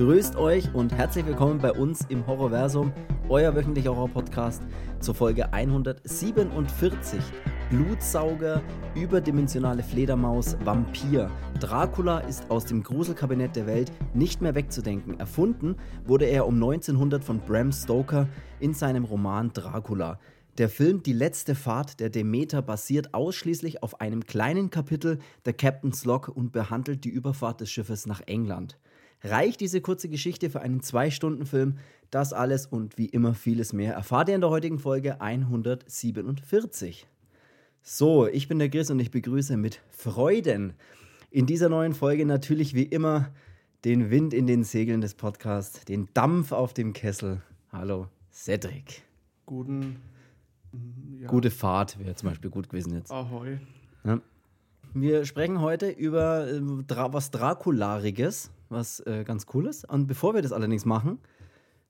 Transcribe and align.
Grüßt 0.00 0.36
euch 0.36 0.74
und 0.74 0.94
herzlich 0.94 1.26
willkommen 1.26 1.58
bei 1.58 1.72
uns 1.72 2.06
im 2.08 2.26
Horrorversum, 2.26 2.90
euer 3.28 3.54
wöchentlicher 3.54 3.94
Horror-Podcast 3.94 4.62
zur 4.98 5.14
Folge 5.14 5.52
147. 5.52 7.20
Blutsauger, 7.68 8.62
überdimensionale 8.94 9.82
Fledermaus, 9.82 10.56
Vampir. 10.64 11.30
Dracula 11.60 12.20
ist 12.20 12.50
aus 12.50 12.64
dem 12.64 12.82
Gruselkabinett 12.82 13.54
der 13.54 13.66
Welt 13.66 13.92
nicht 14.14 14.40
mehr 14.40 14.54
wegzudenken. 14.54 15.20
Erfunden 15.20 15.76
wurde 16.06 16.24
er 16.24 16.46
um 16.46 16.54
1900 16.54 17.22
von 17.22 17.40
Bram 17.40 17.70
Stoker 17.70 18.26
in 18.58 18.72
seinem 18.72 19.04
Roman 19.04 19.52
Dracula. 19.52 20.18
Der 20.56 20.70
Film 20.70 21.02
Die 21.02 21.12
letzte 21.12 21.54
Fahrt 21.54 22.00
der 22.00 22.08
Demeter 22.08 22.62
basiert 22.62 23.12
ausschließlich 23.12 23.82
auf 23.82 24.00
einem 24.00 24.24
kleinen 24.24 24.70
Kapitel 24.70 25.18
der 25.44 25.52
Captain's 25.52 26.06
Log 26.06 26.28
und 26.28 26.52
behandelt 26.52 27.04
die 27.04 27.10
Überfahrt 27.10 27.60
des 27.60 27.70
Schiffes 27.70 28.06
nach 28.06 28.22
England. 28.26 28.78
Reicht 29.22 29.60
diese 29.60 29.80
kurze 29.80 30.08
Geschichte 30.08 30.50
für 30.50 30.60
einen 30.60 30.82
Zwei-Stunden-Film? 30.82 31.76
Das 32.10 32.32
alles 32.32 32.66
und 32.66 32.98
wie 32.98 33.06
immer 33.06 33.34
vieles 33.34 33.72
mehr 33.72 33.94
erfahrt 33.94 34.28
ihr 34.28 34.34
in 34.34 34.40
der 34.40 34.50
heutigen 34.50 34.78
Folge 34.78 35.20
147. 35.20 37.06
So, 37.82 38.26
ich 38.26 38.48
bin 38.48 38.58
der 38.58 38.68
Chris 38.68 38.90
und 38.90 38.98
ich 38.98 39.10
begrüße 39.10 39.56
mit 39.56 39.80
Freuden 39.90 40.74
in 41.30 41.46
dieser 41.46 41.68
neuen 41.68 41.94
Folge 41.94 42.26
natürlich 42.26 42.74
wie 42.74 42.82
immer 42.82 43.30
den 43.84 44.10
Wind 44.10 44.34
in 44.34 44.46
den 44.46 44.64
Segeln 44.64 45.00
des 45.00 45.14
Podcasts, 45.14 45.84
den 45.84 46.08
Dampf 46.12 46.52
auf 46.52 46.74
dem 46.74 46.92
Kessel. 46.92 47.40
Hallo, 47.72 48.08
Cedric. 48.32 49.02
Guten. 49.46 49.96
Ja. 51.20 51.28
Gute 51.28 51.50
Fahrt 51.50 51.98
wäre 51.98 52.14
zum 52.14 52.28
Beispiel 52.28 52.50
gut 52.50 52.68
gewesen 52.68 52.94
jetzt. 52.94 53.10
Ahoi. 53.10 53.58
Ja. 54.04 54.20
Wir 54.92 55.24
sprechen 55.24 55.60
heute 55.60 55.88
über 55.88 56.48
äh, 56.48 56.60
Dra 56.84 57.12
was 57.12 57.30
Draculariges, 57.30 58.50
was 58.70 58.98
äh, 59.00 59.22
ganz 59.24 59.46
cool 59.54 59.66
ist. 59.66 59.88
Und 59.88 60.08
bevor 60.08 60.34
wir 60.34 60.42
das 60.42 60.50
allerdings 60.52 60.84
machen, 60.84 61.20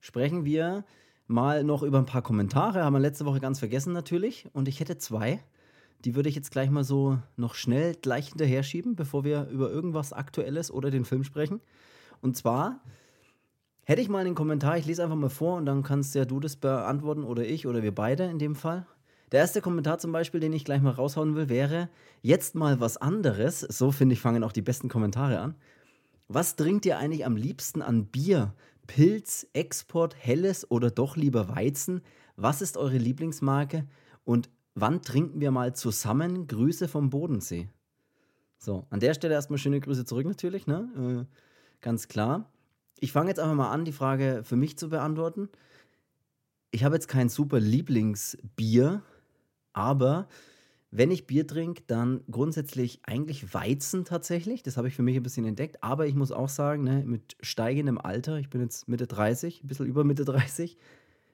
sprechen 0.01 0.45
wir 0.45 0.85
mal 1.27 1.65
noch 1.65 1.83
über 1.83 1.97
ein 1.97 2.05
paar 2.05 2.21
Kommentare. 2.21 2.85
Haben 2.85 2.93
wir 2.93 3.01
letzte 3.01 3.25
Woche 3.25 3.41
ganz 3.41 3.59
vergessen 3.59 3.95
natürlich. 3.95 4.51
Und 4.53 4.69
ich 4.69 4.81
hätte 4.81 4.99
zwei. 4.99 5.43
Die 6.05 6.15
würde 6.15 6.29
ich 6.29 6.35
jetzt 6.35 6.51
gleich 6.51 6.69
mal 6.69 6.85
so 6.85 7.19
noch 7.37 7.55
schnell 7.55 7.95
gleich 7.95 8.29
hinterher 8.29 8.63
schieben, 8.63 8.97
bevor 8.97 9.25
wir 9.25 9.49
über 9.49 9.71
irgendwas 9.71 10.13
Aktuelles 10.13 10.71
oder 10.71 10.91
den 10.91 11.07
Film 11.07 11.25
sprechen. 11.25 11.63
Und 12.21 12.37
zwar 12.37 12.81
hätte 13.85 14.03
ich 14.03 14.11
mal 14.11 14.27
einen 14.27 14.35
Kommentar, 14.35 14.77
ich 14.77 14.85
lese 14.85 15.03
einfach 15.03 15.17
mal 15.17 15.31
vor 15.31 15.57
und 15.57 15.65
dann 15.65 15.83
kannst 15.83 16.15
ja 16.15 16.27
du 16.27 16.39
das 16.39 16.57
beantworten 16.57 17.25
oder 17.25 17.47
ich 17.47 17.67
oder 17.67 17.83
wir 17.83 17.95
beide 17.95 18.25
in 18.25 18.39
dem 18.39 18.55
Fall. 18.55 18.87
Der 19.33 19.41
erste 19.41 19.61
Kommentar 19.61 19.99
zum 19.99 20.13
Beispiel, 20.13 20.41
den 20.41 20.53
ich 20.53 20.65
gleich 20.65 20.83
mal 20.83 20.91
raushauen 20.91 21.37
will, 21.37 21.49
wäre 21.49 21.89
jetzt 22.21 22.55
mal 22.55 22.81
was 22.81 22.97
anderes. 22.97 23.61
So 23.61 23.93
finde 23.93 24.15
ich, 24.15 24.21
fangen 24.21 24.43
auch 24.43 24.53
die 24.53 24.63
besten 24.63 24.89
Kommentare 24.89 25.39
an. 25.39 25.55
Was 26.27 26.57
trinkt 26.57 26.87
ihr 26.87 26.99
eigentlich 26.99 27.25
am 27.25 27.37
liebsten 27.37 27.83
an 27.83 28.07
Bier? 28.07 28.55
Pilz, 28.87 29.47
Export, 29.53 30.17
Helles 30.17 30.69
oder 30.69 30.91
doch 30.91 31.17
lieber 31.17 31.49
Weizen? 31.49 32.01
Was 32.37 32.61
ist 32.61 32.77
eure 32.77 32.99
Lieblingsmarke? 32.99 33.87
Und 34.25 34.51
wann 34.75 35.03
trinken 35.03 35.41
wir 35.41 35.53
mal 35.53 35.75
zusammen? 35.75 36.49
Grüße 36.49 36.89
vom 36.89 37.11
Bodensee. 37.11 37.69
So, 38.59 38.87
an 38.91 39.01
der 39.01 39.15
Stelle 39.15 39.35
erstmal 39.35 39.59
schöne 39.59 39.81
Grüße 39.81 40.05
zurück 40.05 40.27
natürlich, 40.27 40.67
ne? 40.67 41.27
Äh, 41.29 41.37
ganz 41.81 42.09
klar. 42.09 42.51
Ich 42.99 43.13
fange 43.13 43.29
jetzt 43.29 43.39
einfach 43.39 43.55
mal 43.55 43.71
an, 43.71 43.85
die 43.85 43.93
Frage 43.93 44.43
für 44.45 44.57
mich 44.57 44.77
zu 44.77 44.91
beantworten. 44.91 45.49
Ich 46.71 46.85
habe 46.85 46.95
jetzt 46.95 47.09
kein 47.09 47.29
super 47.29 47.59
Lieblingsbier, 47.59 49.03
aber 49.73 50.29
wenn 50.91 51.11
ich 51.13 51.27
Bier 51.27 51.47
trinke, 51.47 51.83
dann 51.87 52.23
grundsätzlich 52.31 53.01
eigentlich 53.05 53.55
Weizen 53.55 54.05
tatsächlich. 54.05 54.63
Das 54.65 54.77
habe 54.77 54.89
ich 54.89 54.97
für 54.97 55.03
mich 55.03 55.17
ein 55.17 55.23
bisschen 55.23 55.47
entdeckt. 55.47 55.85
Aber 55.85 56.07
ich 56.07 56.17
muss 56.17 56.33
auch 56.33 56.49
sagen, 56.49 56.83
ne, 56.83 57.05
mit 57.07 57.37
steigendem 57.41 57.99
Alter, 57.99 58.39
ich 58.39 58.51
bin 58.51 58.61
jetzt 58.61 58.89
Mitte 58.89 59.07
30, 59.07 59.63
ein 59.63 59.69
bisschen 59.69 59.87
über 59.87 60.03
Mitte 60.03 60.25
30, 60.25 60.77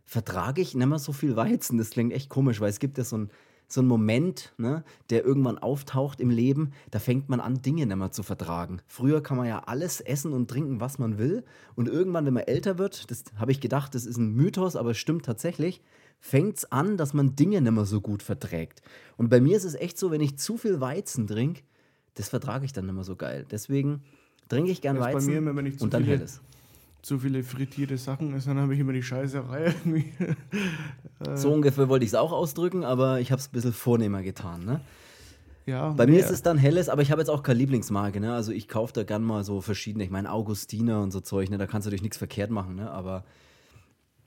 vertrage 0.04 0.60
ich 0.60 0.74
nicht 0.74 0.86
mehr 0.86 0.98
so 0.98 1.12
viel 1.12 1.36
Weizen. 1.36 1.78
Das 1.78 1.90
klingt 1.90 2.12
echt 2.12 2.28
komisch, 2.28 2.60
weil 2.60 2.68
es 2.68 2.80
gibt 2.80 2.98
ja 2.98 3.04
so 3.04 3.16
ein 3.16 3.30
so 3.68 3.80
ein 3.80 3.86
Moment, 3.86 4.54
ne, 4.58 4.84
der 5.10 5.24
irgendwann 5.24 5.58
auftaucht 5.58 6.20
im 6.20 6.30
Leben, 6.30 6.72
da 6.90 6.98
fängt 6.98 7.28
man 7.28 7.40
an, 7.40 7.62
Dinge 7.62 7.86
nicht 7.86 7.96
mehr 7.96 8.12
zu 8.12 8.22
vertragen. 8.22 8.80
Früher 8.86 9.22
kann 9.22 9.36
man 9.36 9.46
ja 9.46 9.60
alles 9.66 10.00
essen 10.00 10.32
und 10.32 10.48
trinken, 10.48 10.80
was 10.80 10.98
man 10.98 11.18
will. 11.18 11.44
Und 11.74 11.88
irgendwann, 11.88 12.26
wenn 12.26 12.34
man 12.34 12.44
älter 12.44 12.78
wird, 12.78 13.10
das 13.10 13.24
habe 13.36 13.52
ich 13.52 13.60
gedacht, 13.60 13.94
das 13.94 14.06
ist 14.06 14.18
ein 14.18 14.34
Mythos, 14.34 14.76
aber 14.76 14.92
es 14.92 14.98
stimmt 14.98 15.24
tatsächlich, 15.24 15.82
fängt 16.20 16.58
es 16.58 16.72
an, 16.72 16.96
dass 16.96 17.14
man 17.14 17.36
Dinge 17.36 17.60
nicht 17.60 17.72
mehr 17.72 17.84
so 17.84 18.00
gut 18.00 18.22
verträgt. 18.22 18.82
Und 19.16 19.28
bei 19.28 19.40
mir 19.40 19.56
ist 19.56 19.64
es 19.64 19.74
echt 19.74 19.98
so, 19.98 20.10
wenn 20.10 20.20
ich 20.20 20.38
zu 20.38 20.56
viel 20.56 20.80
Weizen 20.80 21.26
trinke, 21.26 21.62
das 22.14 22.28
vertrage 22.28 22.64
ich 22.64 22.72
dann 22.72 22.86
nicht 22.86 22.94
mehr 22.94 23.04
so 23.04 23.16
geil. 23.16 23.46
Deswegen 23.50 24.02
trinke 24.48 24.70
ich 24.70 24.80
gern 24.80 24.98
Weizen 24.98 25.34
bei 25.34 25.40
mir, 25.40 25.56
wenn 25.56 25.66
ich 25.66 25.78
zu 25.78 25.84
und 25.84 25.94
dann 25.94 26.04
viele, 26.04 26.16
helles. 26.16 26.40
Zu 27.02 27.18
viele 27.18 27.42
frittierte 27.42 27.98
Sachen 27.98 28.34
ist, 28.34 28.46
dann 28.46 28.58
habe 28.58 28.74
ich 28.74 28.80
immer 28.80 28.92
die 28.92 29.02
Scheißerei 29.02 29.66
irgendwie. 29.66 30.12
So 31.34 31.50
ungefähr 31.50 31.88
wollte 31.88 32.04
ich 32.04 32.10
es 32.10 32.14
auch 32.14 32.30
ausdrücken, 32.30 32.84
aber 32.84 33.20
ich 33.20 33.32
habe 33.32 33.40
es 33.40 33.48
ein 33.48 33.52
bisschen 33.52 33.72
vornehmer 33.72 34.22
getan. 34.22 34.66
Ne? 34.66 34.82
Ja, 35.64 35.90
Bei 35.90 36.06
mir 36.06 36.20
ist 36.20 36.30
es 36.30 36.42
dann 36.42 36.58
helles, 36.58 36.88
aber 36.88 37.00
ich 37.00 37.10
habe 37.10 37.20
jetzt 37.20 37.30
auch 37.30 37.42
keine 37.42 37.58
Lieblingsmarke. 37.58 38.20
Ne? 38.20 38.34
Also 38.34 38.52
ich 38.52 38.68
kaufe 38.68 38.92
da 38.92 39.02
gern 39.02 39.24
mal 39.24 39.42
so 39.42 39.60
verschiedene. 39.62 40.04
Ich 40.04 40.10
meine, 40.10 40.30
Augustiner 40.30 41.02
und 41.02 41.10
so 41.10 41.20
Zeug, 41.20 41.48
ne? 41.48 41.58
da 41.58 41.66
kannst 41.66 41.86
du 41.86 41.88
natürlich 41.88 42.02
nichts 42.02 42.18
verkehrt 42.18 42.50
machen. 42.50 42.76
Ne? 42.76 42.90
Aber 42.90 43.24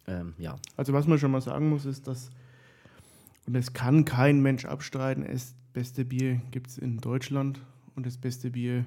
ähm, 0.10 0.34
ja. 0.38 0.56
Also 0.78 0.94
was 0.94 1.08
man 1.08 1.20
schon 1.20 1.32
mal 1.32 1.42
sagen 1.42 1.70
muss, 1.70 1.86
ist, 1.86 2.08
dass, 2.08 2.30
und 3.46 3.54
das 3.54 3.74
kann 3.74 4.06
kein 4.06 4.42
Mensch 4.42 4.66
abstreiten, 4.66 5.24
das 5.30 5.54
beste 5.74 6.06
Bier 6.06 6.42
gibt 6.52 6.68
es 6.68 6.78
in 6.78 6.98
Deutschland 6.98 7.60
und 7.96 8.06
das 8.06 8.18
beste 8.18 8.50
Bier 8.52 8.86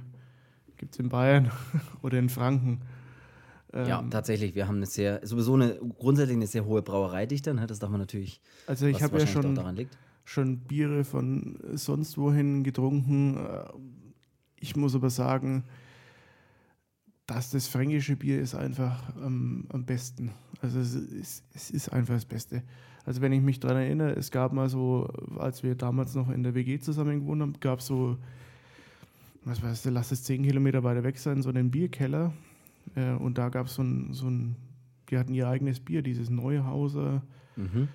gibt 0.77 0.95
es 0.95 0.99
in 0.99 1.09
Bayern 1.09 1.51
oder 2.03 2.19
in 2.19 2.29
Franken. 2.29 2.81
Ja, 3.75 4.01
Ähm, 4.01 4.11
tatsächlich. 4.11 4.55
Wir 4.55 4.69
haben 4.69 4.77
eine 4.77 4.87
sehr, 4.87 5.27
sowieso 5.27 5.55
eine 5.55 5.79
grundsätzlich 5.99 6.37
eine 6.37 6.47
sehr 6.47 6.67
hohe 6.67 6.83
Brauereidichte. 6.83 7.55
Ne? 7.55 7.67
Das 7.67 7.79
darf 7.79 7.89
man 7.89 8.01
natürlich, 8.01 8.41
Also 8.67 8.85
ich 8.87 9.03
habe 9.03 9.19
ja 9.19 9.27
schon, 9.27 9.87
schon 10.25 10.59
Biere 10.59 11.05
von 11.05 11.59
sonst 11.73 12.19
wohin 12.19 12.65
getrunken. 12.65 13.37
Äh, 13.39 13.65
Ich 14.61 14.77
muss 14.77 14.95
aber 14.95 15.09
sagen, 15.09 15.65
dass 17.27 17.51
das 17.51 17.67
fränkische 17.67 18.17
Bier 18.17 18.41
ist 18.41 18.55
einfach 18.55 19.03
ähm, 19.17 19.65
am 19.71 19.85
besten. 19.87 20.33
Also 20.63 20.79
es 20.79 20.95
ist, 20.95 21.45
es 21.55 21.71
ist 21.71 21.89
einfach 21.91 22.15
das 22.15 22.25
Beste. 22.25 22.63
Also 23.05 23.21
wenn 23.21 23.33
ich 23.33 23.43
mich 23.43 23.59
daran 23.59 23.79
erinnere, 23.79 24.13
es 24.13 24.31
gab 24.31 24.53
mal 24.53 24.69
so, 24.69 25.09
als 25.39 25.63
wir 25.63 25.75
damals 25.75 26.15
noch 26.15 26.31
in 26.31 26.43
der 26.43 26.55
WG 26.55 26.79
zusammen 26.79 27.21
gewohnt 27.21 27.43
haben, 27.43 27.55
gab 27.61 27.81
es 27.81 27.87
so, 27.87 28.17
was 29.45 29.61
weißt 29.63 29.87
du, 29.87 29.91
lass 29.91 30.13
es 30.13 30.23
zehn 30.23 30.45
Kilometer 30.45 30.85
weiter 30.85 31.03
weg 31.03 31.19
sein, 31.19 31.43
so 31.43 31.49
einen 31.49 31.71
Bierkeller. 31.71 32.33
Äh, 32.95 33.13
und 33.15 33.39
da 33.39 33.49
gab 33.49 33.67
es 33.67 33.75
so 33.75 33.83
ein, 33.83 34.13
so 34.13 34.29
ein, 34.29 34.55
die 35.11 35.19
hatten 35.19 35.35
ihr 35.35 35.49
eigenes 35.49 35.81
Bier, 35.81 36.03
dieses 36.03 36.31
Neuhauser. 36.31 37.23
Mhm. 37.57 37.89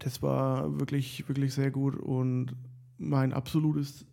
Das 0.00 0.20
war 0.20 0.80
wirklich, 0.80 1.28
wirklich 1.28 1.54
sehr 1.54 1.70
gut 1.70 1.94
und 1.94 2.56
mein 2.98 3.32
absolutes 3.32 4.04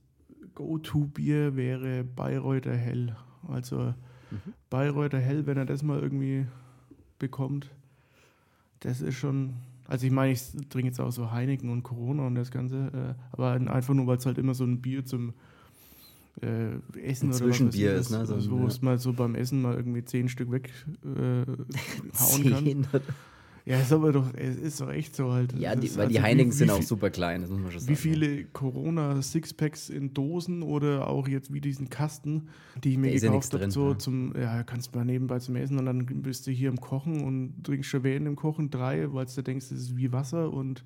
Go-To-Bier 0.53 1.56
wäre 1.56 2.03
Bayreuther 2.03 2.75
Hell. 2.75 3.16
Also 3.48 3.94
Mhm. 4.31 4.53
Bayreuther 4.69 5.19
Hell, 5.19 5.46
wenn 5.46 5.58
er 5.58 5.66
das 5.66 5.84
mal 5.84 6.00
irgendwie 6.00 6.46
bekommt, 7.21 7.69
das 8.81 8.99
ist 9.01 9.15
schon. 9.15 9.53
Also 9.87 10.05
ich 10.05 10.11
meine, 10.11 10.31
ich 10.33 10.41
trinke 10.69 10.87
jetzt 10.87 10.99
auch 10.99 11.11
so 11.11 11.31
Heineken 11.31 11.69
und 11.69 11.83
Corona 11.83 12.25
und 12.27 12.35
das 12.35 12.51
Ganze, 12.51 13.15
äh, 13.17 13.21
aber 13.31 13.51
einfach 13.51 13.93
nur, 13.93 14.07
weil 14.07 14.17
es 14.17 14.25
halt 14.25 14.37
immer 14.37 14.53
so 14.53 14.63
ein 14.63 14.81
Bier 14.81 15.05
zum 15.05 15.33
äh, 16.41 16.75
Essen 16.99 17.29
Ein 17.29 17.29
oder 17.29 17.33
was 17.33 17.37
Zwischenbier 17.37 17.93
ich, 17.93 17.99
ist, 18.01 18.09
ne? 18.11 18.25
So 18.25 18.39
So, 18.39 18.55
ein- 18.55 18.61
wo 18.61 18.67
es 18.67 18.81
mal 18.81 18.97
so 18.97 19.11
beim 19.13 19.35
Essen 19.35 19.61
mal 19.61 19.75
irgendwie 19.75 20.03
zehn 20.05 20.29
Stück 20.29 20.49
weg 20.51 20.71
äh, 21.03 21.43
kann. 22.43 22.85
Ja, 23.66 23.79
ist 23.79 23.94
aber 23.94 24.11
doch, 24.11 24.33
es 24.33 24.57
ist 24.57 24.81
doch 24.81 24.89
echt 24.89 25.16
so 25.16 25.31
halt. 25.31 25.53
Ja, 25.57 25.75
die, 25.75 25.81
weil 25.95 26.07
die 26.07 26.17
also 26.17 26.19
wie- 26.19 26.22
Heineken 26.22 26.51
sind 26.51 26.72
auch 26.72 26.81
super 26.81 27.09
klein, 27.11 27.41
das 27.41 27.49
muss 27.51 27.59
man 27.59 27.72
schon 27.72 27.79
sagen. 27.81 27.91
Wie 27.91 27.95
viele 27.95 28.44
Corona-Sixpacks 28.45 29.89
in 29.89 30.13
Dosen 30.13 30.63
oder 30.63 31.07
auch 31.07 31.27
jetzt 31.27 31.53
wie 31.53 31.62
diesen 31.62 31.89
Kasten, 31.89 32.47
die 32.83 32.91
ich 32.91 32.97
mir 32.97 33.07
Da 33.07 33.13
ja 33.13 33.19
gekauft 33.19 33.33
nichts 33.53 33.53
habe, 33.53 33.71
so 33.71 33.91
ja. 33.91 33.97
zum, 34.00 34.33
ja, 34.36 34.63
kannst 34.63 34.94
du 34.94 34.97
mal 35.00 35.06
nebenbei 35.06 35.39
zum 35.39 35.56
Essen 35.56 35.77
und 35.77 35.86
dann 35.86 36.06
bist 36.06 36.47
du 36.47 36.51
hier 36.51 36.69
im 36.69 36.81
Kochen 36.81 37.24
und 37.24 37.63
trinkst 37.63 37.89
schon 37.89 38.03
während 38.03 38.25
dem 38.27 38.36
Kochen 38.36 38.69
drei, 38.69 39.12
weil 39.13 39.25
du 39.25 39.41
denkst, 39.44 39.69
das 39.69 39.77
ist 39.80 39.97
wie 39.97 40.12
Wasser 40.12 40.51
und 40.51 40.83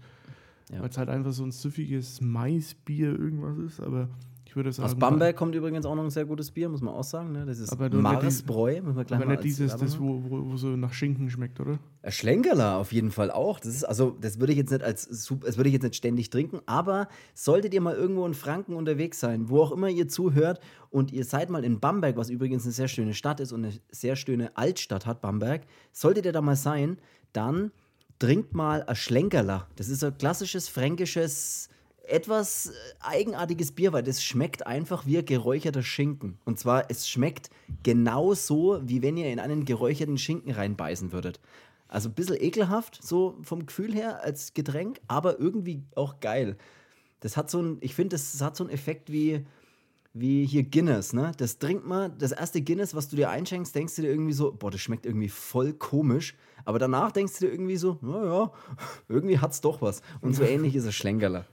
Ja. 0.72 0.82
weil 0.82 0.90
es 0.90 0.98
halt 0.98 1.10
einfach 1.10 1.32
so 1.32 1.44
ein 1.44 1.52
süffiges 1.52 2.22
Maisbier 2.22 3.18
irgendwas 3.18 3.58
ist, 3.60 3.80
aber 3.80 4.10
ich 4.56 4.58
würde 4.58 4.72
sagen. 4.72 4.88
Aus 4.88 4.96
Bamberg 4.96 5.36
kommt 5.36 5.54
übrigens 5.54 5.86
auch 5.86 5.96
noch 5.96 6.04
ein 6.04 6.10
sehr 6.10 6.24
gutes 6.24 6.50
Bier, 6.50 6.70
muss 6.70 6.82
man 6.82 6.94
auch 6.94 7.04
sagen. 7.04 7.34
Ne? 7.34 7.46
Das 7.46 7.60
ist 7.60 7.74
Aber 7.74 7.90
Marsbräu, 7.90 8.82
muss 8.82 8.96
man 8.96 9.06
gleich 9.06 9.20
Aber 9.20 9.28
mal 9.28 9.34
nicht 9.34 9.44
dieses, 9.44 9.76
das, 9.76 10.00
wo, 10.00 10.24
wo, 10.30 10.52
wo 10.52 10.56
so 10.56 10.68
nach 10.78 10.94
Schinken 10.94 11.30
schmeckt, 11.30 11.60
oder? 11.60 11.78
Ein 12.02 12.12
Schlenkerler 12.14 12.78
auf 12.78 12.94
jeden 12.94 13.12
Fall 13.12 13.32
auch. 13.32 13.60
Das 13.60 13.76
ist 13.76 13.84
also, 13.84 14.16
das 14.22 14.40
würde 14.40 14.54
ich 14.54 14.58
jetzt 14.58 14.72
nicht 14.72 14.82
als 14.82 15.08
das 15.10 15.58
würde 15.58 15.68
ich 15.68 15.74
jetzt 15.74 15.84
nicht 15.84 15.98
ständig 15.98 16.30
trinken, 16.30 16.62
aber 16.68 17.10
solltet 17.34 17.74
ihr 17.74 17.82
mal 17.82 17.96
irgendwo 17.96 18.26
in 18.26 18.34
Franken 18.34 18.76
unterwegs 18.76 19.20
sein, 19.20 19.50
wo 19.50 19.62
auch 19.62 19.74
immer 19.74 19.90
ihr 19.90 20.08
zuhört 20.08 20.62
und 20.90 21.12
ihr 21.12 21.26
seid 21.26 21.50
mal 21.50 21.66
in 21.66 21.82
Bamberg, 21.82 22.16
was 22.16 22.30
übrigens 22.30 22.64
eine 22.64 22.72
sehr 22.72 22.88
schöne 22.88 23.14
Stadt 23.14 23.42
ist 23.42 23.52
und 23.52 23.66
eine 23.66 23.74
sehr 23.92 24.16
schöne 24.16 24.56
Altstadt 24.56 25.06
hat, 25.06 25.22
Bamberg, 25.22 25.64
solltet 25.92 26.26
ihr 26.26 26.32
da 26.32 26.42
mal 26.42 26.56
sein, 26.56 26.98
dann 27.34 27.72
trinkt 28.20 28.54
mal 28.54 28.84
ein 28.84 28.96
Schlenkerler. 28.96 29.68
Das 29.76 29.90
ist 29.90 30.00
so 30.00 30.08
ein 30.08 30.18
klassisches 30.18 30.70
fränkisches 30.70 31.68
etwas 32.08 32.68
äh, 32.68 32.72
eigenartiges 33.02 33.72
Bier, 33.72 33.94
weil 33.94 34.04
das 34.04 34.24
schmeckt 34.24 34.66
einfach 34.68 35.06
wie 35.06 35.24
geräucherter 35.24 35.84
Schinken. 35.84 36.38
Und 36.46 36.60
zwar, 36.60 36.90
es 36.90 37.10
schmeckt 37.10 37.50
genauso, 37.84 38.80
wie 38.84 39.02
wenn 39.02 39.18
ihr 39.18 39.32
in 39.32 39.40
einen 39.40 39.66
geräucherten 39.66 40.18
Schinken 40.18 40.52
reinbeißen 40.52 41.12
würdet. 41.12 41.40
Also 41.88 42.10
ein 42.10 42.14
bisschen 42.14 42.42
ekelhaft, 42.42 43.00
so 43.02 43.38
vom 43.42 43.66
Gefühl 43.66 43.94
her 43.94 44.24
als 44.24 44.54
Getränk, 44.54 45.00
aber 45.08 45.40
irgendwie 45.40 45.84
auch 45.96 46.20
geil. 46.20 46.58
Das 47.20 47.38
hat 47.38 47.50
so 47.50 47.62
ein, 47.62 47.78
ich 47.82 47.96
finde, 47.96 48.16
das 48.16 48.42
hat 48.42 48.56
so 48.56 48.64
einen 48.64 48.74
Effekt 48.74 49.12
wie, 49.12 49.46
wie 50.14 50.46
hier 50.46 50.64
Guinness, 50.64 51.14
ne? 51.14 51.32
Das 51.38 51.60
trinkt 51.60 51.86
man, 51.86 52.18
das 52.18 52.32
erste 52.32 52.62
Guinness, 52.62 52.96
was 52.96 53.10
du 53.10 53.16
dir 53.16 53.30
einschenkst, 53.30 53.76
denkst 53.76 53.96
du 53.96 54.02
dir 54.02 54.10
irgendwie 54.10 54.34
so, 54.34 54.52
boah, 54.52 54.72
das 54.72 54.82
schmeckt 54.82 55.06
irgendwie 55.06 55.30
voll 55.30 55.74
komisch. 55.74 56.36
Aber 56.64 56.80
danach 56.80 57.12
denkst 57.12 57.34
du 57.40 57.46
dir 57.46 57.52
irgendwie 57.52 57.78
so, 57.78 58.00
naja, 58.02 58.52
irgendwie 59.10 59.40
hat's 59.40 59.62
doch 59.62 59.82
was. 59.82 60.02
Und 60.22 60.34
so 60.34 60.44
ähnlich 60.46 60.76
ist 60.76 60.86
es 60.86 60.96
Schlenkerler. 60.96 61.46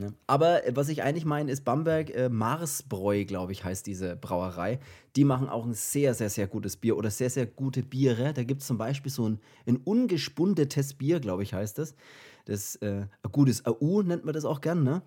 Ja. 0.00 0.08
Aber 0.26 0.66
äh, 0.66 0.74
was 0.74 0.88
ich 0.88 1.02
eigentlich 1.02 1.24
meine, 1.24 1.50
ist 1.50 1.64
Bamberg 1.64 2.10
äh, 2.14 2.28
Marsbräu, 2.28 3.24
glaube 3.24 3.52
ich, 3.52 3.64
heißt 3.64 3.86
diese 3.86 4.16
Brauerei. 4.16 4.80
Die 5.16 5.24
machen 5.24 5.48
auch 5.48 5.64
ein 5.64 5.74
sehr, 5.74 6.14
sehr, 6.14 6.30
sehr 6.30 6.46
gutes 6.46 6.76
Bier 6.76 6.96
oder 6.96 7.10
sehr, 7.10 7.30
sehr 7.30 7.46
gute 7.46 7.82
Biere. 7.82 8.32
Da 8.32 8.44
gibt 8.44 8.62
es 8.62 8.66
zum 8.66 8.78
Beispiel 8.78 9.10
so 9.10 9.28
ein, 9.28 9.40
ein 9.66 9.76
ungespundetes 9.76 10.94
Bier, 10.94 11.20
glaube 11.20 11.42
ich, 11.42 11.54
heißt 11.54 11.78
das. 11.78 11.94
Das 12.44 12.76
äh, 12.76 13.06
ein 13.22 13.32
gutes 13.32 13.66
AU 13.66 14.02
nennt 14.02 14.24
man 14.24 14.34
das 14.34 14.44
auch 14.44 14.60
gern, 14.60 14.82
ne? 14.82 15.02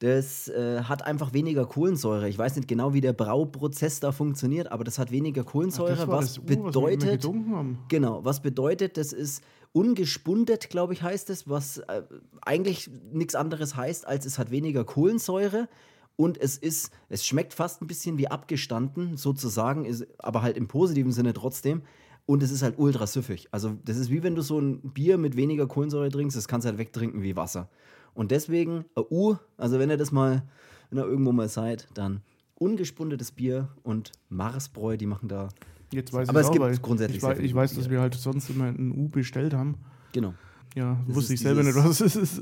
Das 0.00 0.46
äh, 0.48 0.82
hat 0.82 1.04
einfach 1.04 1.32
weniger 1.32 1.66
Kohlensäure. 1.66 2.28
Ich 2.28 2.38
weiß 2.38 2.54
nicht 2.54 2.68
genau, 2.68 2.94
wie 2.94 3.00
der 3.00 3.12
Brauprozess 3.12 3.98
da 3.98 4.12
funktioniert, 4.12 4.70
aber 4.70 4.84
das 4.84 4.96
hat 4.96 5.10
weniger 5.10 5.42
Kohlensäure, 5.42 6.04
Ach, 6.04 6.08
was 6.08 6.38
U, 6.38 6.42
bedeutet, 6.42 7.24
was 7.24 7.64
genau, 7.88 8.24
was 8.24 8.40
bedeutet, 8.40 8.96
das 8.96 9.12
ist 9.12 9.42
ungespundet, 9.72 10.70
glaube 10.70 10.92
ich, 10.92 11.02
heißt 11.02 11.30
es, 11.30 11.48
was 11.48 11.78
äh, 11.78 12.02
eigentlich 12.42 12.90
nichts 13.12 13.34
anderes 13.34 13.76
heißt, 13.76 14.06
als 14.06 14.26
es 14.26 14.38
hat 14.38 14.50
weniger 14.50 14.84
Kohlensäure 14.84 15.68
und 16.16 16.36
es 16.36 16.58
ist, 16.58 16.90
es 17.08 17.24
schmeckt 17.24 17.54
fast 17.54 17.80
ein 17.80 17.86
bisschen 17.86 18.18
wie 18.18 18.28
abgestanden, 18.28 19.16
sozusagen, 19.16 19.84
ist, 19.84 20.06
aber 20.18 20.42
halt 20.42 20.56
im 20.56 20.66
positiven 20.66 21.12
Sinne 21.12 21.32
trotzdem. 21.32 21.82
Und 22.26 22.42
es 22.42 22.50
ist 22.50 22.62
halt 22.62 22.76
ultra 22.76 23.06
süffig. 23.06 23.48
Also, 23.52 23.78
das 23.84 23.96
ist 23.96 24.10
wie 24.10 24.22
wenn 24.22 24.34
du 24.34 24.42
so 24.42 24.58
ein 24.58 24.80
Bier 24.80 25.16
mit 25.16 25.36
weniger 25.36 25.66
Kohlensäure 25.66 26.10
trinkst, 26.10 26.36
das 26.36 26.48
kannst 26.48 26.64
du 26.64 26.70
halt 26.70 26.78
wegtrinken 26.78 27.22
wie 27.22 27.36
Wasser. 27.36 27.70
Und 28.14 28.32
deswegen, 28.32 28.84
uh, 28.96 29.36
also 29.56 29.78
wenn 29.78 29.90
ihr 29.90 29.96
das 29.96 30.10
mal, 30.10 30.42
wenn 30.90 30.98
ihr 30.98 31.06
irgendwo 31.06 31.30
mal 31.30 31.48
seid, 31.48 31.86
dann 31.94 32.20
ungespundetes 32.56 33.30
Bier 33.30 33.68
und 33.84 34.10
Marsbräu, 34.28 34.96
die 34.96 35.06
machen 35.06 35.28
da. 35.28 35.48
Jetzt 35.92 36.12
weiß 36.12 36.28
Aber 36.28 36.40
ich 36.40 36.46
es 36.46 36.50
auch, 36.50 36.68
gibt 36.68 36.82
grundsätzlich 36.82 37.16
ich, 37.18 37.22
weiß, 37.22 37.38
ich 37.38 37.54
weiß, 37.54 37.74
dass 37.74 37.88
wir 37.90 38.00
halt 38.00 38.14
sonst 38.14 38.50
immer 38.50 38.64
ein 38.66 38.92
U 38.92 39.08
bestellt 39.08 39.54
haben. 39.54 39.76
Genau. 40.12 40.34
Ja, 40.74 40.98
Das 41.06 41.16
wusste 41.16 41.34
ich 41.34 41.40
selber 41.40 41.62
dieses- 41.62 41.76
nicht, 41.76 41.84
was 41.86 42.00
es 42.00 42.14
ist. 42.16 42.40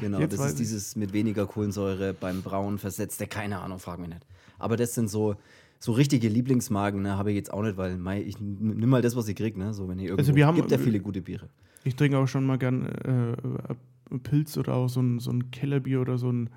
Genau, 0.00 0.18
Jetzt 0.18 0.32
das 0.38 0.46
ist 0.46 0.52
ich. 0.54 0.58
dieses 0.58 0.96
mit 0.96 1.12
weniger 1.12 1.46
Kohlensäure 1.46 2.12
beim 2.12 2.42
Brauen 2.42 2.78
versetzte, 2.78 3.26
keine 3.28 3.60
Ahnung, 3.60 3.78
frag 3.78 3.98
mich 4.00 4.08
nicht. 4.08 4.26
Aber 4.58 4.76
das 4.76 4.94
sind 4.94 5.08
so, 5.08 5.36
so 5.78 5.92
richtige 5.92 6.28
Lieblingsmarken, 6.28 7.02
ne, 7.02 7.16
habe 7.16 7.30
ich 7.30 7.36
jetzt 7.36 7.52
auch 7.52 7.62
nicht, 7.62 7.76
weil 7.76 7.96
mei, 7.96 8.20
ich 8.20 8.40
nimm 8.40 8.88
mal 8.90 9.00
das, 9.00 9.14
was 9.14 9.28
ich 9.28 9.36
krieg, 9.36 9.56
ne, 9.56 9.72
so 9.74 9.88
wenn 9.88 9.98
ich 10.00 10.06
irgendwo, 10.06 10.20
Also 10.20 10.34
wir 10.34 10.46
haben- 10.46 10.56
gibt 10.56 10.70
ja 10.72 10.78
viele 10.78 10.98
gute 10.98 11.22
Biere. 11.22 11.48
Ich 11.84 11.94
trinke 11.94 12.18
auch 12.18 12.26
schon 12.26 12.44
mal 12.44 12.58
gern 12.58 12.86
äh, 12.86 13.32
äh, 13.32 14.18
Pilz 14.24 14.58
oder 14.58 14.74
auch 14.74 14.88
so 14.88 15.00
ein, 15.00 15.20
so 15.20 15.30
ein 15.30 15.52
Kellerbier 15.52 16.00
oder 16.00 16.18
so 16.18 16.30
ein, 16.32 16.50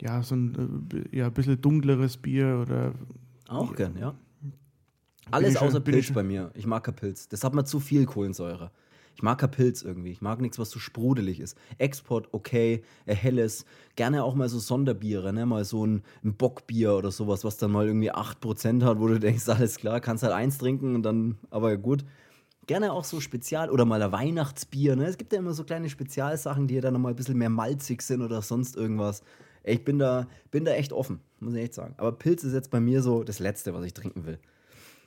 ja, 0.00 0.20
so 0.24 0.34
ein 0.34 0.88
äh, 1.12 1.16
ja, 1.16 1.30
bisschen 1.30 1.60
dunkleres 1.60 2.16
Bier 2.16 2.58
oder 2.60 2.92
Auch 3.48 3.74
gern, 3.76 3.96
ja. 3.96 4.14
Alles 5.30 5.56
außer 5.56 5.80
Pilz 5.80 6.12
bei 6.12 6.22
mir. 6.22 6.50
Ich 6.54 6.66
mag 6.66 6.84
kein 6.84 6.94
Pilz. 6.94 7.28
Das 7.28 7.44
hat 7.44 7.54
mir 7.54 7.64
zu 7.64 7.80
viel 7.80 8.06
Kohlensäure. 8.06 8.70
Ich 9.16 9.22
mag 9.22 9.38
kein 9.38 9.50
Pilz 9.50 9.82
irgendwie. 9.82 10.10
Ich 10.10 10.20
mag 10.20 10.40
nichts, 10.40 10.58
was 10.58 10.70
so 10.70 10.78
sprudelig 10.78 11.40
ist. 11.40 11.56
Export, 11.78 12.28
okay, 12.32 12.82
ein 13.06 13.16
helles. 13.16 13.64
Gerne 13.94 14.24
auch 14.24 14.34
mal 14.34 14.48
so 14.48 14.58
Sonderbiere, 14.58 15.32
ne? 15.32 15.46
Mal 15.46 15.64
so 15.64 15.86
ein, 15.86 16.02
ein 16.24 16.34
Bockbier 16.34 16.94
oder 16.94 17.12
sowas, 17.12 17.44
was 17.44 17.56
dann 17.56 17.70
mal 17.70 17.86
irgendwie 17.86 18.12
8% 18.12 18.84
hat, 18.84 18.98
wo 18.98 19.06
du 19.06 19.20
denkst, 19.20 19.48
alles 19.48 19.76
klar, 19.76 20.00
kannst 20.00 20.24
halt 20.24 20.32
eins 20.32 20.58
trinken 20.58 20.94
und 20.94 21.02
dann, 21.04 21.38
aber 21.50 21.76
gut. 21.76 22.04
Gerne 22.66 22.94
auch 22.94 23.04
so 23.04 23.20
Spezial 23.20 23.70
oder 23.70 23.84
mal 23.84 24.02
ein 24.02 24.10
Weihnachtsbier, 24.10 24.96
ne? 24.96 25.04
Es 25.04 25.18
gibt 25.18 25.34
ja 25.34 25.38
immer 25.38 25.52
so 25.52 25.64
kleine 25.64 25.90
Spezialsachen, 25.90 26.66
die 26.66 26.76
ja 26.76 26.80
dann 26.80 26.94
nochmal 26.94 27.12
ein 27.12 27.16
bisschen 27.16 27.36
mehr 27.36 27.50
malzig 27.50 28.00
sind 28.00 28.22
oder 28.22 28.40
sonst 28.40 28.74
irgendwas. 28.74 29.22
Ich 29.64 29.84
bin 29.84 29.98
da, 29.98 30.26
bin 30.50 30.64
da 30.64 30.72
echt 30.72 30.92
offen, 30.92 31.20
muss 31.40 31.54
ich 31.54 31.62
echt 31.62 31.74
sagen. 31.74 31.94
Aber 31.98 32.12
Pilz 32.12 32.42
ist 32.42 32.54
jetzt 32.54 32.70
bei 32.70 32.80
mir 32.80 33.02
so 33.02 33.22
das 33.22 33.38
Letzte, 33.38 33.74
was 33.74 33.84
ich 33.84 33.92
trinken 33.92 34.24
will. 34.24 34.38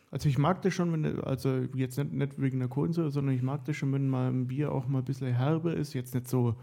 Also 0.10 0.30
ich 0.30 0.38
mag 0.38 0.62
das 0.62 0.74
schon, 0.74 0.94
wenn, 0.94 1.20
also 1.22 1.64
jetzt 1.76 1.98
nicht, 1.98 2.14
nicht 2.14 2.42
wegen 2.42 2.60
der 2.60 2.70
Kohlensäure, 2.70 3.12
sondern 3.12 3.36
ich 3.36 3.42
mag 3.42 3.66
das 3.66 3.76
schon, 3.76 3.92
wenn 3.92 4.10
mal 4.10 4.30
ein 4.30 4.48
Bier 4.48 4.72
auch 4.72 4.88
mal 4.88 5.00
ein 5.00 5.06
bisschen 5.06 5.34
herbe 5.34 5.72
ist. 5.72 5.94
Jetzt 5.94 6.14
nicht 6.16 6.28
so, 6.28 6.56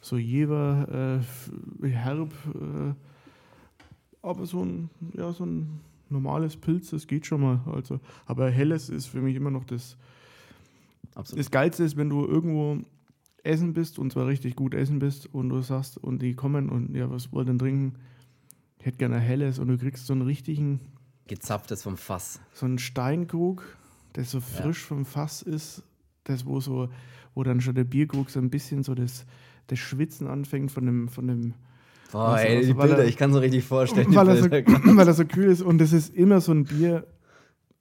so 0.00 0.16
jever 0.16 1.20
äh, 1.82 1.86
herb, 1.86 2.32
äh, 2.54 2.94
aber 4.20 4.46
so 4.46 4.64
ein, 4.64 4.90
ja, 5.14 5.32
so 5.32 5.46
ein 5.46 5.80
normales 6.10 6.56
Pilz, 6.56 6.90
das 6.90 7.06
geht 7.06 7.26
schon 7.26 7.40
mal. 7.40 7.60
Also, 7.66 8.00
aber 8.26 8.50
helles 8.50 8.88
ist 8.88 9.06
für 9.06 9.20
mich 9.20 9.36
immer 9.36 9.50
noch 9.50 9.64
das, 9.64 9.96
Absolut. 11.14 11.38
das 11.38 11.50
Geilste 11.50 11.84
ist, 11.84 11.96
wenn 11.96 12.10
du 12.10 12.26
irgendwo 12.26 12.78
essen 13.44 13.72
bist 13.72 13.98
und 13.98 14.12
zwar 14.12 14.26
richtig 14.26 14.56
gut 14.56 14.74
essen 14.74 14.98
bist 14.98 15.32
und 15.32 15.48
du 15.48 15.60
sagst, 15.62 15.98
und 15.98 16.20
die 16.20 16.34
kommen 16.34 16.68
und 16.68 16.94
ja, 16.94 17.10
was 17.10 17.32
wollt 17.32 17.46
ihr 17.46 17.52
denn 17.52 17.58
trinken? 17.58 17.94
Ich 18.80 18.86
hätte 18.86 18.98
gerne 18.98 19.18
helles 19.18 19.58
und 19.58 19.68
du 19.68 19.78
kriegst 19.78 20.06
so 20.06 20.12
einen 20.12 20.22
richtigen, 20.22 20.80
Gezapftes 21.28 21.82
vom 21.82 21.96
Fass. 21.96 22.40
so 22.52 22.66
einen 22.66 22.78
Steinkrug, 22.78 23.62
der 24.16 24.24
so 24.24 24.40
frisch 24.40 24.84
vom 24.84 25.04
Fass 25.04 25.42
ist, 25.42 25.82
das 26.24 26.44
wo 26.46 26.58
so, 26.60 26.88
wo 27.34 27.42
dann 27.44 27.60
schon 27.60 27.74
der 27.74 27.84
Bierkrug 27.84 28.30
so 28.30 28.40
ein 28.40 28.50
bisschen 28.50 28.82
so 28.82 28.94
das, 28.94 29.24
das 29.68 29.78
Schwitzen 29.78 30.26
anfängt 30.26 30.72
von 30.72 30.84
dem, 30.86 31.08
von 31.08 31.26
dem, 31.28 31.54
Boah, 32.10 32.32
Was- 32.32 32.42
ey, 32.44 32.64
die 32.66 32.76
weil 32.76 32.88
Bilder, 32.88 33.02
er- 33.02 33.08
ich 33.08 33.16
kann 33.18 33.32
so 33.32 33.38
richtig 33.38 33.64
vorstellen. 33.64 34.08
die 34.10 34.16
weil 34.16 34.28
er, 34.28 34.36
so, 34.38 34.50
weil 34.96 35.06
er 35.06 35.14
so 35.14 35.24
kühl 35.26 35.50
ist 35.50 35.62
und 35.62 35.78
das 35.78 35.92
ist 35.92 36.14
immer 36.14 36.40
so 36.40 36.52
ein 36.52 36.64
Bier, 36.64 37.06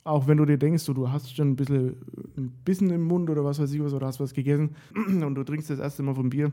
auch 0.03 0.27
wenn 0.27 0.37
du 0.37 0.45
dir 0.45 0.57
denkst, 0.57 0.83
so, 0.83 0.93
du 0.93 1.09
hast 1.09 1.35
schon 1.35 1.49
ein 1.51 1.55
bisschen 1.55 1.95
ein 2.37 2.51
Bissen 2.65 2.89
im 2.91 3.03
Mund 3.03 3.29
oder 3.29 3.43
was 3.43 3.59
weiß 3.59 3.71
ich 3.71 3.81
was, 3.81 3.93
oder 3.93 4.07
hast 4.07 4.19
was 4.19 4.33
gegessen 4.33 4.75
und 4.95 5.35
du 5.35 5.43
trinkst 5.43 5.69
das 5.69 5.79
erste 5.79 6.03
Mal 6.03 6.13
vom 6.15 6.29
Bier, 6.29 6.51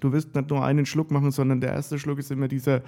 du 0.00 0.12
wirst 0.12 0.34
nicht 0.34 0.50
nur 0.50 0.64
einen 0.64 0.84
Schluck 0.86 1.10
machen, 1.10 1.30
sondern 1.30 1.60
der 1.60 1.72
erste 1.72 1.98
Schluck 1.98 2.18
ist 2.18 2.30
immer 2.30 2.48
dieser, 2.48 2.82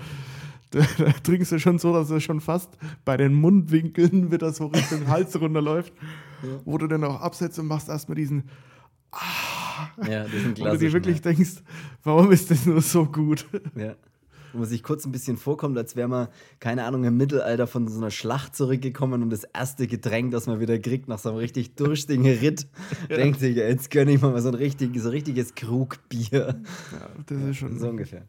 da, 0.70 0.80
da 0.98 1.12
trinkst 1.22 1.52
du 1.52 1.58
schon 1.58 1.78
so, 1.78 1.92
dass 1.92 2.10
er 2.10 2.20
schon 2.20 2.40
fast 2.40 2.76
bei 3.04 3.16
den 3.16 3.34
Mundwinkeln 3.34 4.30
wieder 4.32 4.52
so 4.52 4.66
Richtung 4.66 5.06
Hals 5.08 5.38
runterläuft, 5.40 5.92
wo 6.64 6.78
du 6.78 6.86
dann 6.86 7.04
auch 7.04 7.20
absetzt 7.20 7.58
und 7.58 7.66
machst 7.66 7.88
erstmal 7.88 8.16
diesen, 8.16 8.44
Ja, 10.08 10.24
das 10.24 10.32
sind 10.32 10.58
wo 10.60 10.64
du 10.64 10.78
dir 10.78 10.92
wirklich 10.92 11.20
denkst, 11.20 11.62
warum 12.02 12.30
ist 12.32 12.50
das 12.50 12.66
nur 12.66 12.82
so 12.82 13.04
gut? 13.04 13.46
Ja. 13.76 13.94
Wo 14.52 14.58
man 14.60 14.66
sich 14.66 14.82
kurz 14.82 15.04
ein 15.04 15.12
bisschen 15.12 15.36
vorkommt, 15.36 15.76
als 15.76 15.94
wäre 15.94 16.08
man, 16.08 16.28
keine 16.58 16.84
Ahnung, 16.84 17.04
im 17.04 17.16
Mittelalter 17.16 17.66
von 17.66 17.86
so 17.86 17.98
einer 17.98 18.10
Schlacht 18.10 18.56
zurückgekommen 18.56 19.22
und 19.22 19.30
das 19.30 19.44
erste 19.44 19.86
Getränk, 19.86 20.30
das 20.30 20.46
man 20.46 20.58
wieder 20.58 20.78
kriegt 20.78 21.06
nach 21.06 21.18
so 21.18 21.28
einem 21.28 21.38
richtig 21.38 21.76
durstigen 21.76 22.24
Ritt, 22.24 22.66
denkt 23.10 23.40
sich, 23.40 23.56
jetzt 23.56 23.90
gönne 23.90 24.12
ich 24.12 24.22
mir 24.22 24.30
mal 24.30 24.40
so 24.40 24.48
ein, 24.48 24.54
richtig, 24.54 24.98
so 24.98 25.08
ein 25.08 25.12
richtiges 25.12 25.54
Krugbier. 25.54 26.62
Ja, 26.92 27.10
das 27.26 27.42
ist 27.42 27.56
schon 27.58 27.78
So 27.78 27.88
ungefähr. 27.90 28.26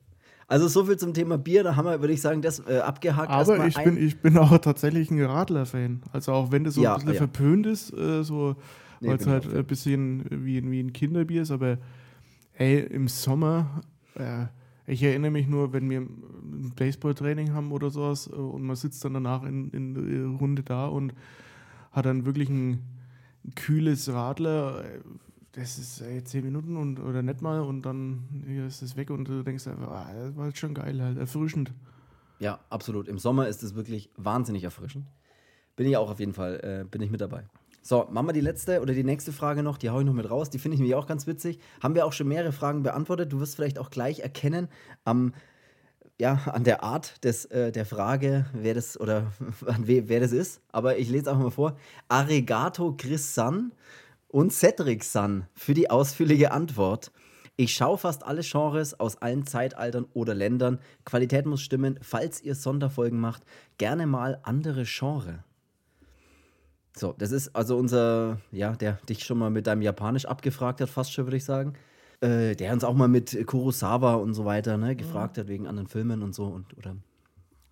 Also 0.50 0.68
so 0.68 0.84
viel 0.84 0.98
zum 0.98 1.14
Thema 1.14 1.38
Bier, 1.38 1.64
da 1.64 1.76
haben 1.76 1.86
wir, 1.86 2.02
würde 2.02 2.14
ich 2.14 2.22
sagen, 2.22 2.42
das 2.42 2.60
äh, 2.68 2.80
abgehakt. 2.80 3.30
Aber 3.30 3.68
ich 3.68 3.76
bin, 3.84 3.98
ich 3.98 4.20
bin 4.20 4.36
auch 4.38 4.58
tatsächlich 4.58 5.12
ein 5.12 5.22
Radler-Fan. 5.24 6.02
Also 6.12 6.32
auch 6.34 6.52
wenn 6.52 6.64
das 6.64 6.74
so 6.74 6.82
Ja, 6.82 6.94
ein 6.94 7.00
bisschen 7.00 7.14
ja. 7.14 7.18
verpönt 7.20 7.68
ist, 7.68 7.94
äh, 7.94 8.24
so, 8.24 8.56
Nee, 9.00 9.10
weil 9.10 9.18
es 9.18 9.28
halt 9.28 9.46
ein 9.54 9.66
bisschen 9.66 10.26
wie, 10.30 10.58
ein- 10.58 10.72
wie 10.72 10.80
ein 10.82 10.92
Kinderbier 10.92 11.44
ist, 11.44 11.52
aber 11.52 11.78
ey, 12.56 12.80
im 12.80 13.08
Sommer, 13.08 13.82
äh, 14.16 14.46
ich 14.88 15.04
erinnere 15.04 15.30
mich 15.32 15.48
nur, 15.48 15.72
wenn 15.72 15.88
wir 15.90 16.00
ein 16.02 16.74
Baseballtraining 16.76 17.54
haben 17.54 17.72
oder 17.72 17.92
sowas 17.92 18.28
äh, 18.28 18.36
und 18.36 18.64
man 18.64 18.76
sitzt 18.76 19.06
dann 19.06 19.14
danach 19.14 19.44
in, 19.44 19.70
in 19.70 19.94
der 19.94 20.40
Runde 20.40 20.64
da 20.64 20.88
und 20.88 21.14
hat 21.92 22.08
dann 22.08 22.26
wirklich 22.26 22.50
ein 22.50 22.80
kühles 23.56 24.10
Radler, 24.12 24.84
äh, 24.84 25.00
das 25.54 25.78
ist 25.80 26.02
äh, 26.02 26.24
zehn 26.24 26.44
Minuten 26.46 26.78
und, 26.78 27.00
oder 27.00 27.22
nicht 27.22 27.42
mal 27.42 27.62
und 27.62 27.82
dann 27.82 28.44
ist 28.68 28.82
es 28.82 28.96
weg 28.96 29.10
und 29.10 29.28
du 29.28 29.44
denkst 29.44 29.68
einfach, 29.68 29.90
ah, 29.90 30.14
das 30.14 30.36
war 30.36 30.56
schon 30.56 30.74
geil, 30.74 31.02
halt, 31.02 31.18
erfrischend. 31.18 31.74
Ja, 32.40 32.60
absolut. 32.70 33.08
Im 33.08 33.18
Sommer 33.18 33.48
ist 33.48 33.64
es 33.64 33.76
wirklich 33.76 34.10
wahnsinnig 34.16 34.64
erfrischend. 34.64 35.06
Bin 35.76 35.88
ich 35.88 35.98
auch 35.98 36.10
auf 36.10 36.20
jeden 36.20 36.34
Fall, 36.34 36.60
äh, 36.64 36.86
bin 36.90 37.02
ich 37.02 37.12
mit 37.12 37.22
dabei. 37.22 37.44
So, 37.82 38.08
machen 38.12 38.28
wir 38.28 38.34
die 38.34 38.42
letzte 38.42 38.82
oder 38.82 38.94
die 38.94 39.04
nächste 39.04 39.32
Frage 39.32 39.64
noch, 39.64 39.78
die 39.78 39.90
haue 39.90 40.02
ich 40.02 40.06
noch 40.06 40.14
mit 40.14 40.30
raus, 40.30 40.50
die 40.50 40.60
finde 40.60 40.76
ich 40.76 40.80
nämlich 40.80 40.96
auch 40.96 41.08
ganz 41.08 41.28
witzig. 41.28 41.60
Haben 41.82 41.96
wir 41.96 42.06
auch 42.06 42.14
schon 42.14 42.28
mehrere 42.28 42.52
Fragen 42.52 42.84
beantwortet. 42.84 43.32
Du 43.32 43.40
wirst 43.40 43.56
vielleicht 43.56 43.80
auch 43.80 43.90
gleich 43.90 44.20
erkennen, 44.20 44.68
am, 45.06 45.34
ja, 46.20 46.34
an 46.46 46.64
der 46.64 46.84
Art 46.84 47.24
des, 47.24 47.46
äh, 47.46 47.72
der 47.72 47.86
Frage, 47.86 48.46
wer 48.54 48.74
das 48.74 49.00
oder 49.00 49.32
wer 49.80 50.20
das 50.20 50.32
ist. 50.32 50.62
Aber 50.72 50.98
ich 50.98 51.10
lese 51.10 51.32
einfach 51.32 51.44
mal 51.44 51.52
vor. 51.52 51.78
Arigato 52.10 52.96
Chris 52.98 53.34
San 53.34 53.72
und 54.30 54.54
Cedric 54.54 55.04
San 55.04 55.48
für 55.54 55.74
die 55.74 55.90
ausführliche 55.90 56.52
Antwort. 56.52 57.12
Ich 57.58 57.74
schaue 57.74 57.98
fast 57.98 58.26
alle 58.26 58.42
Genres 58.42 58.98
aus 59.00 59.18
allen 59.18 59.46
Zeitaltern 59.46 60.06
oder 60.14 60.34
Ländern. 60.34 60.80
Qualität 61.04 61.46
muss 61.46 61.62
stimmen. 61.62 62.00
Falls 62.02 62.42
ihr 62.42 62.56
Sonderfolgen 62.56 63.20
macht, 63.20 63.44
gerne 63.78 64.08
mal 64.08 64.40
andere 64.44 64.86
Genre. 64.86 65.44
So, 66.96 67.14
das 67.18 67.32
ist 67.32 67.56
also 67.56 67.78
unser, 67.78 68.40
ja, 68.52 68.76
der 68.76 68.94
dich 69.10 69.26
schon 69.26 69.38
mal 69.38 69.50
mit 69.50 69.68
deinem 69.68 69.82
Japanisch 69.82 70.26
abgefragt 70.26 70.80
hat, 70.80 70.90
fast 70.90 71.12
schon, 71.12 71.26
würde 71.26 71.38
ich 71.38 71.46
sagen. 71.46 71.74
äh, 72.22 72.56
der 72.56 72.74
uns 72.74 72.84
auch 72.84 72.94
mal 72.94 73.08
mit 73.08 73.46
Kurosawa 73.46 74.16
und 74.16 74.34
so 74.34 74.46
weiter 74.46 74.78
ne, 74.78 74.96
gefragt 74.96 75.38
hat 75.38 75.48
wegen 75.48 75.68
anderen 75.68 75.88
Filmen 75.88 76.22
und 76.22 76.36
so. 76.36 76.46
Und, 76.46 76.78
oder 76.78 76.96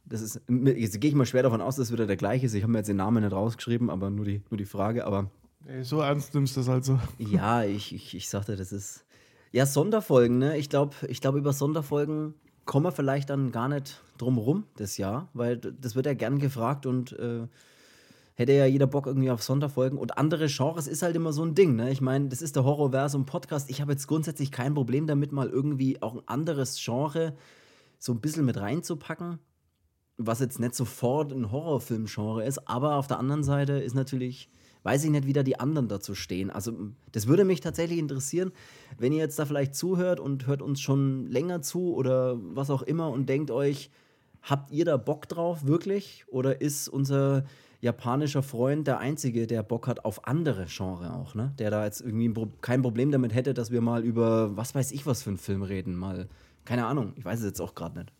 das 0.05 0.21
ist, 0.21 0.41
jetzt 0.47 1.01
gehe 1.01 1.09
ich 1.09 1.15
mal 1.15 1.25
schwer 1.25 1.43
davon 1.43 1.61
aus, 1.61 1.75
dass 1.75 1.87
es 1.87 1.93
wieder 1.93 2.07
der 2.07 2.15
gleiche 2.15 2.45
ist. 2.45 2.53
Ich 2.53 2.63
habe 2.63 2.71
mir 2.71 2.79
jetzt 2.79 2.87
den 2.87 2.97
Namen 2.97 3.23
nicht 3.23 3.33
rausgeschrieben, 3.33 3.89
aber 3.89 4.09
nur 4.09 4.25
die, 4.25 4.41
nur 4.49 4.57
die 4.57 4.65
Frage. 4.65 5.05
Aber 5.05 5.29
Ey, 5.65 5.83
so 5.83 6.01
ernst 6.01 6.33
nimmst 6.33 6.55
du 6.55 6.61
das 6.61 6.69
also. 6.69 6.99
ja, 7.17 7.63
ich, 7.63 7.93
ich, 7.93 8.15
ich 8.15 8.29
sagte, 8.29 8.55
das 8.55 8.71
ist. 8.71 9.05
Ja, 9.51 9.65
Sonderfolgen, 9.65 10.37
ne? 10.37 10.57
Ich 10.57 10.69
glaube, 10.69 10.95
ich 11.07 11.21
glaub, 11.21 11.35
über 11.35 11.53
Sonderfolgen 11.53 12.33
kommen 12.65 12.85
wir 12.85 12.91
vielleicht 12.91 13.29
dann 13.29 13.51
gar 13.51 13.69
nicht 13.69 14.01
drum 14.17 14.37
rum 14.37 14.65
das 14.75 14.97
Jahr, 14.97 15.29
weil 15.33 15.57
das 15.57 15.95
wird 15.95 16.05
ja 16.05 16.13
gern 16.13 16.37
gefragt 16.37 16.85
und 16.85 17.13
äh, 17.13 17.47
hätte 18.35 18.53
ja 18.53 18.65
jeder 18.65 18.87
Bock 18.87 19.07
irgendwie 19.07 19.31
auf 19.31 19.41
Sonderfolgen. 19.41 19.97
Und 19.97 20.17
andere 20.17 20.47
Genres 20.47 20.87
ist 20.87 21.01
halt 21.01 21.15
immer 21.15 21.33
so 21.33 21.43
ein 21.43 21.55
Ding, 21.55 21.75
ne? 21.75 21.91
Ich 21.91 22.01
meine, 22.01 22.27
das 22.27 22.41
ist 22.41 22.55
der 22.55 22.65
Horrorversum-Podcast. 22.65 23.69
Ich 23.69 23.81
habe 23.81 23.93
jetzt 23.93 24.07
grundsätzlich 24.07 24.51
kein 24.51 24.75
Problem 24.75 25.07
damit, 25.07 25.31
mal 25.31 25.49
irgendwie 25.49 26.01
auch 26.01 26.13
ein 26.13 26.27
anderes 26.27 26.79
Genre 26.83 27.35
so 27.97 28.13
ein 28.13 28.21
bisschen 28.21 28.45
mit 28.45 28.57
reinzupacken, 28.57 29.39
was 30.17 30.39
jetzt 30.39 30.59
nicht 30.59 30.75
sofort 30.75 31.31
ein 31.31 31.51
Horrorfilm-Genre 31.51 32.45
ist, 32.45 32.67
aber 32.67 32.95
auf 32.95 33.07
der 33.07 33.17
anderen 33.17 33.43
Seite 33.43 33.73
ist 33.73 33.95
natürlich, 33.95 34.49
weiß 34.88 35.03
ich 35.03 35.10
nicht, 35.10 35.27
wie 35.27 35.34
da 35.34 35.44
die 35.44 35.60
anderen 35.60 35.89
dazu 35.89 36.15
stehen. 36.15 36.50
Also, 36.50 36.72
das 37.12 37.27
würde 37.27 37.44
mich 37.44 37.60
tatsächlich 37.60 38.00
interessieren, 38.00 38.53
wenn 38.98 39.12
ihr 39.12 39.20
jetzt 39.20 39.38
da 39.38 39.46
vielleicht 39.46 39.75
zuhört 39.75 40.22
und 40.22 40.48
hört 40.48 40.62
uns 40.62 40.79
schon 40.79 41.27
länger 41.27 41.62
zu 41.62 41.94
oder 41.94 42.38
was 42.39 42.70
auch 42.70 42.84
immer 42.84 43.10
und 43.10 43.27
denkt 43.27 43.51
euch, 43.51 43.91
habt 44.41 44.72
ihr 44.72 44.86
da 44.86 44.96
Bock 44.96 45.27
drauf, 45.27 45.67
wirklich? 45.67 46.24
Oder 46.29 46.62
ist 46.62 46.88
unser 46.88 47.44
japanischer 47.82 48.44
Freund 48.44 48.88
der 48.88 49.00
Einzige, 49.00 49.46
der 49.46 49.62
Bock 49.62 49.88
hat 49.88 50.06
auf 50.06 50.25
andere 50.25 50.67
Genre 50.70 51.13
auch, 51.13 51.36
ne? 51.36 51.53
Der 51.60 51.70
da 51.70 51.84
jetzt 51.84 52.00
irgendwie 52.00 52.34
kein 52.62 52.82
Problem 52.82 53.12
damit 53.12 53.36
hätte, 53.36 53.53
dass 53.53 53.72
wir 53.72 53.82
mal 53.82 54.06
über 54.06 54.56
was 54.56 54.74
weiß 54.74 54.94
ich 54.94 55.06
was 55.06 55.22
für 55.22 55.32
einen 55.32 55.38
Film 55.38 55.63
reden. 55.63 55.98
Mal, 55.98 56.29
keine 56.63 56.86
Ahnung, 56.86 57.12
ich 57.17 57.25
weiß 57.25 57.39
es 57.39 57.46
jetzt 57.46 57.60
auch 57.60 57.75
gerade 57.75 58.00
nicht. 58.00 58.13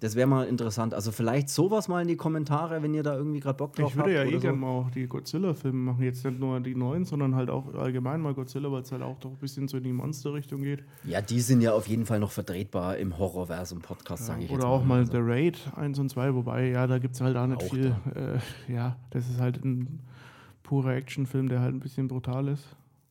Das 0.00 0.14
wäre 0.14 0.26
mal 0.26 0.46
interessant. 0.46 0.92
Also 0.92 1.10
vielleicht 1.10 1.48
sowas 1.48 1.88
mal 1.88 2.02
in 2.02 2.08
die 2.08 2.16
Kommentare, 2.16 2.82
wenn 2.82 2.92
ihr 2.92 3.02
da 3.02 3.16
irgendwie 3.16 3.40
gerade 3.40 3.56
Bock 3.56 3.74
drauf 3.74 3.90
Ich 3.90 3.96
würde 3.96 4.18
habt. 4.18 4.26
ja 4.26 4.30
eh 4.30 4.34
so. 4.34 4.40
gerne 4.40 4.58
mal 4.58 4.68
auch 4.68 4.90
die 4.90 5.06
Godzilla-Filme 5.06 5.78
machen. 5.92 6.02
Jetzt 6.04 6.22
nicht 6.24 6.38
nur 6.38 6.60
die 6.60 6.74
neuen, 6.74 7.06
sondern 7.06 7.34
halt 7.34 7.48
auch 7.48 7.74
allgemein 7.74 8.20
mal 8.20 8.34
Godzilla, 8.34 8.70
weil 8.70 8.82
es 8.82 8.92
halt 8.92 9.00
auch 9.02 9.18
doch 9.20 9.30
ein 9.30 9.38
bisschen 9.38 9.68
so 9.68 9.78
in 9.78 9.84
die 9.84 9.92
Monster-Richtung 9.92 10.62
geht. 10.62 10.84
Ja, 11.04 11.22
die 11.22 11.40
sind 11.40 11.62
ja 11.62 11.72
auf 11.72 11.86
jeden 11.88 12.04
Fall 12.04 12.20
noch 12.20 12.30
vertretbar 12.30 12.98
im 12.98 13.16
Horrorversum-Podcast, 13.18 14.26
sage 14.26 14.44
ich 14.44 14.50
jetzt 14.50 14.58
Oder 14.58 14.68
auch 14.68 14.84
mal 14.84 14.98
Also, 15.00 15.12
The 15.12 15.18
Raid 15.20 15.58
1 15.76 15.98
und 15.98 16.10
2, 16.10 16.34
wobei, 16.34 16.68
ja, 16.68 16.86
da 16.86 16.98
gibt 16.98 17.14
es 17.14 17.22
halt 17.22 17.36
auch 17.36 17.46
nicht 17.46 17.62
Auch 17.62 17.70
viel. 17.70 17.94
Äh, 18.14 18.72
ja, 18.72 18.96
das 19.10 19.28
ist 19.30 19.40
halt 19.40 19.64
ein 19.64 20.00
purer 20.62 20.94
Actionfilm, 20.94 21.48
der 21.48 21.60
halt 21.60 21.74
ein 21.74 21.80
bisschen 21.80 22.08
brutal 22.08 22.48
ist. 22.48 22.64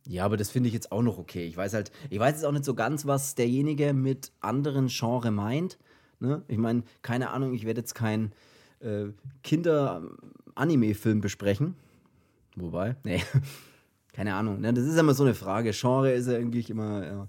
Ja, 0.07 0.23
aber 0.25 0.37
das 0.37 0.51
finde 0.51 0.67
ich 0.67 0.73
jetzt 0.73 0.91
auch 0.91 1.01
noch 1.01 1.17
okay. 1.17 1.47
Ich 1.47 1.57
weiß 1.57 1.73
halt, 1.73 1.91
ich 2.11 2.19
weiß 2.19 2.33
jetzt 2.35 2.45
auch 2.45 2.51
nicht 2.51 2.65
so 2.65 2.75
ganz, 2.75 3.07
was 3.07 3.33
derjenige 3.33 3.91
mit 3.93 4.31
anderen 4.39 4.85
Genre 4.87 5.31
meint. 5.31 5.79
Ne? 6.19 6.43
Ich 6.47 6.57
meine, 6.57 6.83
keine 7.01 7.29
Ahnung, 7.29 7.53
ich 7.53 7.65
werde 7.65 7.81
jetzt 7.81 7.95
keinen 7.95 8.31
äh, 8.79 9.05
Kinder-Anime-Film 9.43 11.21
besprechen. 11.21 11.75
Wobei, 12.55 12.95
nee, 13.03 13.21
keine 14.13 14.35
Ahnung. 14.35 14.61
Ne? 14.61 14.73
Das 14.73 14.85
ist 14.85 14.97
immer 14.97 15.13
so 15.13 15.23
eine 15.23 15.33
Frage. 15.33 15.71
Genre 15.71 16.11
ist 16.13 16.27
ja 16.27 16.37
eigentlich 16.37 16.69
immer. 16.69 17.05
Ja. 17.05 17.27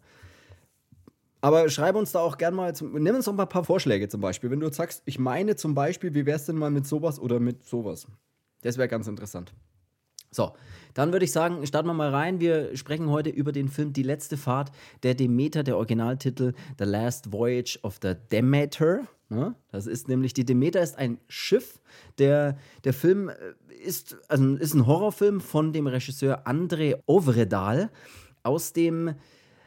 Aber 1.40 1.69
schreib 1.69 1.97
uns 1.97 2.12
da 2.12 2.21
auch 2.21 2.38
gern 2.38 2.55
mal, 2.55 2.75
zum, 2.75 2.93
nimm 3.00 3.14
uns 3.14 3.26
doch 3.26 3.33
mal 3.33 3.45
ein 3.45 3.49
paar 3.49 3.64
Vorschläge 3.64 4.09
zum 4.09 4.21
Beispiel. 4.21 4.50
Wenn 4.50 4.61
du 4.61 4.66
jetzt 4.66 4.76
sagst, 4.76 5.02
ich 5.05 5.19
meine 5.19 5.57
zum 5.57 5.75
Beispiel, 5.75 6.14
wie 6.14 6.26
wär's 6.26 6.47
denn 6.47 6.57
mal 6.57 6.71
mit 6.71 6.87
sowas 6.87 7.21
oder 7.21 7.40
mit 7.40 7.64
sowas? 7.64 8.07
Das 8.62 8.78
wäre 8.78 8.88
ganz 8.88 9.07
interessant. 9.07 9.52
So, 10.37 10.52
dann 10.93 11.12
würde 11.12 11.25
ich 11.25 11.33
sagen, 11.33 11.66
starten 11.66 11.88
wir 11.88 11.95
mal 11.95 12.11
rein. 12.11 12.40
Wir 12.40 12.76
sprechen 12.76 13.09
heute 13.09 13.31
über 13.31 13.52
den 13.52 13.69
Film 13.69 13.95
Die 13.95 14.02
letzte 14.02 14.37
Fahrt 14.37 14.71
der 15.02 15.14
Demeter, 15.14 15.62
der 15.62 15.78
Originaltitel 15.78 16.52
The 16.78 16.85
Last 16.85 17.33
Voyage 17.33 17.78
of 17.83 17.99
the 18.02 18.12
Demeter. 18.31 19.09
Ne? 19.31 19.55
Das 19.73 19.87
ist 19.87 20.09
nämlich, 20.09 20.35
die 20.35 20.45
Demeter 20.45 20.83
ist 20.83 20.99
ein 20.99 21.19
Schiff. 21.26 21.81
Der, 22.19 22.59
der 22.85 22.93
Film 22.93 23.31
äh, 23.31 23.35
ist, 23.83 24.19
also 24.28 24.57
ist 24.57 24.75
ein 24.75 24.87
Horrorfilm 24.87 25.40
von 25.40 25.73
dem 25.73 25.87
Regisseur 25.87 26.47
André 26.47 26.99
Ovredal 27.07 27.90
aus 28.43 28.75
dem 28.75 29.14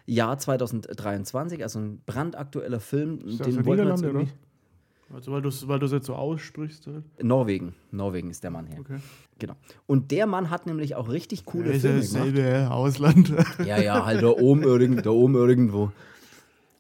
Jahr 0.06 0.38
2023, 0.38 1.64
also 1.64 1.80
ein 1.80 2.02
brandaktueller 2.06 2.80
Film. 2.80 3.20
Ist 3.26 3.44
den 3.44 3.66
wollten 3.66 3.86
wir 3.86 3.90
jetzt 3.90 4.02
Niederlanden, 4.02 4.10
oder? 4.10 4.28
Also, 5.14 5.32
weil 5.32 5.42
du 5.42 5.50
es 5.50 5.68
weil 5.68 5.80
du's 5.80 5.92
jetzt 5.92 6.06
so 6.06 6.16
aussprichst. 6.16 6.88
Halt. 6.88 7.04
Norwegen. 7.24 7.74
Norwegen 7.92 8.30
ist 8.30 8.44
der 8.44 8.52
Mann 8.52 8.68
her. 8.68 8.80
Okay. 8.80 8.98
Genau. 9.40 9.56
Und 9.88 10.12
der 10.12 10.28
Mann 10.28 10.50
hat 10.50 10.66
nämlich 10.66 10.96
auch 10.96 11.10
richtig 11.10 11.46
coole 11.46 11.70
Ja, 11.70 11.76
ist 11.76 11.84
ja 11.84 11.92
Filme 11.92 12.06
gemacht. 12.34 12.38
dasselbe 12.38 12.72
Ausland. 12.72 13.34
Ja, 13.66 13.80
ja, 13.82 14.06
halt 14.06 14.22
da 14.22 14.28
oben, 14.30 14.64
irgend, 14.64 15.06
da 15.06 15.10
oben 15.12 15.36
irgendwo. 15.36 15.92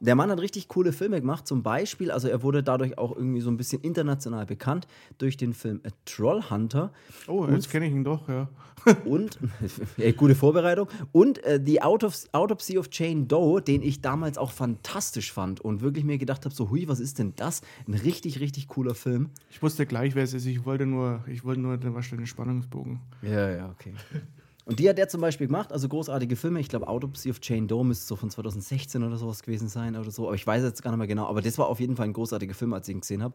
Der 0.01 0.15
Mann 0.15 0.32
hat 0.32 0.39
richtig 0.39 0.70
coole 0.70 0.94
Filme 0.94 1.20
gemacht. 1.20 1.46
Zum 1.46 1.62
Beispiel, 1.62 2.10
also 2.10 2.27
er 2.27 2.41
wurde 2.41 2.63
dadurch 2.63 2.98
auch 2.98 3.15
irgendwie 3.15 3.41
so 3.41 3.50
ein 3.50 3.58
bisschen 3.58 3.82
international 3.82 4.46
bekannt 4.46 4.88
durch 5.18 5.36
den 5.36 5.53
Film 5.53 5.82
A 5.86 5.89
Trollhunter 6.06 6.94
Oh, 7.27 7.46
jetzt 7.48 7.70
kenne 7.70 7.88
ich 7.88 7.94
ihn 7.94 8.03
doch, 8.03 8.27
ja. 8.29 8.50
und, 9.06 9.38
ja, 9.98 10.12
gute 10.13 10.36
Vorbereitung, 10.36 10.88
und 11.12 11.44
äh, 11.44 11.60
The 11.63 11.82
Out 11.82 12.03
of, 12.06 12.15
Autopsy 12.32 12.77
of 12.77 12.88
Jane 12.91 13.25
Doe, 13.25 13.62
den 13.62 13.82
ich 13.82 14.01
damals 14.01 14.38
auch 14.38 14.51
fantastisch 14.51 15.34
fand 15.34 15.60
und 15.60 15.82
wirklich 15.82 16.06
mir 16.06 16.18
gedacht 16.18 16.46
habe, 16.46 16.56
so, 16.56 16.70
hui, 16.70 16.88
was 16.88 17.01
ist 17.01 17.20
denn 17.20 17.34
das? 17.36 17.62
Ein 17.88 17.96
richtig, 17.96 18.39
richtig 18.39 18.70
cooler 18.70 18.96
Film. 18.96 19.29
Ich 19.51 19.62
wusste 19.62 19.86
gleich, 19.86 20.15
wer 20.15 20.24
es 20.24 20.34
ist. 20.34 20.46
Ich 20.46 20.63
wollte 20.65 20.86
nur, 20.86 21.24
ich 21.27 21.44
wollte 21.44 21.60
nur 21.60 21.77
den, 21.77 21.94
den 21.94 22.25
Spannungsbogen. 22.25 23.01
Ja, 23.22 23.50
ja, 23.50 23.70
okay. 23.70 23.94
Und 24.70 24.80
die 24.80 24.88
hat 24.88 25.00
er 25.00 25.08
zum 25.10 25.20
Beispiel 25.22 25.48
gemacht, 25.48 25.72
also 25.74 25.90
großartige 25.90 26.36
Filme. 26.36 26.60
Ich 26.60 26.70
glaube, 26.70 26.88
Autopsy 26.88 27.32
of 27.32 27.40
Jane 27.42 27.66
Doe 27.66 27.84
müsste 27.84 28.06
so 28.06 28.16
von 28.16 28.30
2016 28.30 29.04
oder 29.04 29.18
sowas 29.18 29.42
gewesen 29.42 29.68
sein 29.68 29.96
oder 29.96 30.12
so. 30.12 30.28
Aber 30.28 30.36
ich 30.36 30.46
weiß 30.46 30.62
jetzt 30.64 30.84
gar 30.84 30.92
nicht 30.92 31.00
mehr 31.00 31.08
genau. 31.08 31.26
Aber 31.26 31.42
das 31.42 31.58
war 31.58 31.68
auf 31.68 31.80
jeden 31.80 31.96
Fall 31.96 32.06
ein 32.06 32.14
großartiger 32.14 32.54
Film, 32.54 32.74
als 32.74 32.88
ich 32.88 32.94
ihn 32.96 33.02
gesehen 33.02 33.24
habe. 33.24 33.34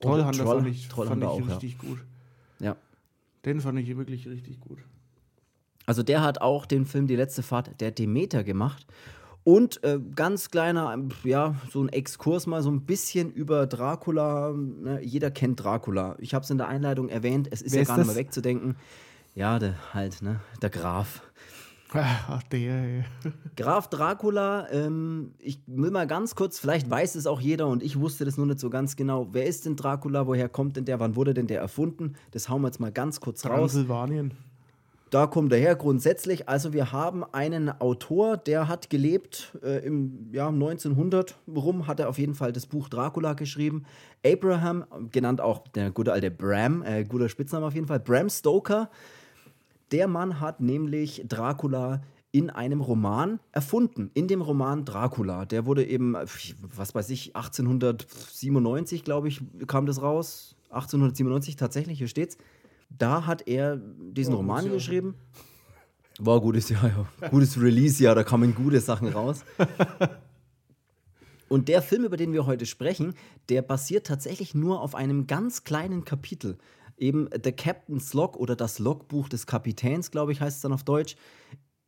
Trollhunter 0.00 0.44
Troll- 0.44 0.56
fand 0.62 0.68
ich, 0.68 0.80
fand 0.88 0.92
Trollhunter 0.92 1.26
ich 1.26 1.30
auch, 1.32 1.40
ja. 1.48 1.54
richtig 1.54 1.78
gut. 1.78 1.98
Ja. 2.58 2.76
Den 3.44 3.60
fand 3.60 3.78
ich 3.78 3.94
wirklich 3.96 4.26
richtig 4.28 4.60
gut. 4.60 4.78
Also 5.86 6.02
der 6.02 6.22
hat 6.22 6.40
auch 6.40 6.64
den 6.66 6.86
Film 6.86 7.06
Die 7.06 7.16
letzte 7.16 7.42
Fahrt 7.42 7.78
der 7.80 7.90
Demeter 7.90 8.42
gemacht. 8.42 8.86
Und 9.44 9.82
äh, 9.84 9.98
ganz 10.14 10.50
kleiner, 10.50 10.98
ja, 11.24 11.54
so 11.70 11.82
ein 11.82 11.88
Exkurs 11.88 12.46
mal 12.46 12.62
so 12.62 12.70
ein 12.70 12.82
bisschen 12.82 13.30
über 13.32 13.66
Dracula. 13.66 14.52
Ne? 14.52 15.00
Jeder 15.02 15.30
kennt 15.30 15.62
Dracula. 15.62 16.16
Ich 16.18 16.34
habe 16.34 16.44
es 16.44 16.50
in 16.50 16.58
der 16.58 16.68
Einleitung 16.68 17.08
erwähnt, 17.08 17.48
es 17.50 17.60
ist 17.62 17.72
Wer 17.72 17.78
ja 17.78 17.82
ist 17.82 17.88
gar 17.88 17.96
nicht 17.98 18.08
das? 18.08 18.14
mehr 18.14 18.24
wegzudenken. 18.24 18.76
Ja, 19.34 19.58
der 19.58 19.74
halt, 19.94 20.22
ne? 20.22 20.40
Der 20.60 20.70
Graf. 20.70 21.22
Ach, 21.92 22.42
der, 22.44 22.82
ey. 22.82 23.04
Graf 23.56 23.88
Dracula, 23.88 24.68
ähm, 24.70 25.32
ich 25.38 25.60
will 25.66 25.90
mal 25.90 26.06
ganz 26.06 26.36
kurz, 26.36 26.58
vielleicht 26.58 26.88
weiß 26.88 27.16
es 27.16 27.26
auch 27.26 27.40
jeder 27.40 27.66
und 27.66 27.82
ich 27.82 27.98
wusste 27.98 28.24
das 28.24 28.36
nur 28.36 28.46
nicht 28.46 28.60
so 28.60 28.70
ganz 28.70 28.94
genau. 28.94 29.28
Wer 29.32 29.46
ist 29.46 29.66
denn 29.66 29.74
Dracula? 29.74 30.26
Woher 30.26 30.48
kommt 30.48 30.76
denn 30.76 30.84
der? 30.84 31.00
Wann 31.00 31.16
wurde 31.16 31.34
denn 31.34 31.48
der 31.48 31.60
erfunden? 31.60 32.14
Das 32.30 32.48
hauen 32.48 32.62
wir 32.62 32.68
jetzt 32.68 32.78
mal 32.78 32.92
ganz 32.92 33.20
kurz 33.20 33.44
raus. 33.44 33.72
Transsilvanien. 33.72 34.32
Da 35.10 35.26
kommt 35.26 35.52
er 35.52 35.58
her 35.58 35.74
grundsätzlich. 35.74 36.48
Also 36.48 36.72
wir 36.72 36.92
haben 36.92 37.24
einen 37.24 37.68
Autor, 37.80 38.36
der 38.36 38.68
hat 38.68 38.90
gelebt 38.90 39.58
äh, 39.60 39.84
im 39.84 40.32
Jahr 40.32 40.50
1900 40.50 41.36
rum, 41.48 41.88
hat 41.88 41.98
er 41.98 42.08
auf 42.08 42.18
jeden 42.18 42.36
Fall 42.36 42.52
das 42.52 42.66
Buch 42.66 42.88
Dracula 42.88 43.32
geschrieben. 43.32 43.84
Abraham, 44.24 44.84
genannt 45.10 45.40
auch 45.40 45.66
der 45.66 45.90
gute 45.90 46.12
alte 46.12 46.30
Bram, 46.30 46.84
äh, 46.84 47.02
guter 47.02 47.28
Spitzname 47.28 47.66
auf 47.66 47.74
jeden 47.74 47.88
Fall, 47.88 47.98
Bram 47.98 48.30
Stoker. 48.30 48.88
Der 49.92 50.08
Mann 50.08 50.40
hat 50.40 50.60
nämlich 50.60 51.24
Dracula 51.26 52.02
in 52.32 52.48
einem 52.48 52.80
Roman 52.80 53.40
erfunden. 53.50 54.10
In 54.14 54.28
dem 54.28 54.40
Roman 54.40 54.84
Dracula. 54.84 55.44
Der 55.46 55.66
wurde 55.66 55.84
eben, 55.84 56.14
was 56.14 56.94
weiß 56.94 57.10
ich, 57.10 57.34
1897, 57.34 59.02
glaube 59.04 59.28
ich, 59.28 59.42
kam 59.66 59.86
das 59.86 60.00
raus. 60.00 60.54
1897 60.70 61.56
tatsächlich, 61.56 61.98
hier 61.98 62.08
steht's. 62.08 62.38
Da 62.88 63.26
hat 63.26 63.48
er 63.48 63.76
diesen 63.76 64.34
Oh, 64.34 64.38
Roman 64.38 64.70
geschrieben. 64.70 65.14
War 66.20 66.36
ein 66.36 66.42
gutes 66.42 66.68
Jahr, 66.68 66.88
ja. 67.20 67.28
Gutes 67.28 67.60
Release-Jahr, 67.60 68.14
da 68.14 68.22
kamen 68.22 68.54
gute 68.54 68.80
Sachen 68.80 69.08
raus. 69.08 69.44
Und 71.48 71.68
der 71.68 71.82
Film, 71.82 72.04
über 72.04 72.16
den 72.16 72.32
wir 72.32 72.46
heute 72.46 72.64
sprechen, 72.64 73.14
der 73.48 73.62
basiert 73.62 74.06
tatsächlich 74.06 74.54
nur 74.54 74.80
auf 74.80 74.94
einem 74.94 75.26
ganz 75.26 75.64
kleinen 75.64 76.04
Kapitel. 76.04 76.58
Eben 77.00 77.28
The 77.42 77.52
Captain's 77.52 78.14
Log 78.14 78.36
oder 78.36 78.54
das 78.54 78.78
Logbuch 78.78 79.28
des 79.28 79.46
Kapitäns, 79.46 80.10
glaube 80.10 80.32
ich, 80.32 80.40
heißt 80.40 80.56
es 80.56 80.62
dann 80.62 80.72
auf 80.72 80.84
Deutsch. 80.84 81.16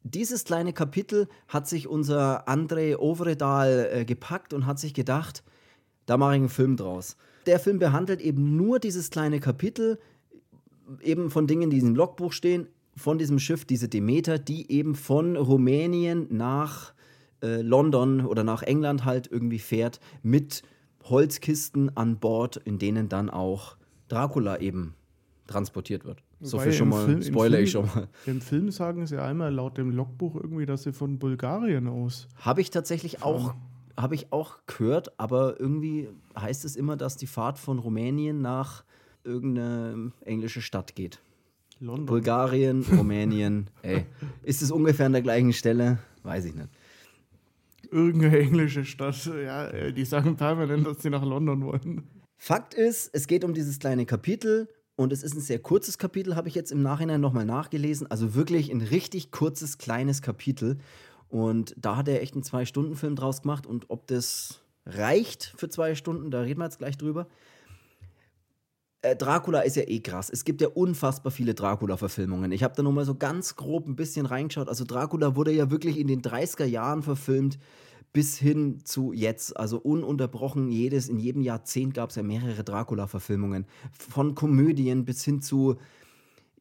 Dieses 0.03 0.45
kleine 0.45 0.73
Kapitel 0.73 1.29
hat 1.47 1.69
sich 1.69 1.87
unser 1.87 2.49
André 2.49 2.97
Overedal 2.97 3.89
äh, 3.93 4.05
gepackt 4.05 4.53
und 4.53 4.67
hat 4.67 4.81
sich 4.81 4.95
gedacht, 4.95 5.45
da 6.07 6.17
mache 6.17 6.33
ich 6.33 6.41
einen 6.41 6.49
Film 6.49 6.77
draus. 6.77 7.17
Der 7.47 7.61
Film 7.61 7.79
behandelt 7.79 8.21
eben 8.21 8.57
nur 8.57 8.81
dieses 8.81 9.11
kleine 9.11 9.39
Kapitel, 9.39 10.01
eben 11.03 11.31
von 11.31 11.47
Dingen, 11.47 11.71
die 11.71 11.77
in 11.77 11.83
diesem 11.83 11.95
Logbuch 11.95 12.33
stehen, 12.33 12.67
von 12.97 13.19
diesem 13.19 13.39
Schiff, 13.39 13.65
diese 13.65 13.89
Demeter, 13.89 14.39
die 14.39 14.71
eben 14.73 14.95
von 14.95 15.37
Rumänien 15.37 16.27
nach 16.31 16.95
äh, 17.43 17.61
London 17.61 18.27
oder 18.27 18.45
nach 18.45 18.63
England 18.63 19.05
halt 19.05 19.31
irgendwie 19.31 19.59
fährt, 19.59 20.01
mit 20.23 20.63
Holzkisten 21.05 21.97
an 21.97 22.19
Bord, 22.19 22.57
in 22.57 22.79
denen 22.79 23.09
dann 23.09 23.31
auch 23.31 23.77
Dracula 24.09 24.59
eben 24.59 24.95
transportiert 25.47 26.05
wird. 26.05 26.23
So 26.41 26.57
Wobei 26.57 26.65
viel 26.65 26.73
schon 26.73 26.89
mal, 26.89 27.05
Film- 27.05 27.23
spoiler 27.23 27.61
ich 27.61 27.71
schon 27.71 27.87
mal. 27.87 28.09
Im 28.27 28.41
Film 28.41 28.71
sagen 28.71 29.07
sie 29.07 29.21
einmal 29.21 29.53
laut 29.53 29.77
dem 29.79 29.91
Logbuch 29.91 30.37
irgendwie, 30.37 30.67
dass 30.67 30.83
sie 30.85 30.93
von 30.93 31.19
Bulgarien 31.19 31.89
aus. 31.89 32.29
Habe 32.37 32.61
ich 32.61 32.71
tatsächlich 32.71 33.23
auch, 33.23 33.55
habe 33.97 34.15
ich 34.15 34.33
auch 34.33 34.59
gehört, 34.67 35.19
aber 35.19 35.59
irgendwie 35.61 36.09
heißt 36.39 36.65
es 36.65 36.77
immer, 36.77 36.97
dass 36.97 37.17
die 37.17 37.27
Fahrt 37.27 37.59
von 37.59 37.79
Rumänien 37.79 38.41
nach 38.41 38.85
irgendeine 39.25 40.13
englische 40.25 40.63
Stadt 40.63 40.95
geht. 40.95 41.21
London. 41.81 42.07
Bulgarien, 42.07 42.83
Rumänien, 42.97 43.69
ey. 43.83 44.07
Ist 44.45 44.63
es 44.63 44.71
ungefähr 44.71 45.07
an 45.07 45.13
der 45.13 45.23
gleichen 45.23 45.53
Stelle? 45.53 45.99
Weiß 46.23 46.45
ich 46.45 46.55
nicht. 46.55 46.69
Irgendeine 47.91 48.39
englische 48.39 48.85
Stadt. 48.85 49.29
Ja, 49.45 49.91
die 49.91 50.05
sagen 50.05 50.37
permanent, 50.37 50.87
dass 50.87 51.03
sie 51.03 51.11
nach 51.11 51.25
London 51.25 51.65
wollen. 51.65 52.05
Fakt 52.39 52.75
ist, 52.75 53.11
es 53.13 53.27
geht 53.27 53.45
um 53.45 53.53
dieses 53.55 53.79
kleine 53.79 54.07
Kapitel 54.07 54.69
und 54.97 55.13
es 55.13 55.23
ist 55.23 55.35
ein 55.35 55.41
sehr 55.41 55.59
kurzes 55.59 55.99
Kapitel, 55.99 56.37
habe 56.37 56.49
ich 56.49 56.55
jetzt 56.55 56.71
im 56.71 56.83
Nachhinein 56.83 57.21
nochmal 57.21 57.47
nachgelesen. 57.47 58.11
Also 58.11 58.35
wirklich 58.35 58.71
ein 58.71 58.83
richtig 58.83 59.31
kurzes, 59.31 59.79
kleines 59.79 60.23
Kapitel. 60.23 60.79
Und 61.29 61.75
da 61.79 61.97
hat 61.97 62.09
er 62.09 62.21
echt 62.21 62.35
einen 62.35 62.43
Zwei-Stunden-Film 62.43 63.17
draus 63.17 63.43
gemacht. 63.43 63.67
Und 63.67 63.89
ob 63.89 64.07
das 64.07 64.61
reicht 64.85 65.55
für 65.57 65.69
zwei 65.69 65.95
Stunden, 65.95 66.31
da 66.31 66.41
reden 66.41 66.61
wir 66.61 66.65
jetzt 66.65 66.79
gleich 66.79 66.99
drüber. 66.99 67.27
Äh, 69.01 69.17
Dracula 69.17 69.61
ist 69.61 69.77
ja 69.77 69.85
eh 69.87 70.01
krass. 70.01 70.29
Es 70.29 70.45
gibt 70.45 70.61
ja 70.61 70.69
unfassbar 70.69 71.33
viele 71.33 71.55
Dracula-Verfilmungen. 71.55 72.53
Ich 72.53 72.63
habe 72.63 72.75
da 72.77 72.83
nur 72.83 72.93
mal 72.93 73.07
so 73.07 73.15
ganz 73.15 73.57
grob 73.57 73.87
ein 73.87 73.97
bisschen 73.97 74.27
reingeschaut. 74.27 74.69
Also 74.69 74.85
Dracula 74.85 75.35
wurde 75.37 75.53
ja 75.53 75.71
wirklich 75.71 75.99
in 75.99 76.07
den 76.07 76.21
30er 76.21 76.67
Jahren 76.67 77.03
verfilmt 77.03 77.59
bis 78.13 78.37
hin 78.37 78.81
zu 78.85 79.13
jetzt. 79.13 79.57
Also 79.57 79.79
ununterbrochen 79.79 80.71
jedes, 80.71 81.09
in 81.09 81.19
jedem 81.19 81.43
Jahrzehnt 81.43 81.95
gab 81.95 82.11
es 82.11 82.17
ja 82.17 82.23
mehrere 82.23 82.65
Dracula-Verfilmungen. 82.65 83.67
Von 83.93 84.35
Komödien 84.35 85.05
bis 85.05 85.25
hin 85.25 85.41
zu 85.41 85.77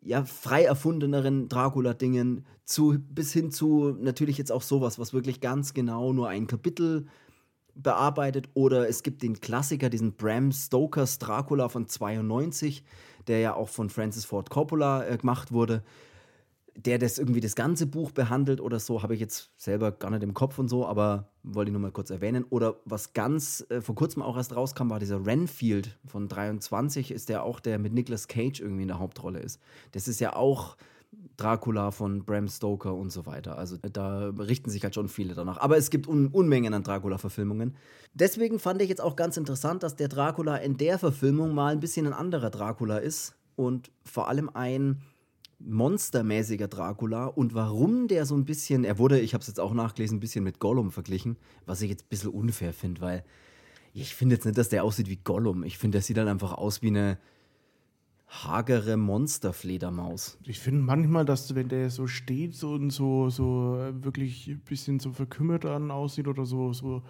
ja, 0.01 0.23
frei 0.23 0.63
erfundeneren 0.63 1.47
Dracula-Dingen, 1.49 2.45
zu, 2.63 2.97
bis 3.09 3.33
hin 3.33 3.51
zu 3.51 3.95
natürlich 3.99 4.37
jetzt 4.37 4.51
auch 4.51 4.61
sowas, 4.61 4.97
was 4.97 5.13
wirklich 5.13 5.41
ganz 5.41 5.73
genau 5.73 6.13
nur 6.13 6.29
ein 6.29 6.47
Kapitel 6.47 7.07
bearbeitet. 7.75 8.49
Oder 8.53 8.87
es 8.87 9.03
gibt 9.03 9.21
den 9.21 9.39
Klassiker, 9.39 9.89
diesen 9.89 10.13
Bram 10.13 10.51
Stokers 10.51 11.19
Dracula 11.19 11.69
von 11.69 11.87
92, 11.87 12.83
der 13.27 13.39
ja 13.39 13.53
auch 13.53 13.69
von 13.69 13.89
Francis 13.89 14.25
Ford 14.25 14.49
Coppola 14.49 15.05
äh, 15.05 15.17
gemacht 15.17 15.51
wurde 15.51 15.83
der 16.75 16.97
das 16.97 17.17
irgendwie 17.17 17.41
das 17.41 17.55
ganze 17.55 17.85
Buch 17.85 18.11
behandelt 18.11 18.61
oder 18.61 18.79
so, 18.79 19.03
habe 19.03 19.13
ich 19.13 19.19
jetzt 19.19 19.51
selber 19.57 19.91
gar 19.91 20.09
nicht 20.11 20.23
im 20.23 20.33
Kopf 20.33 20.57
und 20.57 20.69
so, 20.69 20.85
aber 20.85 21.29
wollte 21.43 21.69
ich 21.69 21.73
nur 21.73 21.81
mal 21.81 21.91
kurz 21.91 22.09
erwähnen. 22.09 22.45
Oder 22.49 22.75
was 22.85 23.13
ganz 23.13 23.65
äh, 23.69 23.81
vor 23.81 23.95
kurzem 23.95 24.21
auch 24.21 24.37
erst 24.37 24.55
rauskam, 24.55 24.89
war 24.89 24.99
dieser 24.99 25.25
Renfield 25.25 25.97
von 26.05 26.27
23, 26.27 27.11
ist 27.11 27.29
der 27.29 27.43
auch, 27.43 27.59
der 27.59 27.79
mit 27.79 27.93
Nicolas 27.93 28.27
Cage 28.27 28.61
irgendwie 28.61 28.83
in 28.83 28.87
der 28.87 28.99
Hauptrolle 28.99 29.39
ist. 29.39 29.59
Das 29.91 30.07
ist 30.07 30.19
ja 30.19 30.35
auch 30.35 30.77
Dracula 31.37 31.91
von 31.91 32.23
Bram 32.23 32.47
Stoker 32.47 32.95
und 32.95 33.11
so 33.11 33.25
weiter. 33.25 33.57
Also 33.57 33.77
da 33.77 34.29
richten 34.29 34.69
sich 34.69 34.83
halt 34.83 34.95
schon 34.95 35.09
viele 35.09 35.33
danach. 35.33 35.57
Aber 35.57 35.77
es 35.77 35.89
gibt 35.89 36.07
Un 36.07 36.27
Unmengen 36.27 36.73
an 36.73 36.83
Dracula-Verfilmungen. 36.83 37.75
Deswegen 38.13 38.59
fand 38.59 38.81
ich 38.81 38.89
jetzt 38.89 39.01
auch 39.01 39.15
ganz 39.15 39.37
interessant, 39.37 39.83
dass 39.83 39.95
der 39.95 40.07
Dracula 40.07 40.57
in 40.57 40.77
der 40.77 40.99
Verfilmung 40.99 41.53
mal 41.53 41.73
ein 41.73 41.79
bisschen 41.79 42.07
ein 42.07 42.13
anderer 42.13 42.49
Dracula 42.49 42.97
ist 42.97 43.35
und 43.55 43.91
vor 44.03 44.29
allem 44.29 44.49
ein 44.53 45.01
monstermäßiger 45.65 46.67
Dracula 46.67 47.25
und 47.25 47.53
warum 47.53 48.07
der 48.07 48.25
so 48.25 48.35
ein 48.35 48.45
bisschen, 48.45 48.83
er 48.83 48.97
wurde, 48.97 49.19
ich 49.19 49.33
habe 49.33 49.41
es 49.41 49.47
jetzt 49.47 49.59
auch 49.59 49.73
nachgelesen, 49.73 50.17
ein 50.17 50.19
bisschen 50.19 50.43
mit 50.43 50.59
Gollum 50.59 50.91
verglichen, 50.91 51.37
was 51.65 51.81
ich 51.81 51.89
jetzt 51.89 52.05
ein 52.05 52.09
bisschen 52.09 52.31
unfair 52.31 52.73
finde, 52.73 53.01
weil 53.01 53.23
ich 53.93 54.15
finde 54.15 54.35
jetzt 54.35 54.45
nicht, 54.45 54.57
dass 54.57 54.69
der 54.69 54.83
aussieht 54.83 55.09
wie 55.09 55.17
Gollum. 55.17 55.63
Ich 55.63 55.77
finde, 55.77 55.97
der 55.97 56.01
sieht 56.01 56.17
dann 56.17 56.27
einfach 56.27 56.53
aus 56.53 56.81
wie 56.81 56.87
eine 56.87 57.17
hagere 58.27 58.95
Monsterfledermaus. 58.95 60.37
Ich 60.45 60.59
finde 60.59 60.81
manchmal, 60.81 61.25
dass 61.25 61.53
wenn 61.53 61.67
der 61.67 61.89
so 61.89 62.07
steht 62.07 62.55
so 62.55 62.71
und 62.71 62.89
so, 62.91 63.29
so 63.29 63.77
äh, 63.77 64.03
wirklich 64.03 64.47
ein 64.47 64.59
bisschen 64.61 64.99
so 64.99 65.11
verkümmert 65.11 65.65
an 65.65 65.91
aussieht 65.91 66.27
oder 66.29 66.45
so, 66.45 66.71
so 66.71 67.03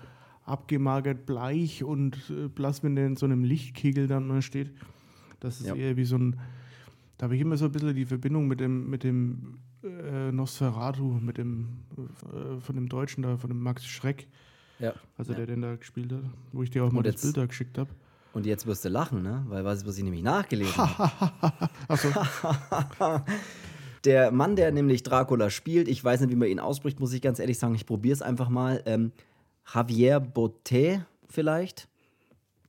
abgemagert 0.46 1.27
bleich 1.27 1.84
und 1.84 2.17
äh, 2.31 2.48
blass, 2.48 2.81
wenn 2.81 2.96
der 2.96 3.05
in 3.05 3.15
so 3.15 3.27
einem 3.27 3.43
Lichtkegel 3.43 4.08
dann 4.08 4.27
mal 4.27 4.41
steht, 4.41 4.72
das 5.39 5.62
ist 5.62 5.67
Ja. 5.67 5.76
eher 5.76 5.95
wie 5.95 6.06
so 6.06 6.17
ein, 6.17 6.39
da 7.21 7.25
habe 7.25 7.36
ich 7.36 7.41
immer 7.41 7.55
so 7.55 7.65
ein 7.65 7.71
bisschen 7.71 7.93
die 7.93 8.07
Verbindung 8.07 8.47
mit 8.47 8.60
dem, 8.60 8.89
mit 8.89 9.03
dem 9.03 9.60
äh, 9.84 10.31
Nosferatu, 10.31 11.03
mit 11.21 11.38
dem, 11.38 11.67
äh, 12.34 12.60
von 12.60 12.73
dem 12.73 12.89
Deutschen 12.89 13.21
da, 13.21 13.38
von 13.38 13.51
dem 13.51 13.62
Max 13.62 13.86
Schreck, 13.86 14.27
Ja. 14.79 14.93
also 15.19 15.34
Ja. 15.34 15.38
der 15.38 15.45
den 15.45 15.62
da 15.62 15.75
gespielt 15.75 16.12
hat, 16.12 16.23
wo 16.51 16.63
ich 16.63 16.71
dir 16.71 16.84
auch 16.84 16.91
mal 16.91 16.97
Und 16.97 17.05
das 17.05 17.13
jetzt- 17.13 17.21
Bild 17.21 17.38
da 17.38 17.45
geschickt 17.45 17.77
habe. 17.77 17.91
Und 18.34 18.47
jetzt 18.47 18.65
wirst 18.65 18.84
du 18.86 18.89
lachen, 18.89 19.21
ne? 19.21 19.45
Weil 19.49 19.63
was, 19.65 19.86
was 19.86 19.99
ich 19.99 20.03
nämlich 20.03 20.23
nachgelesen 20.23 20.73
habe. 20.77 21.69
Achso, 21.88 22.07
Der 24.05 24.31
Mann, 24.31 24.55
der 24.55 24.71
nämlich 24.71 25.03
Dracula 25.03 25.51
spielt, 25.51 25.88
ich 25.88 26.03
weiß 26.03 26.21
nicht, 26.21 26.31
wie 26.31 26.36
man 26.36 26.47
ihn 26.47 26.60
ausspricht, 26.60 26.99
muss 26.99 27.13
ich 27.13 27.21
ganz 27.21 27.38
ehrlich 27.38 27.60
sagen, 27.60 27.75
ich 27.75 27.86
probiere 27.86 28.13
es 28.13 28.23
einfach 28.23 28.49
mal. 28.49 28.81
Ähm, 28.88 29.12
Javier 29.71 30.19
Botet 30.19 31.01
vielleicht, 31.29 31.88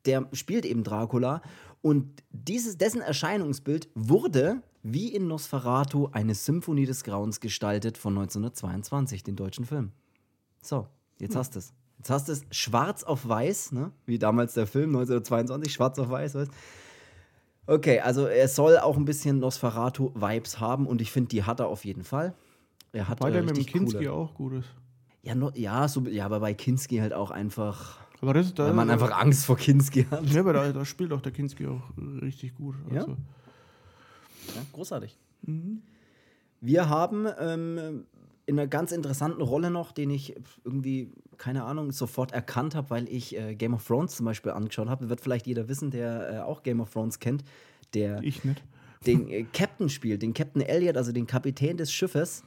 der 0.04 0.28
spielt 0.34 0.66
eben 0.66 0.84
Dracula. 0.84 1.40
Und 1.82 2.22
dieses, 2.30 2.78
dessen 2.78 3.00
Erscheinungsbild 3.00 3.88
wurde, 3.94 4.62
wie 4.82 5.08
in 5.08 5.26
Nosferatu, 5.26 6.08
eine 6.12 6.34
Symphonie 6.34 6.86
des 6.86 7.04
Grauens 7.04 7.40
gestaltet 7.40 7.98
von 7.98 8.14
1922, 8.16 9.22
den 9.22 9.36
deutschen 9.36 9.64
Film. 9.64 9.92
So, 10.62 10.86
jetzt 11.18 11.36
hast 11.36 11.54
du 11.54 11.58
es. 11.58 11.72
Jetzt 11.98 12.10
hast 12.10 12.28
du 12.28 12.32
es 12.32 12.44
schwarz 12.50 13.04
auf 13.04 13.28
weiß, 13.28 13.72
ne? 13.72 13.92
wie 14.06 14.18
damals 14.18 14.54
der 14.54 14.66
Film 14.66 14.90
1922, 14.90 15.72
schwarz 15.72 15.98
auf 15.98 16.08
weiß, 16.08 16.34
weißt 16.34 16.50
Okay, 17.66 18.00
also 18.00 18.26
er 18.26 18.48
soll 18.48 18.78
auch 18.78 18.96
ein 18.96 19.04
bisschen 19.04 19.38
Nosferatu-Vibes 19.38 20.58
haben 20.58 20.86
und 20.86 21.00
ich 21.00 21.12
finde, 21.12 21.28
die 21.28 21.44
hat 21.44 21.60
er 21.60 21.68
auf 21.68 21.84
jeden 21.84 22.02
Fall. 22.02 22.34
Er 22.92 23.08
hat 23.08 23.20
weil 23.20 23.30
äh, 23.30 23.34
der 23.34 23.42
mit 23.44 23.56
dem 23.56 23.66
Kinski 23.66 23.98
coole- 23.98 24.12
auch 24.12 24.34
gut 24.34 24.52
ist. 24.54 24.68
Ja, 25.22 25.36
no, 25.36 25.52
ja, 25.54 25.86
so, 25.86 26.00
ja, 26.02 26.24
aber 26.24 26.40
bei 26.40 26.54
Kinski 26.54 26.98
halt 26.98 27.12
auch 27.12 27.30
einfach, 27.30 28.00
Aber 28.22 28.34
das, 28.34 28.54
da, 28.54 28.66
weil 28.66 28.72
man 28.72 28.88
einfach 28.88 29.10
Angst 29.10 29.44
vor 29.44 29.56
Kinski 29.56 30.04
hat. 30.04 30.24
Ja, 30.26 30.40
aber 30.40 30.52
da, 30.52 30.72
da 30.72 30.84
spielt 30.84 31.12
auch 31.12 31.20
der 31.20 31.32
Kinski 31.32 31.66
auch 31.66 31.82
richtig 32.22 32.54
gut. 32.54 32.76
Ja? 32.90 33.00
Also, 33.00 33.16
Ja, 34.54 34.62
großartig. 34.72 35.18
Mhm. 35.42 35.82
Wir 36.60 36.88
haben 36.88 37.26
ähm, 37.40 38.04
in 38.46 38.58
einer 38.58 38.68
ganz 38.68 38.92
interessanten 38.92 39.42
Rolle 39.42 39.70
noch, 39.70 39.90
den 39.90 40.10
ich 40.10 40.36
irgendwie, 40.64 41.10
keine 41.36 41.64
Ahnung, 41.64 41.90
sofort 41.90 42.32
erkannt 42.32 42.76
habe, 42.76 42.90
weil 42.90 43.08
ich 43.08 43.36
äh, 43.36 43.56
Game 43.56 43.74
of 43.74 43.84
Thrones 43.86 44.14
zum 44.16 44.26
Beispiel 44.26 44.52
angeschaut 44.52 44.88
habe. 44.88 45.08
Wird 45.08 45.20
vielleicht 45.20 45.48
jeder 45.48 45.68
wissen, 45.68 45.90
der 45.90 46.32
äh, 46.32 46.38
auch 46.38 46.62
Game 46.62 46.80
of 46.80 46.90
Thrones 46.90 47.18
kennt, 47.18 47.42
der 47.94 48.22
ich 48.22 48.44
nicht. 48.44 48.62
den 49.06 49.28
äh, 49.28 49.44
Captain 49.52 49.88
spielt, 49.88 50.22
den 50.22 50.32
Captain 50.32 50.62
Elliot, 50.62 50.96
also 50.96 51.10
den 51.10 51.26
Kapitän 51.26 51.76
des 51.76 51.92
Schiffes, 51.92 52.44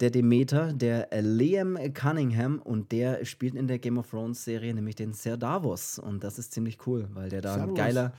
der 0.00 0.10
Demeter, 0.10 0.72
der 0.72 1.12
äh, 1.12 1.20
Liam 1.20 1.78
Cunningham 1.94 2.60
und 2.62 2.90
der 2.92 3.24
spielt 3.24 3.54
in 3.54 3.68
der 3.68 3.78
Game 3.78 3.98
of 3.98 4.10
Thrones 4.10 4.44
Serie 4.44 4.74
nämlich 4.74 4.96
den 4.96 5.12
Ser 5.12 5.36
Davos 5.36 5.98
und 5.98 6.24
das 6.24 6.38
ist 6.38 6.52
ziemlich 6.52 6.78
cool, 6.86 7.08
weil 7.12 7.28
der 7.28 7.42
da 7.42 7.54
ein 7.54 7.60
Servus. 7.60 7.78
geiler 7.78 8.12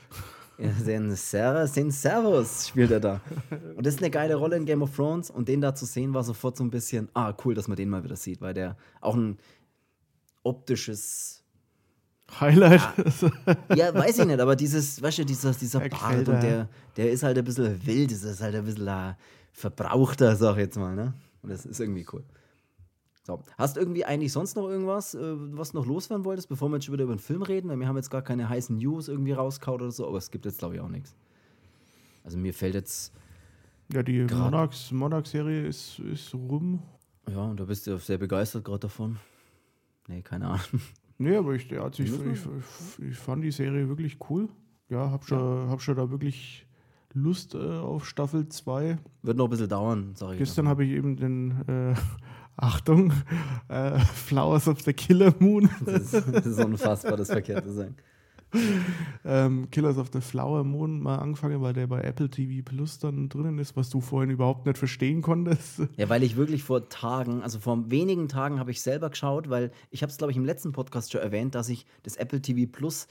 ja, 0.58 0.70
den 0.86 1.16
Servus, 1.16 1.72
den 1.72 1.92
Servus 1.92 2.68
spielt 2.68 2.92
er 2.92 3.00
da. 3.00 3.22
Und 3.76 3.86
das 3.86 3.96
ist 3.96 4.02
eine 4.02 4.12
geile 4.12 4.36
Rolle 4.36 4.58
in 4.58 4.66
Game 4.66 4.82
of 4.84 4.96
Thrones 4.96 5.32
und 5.32 5.48
den 5.48 5.60
da 5.60 5.74
zu 5.74 5.86
sehen 5.86 6.14
war 6.14 6.24
sofort 6.24 6.56
so 6.56 6.64
ein 6.64 6.70
bisschen, 6.70 7.10
ah, 7.14 7.34
cool, 7.44 7.56
dass 7.56 7.68
man 7.68 7.78
den 7.78 7.90
mal 7.90 8.04
wieder 8.04 8.16
sieht, 8.16 8.42
weil 8.42 8.54
der 8.54 8.78
auch 9.00 9.16
ein 9.16 9.40
optisches 10.44 11.44
Highlight. 12.40 12.82
ja, 13.76 13.94
weiß 13.94 14.20
ich 14.20 14.26
nicht, 14.26 14.40
aber 14.40 14.56
dieses, 14.56 15.02
weißt 15.02 15.20
du, 15.20 15.26
dieser, 15.26 15.52
dieser 15.52 15.80
Bart 15.80 16.28
und 16.28 16.36
er. 16.36 16.42
der, 16.42 16.70
der 16.96 17.12
ist 17.12 17.24
halt 17.24 17.38
ein 17.38 17.44
bisschen 17.44 17.86
wild, 17.86 18.12
das 18.12 18.24
ist 18.24 18.42
halt 18.42 18.56
ein 18.56 18.66
bisschen 18.66 19.16
verbrauchter, 19.52 20.36
sag 20.36 20.54
ich 20.54 20.60
jetzt 20.64 20.78
mal, 20.78 20.96
ne? 20.96 21.14
Und 21.44 21.50
das 21.50 21.66
ist 21.66 21.80
irgendwie 21.80 22.06
cool. 22.14 22.24
So, 23.24 23.40
hast 23.58 23.76
du 23.76 23.82
irgendwie 23.82 24.04
eigentlich 24.06 24.32
sonst 24.32 24.56
noch 24.56 24.68
irgendwas, 24.68 25.14
äh, 25.14 25.20
was 25.56 25.72
du 25.72 25.78
noch 25.78 25.86
loswerden 25.86 26.26
wolltest, 26.26 26.50
bevor 26.50 26.70
wir 26.70 26.76
jetzt 26.78 26.86
schon 26.86 26.94
wieder 26.94 27.04
über 27.04 27.16
den 27.16 27.20
Film 27.20 27.44
reden? 27.44 27.70
Weil 27.70 27.80
wir 27.80 27.88
haben 27.88 27.96
jetzt 27.98 28.10
gar 28.10 28.22
keine 28.24 28.50
heißen 28.50 28.76
News 28.78 29.08
irgendwie 29.08 29.32
rauskaut 29.34 29.82
oder 29.82 29.92
so, 29.92 30.08
aber 30.08 30.18
es 30.18 30.32
gibt 30.32 30.46
jetzt, 30.46 30.60
glaube 30.60 30.76
ich, 30.76 30.82
auch 30.82 30.90
nichts. 30.90 31.16
Also 32.24 32.38
mir 32.38 32.54
fällt 32.54 32.74
jetzt, 32.76 33.14
Ja, 33.94 34.02
die 34.04 34.24
Monarchs- 34.24 34.92
Monarch-Serie 34.92 35.68
ist, 35.68 36.00
ist 36.00 36.34
rum. 36.34 36.82
ja, 37.30 37.44
und 37.44 37.60
da 37.60 37.66
bist 37.66 37.86
du 37.88 37.98
sehr 37.98 38.18
begeistert 38.18 38.64
gerade 38.66 38.80
davon. 38.80 39.18
Nee, 40.08 40.22
keine 40.22 40.48
Ahnung. 40.48 40.62
Nee, 41.18 41.36
aber 41.36 41.54
ich, 41.54 41.70
ja, 41.70 41.84
also 41.84 42.02
ich, 42.02 42.12
ich, 42.12 43.06
ich 43.10 43.16
fand 43.16 43.44
die 43.44 43.52
Serie 43.52 43.88
wirklich 43.88 44.18
cool. 44.32 44.50
Ja, 44.90 45.12
hab 45.12 45.24
schon, 45.24 45.70
hab 45.70 45.80
schon 45.80 45.96
da 45.96 46.10
wirklich 46.10 46.66
Lust 47.14 47.56
äh, 47.56 47.58
auf 47.58 48.06
Staffel 48.06 48.48
2. 48.48 48.98
Wird 49.24 49.38
noch 49.38 49.46
ein 49.46 49.50
bisschen 49.50 49.70
dauern, 49.70 50.12
sag 50.16 50.34
ich. 50.34 50.40
Gestern 50.40 50.68
habe 50.68 50.86
ich 50.86 50.92
eben 50.92 51.18
den, 51.18 51.52
äh, 51.68 51.94
Achtung, 52.58 53.12
äh, 53.70 53.98
Flowers 54.00 54.68
of 54.68 54.82
the 54.82 54.94
Killer 54.94 55.34
Moon, 55.40 55.70
Das 55.86 56.14
ist, 56.14 56.28
das 56.32 56.46
ist 56.46 56.64
unfassbar, 56.64 57.18
das 57.18 57.30
verkehrt 57.30 57.66
zu 57.66 57.74
sagen. 57.74 57.96
ähm, 59.24 59.70
Killers 59.72 59.98
of 59.98 60.10
the 60.12 60.20
Flower 60.20 60.66
Moon 60.66 61.02
mal 61.02 61.18
angefangen, 61.20 61.62
weil 61.62 61.72
der 61.72 61.88
bei 61.88 62.02
Apple 62.02 62.30
TV 62.30 62.62
Plus 62.64 63.00
dann 63.00 63.30
drinnen 63.30 63.58
ist, 63.60 63.78
was 63.78 63.90
du 63.90 64.02
vorhin 64.02 64.30
überhaupt 64.30 64.66
nicht 64.66 64.78
verstehen 64.78 65.22
konntest. 65.22 65.82
Ja, 65.98 66.10
weil 66.10 66.22
ich 66.24 66.36
wirklich 66.36 66.64
vor 66.64 66.90
Tagen, 66.90 67.42
also 67.44 67.60
vor 67.60 67.90
wenigen 67.90 68.28
Tagen 68.28 68.60
habe 68.60 68.72
ich 68.72 68.82
selber 68.82 69.10
geschaut, 69.10 69.50
weil 69.50 69.72
ich 69.90 70.04
habe 70.04 70.12
es, 70.12 70.18
glaube 70.18 70.32
ich, 70.32 70.38
im 70.38 70.46
letzten 70.46 70.74
Podcast 70.74 71.12
schon 71.14 71.22
erwähnt, 71.22 71.56
dass 71.56 71.70
ich 71.70 71.86
das 72.04 72.18
Apple 72.18 72.42
TV 72.42 72.70
Plus 72.70 73.08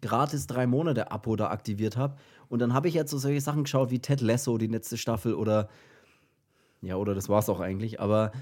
gratis 0.00 0.46
drei 0.46 0.66
Monate 0.66 1.10
Abo 1.10 1.36
da 1.36 1.50
aktiviert 1.50 1.96
habe. 1.96 2.16
Und 2.48 2.60
dann 2.60 2.74
habe 2.74 2.88
ich 2.88 2.94
jetzt 2.94 3.10
so 3.10 3.18
solche 3.18 3.40
Sachen 3.40 3.64
geschaut 3.64 3.90
wie 3.90 3.98
Ted 3.98 4.20
Lasso, 4.20 4.58
die 4.58 4.66
letzte 4.66 4.96
Staffel 4.96 5.34
oder 5.34 5.68
ja, 6.80 6.96
oder 6.96 7.14
das 7.14 7.28
war 7.28 7.40
es 7.40 7.48
auch 7.48 7.60
eigentlich. 7.60 8.00
Aber 8.00 8.32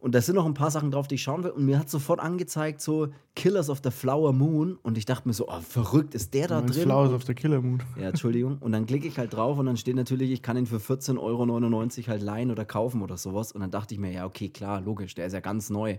und 0.00 0.14
da 0.14 0.22
sind 0.22 0.34
noch 0.34 0.46
ein 0.46 0.54
paar 0.54 0.70
Sachen 0.70 0.90
drauf, 0.90 1.08
die 1.08 1.16
ich 1.16 1.22
schauen 1.22 1.44
will. 1.44 1.50
Und 1.50 1.66
mir 1.66 1.78
hat 1.78 1.90
sofort 1.90 2.20
angezeigt, 2.20 2.80
so 2.80 3.08
Killers 3.34 3.68
of 3.68 3.82
the 3.84 3.90
Flower 3.90 4.32
Moon. 4.32 4.78
Und 4.82 4.96
ich 4.96 5.04
dachte 5.04 5.28
mir 5.28 5.34
so, 5.34 5.46
oh, 5.48 5.60
verrückt, 5.60 6.14
ist 6.14 6.32
der 6.32 6.48
da 6.48 6.62
drin? 6.62 6.84
Flowers 6.84 7.12
of 7.12 7.24
the 7.24 7.34
Killer 7.34 7.60
Moon. 7.60 7.82
Ja, 8.00 8.08
Entschuldigung. 8.08 8.56
Und 8.60 8.72
dann 8.72 8.86
klicke 8.86 9.06
ich 9.06 9.18
halt 9.18 9.34
drauf 9.34 9.58
und 9.58 9.66
dann 9.66 9.76
steht 9.76 9.96
natürlich, 9.96 10.30
ich 10.30 10.40
kann 10.40 10.56
ihn 10.56 10.64
für 10.64 10.78
14,99 10.78 11.18
Euro 11.18 12.08
halt 12.08 12.22
leihen 12.22 12.50
oder 12.50 12.64
kaufen 12.64 13.02
oder 13.02 13.18
sowas. 13.18 13.52
Und 13.52 13.60
dann 13.60 13.70
dachte 13.70 13.92
ich 13.92 14.00
mir, 14.00 14.10
ja, 14.10 14.24
okay, 14.24 14.48
klar, 14.48 14.80
logisch, 14.80 15.14
der 15.14 15.26
ist 15.26 15.34
ja 15.34 15.40
ganz 15.40 15.68
neu. 15.68 15.98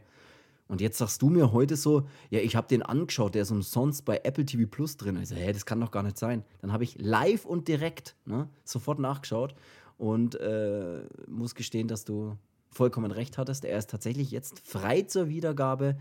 Und 0.71 0.79
jetzt 0.79 0.99
sagst 0.99 1.21
du 1.21 1.29
mir 1.29 1.51
heute 1.51 1.75
so, 1.75 2.07
ja, 2.29 2.39
ich 2.39 2.55
habe 2.55 2.65
den 2.65 2.81
angeschaut, 2.81 3.35
der 3.35 3.41
ist 3.41 3.51
umsonst 3.51 4.05
bei 4.05 4.21
Apple 4.23 4.45
TV 4.45 4.69
Plus 4.71 4.95
drin. 4.95 5.17
Ich 5.21 5.27
so, 5.27 5.35
hä, 5.35 5.51
das 5.51 5.65
kann 5.65 5.81
doch 5.81 5.91
gar 5.91 6.01
nicht 6.01 6.17
sein. 6.17 6.45
Dann 6.61 6.71
habe 6.71 6.85
ich 6.85 6.97
live 6.97 7.43
und 7.43 7.67
direkt 7.67 8.15
ne, 8.23 8.47
sofort 8.63 8.97
nachgeschaut 8.97 9.53
und 9.97 10.35
äh, 10.35 11.01
muss 11.27 11.55
gestehen, 11.55 11.89
dass 11.89 12.05
du 12.05 12.37
vollkommen 12.69 13.11
recht 13.11 13.37
hattest. 13.37 13.65
Er 13.65 13.77
ist 13.77 13.89
tatsächlich 13.89 14.31
jetzt 14.31 14.65
frei 14.65 15.01
zur 15.01 15.27
Wiedergabe 15.27 15.97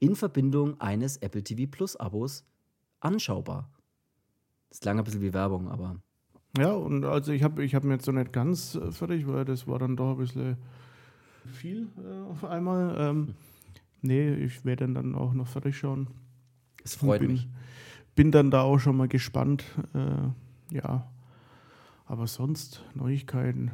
in 0.00 0.16
Verbindung 0.16 0.80
eines 0.80 1.18
Apple 1.18 1.44
TV 1.44 1.70
Plus 1.70 1.94
Abos 1.94 2.46
anschaubar. 3.00 3.68
Das 4.70 4.80
klang 4.80 4.96
ein 4.96 5.04
bisschen 5.04 5.20
wie 5.20 5.34
Werbung, 5.34 5.68
aber. 5.68 5.96
Ja, 6.56 6.72
und 6.72 7.04
also 7.04 7.30
ich 7.30 7.42
habe 7.42 7.62
ich 7.62 7.74
hab 7.74 7.84
mir 7.84 7.92
jetzt 7.92 8.06
so 8.06 8.12
nicht 8.12 8.32
ganz 8.32 8.74
äh, 8.74 8.90
fertig, 8.90 9.28
weil 9.28 9.44
das 9.44 9.66
war 9.66 9.78
dann 9.78 9.96
doch 9.96 10.12
ein 10.12 10.16
bisschen 10.16 10.56
viel 11.52 11.88
äh, 11.98 12.30
auf 12.30 12.42
einmal. 12.46 12.96
Ähm, 12.98 13.34
nee, 14.02 14.34
ich 14.34 14.64
werde 14.64 14.88
dann 14.88 15.14
auch 15.14 15.32
noch 15.32 15.46
fertig 15.46 15.76
schauen. 15.76 16.08
Es 16.84 16.96
freut 16.96 17.20
bin, 17.20 17.32
mich. 17.32 17.48
Bin 18.14 18.30
dann 18.30 18.50
da 18.50 18.62
auch 18.62 18.78
schon 18.78 18.96
mal 18.96 19.08
gespannt. 19.08 19.64
Äh, 19.94 20.74
ja, 20.74 21.10
aber 22.06 22.26
sonst 22.26 22.84
Neuigkeiten. 22.94 23.70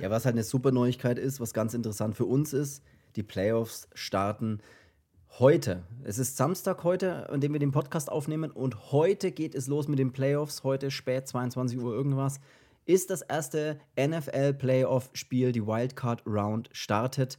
Ja, 0.00 0.10
was 0.10 0.24
halt 0.24 0.34
eine 0.34 0.44
super 0.44 0.70
Neuigkeit 0.70 1.18
ist, 1.18 1.40
was 1.40 1.52
ganz 1.52 1.74
interessant 1.74 2.16
für 2.16 2.26
uns 2.26 2.52
ist, 2.52 2.82
die 3.16 3.22
Playoffs 3.22 3.88
starten 3.94 4.60
heute. 5.38 5.82
Es 6.04 6.18
ist 6.18 6.36
Samstag 6.36 6.84
heute, 6.84 7.30
an 7.30 7.40
dem 7.40 7.52
wir 7.52 7.60
den 7.60 7.72
Podcast 7.72 8.10
aufnehmen 8.10 8.50
und 8.50 8.92
heute 8.92 9.32
geht 9.32 9.54
es 9.54 9.66
los 9.66 9.88
mit 9.88 9.98
den 9.98 10.12
Playoffs. 10.12 10.62
Heute 10.62 10.90
spät 10.90 11.26
22 11.26 11.78
Uhr 11.78 11.92
irgendwas 11.92 12.40
ist 12.84 13.10
das 13.10 13.22
erste 13.22 13.78
NFL 13.98 14.54
Playoff 14.54 15.10
Spiel, 15.12 15.52
die 15.52 15.66
Wildcard 15.66 16.22
Round 16.26 16.68
startet 16.72 17.38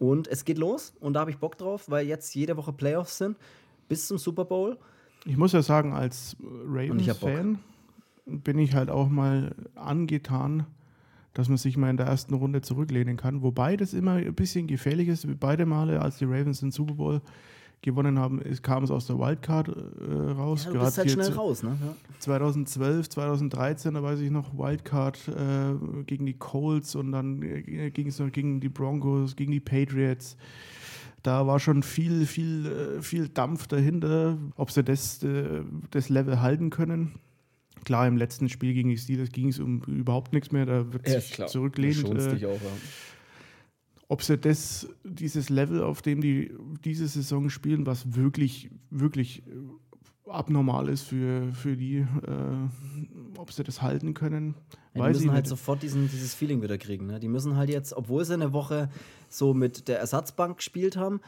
und 0.00 0.26
es 0.28 0.44
geht 0.44 0.58
los 0.58 0.94
und 0.98 1.12
da 1.12 1.20
habe 1.20 1.30
ich 1.30 1.36
Bock 1.36 1.56
drauf, 1.58 1.88
weil 1.88 2.06
jetzt 2.06 2.34
jede 2.34 2.56
Woche 2.56 2.72
Playoffs 2.72 3.18
sind 3.18 3.36
bis 3.88 4.08
zum 4.08 4.18
Super 4.18 4.46
Bowl. 4.46 4.78
Ich 5.26 5.36
muss 5.36 5.52
ja 5.52 5.60
sagen, 5.62 5.92
als 5.92 6.36
Ravens-Fan 6.42 7.58
bin 8.24 8.58
ich 8.58 8.74
halt 8.74 8.88
auch 8.88 9.10
mal 9.10 9.54
angetan, 9.74 10.66
dass 11.34 11.48
man 11.48 11.58
sich 11.58 11.76
mal 11.76 11.90
in 11.90 11.98
der 11.98 12.06
ersten 12.06 12.32
Runde 12.34 12.62
zurücklehnen 12.62 13.18
kann. 13.18 13.42
Wobei 13.42 13.76
das 13.76 13.92
immer 13.92 14.14
ein 14.14 14.34
bisschen 14.34 14.66
gefährlich 14.66 15.08
ist. 15.08 15.26
Beide 15.38 15.66
Male, 15.66 16.00
als 16.00 16.16
die 16.16 16.24
Ravens 16.24 16.60
den 16.60 16.70
Super 16.70 16.94
Bowl 16.94 17.20
gewonnen 17.82 18.18
haben, 18.18 18.40
kam 18.62 18.84
es 18.84 18.90
aus 18.90 19.06
der 19.06 19.18
Wildcard 19.18 19.68
äh, 19.68 20.30
raus. 20.32 20.64
Ja, 20.66 20.72
du 20.72 20.80
bist 20.80 20.98
halt 20.98 21.10
schnell 21.10 21.32
raus, 21.32 21.62
ne? 21.62 21.76
Ja. 21.82 21.94
2012, 22.18 23.08
2013, 23.08 23.94
da 23.94 24.02
weiß 24.02 24.20
ich 24.20 24.30
noch, 24.30 24.52
Wildcard 24.56 25.18
äh, 25.28 26.02
gegen 26.04 26.26
die 26.26 26.34
Colts 26.34 26.94
und 26.94 27.12
dann 27.12 27.42
äh, 27.42 27.90
ging 27.90 28.08
es 28.08 28.18
noch 28.18 28.30
gegen 28.30 28.60
die 28.60 28.68
Broncos, 28.68 29.34
gegen 29.36 29.52
die 29.52 29.60
Patriots. 29.60 30.36
Da 31.22 31.46
war 31.46 31.60
schon 31.60 31.82
viel, 31.82 32.26
viel, 32.26 32.66
äh, 32.98 33.02
viel 33.02 33.28
Dampf 33.28 33.66
dahinter, 33.66 34.38
ob 34.56 34.70
sie 34.70 34.82
das, 34.84 35.22
äh, 35.22 35.62
das 35.90 36.08
Level 36.08 36.40
halten 36.40 36.70
können. 36.70 37.12
Klar, 37.84 38.06
im 38.06 38.16
letzten 38.18 38.48
Spiel 38.50 38.74
gegen 38.74 38.90
die 38.90 38.98
Steelers 38.98 39.30
ging 39.30 39.48
es 39.48 39.58
um 39.58 39.80
überhaupt 39.84 40.34
nichts 40.34 40.52
mehr. 40.52 40.66
Da 40.66 40.92
wird 40.92 41.08
Ja, 41.08 41.18
sich 41.20 41.32
klar. 41.32 41.48
zurücklehnt. 41.48 41.96
Du 41.96 42.00
schonst 42.08 42.26
Äh, 42.28 42.34
dich 42.34 42.44
auch, 42.46 42.50
ja. 42.60 42.70
Ob 44.10 44.22
sie 44.24 44.36
das, 44.36 44.88
dieses 45.04 45.50
Level, 45.50 45.84
auf 45.84 46.02
dem 46.02 46.20
die 46.20 46.52
diese 46.84 47.06
Saison 47.06 47.48
spielen, 47.48 47.86
was 47.86 48.16
wirklich, 48.16 48.68
wirklich 48.90 49.44
äh, 49.46 50.30
abnormal 50.30 50.88
ist 50.88 51.02
für, 51.02 51.52
für 51.52 51.76
die, 51.76 51.98
äh, 51.98 52.06
ob 53.38 53.52
sie 53.52 53.62
das 53.62 53.80
halten 53.82 54.12
können, 54.12 54.56
Ja, 54.94 55.06
die 55.06 55.12
müssen 55.12 55.30
halt 55.30 55.44
nicht. 55.44 55.48
sofort 55.50 55.82
diesen, 55.84 56.08
dieses 56.10 56.34
Feeling 56.34 56.60
wieder 56.60 56.76
kriegen. 56.76 57.06
Ne? 57.06 57.20
Die 57.20 57.28
müssen 57.28 57.56
halt 57.56 57.70
jetzt, 57.70 57.92
obwohl 57.92 58.24
sie 58.24 58.34
eine 58.34 58.52
Woche 58.52 58.88
so 59.28 59.54
mit 59.54 59.86
der 59.86 60.00
Ersatzbank 60.00 60.56
gespielt 60.56 60.96
haben, 60.96 61.20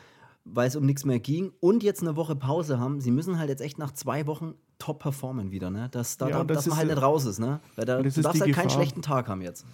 weil 0.45 0.67
es 0.67 0.75
um 0.75 0.85
nichts 0.85 1.05
mehr 1.05 1.21
ging 1.21 1.53
und 1.61 1.85
jetzt 1.85 2.03
eine 2.03 2.17
Woche 2.17 2.35
Pause 2.35 2.81
haben, 2.81 3.01
sie 3.01 3.13
müssen 3.13 3.39
halt 3.39 3.49
jetzt 3.49 3.61
echt 3.61 3.79
nach 3.79 3.93
zwei 3.93 4.27
Wochen 4.27 4.55
top 4.81 4.99
performen 4.99 5.53
wieder. 5.53 5.71
Ne? 5.71 5.89
Dass, 5.93 6.17
da, 6.19 6.29
Ja, 6.29 6.39
da, 6.39 6.45
das 6.45 6.57
dass 6.57 6.67
man 6.67 6.79
halt 6.79 6.89
nicht 6.89 7.01
raus 7.01 7.27
ist. 7.27 7.39
Ne? 7.39 7.61
Weil 7.77 7.85
da, 7.85 8.03
du 8.03 8.11
darfst 8.11 8.25
halt 8.25 8.53
keinen 8.53 8.67
Gefahr. 8.67 8.71
schlechten 8.71 9.03
Tag 9.03 9.29
haben 9.29 9.41
jetzt. 9.41 9.65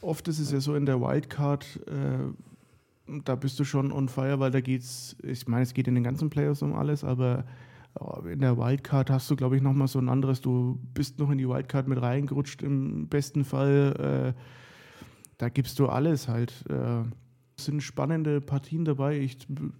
Oft 0.00 0.28
ist 0.28 0.38
es 0.38 0.52
ja 0.52 0.60
so 0.60 0.74
in 0.74 0.86
der 0.86 1.00
Wildcard, 1.00 1.80
äh, 1.86 3.20
da 3.24 3.36
bist 3.36 3.58
du 3.58 3.64
schon 3.64 3.92
on 3.92 4.08
fire, 4.08 4.40
weil 4.40 4.50
da 4.50 4.60
geht's, 4.60 5.16
ich 5.22 5.46
meine, 5.46 5.62
es 5.62 5.74
geht 5.74 5.88
in 5.88 5.94
den 5.94 6.04
ganzen 6.04 6.30
Playoffs 6.30 6.62
um 6.62 6.74
alles, 6.74 7.04
aber 7.04 7.44
äh, 8.00 8.32
in 8.32 8.40
der 8.40 8.56
Wildcard 8.56 9.10
hast 9.10 9.30
du, 9.30 9.36
glaube 9.36 9.56
ich, 9.56 9.62
nochmal 9.62 9.88
so 9.88 9.98
ein 9.98 10.08
anderes, 10.08 10.40
du 10.40 10.78
bist 10.94 11.18
noch 11.18 11.30
in 11.30 11.38
die 11.38 11.48
Wildcard 11.48 11.88
mit 11.88 12.00
reingerutscht 12.00 12.62
im 12.62 13.08
besten 13.08 13.44
Fall, 13.44 14.34
äh, 14.34 14.40
da 15.38 15.48
gibst 15.48 15.78
du 15.78 15.86
alles 15.86 16.28
halt. 16.28 16.64
Äh, 16.68 17.04
sind 17.58 17.82
spannende 17.82 18.40
Partien 18.42 18.84
dabei. 18.84 19.18
Ich, 19.18 19.38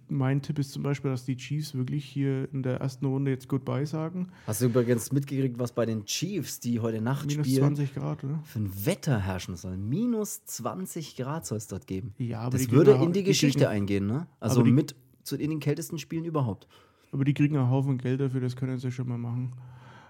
mein 0.09 0.41
Tipp 0.41 0.57
ist 0.57 0.71
zum 0.71 0.81
Beispiel, 0.81 1.11
dass 1.11 1.25
die 1.25 1.37
Chiefs 1.37 1.75
wirklich 1.75 2.03
hier 2.05 2.51
in 2.51 2.63
der 2.63 2.79
ersten 2.81 3.05
Runde 3.05 3.29
jetzt 3.31 3.47
Goodbye 3.47 3.85
sagen. 3.85 4.29
Hast 4.47 4.61
du 4.61 4.65
übrigens 4.65 5.11
mitgekriegt, 5.11 5.59
was 5.59 5.71
bei 5.73 5.85
den 5.85 6.03
Chiefs, 6.05 6.59
die 6.59 6.79
heute 6.79 7.01
Nacht 7.01 7.27
Minus 7.27 7.45
spielen, 7.45 7.75
20 7.75 7.93
Grad, 7.93 8.23
oder? 8.23 8.39
für 8.45 8.59
ein 8.59 8.85
Wetter 8.85 9.19
herrschen 9.19 9.55
soll? 9.55 9.77
Minus 9.77 10.43
20 10.45 11.15
Grad 11.17 11.45
soll 11.45 11.59
es 11.59 11.67
dort 11.67 11.85
geben. 11.85 12.13
Ja, 12.17 12.39
aber 12.41 12.57
das 12.57 12.65
die 12.67 12.71
würde 12.71 12.93
in 12.93 13.13
die 13.13 13.23
Geschichte 13.23 13.59
kriegen, 13.59 13.71
eingehen, 13.71 14.07
ne? 14.07 14.25
Also 14.39 14.63
die- 14.63 14.71
mit 14.71 14.95
zu, 15.23 15.35
in 15.35 15.51
den 15.51 15.59
kältesten 15.59 15.99
Spielen 15.99 16.25
überhaupt. 16.25 16.67
Aber 17.11 17.25
die 17.25 17.33
kriegen 17.35 17.57
einen 17.57 17.69
Haufen 17.69 17.97
Geld 17.99 18.19
dafür, 18.21 18.41
das 18.41 18.55
können 18.55 18.79
sie 18.79 18.91
schon 18.91 19.07
mal 19.07 19.17
machen. 19.19 19.53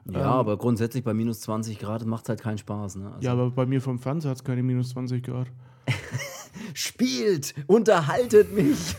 Ja, 0.09 0.19
Ähm, 0.21 0.25
aber 0.25 0.57
grundsätzlich 0.57 1.03
bei 1.03 1.13
minus 1.13 1.41
20 1.41 1.79
Grad 1.79 2.05
macht 2.05 2.23
es 2.23 2.29
halt 2.29 2.41
keinen 2.41 2.57
Spaß. 2.59 2.95
Ne? 2.95 3.11
Also 3.11 3.25
Ja, 3.25 3.33
aber 3.33 3.51
bei 3.51 3.65
mir 3.65 3.81
vom 3.81 3.99
Fernseher 3.99 4.31
hat 4.31 4.37
es 4.37 4.43
keine 4.45 4.63
minus 4.63 4.89
20 4.91 5.21
Grad. 5.21 5.47
Spielt, 6.73 7.53
unterhaltet 7.67 8.53
mich. 8.53 8.95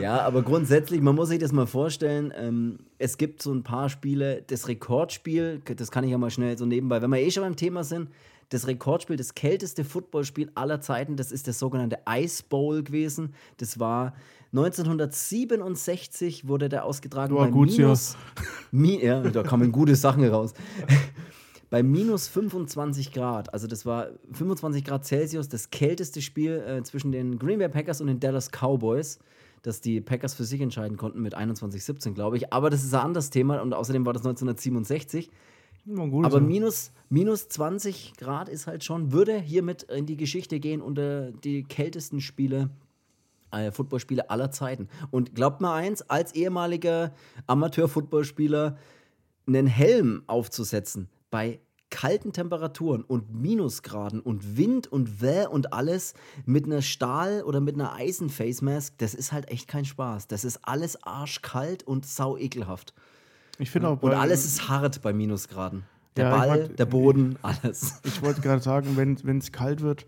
Ja, 0.00 0.20
aber 0.22 0.42
grundsätzlich, 0.42 1.00
man 1.00 1.14
muss 1.14 1.28
sich 1.28 1.38
das 1.38 1.52
mal 1.52 1.66
vorstellen. 1.66 2.32
Ähm, 2.36 2.78
es 2.98 3.18
gibt 3.18 3.42
so 3.42 3.52
ein 3.52 3.62
paar 3.62 3.88
Spiele, 3.88 4.42
das 4.46 4.68
Rekordspiel, 4.68 5.60
das 5.76 5.90
kann 5.90 6.04
ich 6.04 6.10
ja 6.10 6.18
mal 6.18 6.30
schnell 6.30 6.56
so 6.56 6.66
nebenbei, 6.66 7.02
wenn 7.02 7.10
wir 7.10 7.18
eh 7.18 7.30
schon 7.30 7.42
beim 7.42 7.56
Thema 7.56 7.84
sind, 7.84 8.08
das 8.52 8.66
Rekordspiel, 8.66 9.16
das 9.16 9.34
kälteste 9.34 9.84
Footballspiel 9.84 10.50
aller 10.54 10.80
Zeiten, 10.80 11.16
das 11.16 11.32
ist 11.32 11.48
das 11.48 11.58
sogenannte 11.58 11.98
Ice 12.08 12.42
Bowl 12.48 12.82
gewesen. 12.82 13.34
Das 13.56 13.78
war 13.78 14.14
1967 14.52 16.46
wurde 16.46 16.68
der 16.68 16.84
ausgetragen 16.84 17.34
War 17.34 17.46
bei 17.46 17.50
gut, 17.50 17.70
ja. 17.70 17.84
minus, 17.84 18.16
mi, 18.70 19.02
ja, 19.02 19.20
da 19.22 19.42
kamen 19.42 19.72
gute 19.72 19.96
Sachen 19.96 20.28
raus. 20.28 20.52
Bei 21.72 21.82
minus 21.82 22.28
25 22.28 23.12
Grad, 23.12 23.54
also 23.54 23.66
das 23.66 23.86
war 23.86 24.08
25 24.30 24.84
Grad 24.84 25.06
Celsius, 25.06 25.48
das 25.48 25.70
kälteste 25.70 26.20
Spiel 26.20 26.62
äh, 26.68 26.82
zwischen 26.82 27.12
den 27.12 27.38
Green 27.38 27.58
Bay 27.58 27.70
Packers 27.70 28.02
und 28.02 28.08
den 28.08 28.20
Dallas 28.20 28.50
Cowboys, 28.50 29.18
dass 29.62 29.80
die 29.80 30.02
Packers 30.02 30.34
für 30.34 30.44
sich 30.44 30.60
entscheiden 30.60 30.98
konnten 30.98 31.22
mit 31.22 31.34
21-17, 31.34 32.12
glaube 32.12 32.36
ich. 32.36 32.52
Aber 32.52 32.68
das 32.68 32.84
ist 32.84 32.92
ein 32.92 33.00
anderes 33.00 33.30
Thema 33.30 33.62
und 33.62 33.72
außerdem 33.72 34.04
war 34.04 34.12
das 34.12 34.20
1967. 34.20 35.30
War 35.86 36.08
gut, 36.08 36.26
Aber 36.26 36.42
minus, 36.42 36.92
minus 37.08 37.48
20 37.48 38.18
Grad 38.18 38.50
ist 38.50 38.66
halt 38.66 38.84
schon, 38.84 39.12
würde 39.12 39.40
hiermit 39.40 39.84
in 39.84 40.04
die 40.04 40.18
Geschichte 40.18 40.60
gehen 40.60 40.82
unter 40.82 41.32
die 41.32 41.62
kältesten 41.62 42.20
Spiele, 42.20 42.68
äh, 43.50 43.72
Footballspiele 43.72 44.28
aller 44.28 44.50
Zeiten. 44.50 44.88
Und 45.10 45.34
glaubt 45.34 45.62
mal 45.62 45.74
eins, 45.74 46.02
als 46.02 46.34
ehemaliger 46.34 47.14
Amateur-Footballspieler 47.46 48.76
einen 49.46 49.66
Helm 49.66 50.22
aufzusetzen 50.26 51.08
bei 51.32 51.58
kalten 51.90 52.32
Temperaturen 52.32 53.02
und 53.02 53.34
Minusgraden 53.34 54.20
und 54.20 54.56
Wind 54.56 54.86
und 54.90 55.20
Wäh 55.20 55.46
und 55.46 55.72
alles 55.72 56.14
mit 56.46 56.64
einer 56.66 56.80
Stahl- 56.82 57.42
oder 57.42 57.60
mit 57.60 57.74
einer 57.74 57.94
Eisen-Face-Mask, 57.94 58.96
das 58.98 59.14
ist 59.14 59.32
halt 59.32 59.50
echt 59.50 59.66
kein 59.66 59.84
Spaß. 59.84 60.26
Das 60.28 60.44
ist 60.44 60.60
alles 60.62 61.02
arschkalt 61.02 61.82
und 61.82 62.06
sau 62.06 62.36
ekelhaft. 62.36 62.94
ich 63.58 63.70
finde 63.70 63.88
auch 63.88 64.02
Und 64.02 64.12
alles 64.14 64.44
ist 64.44 64.68
hart 64.68 65.02
bei 65.02 65.12
Minusgraden. 65.12 65.82
Der 66.16 66.26
Ja, 66.28 66.34
ich 66.34 66.40
Ball, 66.40 66.58
wollt- 66.60 66.78
der 66.78 66.86
Boden, 66.86 67.38
alles. 67.42 68.00
Ich 68.04 68.22
wollte 68.22 68.40
gerade 68.42 68.62
sagen, 68.62 68.96
wenn 68.96 69.38
es 69.38 69.52
kalt 69.52 69.80
wird, 69.80 70.06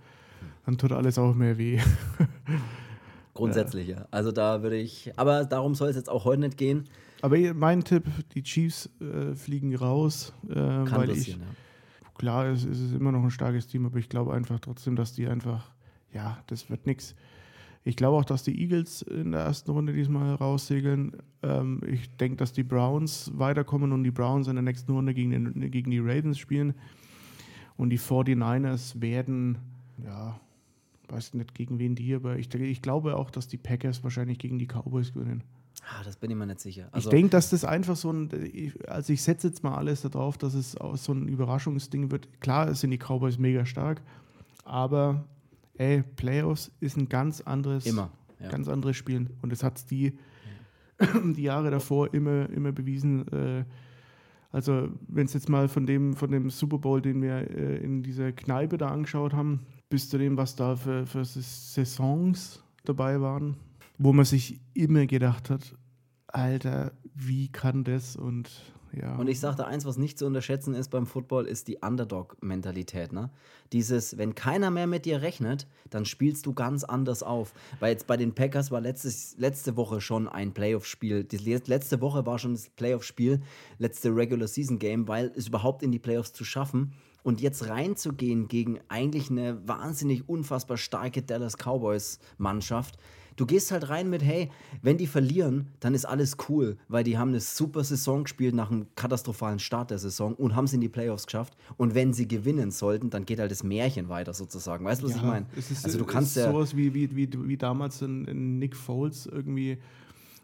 dann 0.66 0.78
tut 0.78 0.92
alles 0.92 1.18
auch 1.18 1.34
mehr 1.34 1.58
weh. 1.58 1.80
Grundsätzlich, 3.34 3.88
ja. 3.88 4.06
Also 4.10 4.30
da 4.30 4.62
würde 4.62 4.76
ich, 4.76 5.12
aber 5.16 5.44
darum 5.44 5.74
soll 5.74 5.88
es 5.88 5.96
jetzt 5.96 6.08
auch 6.08 6.24
heute 6.24 6.40
nicht 6.42 6.56
gehen. 6.56 6.84
Aber 7.24 7.38
mein 7.54 7.82
Tipp, 7.82 8.04
die 8.34 8.42
Chiefs 8.42 8.90
äh, 9.00 9.34
fliegen 9.34 9.74
raus, 9.74 10.34
äh, 10.46 10.52
Kann 10.52 10.90
weil 10.90 11.08
ich, 11.08 11.28
ja. 11.28 11.36
klar, 12.18 12.48
es, 12.48 12.66
es 12.66 12.78
ist 12.78 12.92
immer 12.92 13.12
noch 13.12 13.22
ein 13.22 13.30
starkes 13.30 13.66
Team, 13.66 13.86
aber 13.86 13.96
ich 13.98 14.10
glaube 14.10 14.34
einfach 14.34 14.60
trotzdem, 14.60 14.94
dass 14.94 15.14
die 15.14 15.26
einfach, 15.26 15.72
ja, 16.12 16.36
das 16.48 16.68
wird 16.68 16.84
nichts. 16.84 17.14
Ich 17.82 17.96
glaube 17.96 18.18
auch, 18.18 18.26
dass 18.26 18.42
die 18.42 18.60
Eagles 18.60 19.00
in 19.00 19.32
der 19.32 19.40
ersten 19.40 19.70
Runde 19.70 19.94
diesmal 19.94 20.34
raussegeln. 20.34 21.16
Ähm, 21.42 21.80
ich 21.86 22.14
denke, 22.18 22.36
dass 22.36 22.52
die 22.52 22.62
Browns 22.62 23.32
weiterkommen 23.34 23.92
und 23.92 24.04
die 24.04 24.10
Browns 24.10 24.46
in 24.46 24.56
der 24.56 24.62
nächsten 24.62 24.92
Runde 24.92 25.14
gegen, 25.14 25.30
den, 25.30 25.70
gegen 25.70 25.92
die 25.92 26.00
Ravens 26.00 26.36
spielen. 26.38 26.74
Und 27.78 27.88
die 27.88 27.98
49ers 27.98 29.00
werden, 29.00 29.56
ja, 30.04 30.38
weiß 31.08 31.32
nicht 31.32 31.54
gegen 31.54 31.78
wen 31.78 31.94
die, 31.94 32.14
aber 32.14 32.38
ich, 32.38 32.54
ich 32.54 32.82
glaube 32.82 33.16
auch, 33.16 33.30
dass 33.30 33.48
die 33.48 33.56
Packers 33.56 34.04
wahrscheinlich 34.04 34.38
gegen 34.38 34.58
die 34.58 34.66
Cowboys 34.66 35.14
gewinnen. 35.14 35.42
Ah, 35.82 36.02
das 36.04 36.16
bin 36.16 36.30
ich 36.30 36.36
mir 36.36 36.46
nicht 36.46 36.60
sicher. 36.60 36.88
Also 36.92 37.08
ich 37.08 37.14
denke, 37.14 37.30
dass 37.30 37.50
das 37.50 37.64
einfach 37.64 37.96
so 37.96 38.10
ein, 38.10 38.30
also 38.86 39.12
ich 39.12 39.22
setze 39.22 39.48
jetzt 39.48 39.62
mal 39.62 39.74
alles 39.74 40.02
darauf, 40.02 40.38
dass 40.38 40.54
es 40.54 40.76
auch 40.76 40.96
so 40.96 41.12
ein 41.12 41.28
Überraschungsding 41.28 42.10
wird. 42.10 42.28
Klar 42.40 42.74
sind 42.74 42.90
die 42.90 42.98
Cowboys 42.98 43.38
mega 43.38 43.66
stark, 43.66 44.00
aber 44.64 45.24
ey, 45.74 46.02
Playoffs 46.16 46.70
ist 46.80 46.96
ein 46.96 47.08
ganz 47.08 47.40
anderes, 47.40 47.86
immer, 47.86 48.10
ja. 48.40 48.48
ganz 48.48 48.68
anderes 48.68 48.96
Spielen. 48.96 49.30
Und 49.42 49.52
das 49.52 49.62
hat 49.62 49.76
es 49.78 49.86
die, 49.86 50.18
die 51.34 51.42
Jahre 51.42 51.70
davor 51.70 52.12
immer, 52.14 52.48
immer 52.50 52.72
bewiesen. 52.72 53.28
Äh, 53.28 53.64
also, 54.52 54.88
wenn 55.08 55.26
es 55.26 55.34
jetzt 55.34 55.48
mal 55.48 55.68
von 55.68 55.84
dem, 55.84 56.14
von 56.14 56.30
dem 56.30 56.48
Super 56.48 56.78
Bowl, 56.78 57.02
den 57.02 57.20
wir 57.20 57.50
äh, 57.50 57.78
in 57.78 58.02
dieser 58.02 58.32
Kneipe 58.32 58.78
da 58.78 58.88
angeschaut 58.88 59.32
haben, 59.32 59.66
bis 59.90 60.08
zu 60.08 60.16
dem, 60.16 60.36
was 60.36 60.54
da 60.54 60.76
für, 60.76 61.06
für 61.06 61.24
Saisons 61.24 62.62
dabei 62.84 63.20
waren, 63.20 63.56
wo 63.98 64.12
man 64.12 64.24
sich 64.24 64.60
immer 64.74 65.06
gedacht 65.06 65.50
hat, 65.50 65.76
Alter, 66.26 66.92
wie 67.14 67.48
kann 67.48 67.84
das 67.84 68.16
und 68.16 68.50
ja. 69.00 69.16
Und 69.16 69.28
ich 69.28 69.40
sagte 69.40 69.66
eins, 69.66 69.84
was 69.84 69.96
nicht 69.96 70.18
zu 70.18 70.26
unterschätzen 70.26 70.74
ist 70.74 70.88
beim 70.88 71.06
Football, 71.06 71.46
ist 71.46 71.68
die 71.68 71.78
Underdog-Mentalität. 71.78 73.12
Ne? 73.12 73.30
Dieses, 73.72 74.18
wenn 74.18 74.34
keiner 74.34 74.70
mehr 74.70 74.86
mit 74.86 75.04
dir 75.04 75.22
rechnet, 75.22 75.66
dann 75.90 76.04
spielst 76.04 76.46
du 76.46 76.52
ganz 76.52 76.84
anders 76.84 77.22
auf. 77.22 77.54
Weil 77.80 77.92
jetzt 77.92 78.06
bei 78.06 78.16
den 78.16 78.34
Packers 78.34 78.70
war 78.70 78.80
letztes, 78.80 79.36
letzte 79.36 79.76
Woche 79.76 80.00
schon 80.00 80.28
ein 80.28 80.52
Playoff-Spiel. 80.52 81.26
Letzte 81.66 82.00
Woche 82.00 82.24
war 82.26 82.38
schon 82.38 82.52
das 82.52 82.68
Playoff-Spiel, 82.70 83.40
letzte 83.78 84.14
Regular-Season-Game, 84.14 85.08
weil 85.08 85.32
es 85.34 85.48
überhaupt 85.48 85.82
in 85.82 85.90
die 85.90 85.98
Playoffs 85.98 86.32
zu 86.32 86.44
schaffen 86.44 86.92
und 87.24 87.40
jetzt 87.40 87.68
reinzugehen 87.68 88.48
gegen 88.48 88.80
eigentlich 88.88 89.30
eine 89.30 89.66
wahnsinnig 89.66 90.28
unfassbar 90.28 90.76
starke 90.76 91.22
Dallas 91.22 91.56
Cowboys-Mannschaft 91.56 92.98
Du 93.36 93.46
gehst 93.46 93.72
halt 93.72 93.88
rein 93.88 94.10
mit, 94.10 94.22
hey, 94.22 94.50
wenn 94.82 94.96
die 94.96 95.06
verlieren, 95.06 95.68
dann 95.80 95.94
ist 95.94 96.04
alles 96.04 96.36
cool, 96.48 96.76
weil 96.88 97.04
die 97.04 97.18
haben 97.18 97.28
eine 97.28 97.40
super 97.40 97.82
Saison 97.82 98.24
gespielt 98.24 98.54
nach 98.54 98.70
einem 98.70 98.86
katastrophalen 98.94 99.58
Start 99.58 99.90
der 99.90 99.98
Saison 99.98 100.34
und 100.34 100.54
haben 100.54 100.66
es 100.66 100.72
in 100.72 100.80
die 100.80 100.88
Playoffs 100.88 101.26
geschafft. 101.26 101.56
Und 101.76 101.94
wenn 101.94 102.12
sie 102.12 102.28
gewinnen 102.28 102.70
sollten, 102.70 103.10
dann 103.10 103.24
geht 103.24 103.40
halt 103.40 103.50
das 103.50 103.64
Märchen 103.64 104.08
weiter 104.08 104.34
sozusagen. 104.34 104.84
Weißt 104.84 105.02
du, 105.02 105.06
was 105.06 105.12
ja, 105.12 105.18
ich 105.18 105.24
meine? 105.24 105.46
Also 105.82 105.98
du 105.98 106.04
kannst 106.04 106.36
ja 106.36 106.50
sowas 106.50 106.76
wie, 106.76 106.94
wie, 106.94 107.14
wie, 107.16 107.28
wie 107.32 107.56
damals 107.56 108.02
in, 108.02 108.24
in 108.26 108.58
Nick 108.58 108.76
Foles 108.76 109.26
irgendwie 109.26 109.78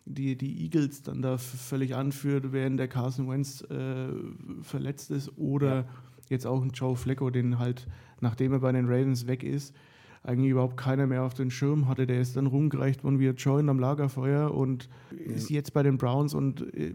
die, 0.04 0.36
die 0.36 0.64
Eagles 0.64 1.02
dann 1.02 1.22
da 1.22 1.38
völlig 1.38 1.94
anführt, 1.94 2.52
während 2.52 2.78
der 2.78 2.88
Carson 2.88 3.28
Wentz 3.28 3.62
äh, 3.62 4.08
verletzt 4.62 5.10
ist 5.10 5.30
oder 5.36 5.74
ja. 5.74 5.84
jetzt 6.28 6.46
auch 6.46 6.62
ein 6.62 6.70
Joe 6.70 6.96
Flacco, 6.96 7.30
den 7.30 7.58
halt, 7.58 7.86
nachdem 8.20 8.52
er 8.52 8.60
bei 8.60 8.72
den 8.72 8.86
Ravens 8.86 9.26
weg 9.26 9.42
ist, 9.42 9.74
eigentlich 10.22 10.50
überhaupt 10.50 10.76
keiner 10.76 11.06
mehr 11.06 11.22
auf 11.22 11.34
den 11.34 11.50
Schirm 11.50 11.88
hatte. 11.88 12.06
Der 12.06 12.20
ist 12.20 12.36
dann 12.36 12.46
rumgereicht 12.46 13.04
worden 13.04 13.18
wie 13.18 13.28
ein 13.28 13.36
Joint 13.36 13.70
am 13.70 13.78
Lagerfeuer 13.78 14.52
und 14.52 14.88
ja. 15.10 15.34
ist 15.34 15.50
jetzt 15.50 15.72
bei 15.72 15.82
den 15.82 15.96
Browns 15.96 16.34
und 16.34 16.74
äh, 16.74 16.92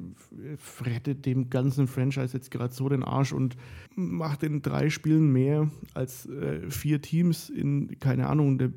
rettet 0.82 1.26
dem 1.26 1.50
ganzen 1.50 1.88
Franchise 1.88 2.38
jetzt 2.38 2.52
gerade 2.52 2.74
so 2.74 2.88
den 2.88 3.04
Arsch 3.04 3.34
und 3.34 3.56
macht 3.96 4.44
in 4.44 4.62
drei 4.62 4.90
Spielen 4.90 5.32
mehr 5.32 5.70
als 5.94 6.28
äh, 6.28 6.70
vier 6.70 7.02
Teams 7.02 7.50
in, 7.50 8.00
keine 8.00 8.28
Ahnung, 8.28 8.58
der 8.60 8.72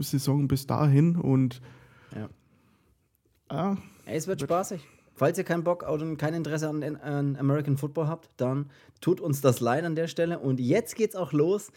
Saison 0.00 0.48
bis 0.48 0.66
dahin 0.66 1.16
und 1.16 1.60
ja. 2.14 2.28
Ah, 3.48 3.76
es 4.06 4.26
wird, 4.26 4.40
wird 4.40 4.50
spaßig. 4.50 4.88
Falls 5.14 5.36
ihr 5.38 5.44
keinen 5.44 5.62
Bock 5.62 5.88
und 5.88 6.16
kein 6.16 6.34
Interesse 6.34 6.68
an, 6.68 6.82
an, 6.82 7.36
American 7.36 7.76
Football 7.76 8.08
habt, 8.08 8.30
dann 8.38 8.70
tut 9.00 9.20
uns 9.20 9.40
das 9.42 9.60
leid 9.60 9.84
an 9.84 9.94
der 9.94 10.08
Stelle. 10.08 10.38
Und 10.38 10.58
jetzt 10.58 10.96
geht's 10.96 11.14
auch 11.14 11.32
los, 11.32 11.70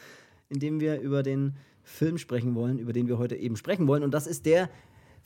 indem 0.50 0.80
wir 0.80 1.00
über 1.00 1.24
den 1.24 1.56
Film 1.84 2.18
sprechen 2.18 2.56
wollen, 2.56 2.80
über 2.80 2.94
den 2.94 3.08
wir 3.08 3.18
heute 3.18 3.36
eben 3.36 3.56
sprechen 3.56 3.88
wollen. 3.88 4.04
Und 4.04 4.14
das 4.14 4.28
ist 4.28 4.46
der 4.46 4.70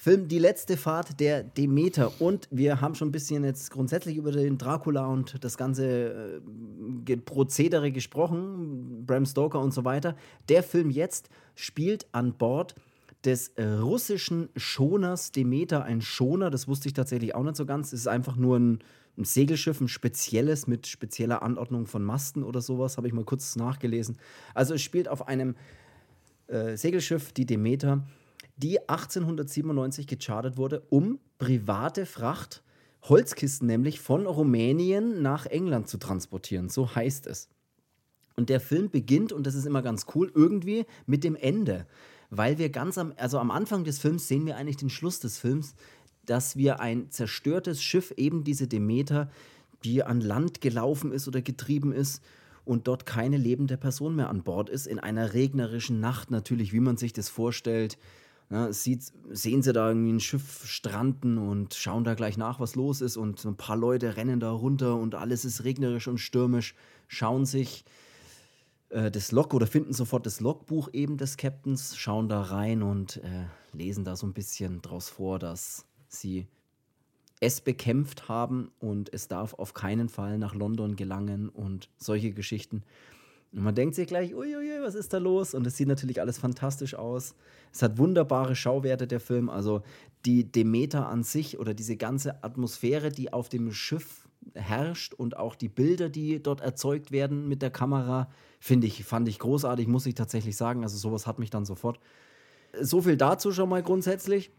Film 0.02 0.30
Die 0.30 0.40
letzte 0.40 0.78
Fahrt 0.78 1.20
der 1.20 1.44
Demeter. 1.44 2.22
Und 2.22 2.48
wir 2.52 2.80
haben 2.80 2.96
schon 2.96 3.10
ein 3.10 3.12
bisschen 3.12 3.44
jetzt 3.44 3.70
grundsätzlich 3.70 4.16
über 4.16 4.32
den 4.32 4.58
Dracula 4.58 5.06
und 5.08 5.44
das 5.44 5.58
ganze 5.58 6.42
äh, 7.06 7.18
Prozedere 7.18 7.92
gesprochen, 7.92 9.06
Bram 9.06 9.26
Stoker 9.26 9.60
und 9.60 9.74
so 9.74 9.84
weiter. 9.84 10.16
Der 10.48 10.64
Film 10.64 10.90
jetzt 10.90 11.30
spielt 11.54 12.08
an 12.14 12.34
Bord 12.34 12.76
des 13.26 13.50
äh, 13.50 13.66
russischen 13.66 14.48
Schoners 14.56 15.34
Demeter. 15.34 15.84
Ein 15.84 16.02
Schoner, 16.02 16.50
das 16.50 16.70
wusste 16.70 16.88
ich 16.88 16.94
tatsächlich 16.94 17.36
auch 17.36 17.44
nicht 17.44 17.58
so 17.58 17.66
ganz. 17.66 17.88
Es 17.88 18.00
ist 18.00 18.08
einfach 18.08 18.38
nur 18.38 18.58
ein, 18.58 18.80
ein 19.18 19.26
Segelschiff, 19.26 19.82
ein 19.82 19.88
spezielles 19.88 20.68
mit 20.68 20.88
spezieller 20.88 21.42
Anordnung 21.42 21.86
von 21.86 22.04
Masten 22.04 22.44
oder 22.44 22.62
sowas, 22.62 22.98
habe 22.98 23.08
ich 23.08 23.14
mal 23.14 23.26
kurz 23.26 23.56
nachgelesen. 23.56 24.18
Also 24.54 24.76
es 24.76 24.82
spielt 24.82 25.08
auf 25.08 25.28
einem 25.28 25.56
äh, 26.48 26.78
Segelschiff, 26.78 27.32
die 27.32 27.46
Demeter, 27.46 28.04
die 28.58 28.80
1897 28.90 30.08
gechartert 30.08 30.58
wurde, 30.58 30.82
um 30.90 31.20
private 31.38 32.06
Fracht, 32.06 32.64
Holzkisten 33.04 33.68
nämlich, 33.68 34.00
von 34.00 34.26
Rumänien 34.26 35.22
nach 35.22 35.46
England 35.46 35.88
zu 35.88 35.98
transportieren. 35.98 36.70
So 36.70 36.94
heißt 36.96 37.28
es. 37.28 37.50
Und 38.36 38.50
der 38.50 38.60
Film 38.60 38.90
beginnt, 38.90 39.34
und 39.34 39.46
das 39.46 39.56
ist 39.56 39.66
immer 39.66 39.82
ganz 39.82 40.06
cool, 40.16 40.32
irgendwie 40.34 40.86
mit 41.06 41.24
dem 41.24 41.36
Ende. 41.36 41.86
Weil 42.30 42.58
wir 42.58 42.70
ganz 42.70 42.98
am, 42.98 43.14
also 43.18 43.40
am 43.40 43.52
Anfang 43.52 43.84
des 43.84 44.00
Films 44.00 44.28
sehen 44.28 44.46
wir 44.46 44.56
eigentlich 44.56 44.78
den 44.78 44.90
Schluss 44.90 45.20
des 45.20 45.38
Films, 45.38 45.76
dass 46.30 46.56
wir 46.56 46.80
ein 46.80 47.10
zerstörtes 47.12 47.82
Schiff, 47.82 48.14
eben 48.18 48.44
diese 48.44 48.68
Demeter, 48.68 49.30
die 49.84 50.04
an 50.04 50.22
Land 50.22 50.62
gelaufen 50.62 51.12
ist 51.12 51.28
oder 51.28 51.42
getrieben 51.42 51.92
ist, 51.92 52.22
und 52.70 52.88
dort 52.88 53.08
keine 53.08 53.38
lebende 53.38 53.78
Person 53.78 54.16
mehr 54.16 54.30
an 54.30 54.44
Bord 54.44 54.70
ist, 54.70 54.86
in 54.86 55.00
einer 55.00 55.34
regnerischen 55.34 56.00
Nacht 56.00 56.30
natürlich, 56.30 56.72
wie 56.72 56.80
man 56.80 56.98
sich 56.98 57.14
das 57.14 57.28
vorstellt. 57.28 57.98
Ja, 58.52 58.72
sieht, 58.72 59.12
sehen 59.32 59.64
sie 59.64 59.74
da 59.74 59.90
irgendwie 59.90 60.14
ein 60.14 60.20
Schiff 60.20 60.68
stranden 60.68 61.40
und 61.40 61.74
schauen 61.74 62.04
da 62.04 62.14
gleich 62.14 62.38
nach, 62.38 62.60
was 62.60 62.76
los 62.76 63.02
ist 63.02 63.18
und 63.18 63.44
ein 63.44 63.58
paar 63.58 63.76
Leute 63.76 64.18
rennen 64.18 64.40
da 64.40 64.52
runter 64.52 64.98
und 64.98 65.16
alles 65.16 65.46
ist 65.46 65.64
regnerisch 65.64 66.08
und 66.08 66.20
stürmisch, 66.20 66.76
schauen 67.08 67.48
sich 67.48 67.86
äh, 68.90 69.10
das 69.10 69.32
Log 69.32 69.56
oder 69.56 69.66
finden 69.66 69.94
sofort 69.94 70.28
das 70.28 70.40
Logbuch 70.40 70.90
eben 70.94 71.18
des 71.18 71.38
Captains, 71.38 71.98
schauen 71.98 72.30
da 72.30 72.42
rein 72.42 72.84
und 72.84 73.18
äh, 73.18 73.46
lesen 73.74 74.04
da 74.04 74.16
so 74.16 74.28
ein 74.28 74.34
bisschen 74.34 74.84
draus 74.84 75.10
vor, 75.10 75.40
dass 75.40 75.89
sie 76.10 76.48
es 77.40 77.62
bekämpft 77.62 78.28
haben 78.28 78.72
und 78.80 79.14
es 79.14 79.28
darf 79.28 79.54
auf 79.54 79.74
keinen 79.74 80.10
Fall 80.10 80.38
nach 80.38 80.54
London 80.54 80.96
gelangen 80.96 81.48
und 81.48 81.90
solche 81.98 82.32
Geschichten. 82.32 82.84
Und 83.52 83.64
man 83.64 83.74
denkt 83.74 83.96
sich 83.96 84.08
gleich, 84.08 84.36
uiuiui, 84.36 84.82
was 84.82 84.94
ist 84.94 85.14
da 85.14 85.18
los? 85.18 85.54
Und 85.54 85.66
es 85.66 85.78
sieht 85.78 85.88
natürlich 85.88 86.22
alles 86.22 86.38
fantastisch 86.38 86.94
aus. 86.96 87.34
Es 87.74 87.82
hat 87.82 87.98
wunderbare 87.98 88.56
Schauwerte, 88.56 89.08
der 89.08 89.20
Film. 89.20 89.50
Also 89.50 89.82
die 90.26 90.52
Demeter 90.52 91.08
an 91.08 91.24
sich 91.24 91.58
oder 91.58 91.74
diese 91.74 91.96
ganze 91.96 92.44
Atmosphäre, 92.44 93.10
die 93.10 93.34
auf 93.34 93.50
dem 93.50 93.72
Schiff 93.72 94.28
herrscht 94.54 95.14
und 95.14 95.38
auch 95.38 95.56
die 95.56 95.70
Bilder, 95.70 96.10
die 96.10 96.42
dort 96.44 96.62
erzeugt 96.62 97.12
werden 97.12 97.48
mit 97.48 97.62
der 97.62 97.72
Kamera, 97.72 98.30
finde 98.60 98.88
ich, 98.88 99.04
fand 99.04 99.28
ich 99.28 99.40
großartig, 99.40 99.88
muss 99.88 100.06
ich 100.06 100.16
tatsächlich 100.16 100.56
sagen. 100.56 100.84
Also 100.84 100.98
sowas 100.98 101.26
hat 101.26 101.40
mich 101.40 101.50
dann 101.50 101.66
sofort. 101.66 102.00
So 102.80 103.02
viel 103.02 103.18
dazu 103.18 103.52
schon 103.52 103.70
mal 103.70 103.82
grundsätzlich. 103.82 104.52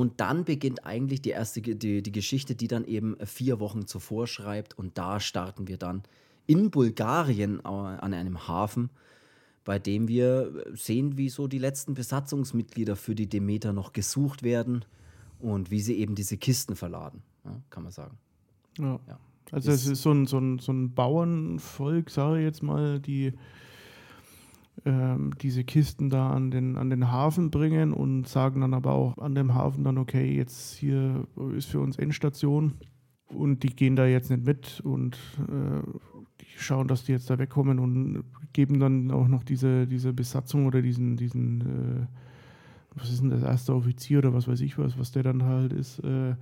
Und 0.00 0.18
dann 0.18 0.46
beginnt 0.46 0.86
eigentlich 0.86 1.20
die 1.20 1.28
erste 1.28 1.60
die, 1.60 2.02
die 2.02 2.12
Geschichte, 2.12 2.54
die 2.54 2.68
dann 2.68 2.86
eben 2.86 3.18
vier 3.26 3.60
Wochen 3.60 3.86
zuvor 3.86 4.26
schreibt. 4.26 4.78
Und 4.78 4.96
da 4.96 5.20
starten 5.20 5.68
wir 5.68 5.76
dann 5.76 6.04
in 6.46 6.70
Bulgarien 6.70 7.62
an 7.66 8.14
einem 8.14 8.48
Hafen, 8.48 8.88
bei 9.62 9.78
dem 9.78 10.08
wir 10.08 10.64
sehen, 10.72 11.18
wie 11.18 11.28
so 11.28 11.48
die 11.48 11.58
letzten 11.58 11.92
Besatzungsmitglieder 11.92 12.96
für 12.96 13.14
die 13.14 13.26
Demeter 13.26 13.74
noch 13.74 13.92
gesucht 13.92 14.42
werden 14.42 14.86
und 15.38 15.70
wie 15.70 15.80
sie 15.80 15.98
eben 15.98 16.14
diese 16.14 16.38
Kisten 16.38 16.76
verladen, 16.76 17.22
ja, 17.44 17.60
kann 17.68 17.82
man 17.82 17.92
sagen. 17.92 18.16
Ja. 18.78 18.98
ja. 19.06 19.18
Also 19.52 19.70
es 19.70 19.86
ist 19.86 20.00
so 20.00 20.12
ein, 20.12 20.26
so 20.26 20.38
ein, 20.38 20.60
so 20.60 20.72
ein 20.72 20.94
Bauernvolk, 20.94 22.08
sage 22.08 22.38
ich 22.38 22.44
jetzt 22.44 22.62
mal, 22.62 23.00
die 23.00 23.34
ähm, 24.84 25.32
diese 25.40 25.64
Kisten 25.64 26.10
da 26.10 26.30
an 26.30 26.50
den, 26.50 26.76
an 26.76 26.90
den 26.90 27.10
Hafen 27.10 27.50
bringen 27.50 27.92
und 27.92 28.28
sagen 28.28 28.60
dann 28.60 28.74
aber 28.74 28.92
auch 28.92 29.18
an 29.18 29.34
dem 29.34 29.54
Hafen 29.54 29.84
dann, 29.84 29.98
okay, 29.98 30.34
jetzt 30.36 30.74
hier 30.76 31.26
ist 31.56 31.68
für 31.68 31.80
uns 31.80 31.96
Endstation 31.98 32.74
und 33.28 33.62
die 33.62 33.74
gehen 33.74 33.96
da 33.96 34.06
jetzt 34.06 34.30
nicht 34.30 34.44
mit 34.44 34.80
und 34.80 35.16
äh, 35.38 35.82
die 36.40 36.46
schauen, 36.58 36.88
dass 36.88 37.04
die 37.04 37.12
jetzt 37.12 37.30
da 37.30 37.38
wegkommen 37.38 37.78
und 37.78 38.24
geben 38.52 38.80
dann 38.80 39.10
auch 39.10 39.28
noch 39.28 39.42
diese, 39.42 39.86
diese 39.86 40.12
Besatzung 40.12 40.66
oder 40.66 40.82
diesen, 40.82 41.16
diesen 41.16 41.60
äh, 41.60 42.06
was 42.96 43.10
ist 43.10 43.22
denn 43.22 43.30
das, 43.30 43.42
erste 43.42 43.74
Offizier 43.74 44.18
oder 44.18 44.34
was 44.34 44.48
weiß 44.48 44.60
ich 44.60 44.78
was, 44.78 44.98
was 44.98 45.12
der 45.12 45.22
dann 45.22 45.44
halt 45.44 45.72
ist, 45.72 46.00
äh, 46.00 46.34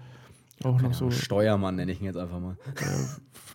auch 0.64 0.80
noch 0.80 0.92
so. 0.92 1.10
Steuermann 1.10 1.76
nenne 1.76 1.92
ich 1.92 2.00
ihn 2.00 2.06
jetzt 2.06 2.16
einfach 2.16 2.40
mal. 2.40 2.56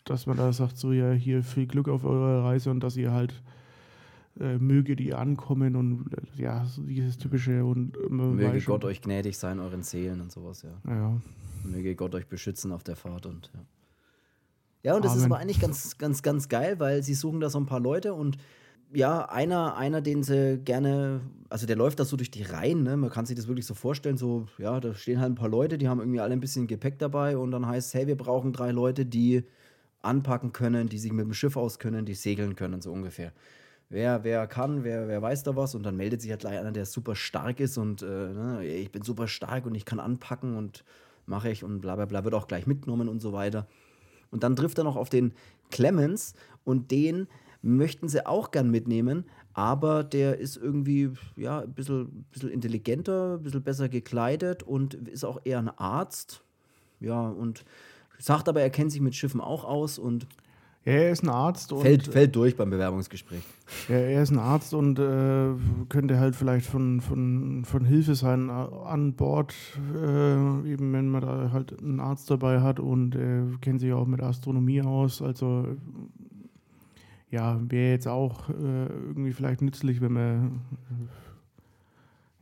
dass 0.05 0.25
man 0.25 0.37
da 0.37 0.53
sagt, 0.53 0.77
so 0.77 0.93
ja, 0.93 1.11
hier 1.11 1.43
viel 1.43 1.67
Glück 1.67 1.89
auf 1.89 2.05
eurer 2.05 2.45
Reise 2.45 2.71
und 2.71 2.81
dass 2.81 2.95
ihr 2.95 3.11
halt 3.11 3.41
äh, 4.39 4.57
möge 4.57 4.95
die 4.95 5.13
ankommen 5.13 5.75
und 5.75 6.11
äh, 6.13 6.41
ja, 6.41 6.65
so 6.65 6.81
dieses 6.81 7.17
typische 7.17 7.63
und 7.63 7.95
äh, 7.97 8.09
möge 8.09 8.61
Gott 8.61 8.83
euch 8.85 9.01
gnädig 9.01 9.37
sein, 9.37 9.59
euren 9.59 9.83
Seelen 9.83 10.21
und 10.21 10.31
sowas, 10.31 10.63
ja. 10.63 10.91
ja. 10.91 11.21
Möge 11.63 11.95
Gott 11.95 12.15
euch 12.15 12.27
beschützen 12.27 12.71
auf 12.71 12.83
der 12.83 12.95
Fahrt 12.95 13.25
und 13.25 13.51
ja. 13.53 13.59
Ja, 14.83 14.95
und 14.95 15.05
das 15.05 15.13
Amen. 15.13 15.21
ist 15.21 15.25
aber 15.25 15.37
eigentlich 15.37 15.61
ganz, 15.61 15.97
ganz, 15.97 16.21
ganz 16.21 16.49
geil, 16.49 16.77
weil 16.79 17.03
sie 17.03 17.13
suchen 17.13 17.39
da 17.39 17.49
so 17.49 17.57
ein 17.57 17.65
paar 17.65 17.79
Leute 17.79 18.13
und 18.13 18.37
ja, 18.93 19.25
einer, 19.29 19.75
einer, 19.75 20.01
den 20.01 20.23
sie 20.23 20.59
gerne, 20.59 21.21
also 21.49 21.65
der 21.65 21.75
läuft 21.75 21.99
da 21.99 22.05
so 22.05 22.15
durch 22.17 22.29
die 22.29 22.43
Reihen, 22.43 22.83
ne? 22.83 22.95
Man 22.95 23.09
kann 23.09 23.25
sich 23.25 23.35
das 23.35 23.47
wirklich 23.47 23.65
so 23.65 23.73
vorstellen, 23.73 24.17
so, 24.17 24.45
ja, 24.57 24.79
da 24.79 24.93
stehen 24.93 25.19
halt 25.19 25.31
ein 25.31 25.35
paar 25.35 25.49
Leute, 25.49 25.77
die 25.77 25.87
haben 25.87 25.99
irgendwie 25.99 26.19
alle 26.19 26.33
ein 26.33 26.41
bisschen 26.41 26.67
Gepäck 26.67 26.99
dabei 26.99 27.37
und 27.37 27.51
dann 27.51 27.65
heißt, 27.65 27.93
hey, 27.95 28.05
wir 28.07 28.17
brauchen 28.17 28.53
drei 28.53 28.71
Leute, 28.71 29.05
die 29.05 29.43
anpacken 30.03 30.51
können, 30.51 30.89
die 30.89 30.99
sich 30.99 31.11
mit 31.11 31.25
dem 31.25 31.33
Schiff 31.33 31.57
auskennen, 31.57 32.05
die 32.05 32.13
segeln 32.13 32.55
können, 32.55 32.81
so 32.81 32.91
ungefähr. 32.91 33.31
Wer, 33.93 34.23
wer 34.23 34.47
kann, 34.47 34.83
wer, 34.83 35.07
wer 35.07 35.21
weiß 35.21 35.43
da 35.43 35.55
was 35.55 35.75
und 35.75 35.83
dann 35.83 35.95
meldet 35.95 36.19
sich 36.19 36.31
halt 36.31 36.39
gleich 36.39 36.57
einer, 36.57 36.71
der 36.71 36.87
super 36.87 37.13
stark 37.13 37.59
ist 37.59 37.77
und 37.77 38.01
äh, 38.01 38.05
ne, 38.05 38.65
ich 38.65 38.91
bin 38.91 39.03
super 39.03 39.27
stark 39.27 39.67
und 39.67 39.75
ich 39.75 39.85
kann 39.85 39.99
anpacken 39.99 40.57
und 40.57 40.83
mache 41.27 41.51
ich 41.51 41.63
und 41.63 41.79
bla 41.81 41.95
bla 41.95 42.05
bla, 42.05 42.23
wird 42.23 42.33
auch 42.33 42.47
gleich 42.47 42.65
mitgenommen 42.65 43.07
und 43.07 43.19
so 43.19 43.33
weiter. 43.33 43.67
Und 44.31 44.41
dann 44.41 44.55
trifft 44.55 44.79
er 44.79 44.83
noch 44.83 44.95
auf 44.95 45.09
den 45.09 45.31
Clemens 45.69 46.33
und 46.63 46.89
den 46.89 47.27
möchten 47.61 48.09
sie 48.09 48.25
auch 48.25 48.49
gern 48.49 48.71
mitnehmen, 48.71 49.25
aber 49.53 50.03
der 50.03 50.39
ist 50.39 50.57
irgendwie 50.57 51.11
ja, 51.35 51.59
ein 51.59 51.73
bisschen, 51.75 52.25
bisschen 52.31 52.49
intelligenter, 52.49 53.35
ein 53.35 53.43
bisschen 53.43 53.61
besser 53.61 53.89
gekleidet 53.89 54.63
und 54.63 54.95
ist 54.95 55.23
auch 55.23 55.39
eher 55.43 55.59
ein 55.59 55.69
Arzt. 55.69 56.43
Ja, 56.99 57.27
und 57.27 57.63
sagt 58.17 58.49
aber, 58.49 58.61
er 58.61 58.71
kennt 58.71 58.91
sich 58.91 59.01
mit 59.01 59.13
Schiffen 59.13 59.39
auch 59.39 59.63
aus 59.63 59.99
und 59.99 60.25
ja, 60.85 60.93
er 60.93 61.11
ist 61.11 61.23
ein 61.23 61.29
Arzt. 61.29 61.71
Und 61.71 61.81
fällt, 61.81 62.07
fällt 62.07 62.35
durch 62.35 62.57
beim 62.57 62.69
Bewerbungsgespräch. 62.69 63.43
Ja, 63.87 63.95
er 63.95 64.21
ist 64.21 64.31
ein 64.31 64.39
Arzt 64.39 64.73
und 64.73 64.99
äh, 64.99 65.53
könnte 65.87 66.19
halt 66.19 66.35
vielleicht 66.35 66.65
von, 66.65 66.99
von, 66.99 67.63
von 67.63 67.85
Hilfe 67.85 68.15
sein 68.15 68.49
äh, 68.49 68.51
an 68.51 69.13
Bord, 69.13 69.53
äh, 69.95 70.69
eben 70.69 70.91
wenn 70.91 71.09
man 71.09 71.21
da 71.21 71.51
halt 71.53 71.79
einen 71.79 72.01
Arzt 72.01 72.29
dabei 72.29 72.59
hat 72.59 72.81
und 72.81 73.15
äh, 73.15 73.43
kennt 73.61 73.79
sich 73.79 73.93
auch 73.93 74.05
mit 74.05 74.21
Astronomie 74.21 74.81
aus. 74.81 75.21
Also 75.21 75.67
ja, 77.29 77.59
wäre 77.67 77.91
jetzt 77.91 78.07
auch 78.07 78.49
äh, 78.49 78.53
irgendwie 78.53 79.31
vielleicht 79.31 79.61
nützlich, 79.61 80.01
wenn 80.01 80.13
man. 80.13 80.61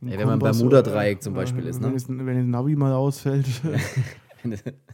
Äh, 0.02 0.10
ja, 0.10 0.18
wenn 0.18 0.26
man 0.26 0.40
beim 0.40 0.50
Bermuda-Dreieck 0.50 1.22
zum 1.22 1.34
Beispiel 1.34 1.64
ist, 1.64 1.80
ne? 1.80 1.94
Wenn, 2.08 2.36
das 2.36 2.46
Navi 2.46 2.74
mal 2.74 2.92
ausfällt. 2.92 3.46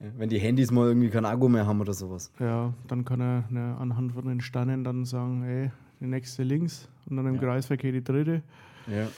Wenn 0.00 0.30
die 0.30 0.38
Handys 0.38 0.70
mal 0.70 0.88
irgendwie 0.88 1.10
kein 1.10 1.26
Akku 1.26 1.48
mehr 1.48 1.66
haben 1.66 1.80
oder 1.80 1.92
sowas. 1.92 2.32
Ja, 2.40 2.72
dann 2.88 3.04
kann 3.04 3.20
er 3.20 3.44
ne, 3.50 3.76
anhand 3.78 4.12
von 4.12 4.26
den 4.26 4.40
Sternen 4.40 4.82
dann 4.82 5.04
sagen, 5.04 5.42
hey, 5.42 5.70
die 6.00 6.06
nächste 6.06 6.42
links 6.42 6.88
und 7.08 7.18
dann 7.18 7.26
im 7.26 7.34
ja. 7.34 7.40
Kreisverkehr 7.40 7.92
die 7.92 8.02
dritte. 8.02 8.42
Ja. 8.86 9.08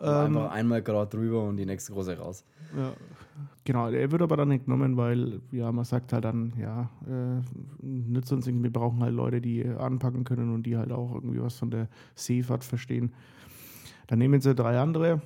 Ähm, 0.00 0.36
einfach 0.36 0.52
einmal 0.52 0.82
gerade 0.82 1.16
drüber 1.16 1.42
und 1.42 1.56
die 1.56 1.66
nächste 1.66 1.92
große 1.92 2.16
raus. 2.16 2.44
Ja, 2.76 2.92
genau. 3.64 3.88
Er 3.88 4.12
wird 4.12 4.22
aber 4.22 4.36
dann 4.36 4.48
nicht 4.48 4.66
genommen, 4.66 4.96
weil 4.96 5.40
ja, 5.50 5.72
man 5.72 5.84
sagt 5.84 6.12
halt 6.12 6.24
dann, 6.24 6.52
ja, 6.60 6.90
äh, 7.08 7.84
nützt 7.84 8.32
uns 8.32 8.46
nicht, 8.46 8.62
wir 8.62 8.72
brauchen 8.72 9.02
halt 9.02 9.14
Leute, 9.14 9.40
die 9.40 9.64
anpacken 9.66 10.22
können 10.22 10.54
und 10.54 10.64
die 10.64 10.76
halt 10.76 10.92
auch 10.92 11.12
irgendwie 11.12 11.42
was 11.42 11.58
von 11.58 11.72
der 11.72 11.88
Seefahrt 12.14 12.62
verstehen. 12.62 13.12
Dann 14.06 14.20
nehmen 14.20 14.40
sie 14.40 14.54
drei 14.54 14.78
andere 14.78 15.22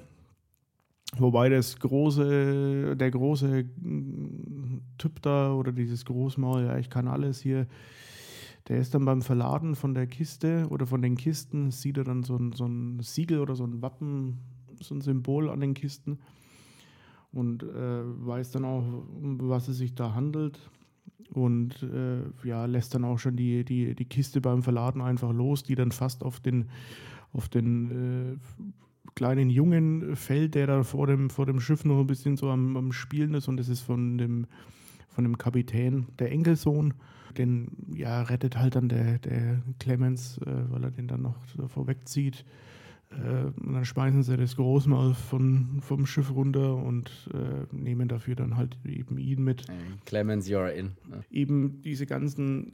Wobei 1.17 1.49
das 1.49 1.79
große, 1.79 2.97
der 2.97 3.11
große 3.11 3.65
mm, 3.65 4.81
Typ 4.99 5.23
da 5.23 5.53
oder 5.53 5.73
dieses 5.73 6.05
Großmaul, 6.05 6.65
ja, 6.65 6.79
ich 6.79 6.91
kann 6.91 7.09
alles 7.09 7.41
hier, 7.41 7.67
der 8.69 8.79
ist 8.79 8.95
dann 8.95 9.07
beim 9.07 9.23
Verladen 9.23 9.75
von 9.75 9.95
der 9.95 10.07
Kiste 10.07 10.67
oder 10.69 10.87
von 10.87 11.01
den 11.01 11.17
Kisten, 11.17 11.71
sieht 11.71 11.97
er 11.97 12.05
dann 12.05 12.23
so 12.25 12.37
ein, 12.37 12.53
so 12.53 12.67
ein 12.67 13.01
Siegel 13.01 13.41
oder 13.41 13.55
so 13.55 13.65
ein 13.65 13.81
Wappen, 13.81 14.39
so 14.81 14.95
ein 14.95 15.01
Symbol 15.01 15.49
an 15.49 15.61
den 15.61 15.75
Kisten 15.75 16.19
und 17.33 17.63
äh, 17.63 17.67
weiß 18.27 18.51
dann 18.51 18.67
auch, 18.67 18.83
um 18.83 19.39
was 19.41 19.69
es 19.69 19.79
sich 19.79 19.95
da 19.95 20.15
handelt 20.15 20.59
und 21.33 21.83
äh, 21.83 22.23
ja, 22.47 22.67
lässt 22.67 22.95
dann 22.95 23.05
auch 23.05 23.19
schon 23.19 23.37
die, 23.37 23.65
die, 23.65 23.95
die 23.95 24.05
Kiste 24.05 24.41
beim 24.41 24.63
Verladen 24.63 25.01
einfach 25.01 25.33
los, 25.33 25.63
die 25.63 25.75
dann 25.75 25.93
fast 25.93 26.23
auf 26.23 26.41
den, 26.41 26.69
auf 27.33 27.49
den 27.49 28.35
äh, 28.35 28.37
kleinen 29.19 29.51
Jungen 29.51 30.15
fällt, 30.15 30.55
der 30.55 30.69
da 30.69 30.85
vor 30.85 31.09
dem, 31.09 31.29
vor 31.29 31.45
dem 31.45 31.59
Schiff 31.59 31.85
noch 31.85 31.99
ein 31.99 32.07
bisschen 32.07 32.37
so 32.37 32.51
am, 32.51 32.77
am 32.77 32.93
Spielen 32.93 33.35
ist 33.35 33.49
und 33.49 33.57
das 33.57 33.69
ist 33.69 33.81
von 33.81 34.17
dem, 34.17 34.47
von 35.09 35.25
dem 35.25 35.37
Kapitän, 35.37 36.07
der 36.21 36.31
Enkelsohn. 36.31 36.95
Den 37.37 37.69
ja, 37.93 38.23
rettet 38.23 38.57
halt 38.57 38.77
dann 38.77 38.89
der, 38.89 39.19
der 39.19 39.61
Clemens, 39.81 40.39
äh, 40.39 40.71
weil 40.71 40.85
er 40.85 40.93
den 40.93 41.09
dann 41.09 41.23
noch 41.23 41.35
vorwegzieht. 41.67 42.45
Äh, 43.11 43.47
und 43.61 43.75
dann 43.75 43.85
schmeißen 43.85 44.23
sie 44.23 44.37
das 44.37 44.55
Großmaul 44.55 45.15
von, 45.15 45.81
vom 45.81 46.07
Schiff 46.07 46.33
runter 46.33 46.77
und 46.77 47.29
äh, 47.35 47.75
nehmen 47.75 48.07
dafür 48.07 48.37
dann 48.37 48.57
halt 48.57 48.79
eben 48.85 49.19
ihn 49.19 49.43
mit. 49.43 49.65
Clemens, 50.07 50.49
you're 50.49 50.71
in. 50.71 50.93
Eben 51.33 51.83
diese 51.83 52.07
ganzen 52.07 52.73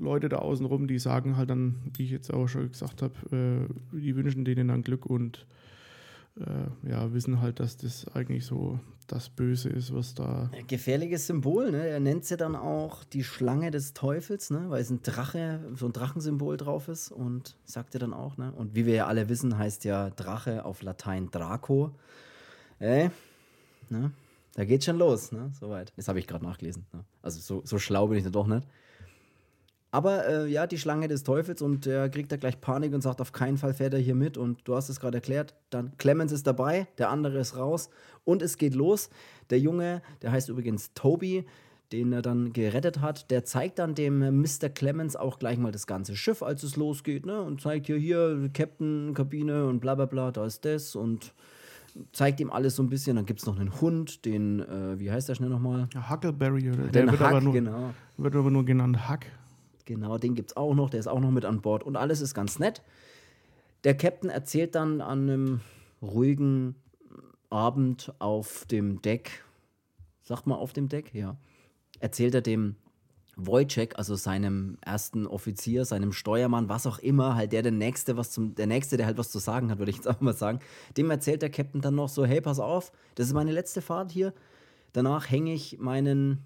Leute 0.00 0.28
da 0.28 0.38
außen 0.38 0.66
rum, 0.66 0.86
die 0.86 0.98
sagen 0.98 1.36
halt 1.36 1.50
dann, 1.50 1.76
wie 1.96 2.04
ich 2.04 2.10
jetzt 2.10 2.32
auch 2.32 2.46
schon 2.48 2.70
gesagt 2.70 3.02
habe, 3.02 3.14
äh, 3.92 3.96
die 3.96 4.16
wünschen 4.16 4.44
denen 4.44 4.68
dann 4.68 4.82
Glück 4.82 5.06
und 5.06 5.46
äh, 6.36 6.88
ja, 6.90 7.12
wissen 7.12 7.40
halt, 7.40 7.60
dass 7.60 7.76
das 7.76 8.06
eigentlich 8.14 8.46
so 8.46 8.80
das 9.06 9.28
Böse 9.28 9.68
ist, 9.68 9.92
was 9.92 10.14
da. 10.14 10.50
Gefährliches 10.66 11.26
Symbol, 11.26 11.70
ne? 11.70 11.86
Er 11.86 12.00
nennt 12.00 12.24
sie 12.24 12.36
dann 12.36 12.56
auch 12.56 13.04
die 13.04 13.24
Schlange 13.24 13.70
des 13.70 13.92
Teufels, 13.92 14.50
ne? 14.50 14.70
Weil 14.70 14.80
es 14.80 14.90
ein 14.90 15.02
Drache, 15.02 15.60
so 15.74 15.86
ein 15.86 15.92
Drachensymbol 15.92 16.56
drauf 16.56 16.88
ist 16.88 17.10
und 17.10 17.56
sagt 17.64 17.94
er 17.94 18.00
dann 18.00 18.14
auch, 18.14 18.38
ne? 18.38 18.52
Und 18.52 18.74
wie 18.74 18.86
wir 18.86 18.94
ja 18.94 19.06
alle 19.06 19.28
wissen, 19.28 19.58
heißt 19.58 19.84
ja 19.84 20.10
Drache 20.10 20.64
auf 20.64 20.82
Latein 20.82 21.30
Draco. 21.30 21.92
Ey, 22.78 23.10
ne? 23.90 24.12
Da 24.54 24.64
geht 24.64 24.84
schon 24.84 24.98
los, 24.98 25.32
ne? 25.32 25.50
Soweit. 25.58 25.92
Das 25.96 26.08
habe 26.08 26.18
ich 26.18 26.26
gerade 26.26 26.44
nachgelesen. 26.44 26.86
Ne? 26.92 27.04
Also 27.22 27.40
so, 27.40 27.62
so 27.64 27.78
schlau 27.78 28.08
bin 28.08 28.18
ich 28.18 28.24
dann 28.24 28.32
doch 28.32 28.46
nicht. 28.46 28.66
Aber 29.94 30.26
äh, 30.26 30.46
ja, 30.48 30.66
die 30.66 30.78
Schlange 30.78 31.06
des 31.06 31.22
Teufels 31.22 31.60
und 31.60 31.84
der 31.84 32.08
kriegt 32.08 32.32
da 32.32 32.36
gleich 32.36 32.60
Panik 32.62 32.94
und 32.94 33.02
sagt, 33.02 33.20
auf 33.20 33.32
keinen 33.32 33.58
Fall 33.58 33.74
fährt 33.74 33.92
er 33.92 34.00
hier 34.00 34.14
mit. 34.14 34.38
Und 34.38 34.66
du 34.66 34.74
hast 34.74 34.88
es 34.88 34.98
gerade 34.98 35.18
erklärt, 35.18 35.54
dann 35.68 35.92
Clemens 35.98 36.32
ist 36.32 36.46
dabei, 36.46 36.88
der 36.96 37.10
andere 37.10 37.38
ist 37.38 37.58
raus 37.58 37.90
und 38.24 38.40
es 38.40 38.56
geht 38.56 38.74
los. 38.74 39.10
Der 39.50 39.60
Junge, 39.60 40.00
der 40.22 40.32
heißt 40.32 40.48
übrigens 40.48 40.94
Toby, 40.94 41.44
den 41.92 42.10
er 42.14 42.22
dann 42.22 42.54
gerettet 42.54 43.02
hat, 43.02 43.30
der 43.30 43.44
zeigt 43.44 43.78
dann 43.78 43.94
dem 43.94 44.40
Mr. 44.40 44.70
Clemens 44.70 45.14
auch 45.14 45.38
gleich 45.38 45.58
mal 45.58 45.72
das 45.72 45.86
ganze 45.86 46.16
Schiff, 46.16 46.42
als 46.42 46.62
es 46.62 46.76
losgeht, 46.76 47.26
ne? 47.26 47.42
Und 47.42 47.60
zeigt 47.60 47.84
hier, 47.84 47.98
hier, 47.98 48.48
Captain, 48.54 49.12
Kabine 49.12 49.66
und 49.66 49.80
bla 49.80 49.94
bla 49.94 50.06
bla, 50.06 50.30
da 50.30 50.46
ist 50.46 50.64
das 50.64 50.96
und 50.96 51.34
zeigt 52.12 52.40
ihm 52.40 52.50
alles 52.50 52.76
so 52.76 52.82
ein 52.82 52.88
bisschen. 52.88 53.16
Dann 53.16 53.26
gibt 53.26 53.40
es 53.40 53.46
noch 53.46 53.60
einen 53.60 53.78
Hund, 53.82 54.24
den, 54.24 54.60
äh, 54.60 54.98
wie 54.98 55.10
heißt 55.10 55.28
der 55.28 55.34
schnell 55.34 55.50
nochmal? 55.50 55.86
Huckleberry, 56.08 56.70
oder? 56.70 56.84
Der 56.84 57.10
wird, 57.10 57.20
Huck, 57.20 57.26
aber 57.26 57.40
nur, 57.42 57.52
genau. 57.52 57.90
wird 58.16 58.34
aber 58.34 58.50
nur 58.50 58.64
genannt 58.64 59.10
Huck. 59.10 59.20
Genau, 59.84 60.18
den 60.18 60.34
gibt 60.34 60.50
es 60.50 60.56
auch 60.56 60.74
noch, 60.74 60.90
der 60.90 61.00
ist 61.00 61.06
auch 61.06 61.20
noch 61.20 61.30
mit 61.30 61.44
an 61.44 61.60
Bord 61.60 61.82
und 61.82 61.96
alles 61.96 62.20
ist 62.20 62.34
ganz 62.34 62.58
nett. 62.58 62.82
Der 63.84 63.96
Captain 63.96 64.30
erzählt 64.30 64.74
dann 64.74 65.00
an 65.00 65.28
einem 65.28 65.60
ruhigen 66.00 66.76
Abend 67.50 68.12
auf 68.18 68.64
dem 68.66 69.02
Deck, 69.02 69.44
sagt 70.22 70.46
mal 70.46 70.54
auf 70.54 70.72
dem 70.72 70.88
Deck, 70.88 71.12
ja, 71.14 71.36
erzählt 72.00 72.34
er 72.34 72.42
dem 72.42 72.76
Wojciech, 73.36 73.96
also 73.96 74.14
seinem 74.14 74.78
ersten 74.82 75.26
Offizier, 75.26 75.84
seinem 75.84 76.12
Steuermann, 76.12 76.68
was 76.68 76.86
auch 76.86 76.98
immer, 76.98 77.34
halt 77.34 77.52
der 77.52 77.62
der 77.62 77.72
nächste, 77.72 78.16
was 78.16 78.30
zum 78.30 78.54
der 78.54 78.66
nächste, 78.66 78.96
der 78.96 79.06
halt 79.06 79.18
was 79.18 79.30
zu 79.30 79.38
sagen 79.38 79.70
hat, 79.70 79.78
würde 79.78 79.90
ich 79.90 79.96
jetzt 79.96 80.08
auch 80.08 80.20
mal 80.20 80.34
sagen. 80.34 80.60
Dem 80.96 81.10
erzählt 81.10 81.42
der 81.42 81.50
Captain 81.50 81.80
dann 81.80 81.94
noch 81.94 82.08
so, 82.08 82.24
hey, 82.24 82.40
pass 82.40 82.60
auf, 82.60 82.92
das 83.14 83.26
ist 83.28 83.32
meine 83.32 83.52
letzte 83.52 83.80
Fahrt 83.80 84.12
hier. 84.12 84.34
Danach 84.92 85.30
hänge 85.30 85.54
ich 85.54 85.78
meinen 85.78 86.44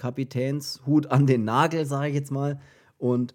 Kapitänshut 0.00 1.08
an 1.08 1.26
den 1.26 1.44
Nagel, 1.44 1.84
sage 1.84 2.08
ich 2.08 2.14
jetzt 2.14 2.30
mal. 2.30 2.58
Und 2.96 3.34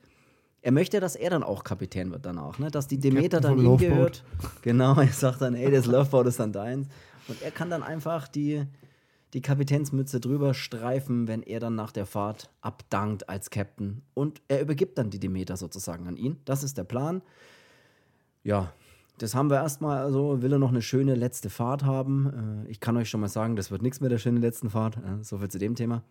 er 0.63 0.71
möchte, 0.71 0.99
dass 0.99 1.15
er 1.15 1.29
dann 1.29 1.43
auch 1.43 1.63
Kapitän 1.63 2.11
wird 2.11 2.25
danach, 2.25 2.57
ne? 2.57 2.71
dass 2.71 2.87
die 2.87 2.99
Demeter 2.99 3.39
dann 3.39 3.59
ihm 3.59 3.77
gehört. 3.77 4.23
Genau, 4.63 4.99
er 4.99 5.07
sagt 5.09 5.41
dann, 5.41 5.53
ey, 5.53 5.69
das 5.69 5.85
Loveboat 5.85 6.25
ist 6.25 6.39
dann 6.39 6.51
deins. 6.51 6.87
Und 7.27 7.39
er 7.43 7.51
kann 7.51 7.69
dann 7.69 7.83
einfach 7.83 8.27
die, 8.27 8.65
die 9.33 9.41
Kapitänsmütze 9.41 10.19
drüber 10.19 10.55
streifen, 10.55 11.27
wenn 11.27 11.43
er 11.43 11.59
dann 11.59 11.75
nach 11.75 11.91
der 11.91 12.07
Fahrt 12.07 12.49
abdankt 12.61 13.29
als 13.29 13.51
Captain. 13.51 14.01
Und 14.15 14.41
er 14.47 14.59
übergibt 14.59 14.97
dann 14.97 15.11
die 15.11 15.19
Demeter 15.19 15.55
sozusagen 15.55 16.07
an 16.07 16.17
ihn. 16.17 16.37
Das 16.45 16.63
ist 16.63 16.79
der 16.79 16.83
Plan. 16.83 17.21
Ja, 18.43 18.73
das 19.19 19.35
haben 19.35 19.51
wir 19.51 19.57
erstmal. 19.57 19.99
Also 19.99 20.41
will 20.41 20.51
er 20.51 20.59
noch 20.59 20.69
eine 20.69 20.81
schöne 20.81 21.13
letzte 21.13 21.51
Fahrt 21.51 21.83
haben. 21.83 22.65
Äh, 22.65 22.71
ich 22.71 22.79
kann 22.79 22.97
euch 22.97 23.09
schon 23.09 23.21
mal 23.21 23.27
sagen, 23.27 23.55
das 23.55 23.69
wird 23.69 23.83
nichts 23.83 24.01
mit 24.01 24.11
der 24.11 24.17
schönen 24.17 24.41
letzten 24.41 24.71
Fahrt. 24.71 24.97
Äh, 24.97 25.23
so 25.23 25.37
viel 25.37 25.49
zu 25.49 25.59
dem 25.59 25.75
Thema. 25.75 26.03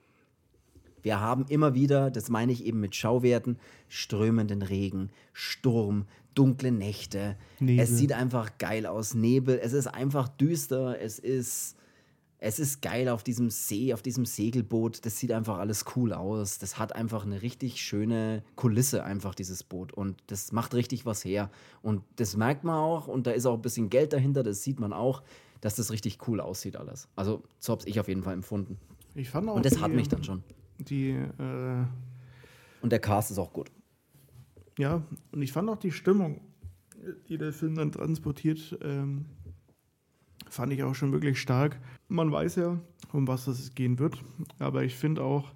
Wir 1.05 1.21
haben 1.21 1.45
immer 1.49 1.75
wieder, 1.75 2.11
das 2.11 2.31
meine 2.31 2.51
ich 2.51 2.65
eben 2.65 2.81
mit 2.81 2.97
Schauwerten, 2.97 3.59
strömenden 3.89 4.63
Regen, 4.63 5.11
Sturm, 5.35 6.07
dunkle 6.35 6.73
Nächte. 6.73 7.37
Nebel. 7.61 7.85
Es 7.85 7.91
sieht 7.91 8.13
einfach 8.13 8.57
geil 8.57 8.87
aus. 8.87 9.13
Nebel. 9.13 9.61
Es 9.63 9.75
ist 9.75 9.87
einfach 9.87 10.29
düster. 10.29 10.99
Es 10.99 11.19
ist 11.19 11.77
es 12.39 12.59
ist 12.59 12.83
geil 12.83 13.09
auf 13.09 13.23
diesem 13.23 13.49
See, 13.51 13.93
auf 13.95 14.03
diesem 14.03 14.25
Segelboot. 14.25 15.05
Das 15.07 15.19
sieht 15.19 15.33
einfach 15.33 15.59
alles 15.59 15.85
cool 15.95 16.13
aus. 16.15 16.59
Das 16.59 16.79
hat 16.79 16.95
einfach 16.95 17.25
eine 17.25 17.43
richtig 17.43 17.81
schöne 17.81 18.43
Kulisse, 18.57 19.05
einfach 19.05 19.35
dieses 19.35 19.63
Boot. 19.63 19.93
Und 19.93 20.23
das 20.27 20.53
macht 20.53 20.75
richtig 20.75 21.07
was 21.07 21.25
her. 21.25 21.51
Und 21.83 22.03
das 22.17 22.37
merkt 22.37 22.65
man 22.65 22.77
auch. 22.77 23.09
Und 23.09 23.27
da 23.27 23.31
ist 23.31 23.45
auch 23.47 23.55
ein 23.55 23.63
bisschen 23.63 23.89
Geld 23.89 24.13
dahinter. 24.15 24.43
Das 24.43 24.63
sieht 24.63 24.81
man 24.81 24.93
auch, 24.93 25.23
dass 25.61 25.75
das 25.77 25.91
richtig 25.91 26.19
cool 26.29 26.41
aussieht, 26.41 26.77
alles. 26.77 27.09
Also, 27.15 27.43
so 27.59 27.73
habe 27.73 27.89
ich 27.89 28.01
auf 28.01 28.09
jeden 28.09 28.23
Fall 28.23 28.35
empfunden. 28.35 28.79
Ich 29.15 29.31
fand 29.31 29.49
auch 29.49 29.57
Und 29.57 29.65
das 29.65 29.75
die, 29.75 29.81
hat 29.81 29.93
mich 29.93 30.09
dann 30.09 30.25
schon. 30.25 30.43
Die, 30.79 31.11
äh, 31.11 31.85
Und 32.81 32.91
der 32.91 32.99
Cast 32.99 33.31
ist 33.31 33.39
auch 33.39 33.53
gut. 33.53 33.71
ja, 34.79 35.03
und 35.33 35.43
ich 35.43 35.53
fand 35.53 35.69
auch 35.69 35.79
die 35.79 35.93
Stimmung, 35.93 36.41
die 37.29 37.39
der 37.39 37.53
Film 37.53 37.75
dann 37.77 37.93
transportiert, 37.93 38.79
ähm, 38.83 39.27
fand 40.49 40.73
ich 40.73 40.83
auch 40.83 40.95
schon 40.95 41.13
wirklich 41.13 41.41
stark. 41.41 41.79
Man 42.09 42.31
weiß 42.33 42.57
ja, 42.57 42.81
um 43.13 43.29
was 43.29 43.47
es 43.47 43.75
gehen 43.75 43.99
wird, 43.99 44.23
aber 44.59 44.85
ich 44.85 44.95
finde 44.95 45.23
auch, 45.23 45.53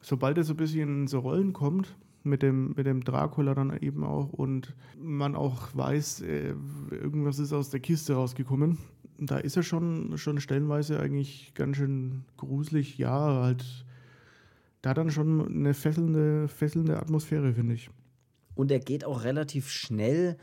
sobald 0.00 0.36
er 0.38 0.44
so 0.44 0.54
ein 0.54 0.56
bisschen 0.56 1.02
in 1.02 1.06
so 1.06 1.20
Rollen 1.20 1.52
kommt, 1.52 1.94
mit 2.24 2.42
dem, 2.42 2.72
mit 2.76 2.86
dem 2.86 3.02
Dracula 3.02 3.54
dann 3.54 3.76
eben 3.78 4.04
auch 4.04 4.32
und 4.32 4.74
man 5.00 5.34
auch 5.34 5.74
weiß, 5.74 6.20
äh, 6.22 6.54
irgendwas 6.90 7.38
ist 7.38 7.52
aus 7.52 7.70
der 7.70 7.80
Kiste 7.80 8.14
rausgekommen, 8.14 8.78
da 9.18 9.38
ist 9.38 9.56
er 9.56 9.62
schon, 9.62 10.16
schon 10.18 10.40
stellenweise 10.40 11.00
eigentlich 11.00 11.52
ganz 11.54 11.76
schön 11.76 12.24
gruselig. 12.36 12.98
Ja, 12.98 13.42
halt, 13.42 13.84
da 14.82 14.94
dann 14.94 15.10
schon 15.10 15.46
eine 15.46 15.74
fesselnde, 15.74 16.48
fesselnde 16.48 16.98
Atmosphäre, 16.98 17.54
finde 17.54 17.74
ich. 17.74 17.88
Und 18.54 18.70
er 18.70 18.80
geht 18.80 19.04
auch 19.04 19.24
relativ 19.24 19.70
schnell 19.70 20.36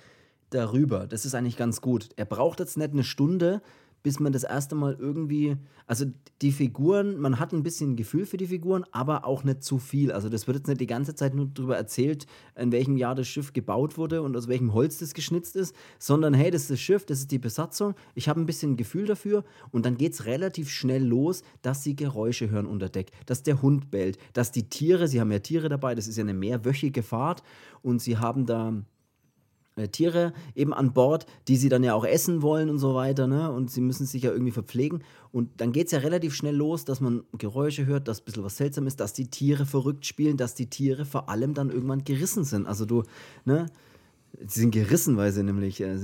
darüber. 0.50 1.06
Das 1.06 1.26
ist 1.26 1.36
eigentlich 1.36 1.58
ganz 1.58 1.82
gut. 1.82 2.10
Er 2.16 2.26
braucht 2.26 2.60
jetzt 2.60 2.78
nicht 2.78 2.92
eine 2.92 3.04
Stunde, 3.04 3.62
bis 4.04 4.20
man 4.20 4.32
das 4.32 4.44
erste 4.44 4.76
Mal 4.76 4.96
irgendwie, 5.00 5.58
also 5.88 6.06
die 6.42 6.52
Figuren, 6.52 7.20
man 7.20 7.40
hat 7.40 7.54
ein 7.54 7.64
bisschen 7.64 7.96
Gefühl 7.96 8.26
für 8.26 8.38
die 8.38 8.48
Figuren, 8.48 8.86
aber 8.92 9.26
auch 9.26 9.44
nicht 9.44 9.64
zu 9.64 9.78
viel. 9.78 10.12
Also 10.12 10.30
das 10.30 10.48
wird 10.48 10.58
jetzt 10.58 10.68
nicht 10.68 10.82
die 10.82 10.88
ganze 10.88 11.16
Zeit 11.16 11.36
nur 11.36 11.48
darüber 11.48 11.78
erzählt, 11.78 12.26
in 12.56 12.72
welchem 12.72 12.98
Jahr 12.98 13.16
das 13.16 13.28
Schiff 13.28 13.54
gebaut 13.54 13.98
wurde 13.98 14.22
und 14.22 14.36
aus 14.38 14.48
welchem 14.48 14.74
Holz 14.74 15.00
das 15.00 15.14
geschnitzt 15.14 15.56
ist, 15.56 15.76
sondern 15.98 16.34
hey, 16.34 16.52
das 16.52 16.64
ist 16.64 16.72
das 16.72 16.80
Schiff, 16.80 17.06
das 17.06 17.20
ist 17.20 17.32
die 17.32 17.40
Besatzung, 17.40 17.96
ich 18.16 18.30
habe 18.30 18.40
ein 18.40 18.46
bisschen 18.46 18.78
Gefühl 18.78 19.06
dafür 19.06 19.44
und 19.72 19.86
dann 19.86 19.98
geht 19.98 20.14
es 20.14 20.26
relativ 20.26 20.70
schnell 20.70 21.04
los, 21.04 21.44
dass 21.62 21.84
sie 21.84 21.96
Geräusche 21.96 22.50
hören 22.50 22.66
unter 22.66 22.90
Deck, 22.90 23.12
dass 23.26 23.44
der 23.44 23.62
Hund 23.62 23.92
bellt, 23.92 24.18
dass 24.34 24.52
die 24.52 24.70
Tiere, 24.70 25.08
sie 25.08 25.20
haben 25.20 25.32
ja 25.32 25.40
Tiere 25.40 25.70
dabei, 25.70 25.96
das 25.96 26.08
ist 26.08 26.18
ja 26.18 26.24
eine 26.24 26.34
mehrwöchige 26.34 27.04
Fahrt 27.04 27.44
und 27.82 28.02
sie 28.02 28.18
haben 28.18 28.46
da 28.46 28.74
Tiere 29.88 30.34
eben 30.56 30.74
an 30.74 30.94
Bord, 30.94 31.26
die 31.48 31.58
sie 31.58 31.70
dann 31.70 31.84
ja 31.84 31.94
auch 31.94 32.06
essen 32.06 32.42
wollen 32.42 32.70
und 32.70 32.80
so 32.80 32.94
weiter, 32.96 33.28
ne? 33.28 33.52
Und 33.52 33.72
sie 33.72 33.82
müssen 33.82 34.06
sich 34.06 34.24
ja 34.24 34.32
irgendwie 34.32 34.52
verpflegen. 34.52 35.04
Und 35.32 35.50
dann 35.62 35.72
geht 35.72 35.88
es 35.88 35.92
ja 35.92 36.00
relativ 36.00 36.34
schnell 36.36 36.56
los, 36.56 36.86
dass 36.86 37.02
man 37.02 37.24
Geräusche 37.38 37.86
hört, 37.86 38.08
dass 38.08 38.22
ein 38.22 38.26
bisschen 38.26 38.44
was 38.44 38.58
seltsam 38.58 38.88
ist, 38.88 39.00
dass 39.00 39.14
die 39.14 39.28
Tiere 39.28 39.66
verrückt 39.66 40.06
spielen, 40.06 40.38
dass 40.38 40.56
die 40.56 40.68
Tiere 40.68 41.06
vor 41.06 41.30
allem 41.30 41.54
dann 41.54 41.70
irgendwann 41.70 42.04
gerissen 42.04 42.44
sind. 42.44 42.66
Also 42.68 42.86
du, 42.86 43.04
ne? 43.46 43.68
Sie 44.46 44.60
sind 44.62 44.72
gerissen, 44.72 45.18
weil 45.18 45.32
sie 45.32 45.44
nämlich 45.44 45.82
äh, 45.82 45.98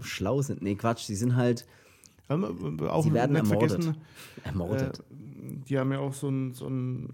schlau 0.00 0.42
sind. 0.42 0.62
Nee, 0.62 0.74
Quatsch, 0.74 1.04
sie 1.04 1.14
sind 1.14 1.36
halt, 1.36 1.64
Ähm, 2.28 2.78
auch 2.88 3.04
sie 3.04 3.12
werden 3.12 3.36
ermordet. 3.36 3.94
ermordet. 4.44 4.98
Äh, 4.98 5.02
die 5.68 5.78
haben 5.78 5.92
ja 5.92 5.98
auch 6.00 6.12
so 6.12 6.26
einen 6.28 6.52
so 6.54 6.66
ein, 6.66 7.08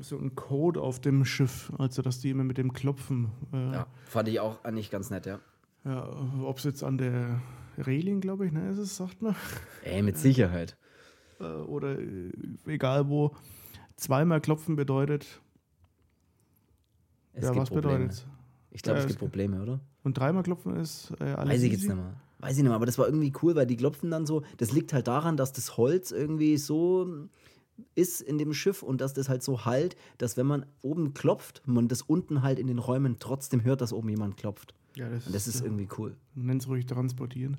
so 0.00 0.18
ein 0.18 0.34
Code 0.34 0.80
auf 0.80 1.00
dem 1.00 1.24
Schiff, 1.24 1.72
also 1.78 2.02
dass 2.02 2.20
die 2.20 2.30
immer 2.30 2.44
mit 2.44 2.58
dem 2.58 2.72
klopfen. 2.72 3.30
Äh, 3.52 3.72
ja, 3.72 3.86
fand 4.06 4.28
ich 4.28 4.40
auch 4.40 4.64
eigentlich 4.64 4.90
ganz 4.90 5.10
nett, 5.10 5.26
ja. 5.26 5.40
ja, 5.84 6.08
Ob 6.42 6.58
es 6.58 6.64
jetzt 6.64 6.82
an 6.82 6.98
der 6.98 7.40
Reling, 7.78 8.20
glaube 8.20 8.46
ich, 8.46 8.52
ne, 8.52 8.68
ist 8.70 8.78
es, 8.78 8.96
sagt 8.96 9.22
man. 9.22 9.34
Ey, 9.82 10.02
mit 10.02 10.16
Sicherheit. 10.16 10.76
Äh, 11.40 11.44
oder 11.44 11.98
äh, 11.98 12.30
egal 12.66 13.08
wo. 13.08 13.34
Zweimal 13.96 14.40
klopfen 14.40 14.76
bedeutet. 14.76 15.40
Es 17.32 17.44
ja, 17.44 17.50
gibt 17.50 17.62
was 17.62 17.68
Probleme. 17.68 17.98
bedeutet 17.98 18.26
Ich 18.70 18.82
glaube, 18.82 18.98
es 19.00 19.06
gibt 19.06 19.18
Probleme, 19.18 19.62
oder? 19.62 19.80
Und 20.02 20.18
dreimal 20.18 20.42
klopfen 20.42 20.76
ist 20.76 21.12
äh, 21.20 21.24
alles 21.24 21.54
Weiß 21.54 21.62
ich 21.62 21.72
jetzt 21.72 21.84
nicht 21.84 21.94
mehr. 21.94 22.16
Weiß 22.38 22.52
ich 22.52 22.62
nicht 22.62 22.68
mehr, 22.68 22.74
aber 22.74 22.86
das 22.86 22.98
war 22.98 23.06
irgendwie 23.06 23.32
cool, 23.42 23.54
weil 23.54 23.66
die 23.66 23.76
klopfen 23.76 24.10
dann 24.10 24.26
so. 24.26 24.42
Das 24.58 24.72
liegt 24.72 24.92
halt 24.92 25.06
daran, 25.06 25.36
dass 25.36 25.52
das 25.52 25.76
Holz 25.76 26.10
irgendwie 26.10 26.56
so 26.58 27.28
ist 27.94 28.20
in 28.20 28.38
dem 28.38 28.52
Schiff 28.52 28.82
und 28.82 29.00
dass 29.00 29.14
das 29.14 29.28
halt 29.28 29.42
so 29.42 29.64
halt, 29.64 29.96
dass 30.18 30.36
wenn 30.36 30.46
man 30.46 30.66
oben 30.82 31.14
klopft, 31.14 31.62
man 31.66 31.88
das 31.88 32.02
unten 32.02 32.42
halt 32.42 32.58
in 32.58 32.66
den 32.66 32.78
Räumen 32.78 33.16
trotzdem 33.18 33.64
hört, 33.64 33.80
dass 33.80 33.92
oben 33.92 34.08
jemand 34.08 34.36
klopft. 34.36 34.74
Ja, 34.96 35.08
das, 35.08 35.26
Und 35.26 35.34
das 35.34 35.48
ist 35.48 35.60
irgendwie 35.60 35.88
cool. 35.98 36.16
Nenn's 36.34 36.68
ruhig 36.68 36.86
transportieren. 36.86 37.56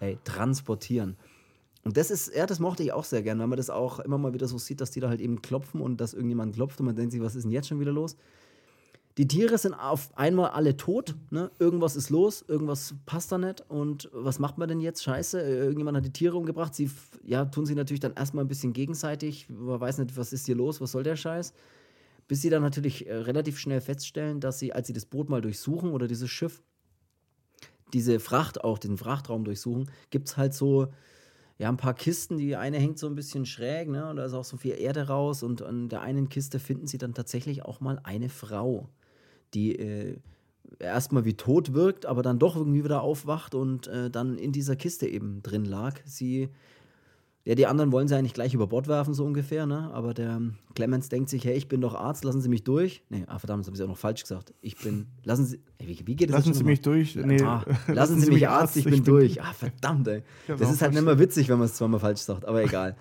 Ey, 0.00 0.18
transportieren. 0.24 1.16
Und 1.84 1.96
das 1.96 2.10
ist, 2.10 2.34
ja, 2.34 2.46
das 2.46 2.60
mochte 2.60 2.82
ich 2.82 2.92
auch 2.92 3.04
sehr 3.04 3.22
gern, 3.22 3.38
weil 3.38 3.46
man 3.46 3.56
das 3.56 3.70
auch 3.70 3.98
immer 4.00 4.18
mal 4.18 4.32
wieder 4.32 4.46
so 4.46 4.58
sieht, 4.58 4.80
dass 4.80 4.90
die 4.90 5.00
da 5.00 5.08
halt 5.08 5.20
eben 5.20 5.42
klopfen 5.42 5.80
und 5.80 6.00
dass 6.00 6.14
irgendjemand 6.14 6.54
klopft 6.54 6.78
und 6.80 6.86
man 6.86 6.96
denkt 6.96 7.12
sich, 7.12 7.20
was 7.20 7.34
ist 7.34 7.44
denn 7.44 7.50
jetzt 7.50 7.68
schon 7.68 7.80
wieder 7.80 7.92
los? 7.92 8.16
Die 9.18 9.26
Tiere 9.26 9.58
sind 9.58 9.74
auf 9.74 10.16
einmal 10.16 10.50
alle 10.50 10.76
tot, 10.76 11.16
ne? 11.30 11.50
Irgendwas 11.58 11.96
ist 11.96 12.08
los, 12.08 12.44
irgendwas 12.46 12.94
passt 13.04 13.32
da 13.32 13.38
nicht. 13.38 13.68
Und 13.68 14.08
was 14.12 14.38
macht 14.38 14.58
man 14.58 14.68
denn 14.68 14.80
jetzt? 14.80 15.02
Scheiße, 15.02 15.42
äh, 15.42 15.58
irgendjemand 15.58 15.96
hat 15.96 16.04
die 16.04 16.12
Tiere 16.12 16.36
umgebracht. 16.36 16.72
Sie 16.72 16.88
ja, 17.24 17.44
tun 17.44 17.66
sich 17.66 17.74
natürlich 17.74 17.98
dann 17.98 18.14
erstmal 18.14 18.44
ein 18.44 18.48
bisschen 18.48 18.72
gegenseitig. 18.72 19.48
Man 19.50 19.80
weiß 19.80 19.98
nicht, 19.98 20.16
was 20.16 20.32
ist 20.32 20.46
hier 20.46 20.54
los, 20.54 20.80
was 20.80 20.92
soll 20.92 21.02
der 21.02 21.16
Scheiß? 21.16 21.52
Bis 22.28 22.42
sie 22.42 22.48
dann 22.48 22.62
natürlich 22.62 23.08
äh, 23.08 23.14
relativ 23.14 23.58
schnell 23.58 23.80
feststellen, 23.80 24.38
dass 24.38 24.60
sie, 24.60 24.72
als 24.72 24.86
sie 24.86 24.92
das 24.92 25.04
Boot 25.04 25.28
mal 25.28 25.40
durchsuchen 25.40 25.90
oder 25.90 26.06
dieses 26.06 26.30
Schiff, 26.30 26.62
diese 27.92 28.20
Fracht 28.20 28.62
auch, 28.62 28.78
den 28.78 28.98
Frachtraum 28.98 29.44
durchsuchen, 29.44 29.90
gibt 30.10 30.28
es 30.28 30.36
halt 30.36 30.54
so, 30.54 30.92
ja, 31.58 31.68
ein 31.68 31.76
paar 31.76 31.94
Kisten. 31.94 32.38
Die 32.38 32.54
eine 32.54 32.78
hängt 32.78 33.00
so 33.00 33.08
ein 33.08 33.16
bisschen 33.16 33.46
schräg, 33.46 33.88
ne? 33.88 34.08
Und 34.08 34.14
da 34.14 34.26
ist 34.26 34.34
auch 34.34 34.44
so 34.44 34.58
viel 34.58 34.78
Erde 34.78 35.08
raus. 35.08 35.42
Und 35.42 35.62
an 35.62 35.88
der 35.88 36.02
einen 36.02 36.28
Kiste 36.28 36.60
finden 36.60 36.86
sie 36.86 36.98
dann 36.98 37.14
tatsächlich 37.14 37.64
auch 37.64 37.80
mal 37.80 37.98
eine 38.04 38.28
Frau, 38.28 38.88
die 39.54 39.76
äh, 39.76 40.16
erstmal 40.78 41.24
wie 41.24 41.34
tot 41.34 41.72
wirkt, 41.74 42.06
aber 42.06 42.22
dann 42.22 42.38
doch 42.38 42.56
irgendwie 42.56 42.84
wieder 42.84 43.02
aufwacht 43.02 43.54
und 43.54 43.86
äh, 43.88 44.10
dann 44.10 44.38
in 44.38 44.52
dieser 44.52 44.76
Kiste 44.76 45.06
eben 45.06 45.42
drin 45.42 45.64
lag. 45.64 46.00
Sie. 46.04 46.48
Ja, 47.44 47.54
die 47.54 47.66
anderen 47.66 47.92
wollen 47.92 48.08
sie 48.08 48.14
eigentlich 48.14 48.34
gleich 48.34 48.52
über 48.52 48.66
Bord 48.66 48.88
werfen, 48.88 49.14
so 49.14 49.24
ungefähr, 49.24 49.64
ne? 49.64 49.90
Aber 49.94 50.12
der 50.12 50.38
Clemens 50.74 51.08
denkt 51.08 51.30
sich, 51.30 51.46
hey, 51.46 51.56
ich 51.56 51.66
bin 51.66 51.80
doch 51.80 51.94
Arzt, 51.94 52.22
lassen 52.24 52.42
Sie 52.42 52.50
mich 52.50 52.62
durch. 52.62 53.02
Nee, 53.08 53.24
ah, 53.26 53.38
verdammt, 53.38 53.62
das 53.62 53.68
habe 53.68 53.76
ich 53.76 53.82
auch 53.82 53.88
noch 53.88 53.96
falsch 53.96 54.20
gesagt. 54.20 54.52
Ich 54.60 54.76
bin. 54.76 55.06
Lassen 55.24 55.46
Sie. 55.46 55.58
Ey, 55.78 55.88
wie, 55.88 56.06
wie 56.06 56.14
geht 56.14 56.28
das 56.28 56.36
Lassen 56.36 56.52
Sie 56.54 56.64
mich 56.64 56.82
durch. 56.82 57.16
Nee, 57.16 57.40
Ah, 57.42 57.64
lassen, 57.86 58.20
Sie 58.20 58.30
mich 58.30 58.46
Arzt, 58.46 58.76
ich 58.76 58.84
bin 58.84 59.02
durch. 59.02 59.40
Ah, 59.40 59.54
verdammt, 59.54 60.06
ey. 60.08 60.24
Ich 60.46 60.56
Das 60.56 60.70
ist 60.70 60.82
halt 60.82 60.92
nicht 60.92 61.04
mehr 61.04 61.18
witzig, 61.18 61.48
wenn 61.48 61.56
man 61.56 61.66
es 61.66 61.74
zweimal 61.74 62.00
falsch 62.00 62.20
sagt, 62.20 62.44
aber 62.44 62.62
egal. 62.62 62.96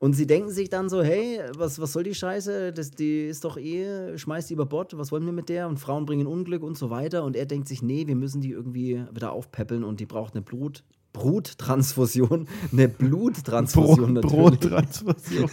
Und 0.00 0.12
sie 0.14 0.26
denken 0.26 0.50
sich 0.50 0.68
dann 0.68 0.88
so, 0.88 1.02
hey, 1.02 1.40
was, 1.56 1.78
was 1.80 1.92
soll 1.92 2.02
die 2.02 2.14
Scheiße? 2.14 2.72
Das, 2.72 2.90
die 2.90 3.26
ist 3.26 3.44
doch 3.44 3.56
eh, 3.56 4.18
schmeißt 4.18 4.50
die 4.50 4.54
über 4.54 4.66
Bord, 4.66 4.96
was 4.98 5.12
wollen 5.12 5.24
wir 5.24 5.32
mit 5.32 5.48
der? 5.48 5.68
Und 5.68 5.78
Frauen 5.78 6.04
bringen 6.04 6.26
Unglück 6.26 6.62
und 6.62 6.76
so 6.76 6.90
weiter. 6.90 7.24
Und 7.24 7.36
er 7.36 7.46
denkt 7.46 7.68
sich, 7.68 7.82
nee, 7.82 8.06
wir 8.06 8.16
müssen 8.16 8.40
die 8.40 8.50
irgendwie 8.50 9.02
wieder 9.12 9.32
aufpäppeln 9.32 9.82
und 9.82 10.00
die 10.00 10.06
braucht 10.06 10.34
eine 10.34 10.42
Blut, 10.42 10.84
Bruttransfusion. 11.14 12.48
Eine 12.72 12.88
Bluttransfusion 12.88 14.14
Brot, 14.14 14.24
natürlich. 14.24 14.60
Brottransfusion. 14.60 15.50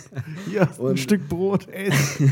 Hier, 0.49 0.67
ein 0.83 0.97
Stück 0.97 1.29
Brot. 1.29 1.67
Essen. 1.69 2.31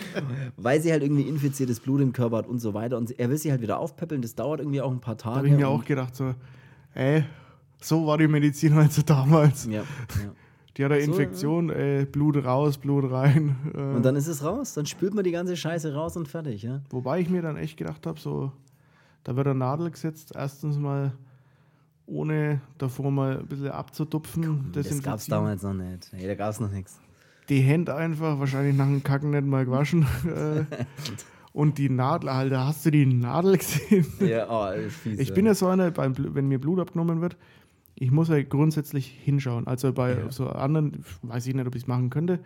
Weil 0.56 0.80
sie 0.80 0.90
halt 0.90 1.02
irgendwie 1.02 1.28
infiziertes 1.28 1.80
Blut 1.80 2.00
im 2.00 2.14
Körper 2.14 2.38
hat 2.38 2.46
und 2.46 2.60
so 2.60 2.72
weiter. 2.72 2.96
Und 2.96 3.18
er 3.18 3.28
will 3.28 3.36
sie 3.36 3.50
halt 3.50 3.60
wieder 3.60 3.78
aufpäppeln. 3.78 4.22
Das 4.22 4.34
dauert 4.34 4.60
irgendwie 4.60 4.80
auch 4.80 4.90
ein 4.90 5.00
paar 5.00 5.16
Da 5.16 5.24
Tage. 5.24 5.36
habe 5.36 5.48
ich 5.48 5.54
mir 5.54 5.68
auch 5.68 5.84
gedacht, 5.84 6.16
so, 6.16 6.34
ey, 6.94 7.24
so 7.80 8.06
war 8.06 8.16
die 8.16 8.26
Medizin 8.26 8.72
also 8.72 9.02
damals. 9.02 9.66
Ja, 9.66 9.72
ja. 9.72 9.84
Die 10.76 10.84
hat 10.84 10.92
eine 10.92 11.02
So, 11.02 11.12
Infektion, 11.12 11.70
ey, 11.70 12.06
Blut 12.06 12.42
raus, 12.44 12.78
Blut 12.78 13.10
rein. 13.10 13.56
Äh, 13.74 13.96
Und 13.96 14.04
dann 14.04 14.16
ist 14.16 14.26
es 14.26 14.42
raus. 14.44 14.74
Dann 14.74 14.86
spült 14.86 15.14
man 15.14 15.24
die 15.24 15.30
ganze 15.32 15.56
Scheiße 15.56 15.94
raus 15.94 16.16
und 16.16 16.28
fertig, 16.28 16.62
ja. 16.62 16.80
Wobei 16.90 17.20
ich 17.20 17.28
mir 17.28 17.42
dann 17.42 17.56
echt 17.56 17.76
gedacht 17.76 18.06
habe, 18.06 18.18
so, 18.18 18.52
da 19.24 19.36
wird 19.36 19.46
eine 19.46 19.58
Nadel 19.58 19.90
gesetzt, 19.90 20.32
erstens 20.34 20.78
mal 20.78 21.12
ohne 22.06 22.60
davor 22.78 23.10
mal 23.10 23.38
ein 23.38 23.46
bisschen 23.46 23.70
abzutupfen. 23.70 24.70
Das 24.72 25.02
gab 25.02 25.18
es 25.18 25.26
damals 25.26 25.62
noch 25.62 25.74
nicht. 25.74 26.12
Nee, 26.12 26.26
da 26.26 26.34
gab 26.34 26.50
es 26.50 26.60
noch 26.60 26.70
nichts. 26.70 26.98
Die 27.48 27.60
Hände 27.60 27.94
einfach, 27.94 28.38
wahrscheinlich 28.38 28.76
nach 28.76 28.86
dem 28.86 29.02
Kacken 29.02 29.30
nicht 29.30 29.44
mal 29.46 29.64
gewaschen. 29.64 30.06
äh, 30.26 30.64
und 31.52 31.78
die 31.78 31.90
Nadel, 31.90 32.28
Alter, 32.28 32.66
hast 32.66 32.86
du 32.86 32.90
die 32.90 33.06
Nadel 33.06 33.58
gesehen? 33.58 34.06
Ja, 34.20 34.46
oh, 34.48 34.72
fies. 34.88 35.18
Ich 35.18 35.34
bin 35.34 35.46
ja 35.46 35.54
so 35.54 35.66
einer, 35.68 35.92
wenn 35.96 36.48
mir 36.48 36.58
Blut 36.60 36.80
abgenommen 36.80 37.20
wird, 37.20 37.36
ich 38.02 38.10
muss 38.10 38.28
ja 38.28 38.42
grundsätzlich 38.42 39.06
hinschauen. 39.06 39.66
Also 39.68 39.92
bei 39.92 40.10
Ja. 40.16 40.30
so 40.32 40.48
anderen, 40.48 41.04
weiß 41.22 41.46
ich 41.46 41.54
nicht, 41.54 41.66
ob 41.66 41.74
ich 41.76 41.82
es 41.82 41.86
machen 41.88 42.10
könnte. 42.10 42.40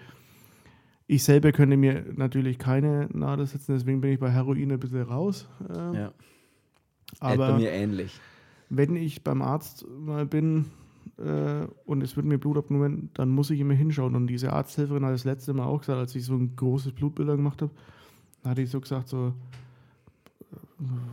Ich 1.07 1.23
selber 1.25 1.51
könnte 1.53 1.77
mir 1.77 2.05
natürlich 2.15 2.59
keine 2.59 3.09
Nadel 3.13 3.47
setzen, 3.47 3.73
deswegen 3.75 4.01
bin 4.03 4.13
ich 4.13 4.19
bei 4.19 4.31
Heroin 4.31 4.71
ein 4.71 4.79
bisschen 4.79 5.03
raus. 5.03 5.49
Äh, 5.69 5.97
Ja, 5.99 6.13
aber 7.21 7.53
bei 7.53 7.57
mir 7.59 7.71
ähnlich. 7.71 8.21
wenn 8.69 8.97
ich 8.97 9.23
beim 9.25 9.41
Arzt 9.41 9.87
mal 9.89 10.27
bin 10.27 10.67
äh, 11.19 11.67
und 11.87 12.03
es 12.03 12.17
wird 12.17 12.27
mir 12.27 12.39
Blut 12.39 12.59
abgenommen, 12.59 13.09
dann 13.15 13.31
muss 13.31 13.51
ich 13.51 13.61
immer 13.61 13.75
hinschauen. 13.75 14.15
Und 14.15 14.27
diese 14.27 14.53
Arzthelferin 14.53 15.05
hat 15.07 15.13
das 15.15 15.25
letzte 15.25 15.55
Mal 15.55 15.65
auch 15.65 15.81
gesagt, 15.81 15.99
als 15.99 16.15
ich 16.17 16.25
so 16.25 16.35
ein 16.35 16.55
großes 16.57 16.93
Blutbild 16.93 17.29
gemacht 17.29 17.63
habe, 17.63 17.71
hatte 18.45 18.61
ich 18.63 18.69
so 18.71 18.81
gesagt, 18.81 19.09
so, 19.09 19.33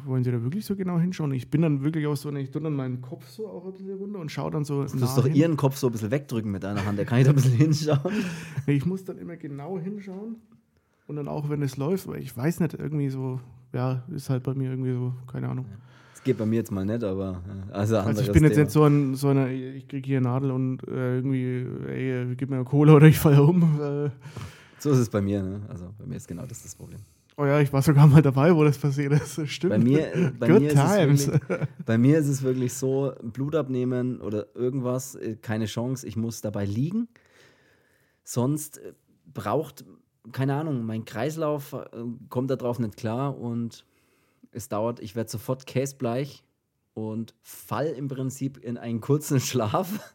wollen 0.06 0.24
Sie 0.24 0.32
da 0.32 0.42
wirklich 0.44 0.66
so 0.66 0.76
genau 0.76 1.00
hinschauen? 1.00 1.32
Ich 1.34 1.50
bin 1.50 1.62
dann 1.62 1.84
wirklich 1.84 2.06
auch 2.08 2.16
so, 2.16 2.32
ich 2.34 2.52
tue 2.52 2.62
dann 2.62 2.74
meinen 2.74 3.02
Kopf 3.02 3.28
so 3.30 3.48
auch 3.48 3.66
ein 3.66 3.74
bisschen 3.74 3.98
runter 3.98 4.20
und 4.20 4.32
schaue 4.32 4.52
dann 4.52 4.66
so. 4.66 4.84
Du 4.84 4.98
musst 4.98 5.18
doch 5.18 5.26
hin. 5.26 5.36
Ihren 5.36 5.58
Kopf 5.58 5.78
so 5.78 5.88
ein 5.88 5.94
bisschen 5.94 6.12
wegdrücken 6.12 6.52
mit 6.52 6.64
deiner 6.64 6.86
Hand, 6.86 7.00
da 7.00 7.06
kann 7.06 7.20
ich 7.20 7.26
da 7.26 7.32
ein 7.32 7.36
bisschen 7.36 7.54
hinschauen. 7.54 8.14
Ich 8.68 8.86
muss 8.86 9.04
dann 9.04 9.18
immer 9.18 9.38
genau 9.38 9.80
hinschauen 9.80 10.38
und 11.08 11.16
dann 11.16 11.28
auch, 11.28 11.50
wenn 11.50 11.62
es 11.62 11.78
läuft, 11.78 12.08
weil 12.08 12.22
ich 12.22 12.36
weiß 12.36 12.60
nicht, 12.60 12.74
irgendwie 12.74 13.10
so, 13.10 13.40
ja, 13.74 14.04
ist 14.14 14.30
halt 14.30 14.44
bei 14.44 14.54
mir 14.54 14.70
irgendwie 14.70 14.94
so, 14.94 15.14
keine 15.32 15.50
Ahnung. 15.50 15.66
Das 16.14 16.24
geht 16.24 16.38
bei 16.38 16.46
mir 16.46 16.58
jetzt 16.58 16.72
mal 16.72 16.86
nicht, 16.86 17.04
aber 17.04 17.42
also, 17.72 17.98
also 17.98 18.22
ich 18.22 18.32
bin 18.32 18.44
jetzt 18.44 18.54
Thema. 18.54 18.64
nicht 18.64 18.72
so 18.72 18.84
ein, 18.86 19.16
so 19.16 19.28
eine, 19.30 19.52
ich 19.54 19.88
kriege 19.88 20.08
hier 20.08 20.18
eine 20.18 20.28
Nadel 20.28 20.52
und 20.52 20.88
äh, 20.88 21.18
irgendwie, 21.18 21.66
ey, 21.88 22.36
gib 22.36 22.50
mir 22.50 22.58
eine 22.58 22.66
Cola 22.66 22.94
oder 22.94 23.08
ich 23.08 23.20
falle 23.20 23.44
um. 23.44 23.62
Äh. 23.82 24.10
So 24.80 24.92
ist 24.92 25.00
es 25.00 25.10
bei 25.10 25.22
mir, 25.22 25.42
ne? 25.42 25.62
Also 25.70 25.90
bei 25.98 26.06
mir 26.06 26.16
ist 26.16 26.28
genau 26.28 26.46
das 26.46 26.64
das 26.64 26.76
Problem. 26.76 27.00
Oh 27.36 27.46
ja, 27.46 27.60
ich 27.60 27.74
war 27.74 27.82
sogar 27.82 28.08
mal 28.08 28.22
dabei, 28.22 28.56
wo 28.56 28.64
das 28.64 28.78
passiert 28.78 29.14
ist. 29.14 29.48
Stimmt. 29.48 29.72
Bei 29.72 29.80
mir, 29.80 30.34
bei 30.40 30.48
mir, 30.48 30.72
ist, 30.72 31.28
wirklich, 31.28 31.68
bei 31.86 31.98
mir 31.98 32.20
ist 32.20 32.28
es 32.28 32.44
wirklich 32.44 32.74
so, 32.74 33.14
Blut 33.24 33.56
abnehmen 33.56 34.22
oder 34.22 34.56
irgendwas, 34.56 35.16
äh, 35.16 35.36
keine 35.36 35.66
Chance. 35.66 36.08
Ich 36.08 36.16
muss 36.16 36.42
dabei 36.42 36.66
liegen. 36.66 37.08
Sonst 38.24 38.78
äh, 38.78 38.94
braucht, 39.34 39.84
keine 40.32 40.56
Ahnung, 40.56 40.86
mein 40.86 41.06
Kreislauf 41.06 41.74
äh, 41.74 41.88
kommt 42.30 42.52
darauf 42.52 42.78
nicht 42.80 42.98
klar 42.98 43.38
und 43.38 43.86
es 44.52 44.70
dauert, 44.70 45.00
ich 45.00 45.16
werde 45.16 45.32
sofort 45.32 45.66
käsbleich 45.66 46.44
und 46.96 47.34
fall 47.42 47.88
im 47.88 48.08
Prinzip 48.08 48.58
in 48.58 48.78
einen 48.78 49.02
kurzen 49.02 49.40
Schlaf. 49.40 50.14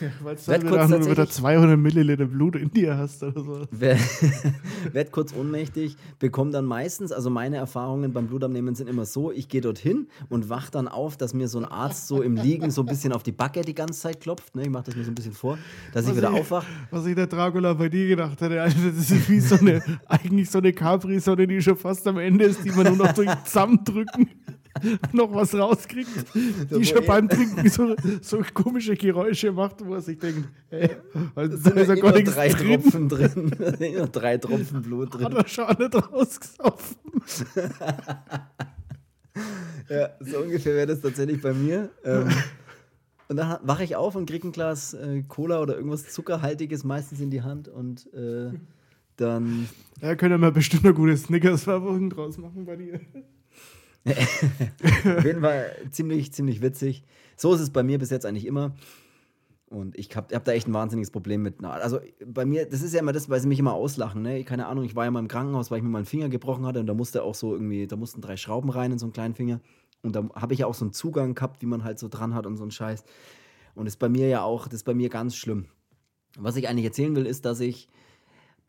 Ja, 0.00 0.08
weil 0.22 0.36
du 0.36 0.70
dann 0.70 1.06
wieder 1.06 1.28
200 1.28 1.78
Milliliter 1.78 2.26
Blut 2.26 2.56
in 2.56 2.70
dir 2.70 2.96
hast 2.96 3.22
oder 3.22 3.42
so. 3.42 3.66
Werd 4.92 5.12
kurz 5.12 5.34
ohnmächtig, 5.34 5.96
bekomme 6.18 6.50
dann 6.50 6.66
meistens, 6.66 7.12
also 7.12 7.30
meine 7.30 7.56
Erfahrungen 7.56 8.12
beim 8.12 8.26
Blutabnehmen 8.26 8.74
sind 8.74 8.88
immer 8.88 9.06
so, 9.06 9.32
ich 9.32 9.48
gehe 9.48 9.60
dorthin 9.60 10.08
und 10.28 10.48
wach 10.48 10.70
dann 10.70 10.88
auf, 10.88 11.16
dass 11.16 11.34
mir 11.34 11.48
so 11.48 11.58
ein 11.58 11.64
Arzt 11.64 12.08
so 12.08 12.22
im 12.22 12.36
Liegen 12.36 12.70
so 12.70 12.82
ein 12.82 12.86
bisschen 12.86 13.12
auf 13.12 13.22
die 13.22 13.32
Backe 13.32 13.62
die 13.62 13.74
ganze 13.74 14.00
Zeit 14.00 14.20
klopft. 14.20 14.54
Ne? 14.54 14.62
Ich 14.62 14.70
mache 14.70 14.84
das 14.84 14.96
mir 14.96 15.04
so 15.04 15.10
ein 15.10 15.14
bisschen 15.14 15.32
vor, 15.32 15.58
dass 15.92 16.04
was 16.04 16.10
ich 16.10 16.16
wieder 16.16 16.32
aufwache. 16.32 16.66
Was 16.90 17.06
ich 17.06 17.14
der 17.14 17.26
Dracula 17.26 17.72
bei 17.74 17.88
dir 17.88 18.08
gedacht 18.08 18.40
hätte, 18.40 18.60
also 18.60 18.76
das 18.88 19.10
ist 19.10 19.28
wie 19.28 19.40
so 19.40 19.56
eine, 19.56 19.82
eigentlich 20.06 20.50
so 20.50 20.58
eine 20.58 20.72
Capri-Sonne, 20.72 21.46
die 21.46 21.60
schon 21.62 21.76
fast 21.76 22.06
am 22.06 22.18
Ende 22.18 22.44
ist, 22.44 22.64
die 22.64 22.70
man 22.70 22.86
nur 22.86 23.06
noch 23.06 23.12
durch 23.12 23.30
zusammendrücken 23.44 24.28
noch 25.12 25.34
was 25.34 25.54
rauskriegt, 25.54 26.08
die 26.34 26.84
schon 26.84 27.04
beim 27.06 27.28
Trinken 27.28 27.68
so, 27.68 27.94
so, 28.20 28.42
komische 28.54 28.96
Geräusche 28.96 29.52
macht, 29.52 29.84
wo 29.84 29.94
er 29.94 30.00
sich 30.00 30.18
denkt, 30.18 30.48
hey, 30.68 30.90
also 31.34 31.56
da 31.56 31.80
ist 31.80 31.88
ja 31.88 31.94
gar 31.94 32.12
nichts 32.12 32.34
drei 32.34 32.48
drin. 32.48 32.80
Tropfen 32.82 33.08
drin. 33.08 33.52
nur 33.96 34.06
drei 34.08 34.38
Tropfen 34.38 34.82
Blut 34.82 35.14
drin. 35.14 35.24
Hat 35.24 35.34
er 35.34 35.48
schon 35.48 35.66
nicht 35.78 36.12
rausgesoffen. 36.12 36.96
ja, 39.88 40.10
so 40.20 40.38
ungefähr 40.38 40.74
wäre 40.74 40.86
das 40.86 41.00
tatsächlich 41.00 41.40
bei 41.40 41.52
mir. 41.52 41.90
Ähm, 42.04 42.28
und 43.28 43.36
dann 43.36 43.58
wache 43.62 43.84
ich 43.84 43.94
auf 43.96 44.16
und 44.16 44.26
kriege 44.26 44.48
ein 44.48 44.52
Glas 44.52 44.94
äh, 44.94 45.22
Cola 45.28 45.60
oder 45.60 45.76
irgendwas 45.76 46.08
Zuckerhaltiges 46.08 46.84
meistens 46.84 47.20
in 47.20 47.30
die 47.30 47.42
Hand 47.42 47.68
und 47.68 48.12
äh, 48.12 48.50
dann. 49.16 49.68
Ja, 50.00 50.16
können 50.16 50.40
wir 50.40 50.50
bestimmt 50.50 50.84
eine 50.84 50.94
gute 50.94 51.16
Snickers-Werbung 51.16 52.10
draus 52.10 52.38
machen 52.38 52.64
bei 52.64 52.76
dir. 52.76 53.00
Auf 54.06 55.24
jeden 55.24 55.42
Fall 55.42 55.76
ziemlich, 55.90 56.32
ziemlich 56.32 56.62
witzig. 56.62 57.04
So 57.36 57.54
ist 57.54 57.60
es 57.60 57.70
bei 57.70 57.82
mir 57.82 57.98
bis 57.98 58.10
jetzt 58.10 58.26
eigentlich 58.26 58.46
immer. 58.46 58.74
Und 59.66 59.96
ich 59.96 60.14
habe 60.16 60.34
hab 60.34 60.44
da 60.44 60.52
echt 60.52 60.66
ein 60.66 60.74
wahnsinniges 60.74 61.12
Problem 61.12 61.42
mit. 61.42 61.62
Also 61.64 62.00
bei 62.26 62.44
mir, 62.44 62.66
das 62.66 62.82
ist 62.82 62.92
ja 62.92 63.00
immer 63.00 63.12
das, 63.12 63.30
weil 63.30 63.40
sie 63.40 63.46
mich 63.46 63.60
immer 63.60 63.72
auslachen. 63.72 64.20
Ne? 64.20 64.42
Keine 64.42 64.66
Ahnung, 64.66 64.84
ich 64.84 64.96
war 64.96 65.04
ja 65.04 65.10
mal 65.12 65.20
im 65.20 65.28
Krankenhaus, 65.28 65.70
weil 65.70 65.78
ich 65.78 65.84
mir 65.84 65.90
mal 65.90 65.98
einen 65.98 66.06
Finger 66.06 66.28
gebrochen 66.28 66.66
hatte 66.66 66.80
und 66.80 66.86
da 66.86 66.94
musste 66.94 67.22
auch 67.22 67.36
so 67.36 67.52
irgendwie, 67.52 67.86
da 67.86 67.94
mussten 67.94 68.20
drei 68.20 68.36
Schrauben 68.36 68.70
rein 68.70 68.90
in 68.90 68.98
so 68.98 69.06
einen 69.06 69.12
kleinen 69.12 69.34
Finger. 69.34 69.60
Und 70.02 70.16
da 70.16 70.28
habe 70.34 70.54
ich 70.54 70.60
ja 70.60 70.66
auch 70.66 70.74
so 70.74 70.84
einen 70.84 70.92
Zugang 70.92 71.34
gehabt, 71.34 71.62
wie 71.62 71.66
man 71.66 71.84
halt 71.84 72.00
so 72.00 72.08
dran 72.08 72.34
hat 72.34 72.46
und 72.46 72.56
so 72.56 72.64
einen 72.64 72.72
Scheiß. 72.72 73.04
Und 73.76 73.84
das 73.84 73.94
ist 73.94 73.98
bei 73.98 74.08
mir 74.08 74.28
ja 74.28 74.42
auch, 74.42 74.64
das 74.64 74.76
ist 74.76 74.84
bei 74.84 74.94
mir 74.94 75.08
ganz 75.08 75.36
schlimm. 75.36 75.66
Was 76.36 76.56
ich 76.56 76.68
eigentlich 76.68 76.86
erzählen 76.86 77.14
will, 77.14 77.26
ist, 77.26 77.44
dass 77.44 77.60
ich 77.60 77.88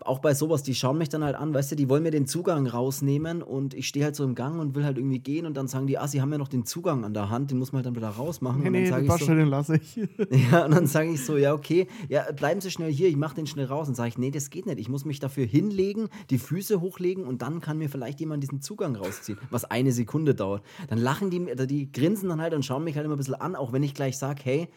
auch 0.06 0.20
bei 0.20 0.34
sowas, 0.34 0.64
die 0.64 0.76
schauen 0.76 0.98
mich 0.98 1.10
dann 1.10 1.24
halt 1.24 1.36
an, 1.36 1.54
weißt 1.54 1.72
du, 1.72 1.76
die 1.76 1.90
wollen 1.90 2.04
mir 2.04 2.12
den 2.12 2.26
Zugang 2.26 2.68
rausnehmen 2.68 3.42
und 3.42 3.74
ich 3.74 3.88
stehe 3.88 4.06
halt 4.06 4.16
so 4.16 4.24
im 4.24 4.36
Gang 4.36 4.60
und 4.60 4.76
will 4.76 4.84
halt 4.84 4.98
irgendwie 4.98 5.20
gehen 5.20 5.46
und 5.46 5.56
dann 5.56 5.68
sagen 5.68 5.88
die, 5.88 5.98
ah, 5.98 6.08
sie 6.08 6.22
haben 6.22 6.32
ja 6.32 6.38
noch 6.38 6.48
den 6.48 6.66
Zugang 6.66 7.06
an 7.06 7.14
der 7.14 7.30
Hand, 7.30 7.52
den 7.52 7.58
muss 7.58 7.72
man 7.72 7.80
halt 7.80 7.88
dann 7.88 7.96
wieder 7.96 8.10
rausmachen. 8.10 8.62
Nee, 8.62 8.68
und 8.68 8.74
dann 8.74 9.04
nee, 9.04 9.08
den, 9.08 9.18
so, 9.18 9.34
den 9.34 9.48
lasse 9.48 9.78
ich. 9.78 9.96
ja, 10.52 10.66
und 10.66 10.72
dann 10.72 10.88
sage 10.88 11.12
ich 11.12 11.26
so, 11.26 11.38
ja, 11.38 11.54
okay, 11.54 11.88
ja, 12.10 12.32
bleiben 12.32 12.62
Sie 12.62 12.72
schnell 12.72 12.92
hier, 12.92 13.08
ich 13.08 13.18
mache 13.18 13.36
den 13.36 13.48
schnell 13.48 13.66
raus. 13.66 13.88
Und 13.88 13.96
sage 13.96 14.10
ich, 14.10 14.18
nee, 14.18 14.32
das 14.32 14.50
geht 14.50 14.66
nicht, 14.66 14.80
ich 14.80 14.90
muss 14.90 15.06
mich 15.06 15.20
dafür 15.20 15.46
hinlegen, 15.46 16.10
die 16.30 16.38
Füße 16.38 16.82
hochlegen 16.82 17.26
und 17.26 17.42
dann 17.42 17.62
kann 17.62 17.78
mir 17.78 17.90
vielleicht 17.90 18.20
jemand 18.20 18.44
diesen 18.44 18.62
Zugang 18.62 18.96
rausziehen, 18.96 19.38
was 19.50 19.66
eine 19.66 19.92
Sekunde 19.92 20.36
dauert. 20.36 20.64
Dann 20.90 21.00
lachen 21.00 21.30
die, 21.30 21.46
die 21.68 21.92
grinsen 21.92 22.30
dann 22.30 22.42
halt 22.42 22.54
und 22.54 22.66
schauen 22.66 22.84
mich 22.84 22.96
halt 22.96 23.06
immer 23.06 23.16
ein 23.16 23.18
bisschen 23.18 23.36
an, 23.36 23.56
auch 23.56 23.74
wenn 23.74 23.84
ich 23.84 23.94
gleich 23.94 24.18
sage, 24.18 24.42
hey, 24.44 24.68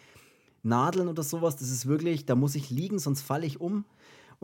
Nadeln 0.65 1.09
oder 1.09 1.23
sowas, 1.23 1.57
das 1.57 1.71
ist 1.71 1.87
wirklich, 1.87 2.25
da 2.25 2.35
muss 2.35 2.55
ich 2.55 2.71
liegen, 2.71 2.99
sonst 2.99 3.23
falle 3.23 3.47
ich 3.47 3.61
um. 3.61 3.85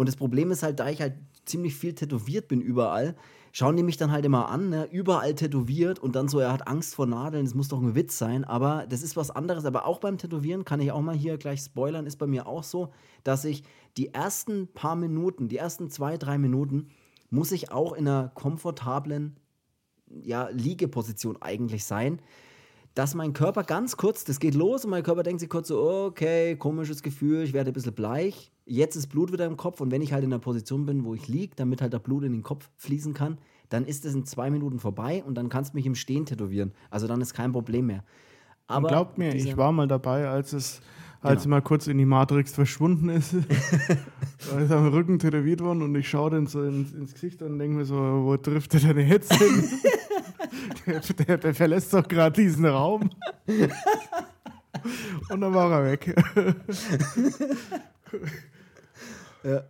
Und 0.00 0.06
das 0.06 0.16
Problem 0.16 0.50
ist 0.50 0.62
halt, 0.62 0.80
da 0.80 0.88
ich 0.88 1.02
halt 1.02 1.12
ziemlich 1.44 1.74
viel 1.76 1.94
tätowiert 1.94 2.48
bin 2.48 2.62
überall, 2.62 3.14
schauen 3.52 3.76
die 3.76 3.82
mich 3.82 3.98
dann 3.98 4.10
halt 4.10 4.24
immer 4.24 4.48
an, 4.48 4.70
ne? 4.70 4.88
überall 4.90 5.34
tätowiert 5.34 5.98
und 5.98 6.16
dann 6.16 6.26
so, 6.26 6.38
er 6.38 6.54
hat 6.54 6.66
Angst 6.66 6.94
vor 6.94 7.04
Nadeln, 7.04 7.44
das 7.44 7.52
muss 7.52 7.68
doch 7.68 7.82
ein 7.82 7.94
Witz 7.94 8.16
sein, 8.16 8.44
aber 8.44 8.86
das 8.88 9.02
ist 9.02 9.14
was 9.14 9.30
anderes. 9.30 9.66
Aber 9.66 9.84
auch 9.84 10.00
beim 10.00 10.16
Tätowieren 10.16 10.64
kann 10.64 10.80
ich 10.80 10.90
auch 10.90 11.02
mal 11.02 11.14
hier 11.14 11.36
gleich 11.36 11.60
spoilern, 11.60 12.06
ist 12.06 12.16
bei 12.16 12.26
mir 12.26 12.46
auch 12.46 12.62
so, 12.62 12.94
dass 13.24 13.44
ich 13.44 13.62
die 13.98 14.14
ersten 14.14 14.68
paar 14.72 14.96
Minuten, 14.96 15.48
die 15.48 15.58
ersten 15.58 15.90
zwei, 15.90 16.16
drei 16.16 16.38
Minuten, 16.38 16.88
muss 17.28 17.52
ich 17.52 17.70
auch 17.70 17.92
in 17.92 18.08
einer 18.08 18.30
komfortablen 18.30 19.36
ja, 20.22 20.48
Liegeposition 20.48 21.36
eigentlich 21.42 21.84
sein, 21.84 22.22
dass 22.94 23.14
mein 23.14 23.34
Körper 23.34 23.64
ganz 23.64 23.98
kurz, 23.98 24.24
das 24.24 24.40
geht 24.40 24.54
los 24.54 24.86
und 24.86 24.92
mein 24.92 25.02
Körper 25.02 25.24
denkt 25.24 25.40
sich 25.40 25.50
kurz 25.50 25.68
so, 25.68 26.06
okay, 26.06 26.56
komisches 26.56 27.02
Gefühl, 27.02 27.42
ich 27.42 27.52
werde 27.52 27.70
ein 27.70 27.74
bisschen 27.74 27.92
bleich 27.94 28.50
jetzt 28.70 28.94
ist 28.94 29.08
Blut 29.08 29.32
wieder 29.32 29.46
im 29.46 29.56
Kopf 29.56 29.80
und 29.80 29.90
wenn 29.90 30.00
ich 30.00 30.12
halt 30.12 30.22
in 30.22 30.30
der 30.30 30.38
Position 30.38 30.86
bin, 30.86 31.04
wo 31.04 31.14
ich 31.14 31.26
liege, 31.28 31.54
damit 31.56 31.82
halt 31.82 31.92
der 31.92 31.98
Blut 31.98 32.22
in 32.22 32.32
den 32.32 32.42
Kopf 32.42 32.70
fließen 32.76 33.14
kann, 33.14 33.38
dann 33.68 33.84
ist 33.84 34.04
es 34.04 34.14
in 34.14 34.24
zwei 34.24 34.50
Minuten 34.50 34.78
vorbei 34.78 35.22
und 35.26 35.34
dann 35.34 35.48
kannst 35.48 35.72
du 35.72 35.76
mich 35.76 35.86
im 35.86 35.94
Stehen 35.94 36.24
tätowieren. 36.24 36.72
Also 36.88 37.06
dann 37.06 37.20
ist 37.20 37.34
kein 37.34 37.52
Problem 37.52 37.86
mehr. 37.86 38.04
Aber 38.66 38.86
und 38.86 38.92
glaubt 38.92 39.18
mir, 39.18 39.34
ich 39.34 39.56
war 39.56 39.72
mal 39.72 39.88
dabei, 39.88 40.28
als 40.28 40.52
es 40.52 40.80
als 41.22 41.42
genau. 41.42 41.56
mal 41.56 41.60
kurz 41.60 41.86
in 41.86 41.98
die 41.98 42.06
Matrix 42.06 42.54
verschwunden 42.54 43.10
ist. 43.10 43.34
da 44.50 44.58
ist 44.58 44.72
am 44.72 44.88
Rücken 44.88 45.18
tätowiert 45.18 45.60
worden 45.60 45.82
und 45.82 45.94
ich 45.94 46.08
schaue 46.08 46.30
dann 46.30 46.46
so 46.46 46.62
ins, 46.62 46.92
ins 46.92 47.12
Gesicht 47.12 47.42
und 47.42 47.58
denke 47.58 47.76
mir 47.76 47.84
so, 47.84 47.96
wo 47.96 48.36
trifft 48.38 48.72
der 48.72 48.94
denn 48.94 49.06
jetzt 49.06 49.34
hin? 49.34 49.68
der, 50.86 51.00
der, 51.00 51.38
der 51.38 51.54
verlässt 51.54 51.92
doch 51.92 52.08
gerade 52.08 52.40
diesen 52.40 52.64
Raum. 52.64 53.10
und 55.28 55.40
dann 55.40 55.52
war 55.52 55.72
er 55.72 55.92
weg. 55.92 56.14
Ja. 59.44 59.64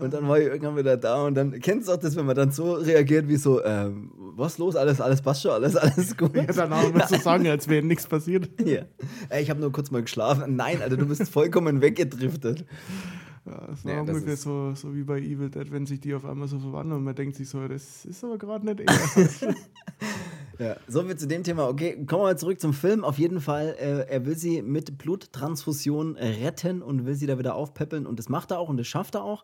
Und 0.00 0.14
dann 0.14 0.28
war 0.28 0.38
ich 0.38 0.46
irgendwann 0.46 0.76
wieder 0.76 0.96
da 0.96 1.24
und 1.24 1.34
dann 1.34 1.58
kennst 1.60 1.88
du 1.88 1.92
auch 1.92 1.96
das, 1.96 2.14
wenn 2.14 2.26
man 2.26 2.36
dann 2.36 2.52
so 2.52 2.74
reagiert 2.74 3.28
wie 3.28 3.36
so, 3.36 3.64
ähm, 3.64 4.12
was 4.36 4.58
los, 4.58 4.76
alles, 4.76 5.00
alles 5.00 5.20
passt 5.20 5.42
schon, 5.42 5.50
alles, 5.52 5.74
alles 5.74 6.16
gut. 6.16 6.36
Ja, 6.36 6.44
danach 6.44 6.92
würdest 6.92 7.12
du 7.12 7.18
sagen, 7.18 7.48
als 7.48 7.66
wäre 7.68 7.84
nichts 7.84 8.06
passiert. 8.06 8.48
Ja. 8.64 8.82
Ey, 9.28 9.42
ich 9.42 9.50
habe 9.50 9.58
nur 9.58 9.72
kurz 9.72 9.90
mal 9.90 10.02
geschlafen. 10.02 10.54
Nein, 10.56 10.80
Alter, 10.80 10.96
du 10.96 11.06
bist 11.06 11.28
vollkommen 11.28 11.80
weggedriftet. 11.80 12.64
Ja, 13.46 13.66
das 13.68 13.84
war 13.84 13.94
nee, 13.94 14.00
ungefähr 14.00 14.36
so, 14.36 14.74
so 14.74 14.94
wie 14.94 15.02
bei 15.02 15.18
Evil 15.18 15.48
Dead, 15.48 15.70
wenn 15.72 15.86
sich 15.86 16.00
die 16.00 16.14
auf 16.14 16.24
einmal 16.24 16.46
so 16.46 16.58
verwandeln 16.58 16.98
und 16.98 17.04
man 17.04 17.14
denkt 17.14 17.36
sich 17.36 17.48
so, 17.48 17.66
das 17.66 18.04
ist 18.04 18.22
aber 18.22 18.36
gerade 18.38 18.66
nicht 18.66 18.80
er. 18.80 19.54
Ja, 20.60 20.76
so 20.86 21.02
viel 21.02 21.16
zu 21.16 21.26
dem 21.26 21.42
Thema. 21.42 21.68
Okay, 21.68 22.04
kommen 22.04 22.20
wir 22.20 22.26
mal 22.26 22.38
zurück 22.38 22.60
zum 22.60 22.74
Film. 22.74 23.02
Auf 23.02 23.18
jeden 23.18 23.40
Fall, 23.40 23.76
äh, 23.80 24.06
er 24.12 24.26
will 24.26 24.36
sie 24.36 24.60
mit 24.60 24.98
Bluttransfusion 24.98 26.16
retten 26.16 26.82
und 26.82 27.06
will 27.06 27.14
sie 27.14 27.26
da 27.26 27.38
wieder 27.38 27.54
aufpäppeln. 27.54 28.06
Und 28.06 28.18
das 28.18 28.28
macht 28.28 28.50
er 28.50 28.58
auch 28.58 28.68
und 28.68 28.76
das 28.76 28.86
schafft 28.86 29.14
er 29.14 29.24
auch. 29.24 29.42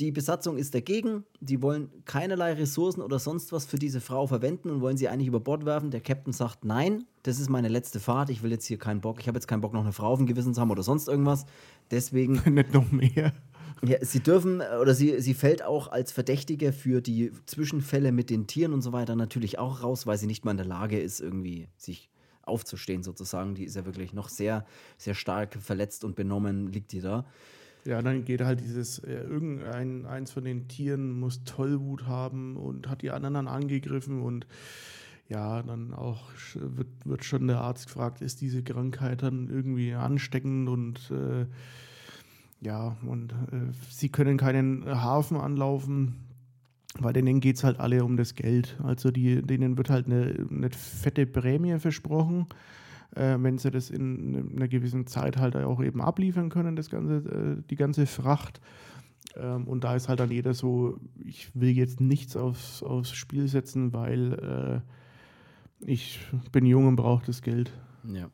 Die 0.00 0.12
Besatzung 0.12 0.56
ist 0.58 0.74
dagegen. 0.74 1.24
Die 1.40 1.60
wollen 1.60 1.90
keinerlei 2.04 2.52
Ressourcen 2.52 3.02
oder 3.02 3.18
sonst 3.18 3.50
was 3.52 3.66
für 3.66 3.78
diese 3.78 4.00
Frau 4.00 4.28
verwenden 4.28 4.70
und 4.70 4.80
wollen 4.80 4.96
sie 4.96 5.08
eigentlich 5.08 5.26
über 5.26 5.40
Bord 5.40 5.64
werfen. 5.64 5.90
Der 5.90 6.00
Captain 6.00 6.32
sagt: 6.32 6.64
Nein, 6.64 7.04
das 7.24 7.40
ist 7.40 7.50
meine 7.50 7.68
letzte 7.68 7.98
Fahrt. 7.98 8.30
Ich 8.30 8.42
will 8.42 8.52
jetzt 8.52 8.66
hier 8.66 8.78
keinen 8.78 9.00
Bock. 9.00 9.18
Ich 9.20 9.26
habe 9.26 9.36
jetzt 9.36 9.48
keinen 9.48 9.60
Bock, 9.60 9.72
noch 9.72 9.82
eine 9.82 9.92
Frau 9.92 10.12
auf 10.12 10.18
dem 10.18 10.26
Gewissen 10.26 10.54
zu 10.54 10.60
haben 10.60 10.70
oder 10.70 10.84
sonst 10.84 11.08
irgendwas. 11.08 11.46
Deswegen. 11.90 12.40
Nicht 12.54 12.72
noch 12.72 12.90
mehr. 12.92 13.32
Ja, 13.84 14.04
sie 14.04 14.20
dürfen 14.20 14.60
oder 14.80 14.94
sie, 14.94 15.20
sie 15.20 15.34
fällt 15.34 15.62
auch 15.62 15.88
als 15.88 16.10
Verdächtige 16.10 16.72
für 16.72 17.00
die 17.00 17.32
Zwischenfälle 17.46 18.12
mit 18.12 18.30
den 18.30 18.46
Tieren 18.46 18.72
und 18.72 18.82
so 18.82 18.92
weiter 18.92 19.14
natürlich 19.14 19.58
auch 19.58 19.82
raus, 19.82 20.06
weil 20.06 20.18
sie 20.18 20.26
nicht 20.26 20.44
mal 20.44 20.52
in 20.52 20.56
der 20.56 20.66
Lage 20.66 20.98
ist, 21.00 21.20
irgendwie 21.20 21.68
sich 21.76 22.10
aufzustehen 22.42 23.02
sozusagen. 23.02 23.54
Die 23.54 23.64
ist 23.64 23.76
ja 23.76 23.84
wirklich 23.84 24.12
noch 24.12 24.28
sehr, 24.28 24.64
sehr 24.96 25.14
stark 25.14 25.54
verletzt 25.60 26.04
und 26.04 26.16
benommen, 26.16 26.72
liegt 26.72 26.92
die 26.92 27.00
da. 27.00 27.24
Ja, 27.84 28.02
dann 28.02 28.24
geht 28.24 28.40
halt 28.42 28.60
dieses, 28.60 28.98
äh, 28.98 29.22
irgendein 29.22 30.04
eins 30.06 30.32
von 30.32 30.44
den 30.44 30.68
Tieren 30.68 31.18
muss 31.18 31.44
Tollwut 31.44 32.06
haben 32.06 32.56
und 32.56 32.88
hat 32.88 33.02
die 33.02 33.10
anderen 33.10 33.34
dann 33.34 33.48
angegriffen 33.48 34.22
und 34.22 34.46
ja, 35.28 35.62
dann 35.62 35.92
auch 35.94 36.30
wird, 36.54 36.88
wird 37.04 37.24
schon 37.24 37.46
der 37.48 37.60
Arzt 37.60 37.86
gefragt, 37.86 38.22
ist 38.22 38.40
diese 38.40 38.62
Krankheit 38.62 39.22
dann 39.22 39.48
irgendwie 39.48 39.92
ansteckend 39.94 40.68
und 40.68 41.10
äh, 41.10 41.46
ja, 42.60 42.96
und 43.06 43.32
äh, 43.32 43.72
sie 43.90 44.08
können 44.08 44.36
keinen 44.36 44.84
Hafen 44.86 45.36
anlaufen. 45.36 46.16
weil 46.98 47.12
denen 47.12 47.40
geht 47.40 47.56
es 47.56 47.64
halt 47.64 47.78
alle 47.80 48.04
um 48.04 48.16
das 48.16 48.34
Geld. 48.34 48.76
Also 48.82 49.10
die, 49.10 49.42
denen 49.42 49.76
wird 49.76 49.90
halt 49.90 50.06
eine, 50.06 50.46
eine 50.50 50.70
fette 50.70 51.26
Prämie 51.26 51.78
versprochen, 51.78 52.46
wenn 53.14 53.58
sie 53.58 53.70
das 53.70 53.90
in 53.90 54.52
einer 54.54 54.68
gewissen 54.68 55.06
Zeit 55.06 55.38
halt 55.38 55.56
auch 55.56 55.82
eben 55.82 56.00
abliefern 56.00 56.50
können, 56.50 56.76
das 56.76 56.90
ganze, 56.90 57.16
äh, 57.16 57.62
die 57.68 57.76
ganze 57.76 58.06
Fracht. 58.06 58.60
Ähm, 59.36 59.66
und 59.66 59.84
da 59.84 59.94
ist 59.96 60.08
halt 60.08 60.20
dann 60.20 60.30
jeder 60.30 60.54
so, 60.54 60.98
ich 61.24 61.50
will 61.54 61.70
jetzt 61.70 62.00
nichts 62.00 62.36
aufs, 62.36 62.82
aufs 62.82 63.12
Spiel 63.12 63.48
setzen, 63.48 63.92
weil 63.92 64.32
äh, 64.34 65.86
ich 65.86 66.20
bin 66.52 66.66
jung 66.66 66.86
und 66.86 66.96
brauche 66.96 67.24
das 67.26 67.42
Geld. 67.42 67.72
Ja. 68.04 68.30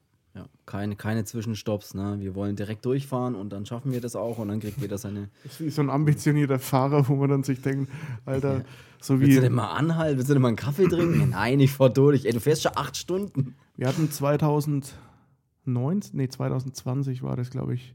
Keine, 0.67 0.97
keine 0.97 1.25
Zwischenstopps. 1.25 1.95
Ne? 1.95 2.17
Wir 2.21 2.35
wollen 2.35 2.57
direkt 2.57 2.85
durchfahren 2.87 3.35
und 3.35 3.53
dann 3.53 3.67
schaffen 3.67 3.93
wir 3.93 4.01
das 4.01 4.17
auch 4.17 4.39
und 4.39 4.49
dann 4.49 4.61
kriegt 4.61 4.81
jeder 4.81 4.97
seine. 4.99 5.29
Das 5.45 5.53
ist 5.53 5.61
wie 5.61 5.71
so 5.71 5.83
ein 5.83 5.91
ambitionierter 5.91 6.59
Fahrer, 6.59 7.07
wo 7.09 7.17
man 7.17 7.29
dann 7.29 7.43
sich 7.43 7.61
denkt, 7.61 7.91
Alter, 8.25 8.59
Ja. 8.59 8.65
so 9.01 9.21
wie. 9.21 9.27
Willst 9.27 9.39
du 9.39 9.43
denn 9.43 9.53
mal 9.53 9.73
anhalten? 9.73 10.17
Willst 10.17 10.31
du 10.31 10.35
denn 10.35 10.43
mal 10.43 10.49
einen 10.49 10.57
Kaffee 10.57 10.87
trinken? 10.87 11.29
Nein, 11.31 11.61
ich 11.61 11.73
fahr 11.73 11.91
durch. 11.91 12.25
Ey, 12.25 12.33
du 12.33 12.41
fährst 12.41 12.63
schon 12.63 12.73
acht 12.77 12.97
Stunden. 12.97 13.55
Wir 13.77 13.89
hatten 13.89 14.11
2019, 14.11 16.17
nee, 16.17 16.29
2020 16.29 17.23
war 17.23 17.37
das, 17.37 17.51
glaube 17.51 17.75
ich. 17.75 17.95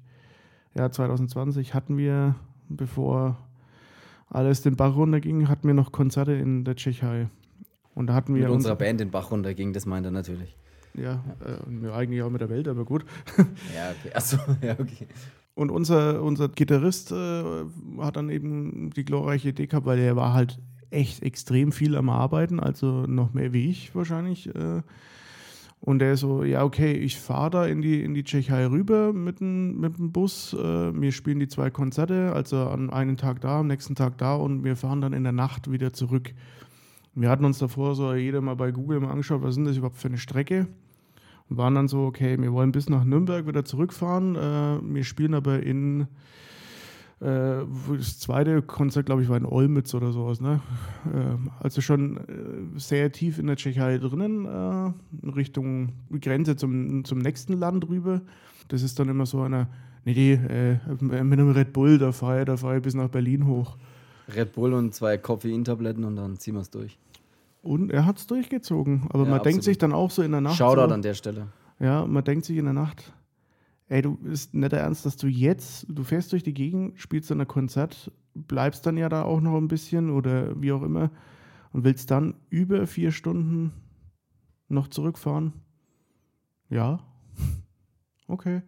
Ja, 0.75 0.91
2020 0.91 1.73
hatten 1.73 1.97
wir, 1.97 2.35
bevor 2.69 3.37
alles 4.29 4.61
den 4.61 4.75
Bach 4.75 4.95
runterging, 4.95 5.47
hatten 5.47 5.67
wir 5.67 5.73
noch 5.73 5.91
Konzerte 5.91 6.33
in 6.33 6.63
der 6.65 6.75
Tschechei. 6.75 7.29
Und 7.95 8.07
da 8.07 8.13
hatten 8.13 8.35
wir 8.35 8.41
Mit 8.43 8.49
uns- 8.51 8.57
unserer 8.57 8.75
Band 8.75 8.99
den 8.99 9.09
Bach 9.09 9.31
runterging, 9.31 9.73
das 9.73 9.87
meint 9.87 10.05
er 10.05 10.11
natürlich. 10.11 10.55
Ja, 11.01 11.23
äh, 11.45 11.57
wir 11.67 11.93
eigentlich 11.93 12.21
auch 12.21 12.29
mit 12.29 12.41
der 12.41 12.49
Welt, 12.49 12.67
aber 12.67 12.85
gut. 12.85 13.05
Ja, 13.75 13.91
okay. 13.91 14.13
Achso, 14.13 14.37
ja, 14.61 14.73
okay. 14.73 15.07
Und 15.55 15.71
unser, 15.71 16.23
unser 16.23 16.47
Gitarrist 16.49 17.11
äh, 17.11 17.43
hat 17.99 18.15
dann 18.15 18.29
eben 18.29 18.91
die 18.91 19.03
glorreiche 19.03 19.49
Idee 19.49 19.67
gehabt, 19.67 19.85
weil 19.85 19.97
der 19.97 20.15
war 20.15 20.33
halt 20.33 20.59
echt 20.89 21.21
extrem 21.21 21.71
viel 21.71 21.95
am 21.95 22.09
Arbeiten, 22.09 22.59
also 22.59 23.05
noch 23.05 23.33
mehr 23.33 23.53
wie 23.53 23.69
ich 23.69 23.93
wahrscheinlich. 23.95 24.53
Äh. 24.55 24.81
Und 25.81 25.99
der 25.99 26.17
so, 26.17 26.43
ja, 26.43 26.63
okay, 26.63 26.91
ich 26.91 27.17
fahre 27.19 27.49
da 27.49 27.65
in 27.65 27.81
die, 27.81 28.03
in 28.03 28.13
die 28.13 28.25
Tschechei 28.25 28.67
rüber 28.67 29.13
mit 29.13 29.39
dem, 29.39 29.79
mit 29.79 29.97
dem 29.97 30.11
Bus. 30.11 30.53
Äh, 30.53 30.57
wir 30.59 31.11
spielen 31.13 31.39
die 31.39 31.47
zwei 31.47 31.69
Konzerte, 31.69 32.33
also 32.33 32.67
an 32.67 32.89
einem 32.89 33.15
Tag 33.15 33.39
da, 33.41 33.59
am 33.59 33.67
nächsten 33.67 33.95
Tag 33.95 34.17
da 34.17 34.35
und 34.35 34.63
wir 34.65 34.75
fahren 34.75 34.99
dann 34.99 35.13
in 35.13 35.23
der 35.23 35.31
Nacht 35.31 35.71
wieder 35.71 35.93
zurück. 35.93 36.33
Wir 37.15 37.29
hatten 37.29 37.45
uns 37.45 37.59
davor 37.59 37.95
so 37.95 38.13
jeder 38.13 38.41
mal 38.41 38.55
bei 38.55 38.71
Google 38.71 38.99
mal 38.99 39.11
angeschaut, 39.11 39.41
was 39.41 39.55
sind 39.55 39.65
das 39.65 39.77
überhaupt 39.77 39.97
für 39.97 40.09
eine 40.09 40.17
Strecke? 40.17 40.67
Und 41.49 41.57
waren 41.57 41.75
dann 41.75 41.87
so, 41.87 42.05
okay, 42.05 42.39
wir 42.39 42.53
wollen 42.53 42.71
bis 42.71 42.89
nach 42.89 43.03
Nürnberg 43.03 43.47
wieder 43.47 43.65
zurückfahren. 43.65 44.35
Äh, 44.35 44.95
wir 44.95 45.03
spielen 45.03 45.33
aber 45.33 45.61
in 45.63 46.07
äh, 47.21 47.65
das 47.97 48.19
zweite 48.19 48.61
Konzert, 48.61 49.05
glaube 49.05 49.23
ich, 49.23 49.29
war 49.29 49.35
in 49.35 49.45
Olmütz 49.45 49.93
oder 49.93 50.11
sowas, 50.11 50.39
ne? 50.39 50.61
Ähm, 51.13 51.49
also 51.59 51.81
schon 51.81 52.17
äh, 52.17 52.79
sehr 52.79 53.11
tief 53.11 53.39
in 53.39 53.47
der 53.47 53.57
Tschechei 53.57 53.97
drinnen, 53.97 54.45
äh, 54.45 55.27
Richtung 55.29 55.89
Grenze 56.21 56.55
zum, 56.55 57.03
zum 57.03 57.19
nächsten 57.19 57.53
Land 57.53 57.89
rüber. 57.89 58.21
Das 58.69 58.83
ist 58.83 58.99
dann 58.99 59.09
immer 59.09 59.25
so 59.25 59.41
einer, 59.41 59.67
nee, 60.05 60.39
mit 60.99 61.11
einem 61.11 61.51
Red 61.51 61.73
Bull, 61.73 61.97
da 61.97 62.11
fahre 62.11 62.41
ich, 62.41 62.45
da 62.45 62.55
fahre 62.55 62.77
ich 62.77 62.83
bis 62.83 62.93
nach 62.93 63.09
Berlin 63.09 63.47
hoch. 63.47 63.77
Red 64.33 64.53
Bull 64.53 64.73
und 64.73 64.93
zwei 64.93 65.17
Koffeintabletten 65.17 66.03
und 66.03 66.15
dann 66.15 66.37
ziehen 66.37 66.53
wir 66.53 66.61
es 66.61 66.69
durch. 66.69 66.97
Und 67.61 67.91
er 67.91 68.05
hat 68.05 68.17
es 68.17 68.27
durchgezogen. 68.27 69.07
Aber 69.09 69.23
Ja, 69.23 69.29
man 69.29 69.43
denkt 69.43 69.47
absolut. 69.47 69.63
sich 69.63 69.77
dann 69.77 69.93
auch 69.93 70.11
so 70.11 70.21
in 70.21 70.31
der 70.31 70.41
Nacht. 70.41 70.55
Shoutout 70.57 70.87
so, 70.87 70.93
an 70.93 71.01
der 71.01 71.13
Stelle. 71.13 71.47
Ja, 71.79 72.05
man 72.05 72.23
denkt 72.23 72.45
sich 72.45 72.57
in 72.57 72.65
der 72.65 72.73
Nacht, 72.73 73.13
ey, 73.87 74.01
du 74.01 74.17
ist 74.25 74.53
nicht 74.53 74.71
der 74.71 74.81
Ernst, 74.81 75.05
dass 75.05 75.17
du 75.17 75.27
jetzt, 75.27 75.85
du 75.89 76.03
fährst 76.03 76.31
durch 76.31 76.43
die 76.43 76.53
Gegend, 76.53 76.99
spielst 76.99 77.31
dann 77.31 77.41
ein 77.41 77.47
Konzert, 77.47 78.11
bleibst 78.33 78.85
dann 78.85 78.97
ja 78.97 79.09
da 79.09 79.23
auch 79.23 79.41
noch 79.41 79.57
ein 79.57 79.67
bisschen 79.67 80.09
oder 80.09 80.59
wie 80.61 80.71
auch 80.71 80.81
immer 80.83 81.11
und 81.73 81.83
willst 81.83 82.11
dann 82.11 82.35
über 82.49 82.87
vier 82.87 83.11
Stunden 83.11 83.73
noch 84.67 84.87
zurückfahren. 84.87 85.53
Ja. 86.69 86.99
Okay. 88.27 88.61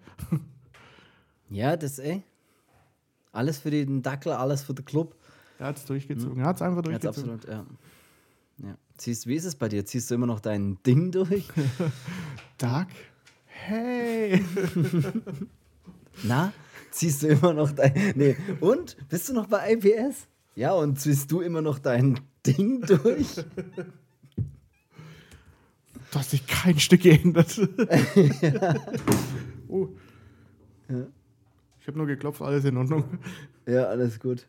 Ja, 1.51 1.77
das 1.77 1.99
ey. 1.99 2.23
Alles 3.31 3.59
für 3.59 3.69
den 3.69 4.01
Dackel, 4.01 4.31
alles 4.31 4.63
für 4.63 4.73
den 4.73 4.85
Club. 4.85 5.15
Er 5.59 5.67
hat 5.67 5.77
es 5.77 5.85
durchgezogen. 5.85 6.39
Er 6.39 6.47
hat 6.47 6.55
es 6.55 6.63
einfach 6.63 6.81
durchgezogen. 6.81 7.33
absolut, 7.33 7.47
ja. 7.47 7.63
Ja. 8.63 8.77
Ziehst, 8.97 9.27
wie 9.27 9.35
ist 9.35 9.45
es 9.45 9.55
bei 9.55 9.69
dir? 9.69 9.85
Ziehst 9.85 10.11
du 10.11 10.15
immer 10.15 10.27
noch 10.27 10.39
dein 10.39 10.77
Ding 10.83 11.11
durch? 11.11 11.47
Doug? 12.57 12.87
Hey! 13.45 14.43
Na? 16.23 16.53
Ziehst 16.91 17.23
du 17.23 17.27
immer 17.27 17.53
noch 17.53 17.71
dein. 17.71 18.13
Nee. 18.15 18.35
Und? 18.59 18.97
Bist 19.09 19.29
du 19.29 19.33
noch 19.33 19.47
bei 19.47 19.73
IPS? 19.73 20.27
Ja, 20.55 20.73
und 20.73 20.99
ziehst 20.99 21.31
du 21.31 21.41
immer 21.41 21.61
noch 21.61 21.79
dein 21.79 22.19
Ding 22.45 22.81
durch? 22.81 23.35
Du 26.11 26.19
hast 26.19 26.33
dich 26.33 26.45
kein 26.45 26.77
Stück 26.77 27.03
geändert. 27.03 27.57
oh. 29.69 29.87
Ich 31.79 31.87
habe 31.87 31.97
nur 31.97 32.05
geklopft, 32.05 32.41
alles 32.41 32.65
in 32.65 32.75
Ordnung. 32.75 33.05
Ja, 33.65 33.85
alles 33.85 34.19
gut. 34.19 34.45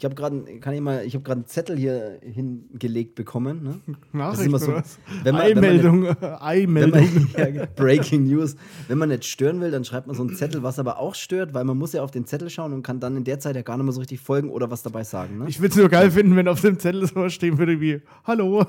Ich 0.00 0.04
habe 0.06 0.14
gerade, 0.14 0.42
kann 0.60 0.72
ich 0.72 0.80
mal, 0.80 1.04
ich 1.04 1.12
habe 1.12 1.22
gerade 1.24 1.40
einen 1.40 1.46
Zettel 1.46 1.76
hier 1.76 2.20
hingelegt 2.22 3.16
bekommen. 3.16 3.62
Ne? 3.62 3.96
Nachricht 4.12 4.46
immer 4.46 4.58
so- 4.58 4.68
wenn 4.68 4.74
man- 4.74 4.84
wenn 5.24 5.34
man 5.34 5.42
Einmeldung, 5.42 6.02
Wenn 6.20 6.32
Einmeldung. 6.36 7.28
man, 7.36 7.54
ja, 7.54 7.66
Breaking 7.76 8.24
News. 8.24 8.56
Wenn 8.88 8.96
man 8.96 9.10
nicht 9.10 9.26
stören 9.26 9.60
will, 9.60 9.70
dann 9.70 9.84
schreibt 9.84 10.06
man 10.06 10.16
so 10.16 10.22
einen 10.22 10.34
Zettel, 10.36 10.62
was 10.62 10.78
aber 10.78 10.98
auch 10.98 11.14
stört, 11.14 11.52
weil 11.52 11.64
man 11.64 11.76
muss 11.76 11.92
ja 11.92 12.02
auf 12.02 12.10
den 12.10 12.24
Zettel 12.24 12.48
schauen 12.48 12.72
und 12.72 12.82
kann 12.82 12.98
dann 12.98 13.14
in 13.14 13.24
der 13.24 13.40
Zeit 13.40 13.56
ja 13.56 13.60
gar 13.62 13.76
nicht 13.76 13.84
mehr 13.84 13.92
so 13.92 14.00
richtig 14.00 14.20
folgen 14.20 14.48
oder 14.48 14.70
was 14.70 14.82
dabei 14.82 15.04
sagen. 15.04 15.36
Ne? 15.36 15.44
Ich 15.48 15.60
würde 15.60 15.72
es 15.72 15.76
nur 15.76 15.90
geil 15.90 16.10
finden, 16.10 16.34
wenn 16.34 16.48
auf 16.48 16.62
dem 16.62 16.78
Zettel 16.78 17.06
so 17.06 17.16
was 17.16 17.34
stehen 17.34 17.58
würde 17.58 17.78
wie 17.82 18.00
Hallo. 18.24 18.64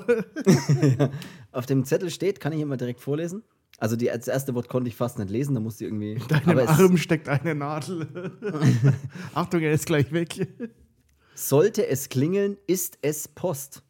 Auf 1.50 1.64
dem 1.64 1.86
Zettel 1.86 2.10
steht, 2.10 2.40
kann 2.40 2.52
ich 2.52 2.60
immer 2.60 2.76
direkt 2.76 3.00
vorlesen. 3.00 3.42
Also 3.78 3.96
die, 3.96 4.04
das 4.06 4.28
erste 4.28 4.54
Wort 4.54 4.68
konnte 4.68 4.88
ich 4.88 4.96
fast 4.96 5.18
nicht 5.18 5.30
lesen, 5.30 5.54
da 5.54 5.60
musste 5.60 5.84
ich 5.86 5.90
irgendwie. 5.90 6.18
Deinem 6.28 6.48
aber 6.50 6.62
es 6.64 6.68
Arm 6.68 6.98
steckt 6.98 7.28
eine 7.28 7.54
Nadel. 7.54 8.06
Achtung, 9.34 9.60
er 9.62 9.72
ist 9.72 9.86
gleich 9.86 10.12
weg. 10.12 10.46
Sollte 11.34 11.86
es 11.86 12.08
klingeln, 12.08 12.56
ist 12.66 12.98
es 13.02 13.28
Post. 13.28 13.82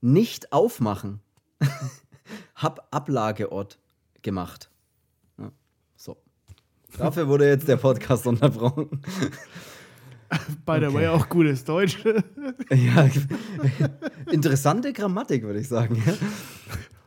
Nicht 0.00 0.52
aufmachen. 0.52 1.20
Hab 2.54 2.88
Ablageort 2.90 3.78
gemacht. 4.22 4.70
Ja, 5.38 5.50
so. 5.96 6.16
Dafür 6.96 7.28
wurde 7.28 7.48
jetzt 7.48 7.68
der 7.68 7.76
Podcast 7.76 8.26
unterbrochen. 8.26 8.88
By 10.66 10.80
the 10.80 10.92
way, 10.92 11.06
auch 11.06 11.28
gutes 11.28 11.64
Deutsch. 11.64 12.04
ja, 12.70 13.08
interessante 14.30 14.92
Grammatik, 14.92 15.44
würde 15.44 15.60
ich 15.60 15.68
sagen. 15.68 16.02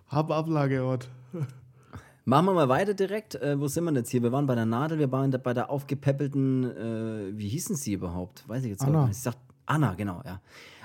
Hab 0.08 0.32
Ablageort. 0.32 1.10
Machen 2.24 2.46
wir 2.46 2.54
mal 2.54 2.70
weiter 2.70 2.94
direkt. 2.94 3.36
Äh, 3.36 3.60
wo 3.60 3.68
sind 3.68 3.86
wir 3.86 3.94
jetzt 3.94 4.10
hier? 4.10 4.22
Wir 4.22 4.32
waren 4.32 4.46
bei 4.46 4.56
der 4.56 4.66
Nadel, 4.66 5.00
wir 5.00 5.12
waren 5.12 5.32
da 5.32 5.38
bei 5.38 5.54
der 5.54 5.70
aufgepäppelten, 5.70 6.64
äh, 6.64 7.38
wie 7.38 7.48
hießen 7.48 7.76
sie 7.76 7.94
überhaupt? 7.94 8.48
Weiß 8.48 8.64
ich 8.64 8.72
jetzt 8.72 8.84
Anna. 8.84 8.92
gar 8.92 9.08
nicht. 9.08 9.18
Ich 9.18 9.24
sag 9.24 9.36
Anna, 9.68 9.94
genau, 9.94 10.22
ja. 10.26 10.42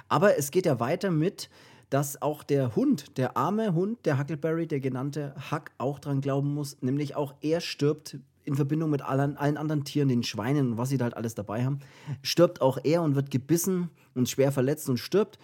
Aber 0.09 0.37
es 0.39 0.51
geht 0.51 0.67
ja 0.67 0.79
weiter 0.79 1.11
mit, 1.11 1.49
dass 1.89 2.21
auch 2.21 2.43
der 2.43 2.77
Hund, 2.77 3.17
der 3.17 3.37
arme 3.37 3.75
Hund, 3.75 4.05
der 4.05 4.19
Huckleberry, 4.19 4.67
der 4.67 4.81
genannte 4.81 5.35
Huck, 5.51 5.71
auch 5.79 5.99
dran 5.99 6.21
glauben 6.21 6.53
muss, 6.53 6.77
nämlich 6.83 7.17
auch 7.17 7.35
er 7.41 7.61
stirbt 7.61 8.19
in 8.45 8.55
Verbindung 8.55 8.91
mit 8.91 9.03
allen, 9.03 9.37
allen 9.37 9.57
anderen 9.57 9.85
Tieren, 9.85 10.09
den 10.09 10.23
Schweinen 10.23 10.73
und 10.73 10.79
was 10.79 10.89
sie 10.89 10.99
da 10.99 11.05
halt 11.05 11.17
alles 11.17 11.35
dabei 11.35 11.65
haben, 11.65 11.81
stirbt 12.23 12.61
auch 12.61 12.79
er 12.83 13.03
und 13.03 13.15
wird 13.15 13.31
gebissen 13.31 13.91
und 14.15 14.29
schwer 14.29 14.53
verletzt 14.53 14.89
und 14.89 14.99
stirbt. 14.99 15.39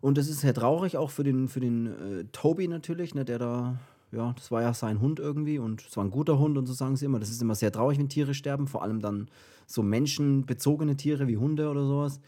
Und 0.00 0.16
das 0.18 0.28
ist 0.28 0.40
sehr 0.40 0.54
traurig, 0.54 0.96
auch 0.96 1.10
für 1.10 1.22
den, 1.22 1.48
für 1.48 1.60
den 1.60 1.86
äh, 1.86 2.24
Toby 2.32 2.66
natürlich, 2.66 3.14
ne, 3.14 3.24
der 3.24 3.38
da, 3.38 3.78
ja, 4.10 4.32
das 4.34 4.50
war 4.50 4.62
ja 4.62 4.72
sein 4.74 5.00
Hund 5.00 5.20
irgendwie 5.20 5.58
und 5.58 5.86
es 5.86 5.96
war 5.96 6.04
ein 6.04 6.10
guter 6.10 6.38
Hund 6.38 6.56
und 6.56 6.66
so 6.66 6.72
sagen 6.72 6.96
sie 6.96 7.04
immer. 7.04 7.20
Das 7.20 7.30
ist 7.30 7.42
immer 7.42 7.54
sehr 7.54 7.70
traurig, 7.70 7.98
wenn 7.98 8.08
Tiere 8.08 8.34
sterben, 8.34 8.66
vor 8.66 8.82
allem 8.82 9.00
dann 9.00 9.28
so 9.66 9.82
menschenbezogene 9.82 10.96
Tiere 10.96 11.28
wie 11.28 11.36
Hunde 11.36 11.68
oder 11.68 11.84
sowas. 11.84 12.20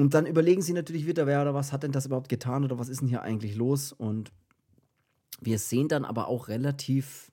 Und 0.00 0.14
dann 0.14 0.26
überlegen 0.26 0.62
sie 0.62 0.72
natürlich 0.72 1.06
wieder, 1.06 1.26
wer 1.26 1.42
oder 1.42 1.54
was 1.54 1.72
hat 1.72 1.82
denn 1.82 1.92
das 1.92 2.06
überhaupt 2.06 2.28
getan 2.28 2.64
oder 2.64 2.78
was 2.78 2.88
ist 2.88 3.02
denn 3.02 3.08
hier 3.08 3.22
eigentlich 3.22 3.54
los? 3.54 3.92
Und 3.92 4.32
wir 5.40 5.58
sehen 5.58 5.88
dann 5.88 6.04
aber 6.04 6.28
auch 6.28 6.48
relativ 6.48 7.30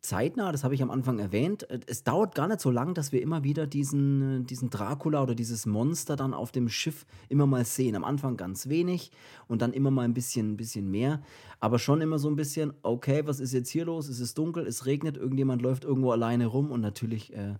zeitnah, 0.00 0.52
das 0.52 0.62
habe 0.62 0.74
ich 0.74 0.82
am 0.82 0.92
Anfang 0.92 1.18
erwähnt, 1.18 1.68
äh, 1.70 1.80
es 1.86 2.04
dauert 2.04 2.36
gar 2.36 2.46
nicht 2.46 2.60
so 2.60 2.70
lang, 2.70 2.94
dass 2.94 3.10
wir 3.10 3.20
immer 3.20 3.42
wieder 3.42 3.66
diesen, 3.66 4.42
äh, 4.42 4.44
diesen 4.44 4.70
Dracula 4.70 5.22
oder 5.22 5.34
dieses 5.34 5.66
Monster 5.66 6.14
dann 6.14 6.34
auf 6.34 6.52
dem 6.52 6.68
Schiff 6.68 7.04
immer 7.28 7.46
mal 7.46 7.64
sehen. 7.64 7.96
Am 7.96 8.04
Anfang 8.04 8.36
ganz 8.36 8.68
wenig 8.68 9.10
und 9.48 9.60
dann 9.60 9.72
immer 9.72 9.90
mal 9.90 10.02
ein 10.02 10.14
bisschen, 10.14 10.52
ein 10.52 10.56
bisschen 10.56 10.88
mehr. 10.90 11.20
Aber 11.58 11.80
schon 11.80 12.00
immer 12.00 12.20
so 12.20 12.28
ein 12.28 12.36
bisschen, 12.36 12.72
okay, 12.82 13.22
was 13.26 13.40
ist 13.40 13.52
jetzt 13.52 13.70
hier 13.70 13.86
los? 13.86 14.08
Es 14.08 14.20
ist 14.20 14.38
dunkel, 14.38 14.66
es 14.66 14.86
regnet, 14.86 15.16
irgendjemand 15.16 15.62
läuft 15.62 15.84
irgendwo 15.84 16.12
alleine 16.12 16.46
rum 16.46 16.70
und 16.70 16.80
natürlich 16.80 17.34
äh, 17.34 17.56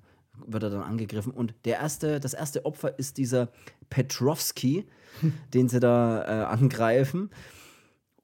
wird 0.46 0.62
er 0.62 0.70
dann 0.70 0.82
angegriffen. 0.82 1.32
Und 1.32 1.54
der 1.64 1.78
erste, 1.78 2.20
das 2.20 2.34
erste 2.34 2.64
Opfer 2.64 2.98
ist 2.98 3.18
dieser 3.18 3.48
Petrovski, 3.90 4.86
den 5.54 5.68
sie 5.68 5.80
da 5.80 6.22
äh, 6.24 6.44
angreifen. 6.44 7.30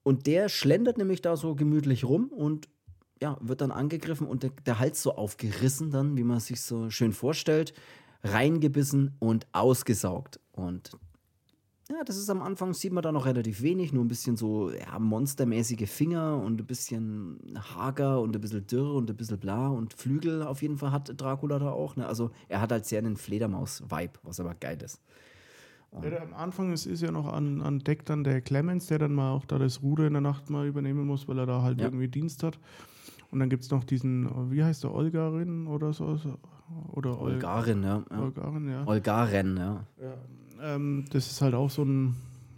Und 0.02 0.26
der 0.26 0.48
schlendert 0.48 0.98
nämlich 0.98 1.22
da 1.22 1.36
so 1.36 1.54
gemütlich 1.54 2.04
rum 2.04 2.28
und 2.28 2.68
ja, 3.22 3.38
wird 3.40 3.60
dann 3.60 3.70
angegriffen 3.70 4.26
und 4.26 4.42
der, 4.42 4.50
der 4.66 4.78
Hals 4.78 5.02
so 5.02 5.16
aufgerissen 5.16 5.90
dann, 5.90 6.16
wie 6.16 6.24
man 6.24 6.40
sich 6.40 6.60
so 6.60 6.90
schön 6.90 7.12
vorstellt, 7.12 7.72
reingebissen 8.22 9.16
und 9.18 9.46
ausgesaugt. 9.52 10.40
Und 10.52 10.90
ja, 11.96 12.04
das 12.04 12.16
ist 12.16 12.28
am 12.30 12.42
Anfang, 12.42 12.74
sieht 12.74 12.92
man 12.92 13.02
da 13.02 13.12
noch 13.12 13.26
relativ 13.26 13.62
wenig, 13.62 13.92
nur 13.92 14.04
ein 14.04 14.08
bisschen 14.08 14.36
so 14.36 14.70
ja, 14.70 14.98
monstermäßige 14.98 15.88
Finger 15.88 16.36
und 16.38 16.60
ein 16.60 16.66
bisschen 16.66 17.38
hager 17.74 18.20
und 18.20 18.34
ein 18.34 18.40
bisschen 18.40 18.66
dürr 18.66 18.94
und 18.94 19.10
ein 19.10 19.16
bisschen 19.16 19.38
bla 19.38 19.68
und 19.68 19.94
Flügel 19.94 20.42
auf 20.42 20.62
jeden 20.62 20.78
Fall 20.78 20.92
hat 20.92 21.12
Dracula 21.20 21.58
da 21.58 21.70
auch. 21.70 21.96
Ne? 21.96 22.06
Also 22.06 22.30
er 22.48 22.60
hat 22.60 22.72
halt 22.72 22.86
sehr 22.86 22.98
einen 22.98 23.16
Fledermaus-Vibe, 23.16 24.18
was 24.22 24.40
aber 24.40 24.54
geil 24.54 24.78
ist. 24.82 25.00
Ja, 26.02 26.22
am 26.22 26.34
Anfang 26.34 26.72
ist, 26.72 26.86
ist 26.86 27.02
ja 27.02 27.12
noch 27.12 27.32
an, 27.32 27.60
an 27.60 27.78
Deck 27.78 28.04
dann 28.04 28.24
der 28.24 28.40
Clemens, 28.40 28.86
der 28.86 28.98
dann 28.98 29.14
mal 29.14 29.30
auch 29.30 29.44
da 29.44 29.58
das 29.58 29.80
Ruder 29.80 30.08
in 30.08 30.14
der 30.14 30.22
Nacht 30.22 30.50
mal 30.50 30.66
übernehmen 30.66 31.06
muss, 31.06 31.28
weil 31.28 31.38
er 31.38 31.46
da 31.46 31.62
halt 31.62 31.78
Ja. 31.78 31.86
irgendwie 31.86 32.08
Dienst 32.08 32.42
hat. 32.42 32.58
Und 33.30 33.38
dann 33.40 33.48
gibt 33.48 33.62
es 33.62 33.70
noch 33.70 33.84
diesen, 33.84 34.50
wie 34.50 34.64
heißt 34.64 34.82
der, 34.84 34.92
Olgarin 34.92 35.66
oder 35.68 35.92
so? 35.92 36.18
Oder 36.92 37.20
Ol 37.20 37.34
Olgarin, 37.34 37.82
ja. 37.82 38.02
ja. 38.10 38.20
Olgarin, 38.20 38.68
ja. 38.68 38.86
Olgaren, 38.86 39.56
ja. 39.56 39.86
Ähm, 40.64 41.04
das 41.10 41.30
ist 41.30 41.42
halt 41.42 41.54
auch 41.54 41.68
so 41.70 41.82
ein, 41.82 42.14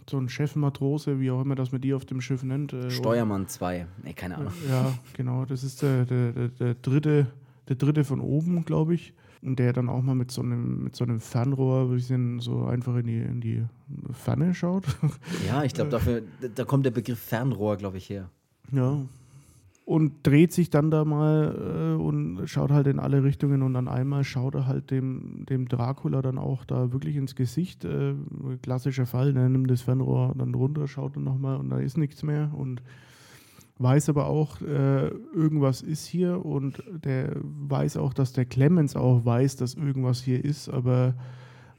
so 0.09 0.17
ein 0.17 0.29
Chefmatrose, 0.29 1.19
wie 1.19 1.29
auch 1.31 1.41
immer 1.41 1.55
das 1.55 1.71
mit 1.71 1.83
dir 1.83 1.97
auf 1.97 2.05
dem 2.05 2.21
Schiff 2.21 2.43
nennt. 2.43 2.73
Äh, 2.73 2.89
Steuermann 2.89 3.47
2. 3.47 3.85
Nee, 4.03 4.13
keine 4.13 4.37
Ahnung. 4.37 4.53
Ja, 4.69 4.93
genau. 5.13 5.45
Das 5.45 5.63
ist 5.63 5.81
der, 5.81 6.05
der, 6.05 6.31
der, 6.31 6.47
der 6.47 6.73
dritte, 6.75 7.27
der 7.67 7.75
dritte 7.75 8.03
von 8.03 8.21
oben, 8.21 8.63
glaube 8.65 8.95
ich. 8.95 9.13
Und 9.43 9.59
der 9.59 9.71
dann 9.71 9.87
auch 9.87 10.01
mal 10.01 10.15
mit 10.15 10.31
so 10.31 10.41
einem, 10.41 10.85
mit 10.85 10.95
so 10.95 11.03
einem 11.03 11.19
Fernrohr 11.19 11.81
ein 11.83 11.89
bisschen 11.91 12.39
so 12.39 12.65
einfach 12.65 12.95
in 12.95 13.05
die, 13.05 13.19
in 13.19 13.39
die 13.39 13.63
Ferne 14.11 14.55
schaut. 14.55 14.85
Ja, 15.47 15.63
ich 15.63 15.73
glaube, 15.73 15.91
dafür, 15.91 16.23
da 16.55 16.65
kommt 16.65 16.85
der 16.85 16.91
Begriff 16.91 17.19
Fernrohr, 17.19 17.77
glaube 17.77 17.97
ich, 17.97 18.09
her. 18.09 18.29
ja. 18.71 18.97
Und 19.87 20.27
dreht 20.27 20.51
sich 20.51 20.69
dann 20.69 20.91
da 20.91 21.05
mal 21.05 21.95
äh, 21.95 22.01
und 22.01 22.45
schaut 22.45 22.71
halt 22.71 22.87
in 22.87 22.99
alle 22.99 23.23
Richtungen. 23.23 23.61
Und 23.61 23.73
dann 23.73 23.87
einmal 23.87 24.25
schaut 24.25 24.55
er 24.55 24.67
halt 24.67 24.91
dem, 24.91 25.45
dem 25.45 25.69
Dracula 25.69 26.21
dann 26.21 26.37
auch 26.37 26.65
da 26.65 26.91
wirklich 26.91 27.15
ins 27.15 27.35
Gesicht. 27.35 27.85
Äh, 27.85 28.15
klassischer 28.61 29.05
Fall, 29.05 29.31
der 29.33 29.47
nimmt 29.47 29.71
das 29.71 29.83
Fernrohr 29.83 30.35
dann 30.37 30.53
runter, 30.53 30.89
schaut 30.89 31.15
dann 31.15 31.23
nochmal 31.23 31.55
und 31.55 31.69
da 31.69 31.79
ist 31.79 31.97
nichts 31.97 32.21
mehr. 32.21 32.51
Und 32.53 32.81
weiß 33.77 34.09
aber 34.09 34.25
auch, 34.25 34.59
äh, 34.59 35.07
irgendwas 35.07 35.83
ist 35.83 36.05
hier. 36.05 36.45
Und 36.45 36.83
der 37.05 37.37
weiß 37.41 37.95
auch, 37.95 38.13
dass 38.13 38.33
der 38.33 38.43
Clemens 38.43 38.97
auch 38.97 39.23
weiß, 39.23 39.55
dass 39.55 39.75
irgendwas 39.75 40.21
hier 40.21 40.43
ist, 40.43 40.67
aber 40.67 41.13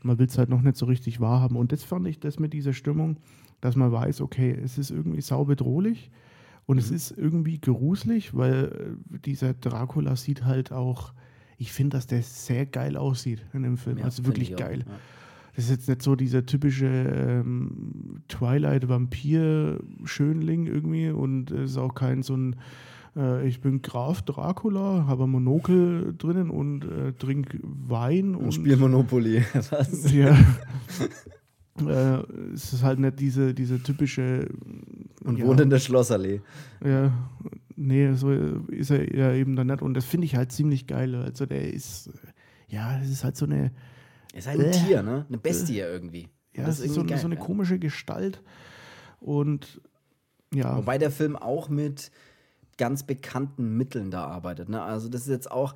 man 0.03 0.19
will 0.19 0.29
es 0.29 0.39
halt 0.39 0.49
noch 0.49 0.63
nicht 0.63 0.79
so 0.79 0.87
richtig 0.87 1.21
wahrhaben. 1.21 1.59
Und 1.59 1.73
das 1.73 1.85
fand 1.85 2.09
ich 2.09 2.19
das 2.19 2.39
mit 2.39 2.55
dieser 2.55 2.73
Stimmung, 2.73 3.19
dass 3.61 3.77
man 3.77 3.93
weiß, 3.93 4.23
okay, 4.23 4.59
es 4.65 4.79
ist 4.79 4.91
irgendwie 4.91 5.21
saubedrohlich 5.21 6.11
und 6.69 6.77
es 6.77 6.91
ist 6.91 7.15
irgendwie 7.17 7.59
gruselig, 7.59 8.37
weil 8.37 8.99
äh, 9.15 9.19
dieser 9.21 9.55
Dracula 9.55 10.17
sieht 10.17 10.45
halt 10.45 10.71
auch, 10.71 11.15
ich 11.57 11.73
finde, 11.73 11.97
dass 11.97 12.07
der 12.07 12.23
sehr 12.23 12.67
geil 12.67 12.99
aussieht 12.99 13.43
in 13.55 13.63
dem 13.63 13.79
Film. 13.79 13.97
Ja, 13.97 14.05
also 14.05 14.27
wirklich 14.27 14.55
geil. 14.55 14.85
ja. 14.87 14.93
Das 15.57 15.65
ist 15.65 15.71
jetzt 15.71 15.89
nicht 15.89 16.03
so 16.03 16.15
dieser 16.15 16.45
typische 16.45 16.87
ähm, 16.87 18.21
Twilight-Vampir-Schönling 18.29 20.67
irgendwie 20.67 21.09
und 21.09 21.51
es 21.53 21.71
ist 21.71 21.79
auch 21.79 21.95
kein 21.95 22.23
so 22.23 22.37
ein, 22.37 22.57
äh, 23.17 23.49
ich 23.49 23.63
bin 23.63 23.81
Graf 23.81 24.21
Dracula, 24.21 25.07
habe 25.07 25.25
ein 25.25 25.31
Monokel 25.31 26.15
drinnen 26.19 26.51
und 26.51 26.85
äh, 26.85 27.15
trink 27.15 27.59
Wein 27.63 28.35
und, 28.35 28.45
Und 28.45 28.53
Spiel 28.53 28.77
Monopoly. 28.77 29.43
Was? 29.71 30.13
ja. 30.13 30.37
äh, 31.83 32.23
es 32.55 32.73
ist 32.73 32.83
halt 32.83 32.99
nicht 32.99 33.19
diese, 33.21 33.55
diese 33.55 33.83
typische 33.83 34.49
Und 35.25 35.39
ja, 35.39 35.47
wohnt 35.47 35.61
in 35.61 35.71
der 35.71 35.79
Schlossallee. 35.79 36.41
ja, 36.85 37.13
nee, 37.77 38.13
so 38.15 38.31
ist 38.33 38.91
er 38.91 39.15
ja 39.15 39.33
eben 39.33 39.57
dann 39.57 39.67
nicht 39.69 39.83
und 39.83 39.95
das 39.95 40.05
finde 40.05 40.25
ich 40.27 40.37
halt 40.37 40.53
ziemlich 40.53 40.87
geil. 40.87 41.15
Also 41.15 41.47
der 41.47 41.73
ist, 41.73 42.11
ja, 42.69 42.99
das 42.99 43.09
ist 43.09 43.25
halt 43.25 43.37
so 43.37 43.47
eine, 43.47 43.73
Ist 44.35 44.47
halt 44.47 44.61
ein 44.61 44.67
Äh. 44.67 44.71
Tier, 44.73 45.03
ne? 45.03 45.25
Eine 45.29 45.39
Bestie 45.39 45.79
irgendwie. 45.81 46.29
ja, 46.55 46.65
das 46.67 46.79
das 46.79 46.87
ist 46.87 46.95
so, 46.95 47.01
eine- 47.03 47.17
so 47.19 47.27
eine 47.27 47.35
geil, 47.37 47.43
ja. 47.43 47.47
komische 47.47 47.79
Gestalt 47.79 48.43
und 49.21 49.81
ja. 50.55 50.77
Wobei 50.79 50.97
der 50.99 51.11
Film 51.11 51.37
auch 51.37 51.69
mit 51.69 52.11
ganz 52.79 53.03
bekannten 53.03 53.77
Mitteln 53.77 54.11
da 54.11 54.25
arbeitet. 54.25 54.69
Ne? 54.71 54.81
Also 54.83 55.09
das 55.09 55.23
ist 55.23 55.29
jetzt 55.29 55.51
auch, 55.51 55.75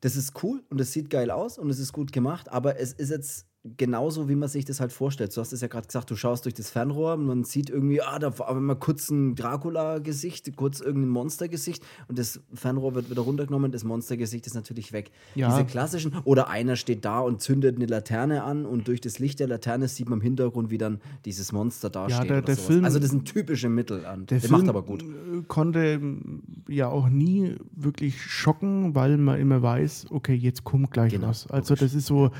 das 0.00 0.16
ist 0.16 0.42
cool 0.42 0.62
und 0.70 0.80
es 0.80 0.92
sieht 0.92 1.10
geil 1.10 1.30
aus 1.30 1.58
und 1.58 1.68
es 1.68 1.78
ist 1.78 1.92
gut 1.92 2.12
gemacht, 2.12 2.48
aber 2.50 2.78
es 2.80 2.92
ist 2.92 3.10
jetzt 3.10 3.46
genauso, 3.76 4.28
wie 4.28 4.34
man 4.34 4.48
sich 4.48 4.64
das 4.64 4.80
halt 4.80 4.92
vorstellt. 4.92 5.36
Du 5.36 5.40
hast 5.40 5.52
es 5.52 5.60
ja 5.60 5.68
gerade 5.68 5.86
gesagt, 5.86 6.10
du 6.10 6.16
schaust 6.16 6.44
durch 6.44 6.54
das 6.54 6.70
Fernrohr, 6.70 7.16
man 7.16 7.44
sieht 7.44 7.70
irgendwie, 7.70 8.00
ah, 8.02 8.18
da 8.18 8.38
war 8.38 8.54
mal 8.54 8.74
kurz 8.76 9.10
ein 9.10 9.34
Dracula-Gesicht, 9.34 10.56
kurz 10.56 10.80
irgendein 10.80 11.10
Monster-Gesicht 11.10 11.82
und 12.08 12.18
das 12.18 12.40
Fernrohr 12.54 12.94
wird 12.94 13.10
wieder 13.10 13.22
runtergenommen, 13.22 13.70
das 13.72 13.84
Monstergesicht 13.84 14.46
ist 14.46 14.54
natürlich 14.54 14.92
weg. 14.92 15.10
Ja. 15.34 15.50
Diese 15.50 15.64
klassischen, 15.66 16.14
oder 16.24 16.48
einer 16.48 16.76
steht 16.76 17.04
da 17.04 17.20
und 17.20 17.40
zündet 17.40 17.76
eine 17.76 17.86
Laterne 17.86 18.42
an 18.44 18.64
und 18.66 18.88
durch 18.88 19.00
das 19.00 19.18
Licht 19.18 19.40
der 19.40 19.48
Laterne 19.48 19.88
sieht 19.88 20.08
man 20.08 20.18
im 20.18 20.22
Hintergrund, 20.22 20.70
wie 20.70 20.78
dann 20.78 21.00
dieses 21.24 21.52
Monster 21.52 21.90
dasteht. 21.90 22.30
der- 22.30 22.38
oder 22.38 22.46
der. 22.46 22.56
Film- 22.56 22.84
also 22.84 22.98
das 22.98 23.10
sind 23.10 23.24
typische 23.24 23.68
Mittel 23.68 24.04
an. 24.06 24.26
Der, 24.26 24.38
Der, 24.38 24.48
Film 24.48 24.60
macht 24.60 24.68
aber 24.68 24.82
gut. 24.82 25.04
konnte 25.48 25.78
ähm, 25.94 26.42
ja 26.68 26.88
auch 26.88 27.08
nie 27.08 27.56
wirklich 27.72 28.22
schocken, 28.22 28.94
weil 28.94 29.16
man 29.18 29.38
immer 29.40 29.62
weiß, 29.62 30.06
okay, 30.10 30.34
jetzt 30.34 30.64
kommt 30.64 30.90
gleich 30.90 31.12
Genau, 31.12 31.28
was. 31.28 31.46
Also 31.50 31.74
das 31.74 31.94
ist 31.94 32.06
so, 32.06 32.30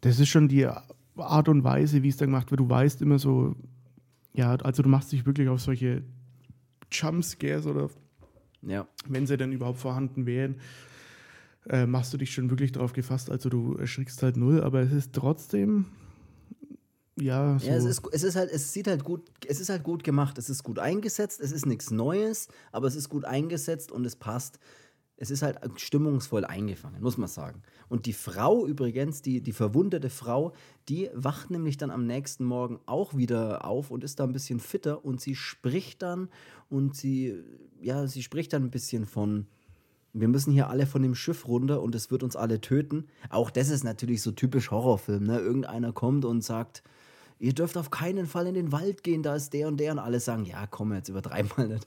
das 0.00 0.20
ist 0.20 0.28
schon 0.28 0.48
die 0.48 0.66
Art 1.16 1.48
und 1.48 1.64
Weise, 1.64 2.02
wie 2.02 2.08
es 2.08 2.16
dann 2.16 2.28
gemacht 2.28 2.50
wird. 2.50 2.60
Du 2.60 2.68
weißt 2.68 3.02
immer 3.02 3.18
so, 3.18 3.56
ja, 4.34 4.54
also 4.56 4.82
du 4.82 4.88
machst 4.88 5.12
dich 5.12 5.26
wirklich 5.26 5.48
auf 5.48 5.60
solche 5.60 6.02
Jumpscares 6.92 7.66
oder 7.66 7.90
Ja. 8.62 8.86
wenn 9.06 9.26
sie 9.26 9.36
denn 9.36 9.52
überhaupt 9.52 9.78
vorhanden 9.78 10.26
wären, 10.26 10.56
äh, 11.68 11.86
machst 11.86 12.12
du 12.12 12.18
dich 12.18 12.32
schon 12.32 12.50
wirklich 12.50 12.72
darauf 12.72 12.92
gefasst. 12.92 13.30
Also 13.30 13.48
du 13.48 13.74
erschrickst 13.74 14.22
halt 14.22 14.36
null, 14.36 14.62
aber 14.62 14.80
es 14.80 14.92
ist 14.92 15.12
trotzdem, 15.12 15.86
ja, 17.20 17.58
so. 17.58 17.66
Ja, 17.66 17.74
es 17.74 17.84
ist, 17.84 18.02
es 18.12 18.22
ist 18.22 18.36
halt, 18.36 18.50
es 18.50 18.72
sieht 18.72 18.86
halt 18.86 19.02
gut, 19.04 19.28
es 19.46 19.58
ist 19.60 19.68
halt 19.70 19.82
gut 19.82 20.04
gemacht, 20.04 20.38
es 20.38 20.48
ist 20.48 20.62
gut 20.62 20.78
eingesetzt, 20.78 21.40
es 21.40 21.50
ist 21.52 21.66
nichts 21.66 21.90
Neues, 21.90 22.48
aber 22.70 22.86
es 22.86 22.94
ist 22.94 23.08
gut 23.08 23.24
eingesetzt 23.24 23.90
und 23.90 24.04
es 24.06 24.14
passt. 24.16 24.60
Es 25.20 25.30
ist 25.30 25.42
halt 25.42 25.58
stimmungsvoll 25.80 26.44
eingefangen, 26.44 27.02
muss 27.02 27.18
man 27.18 27.28
sagen. 27.28 27.62
Und 27.88 28.06
die 28.06 28.12
Frau 28.12 28.64
übrigens, 28.66 29.20
die, 29.20 29.40
die 29.40 29.52
verwundete 29.52 30.10
Frau, 30.10 30.52
die 30.88 31.10
wacht 31.12 31.50
nämlich 31.50 31.76
dann 31.76 31.90
am 31.90 32.06
nächsten 32.06 32.44
Morgen 32.44 32.78
auch 32.86 33.16
wieder 33.16 33.64
auf 33.64 33.90
und 33.90 34.04
ist 34.04 34.20
da 34.20 34.24
ein 34.24 34.32
bisschen 34.32 34.60
fitter 34.60 35.04
und 35.04 35.20
sie 35.20 35.34
spricht 35.34 36.02
dann 36.02 36.28
und 36.70 36.94
sie, 36.94 37.42
ja, 37.80 38.06
sie 38.06 38.22
spricht 38.22 38.52
dann 38.52 38.64
ein 38.64 38.70
bisschen 38.70 39.06
von, 39.06 39.46
wir 40.12 40.28
müssen 40.28 40.52
hier 40.52 40.70
alle 40.70 40.86
von 40.86 41.02
dem 41.02 41.16
Schiff 41.16 41.48
runter 41.48 41.82
und 41.82 41.94
es 41.96 42.10
wird 42.12 42.22
uns 42.22 42.36
alle 42.36 42.60
töten. 42.60 43.06
Auch 43.28 43.50
das 43.50 43.70
ist 43.70 43.84
natürlich 43.84 44.22
so 44.22 44.30
typisch 44.30 44.70
Horrorfilm, 44.70 45.24
ne? 45.24 45.40
Irgendeiner 45.40 45.92
kommt 45.92 46.24
und 46.24 46.42
sagt, 46.42 46.82
ihr 47.38 47.54
dürft 47.54 47.76
auf 47.76 47.90
keinen 47.90 48.26
Fall 48.26 48.46
in 48.46 48.54
den 48.54 48.72
Wald 48.72 49.02
gehen, 49.02 49.22
da 49.22 49.34
ist 49.34 49.52
der 49.52 49.68
und 49.68 49.78
der 49.78 49.92
und 49.92 49.98
alle 49.98 50.20
sagen, 50.20 50.44
ja, 50.44 50.66
komm, 50.66 50.92
jetzt 50.92 51.08
übertreib 51.08 51.56
mal 51.58 51.68
nicht. 51.68 51.86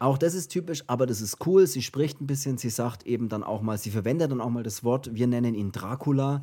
Auch 0.00 0.16
das 0.16 0.34
ist 0.34 0.48
typisch, 0.48 0.82
aber 0.86 1.04
das 1.06 1.20
ist 1.20 1.46
cool. 1.46 1.66
Sie 1.66 1.82
spricht 1.82 2.22
ein 2.22 2.26
bisschen, 2.26 2.56
sie 2.56 2.70
sagt 2.70 3.06
eben 3.06 3.28
dann 3.28 3.44
auch 3.44 3.60
mal, 3.60 3.76
sie 3.76 3.90
verwendet 3.90 4.30
dann 4.30 4.40
auch 4.40 4.48
mal 4.48 4.62
das 4.62 4.82
Wort, 4.82 5.14
wir 5.14 5.26
nennen 5.26 5.54
ihn 5.54 5.72
Dracula 5.72 6.42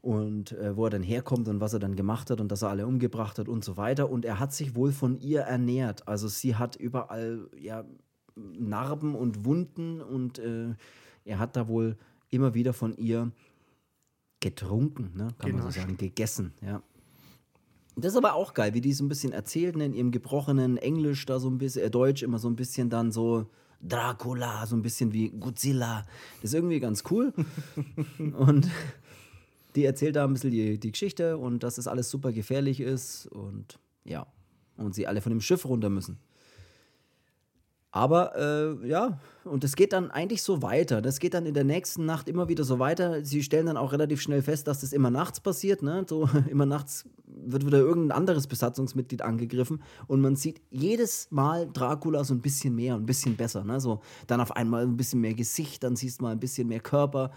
und 0.00 0.52
äh, 0.52 0.76
wo 0.76 0.84
er 0.86 0.90
dann 0.90 1.02
herkommt 1.02 1.48
und 1.48 1.60
was 1.60 1.72
er 1.72 1.80
dann 1.80 1.96
gemacht 1.96 2.30
hat 2.30 2.40
und 2.40 2.52
dass 2.52 2.62
er 2.62 2.70
alle 2.70 2.86
umgebracht 2.86 3.40
hat 3.40 3.48
und 3.48 3.64
so 3.64 3.76
weiter. 3.76 4.08
Und 4.08 4.24
er 4.24 4.38
hat 4.38 4.52
sich 4.52 4.76
wohl 4.76 4.92
von 4.92 5.18
ihr 5.18 5.40
ernährt. 5.40 6.06
Also 6.06 6.28
sie 6.28 6.54
hat 6.54 6.76
überall 6.76 7.48
ja, 7.60 7.84
Narben 8.36 9.16
und 9.16 9.44
Wunden 9.44 10.00
und 10.00 10.38
äh, 10.38 10.74
er 11.24 11.40
hat 11.40 11.56
da 11.56 11.66
wohl 11.66 11.96
immer 12.30 12.54
wieder 12.54 12.72
von 12.72 12.96
ihr 12.96 13.32
getrunken, 14.38 15.12
ne? 15.16 15.28
kann 15.38 15.50
man 15.50 15.62
so 15.62 15.68
Genascht. 15.68 15.78
sagen, 15.78 15.96
gegessen, 15.96 16.52
ja. 16.60 16.80
Das 17.96 18.12
ist 18.12 18.16
aber 18.16 18.34
auch 18.34 18.54
geil, 18.54 18.74
wie 18.74 18.80
die 18.80 18.92
so 18.92 19.04
ein 19.04 19.08
bisschen 19.08 19.32
erzählt, 19.32 19.76
ne, 19.76 19.84
in 19.84 19.94
ihrem 19.94 20.10
gebrochenen 20.12 20.78
Englisch, 20.78 21.26
da 21.26 21.38
so 21.38 21.50
ein 21.50 21.58
bisschen, 21.58 21.84
äh, 21.84 21.90
Deutsch, 21.90 22.22
immer 22.22 22.38
so 22.38 22.48
ein 22.48 22.56
bisschen 22.56 22.88
dann 22.88 23.12
so 23.12 23.46
Dracula, 23.82 24.66
so 24.66 24.76
ein 24.76 24.82
bisschen 24.82 25.12
wie 25.12 25.30
Godzilla. 25.30 26.06
Das 26.40 26.50
ist 26.50 26.54
irgendwie 26.54 26.80
ganz 26.80 27.04
cool. 27.10 27.34
und 28.38 28.68
die 29.74 29.84
erzählt 29.84 30.16
da 30.16 30.24
ein 30.24 30.32
bisschen 30.32 30.50
die, 30.50 30.78
die 30.78 30.92
Geschichte 30.92 31.36
und 31.36 31.62
dass 31.62 31.76
das 31.76 31.86
alles 31.86 32.10
super 32.10 32.32
gefährlich 32.32 32.80
ist 32.80 33.26
und 33.26 33.78
ja. 34.04 34.26
Und 34.76 34.94
sie 34.94 35.06
alle 35.06 35.20
von 35.20 35.30
dem 35.30 35.40
Schiff 35.40 35.66
runter 35.66 35.90
müssen. 35.90 36.18
Aber 37.90 38.34
äh, 38.36 38.88
ja, 38.88 39.20
und 39.44 39.64
das 39.64 39.76
geht 39.76 39.92
dann 39.92 40.10
eigentlich 40.10 40.42
so 40.42 40.62
weiter. 40.62 41.02
Das 41.02 41.20
geht 41.20 41.34
dann 41.34 41.44
in 41.44 41.52
der 41.52 41.64
nächsten 41.64 42.06
Nacht 42.06 42.26
immer 42.26 42.48
wieder 42.48 42.64
so 42.64 42.78
weiter. 42.78 43.22
Sie 43.22 43.42
stellen 43.42 43.66
dann 43.66 43.76
auch 43.76 43.92
relativ 43.92 44.22
schnell 44.22 44.40
fest, 44.40 44.66
dass 44.66 44.80
das 44.80 44.94
immer 44.94 45.10
nachts 45.10 45.40
passiert. 45.40 45.82
Ne? 45.82 46.06
So 46.08 46.26
immer 46.50 46.64
nachts 46.64 47.04
wird 47.44 47.66
wieder 47.66 47.78
irgendein 47.78 48.16
anderes 48.16 48.46
Besatzungsmitglied 48.46 49.22
angegriffen 49.22 49.82
und 50.06 50.20
man 50.20 50.36
sieht 50.36 50.60
jedes 50.70 51.28
Mal 51.30 51.68
Dracula 51.72 52.24
so 52.24 52.34
ein 52.34 52.40
bisschen 52.40 52.74
mehr 52.74 52.94
und 52.94 53.02
ein 53.02 53.06
bisschen 53.06 53.36
besser. 53.36 53.64
Ne? 53.64 53.80
So, 53.80 54.00
dann 54.26 54.40
auf 54.40 54.54
einmal 54.56 54.82
ein 54.82 54.96
bisschen 54.96 55.20
mehr 55.20 55.34
Gesicht, 55.34 55.82
dann 55.82 55.96
siehst 55.96 56.20
du 56.20 56.24
mal 56.24 56.32
ein 56.32 56.40
bisschen 56.40 56.68
mehr 56.68 56.80
Körper 56.80 57.30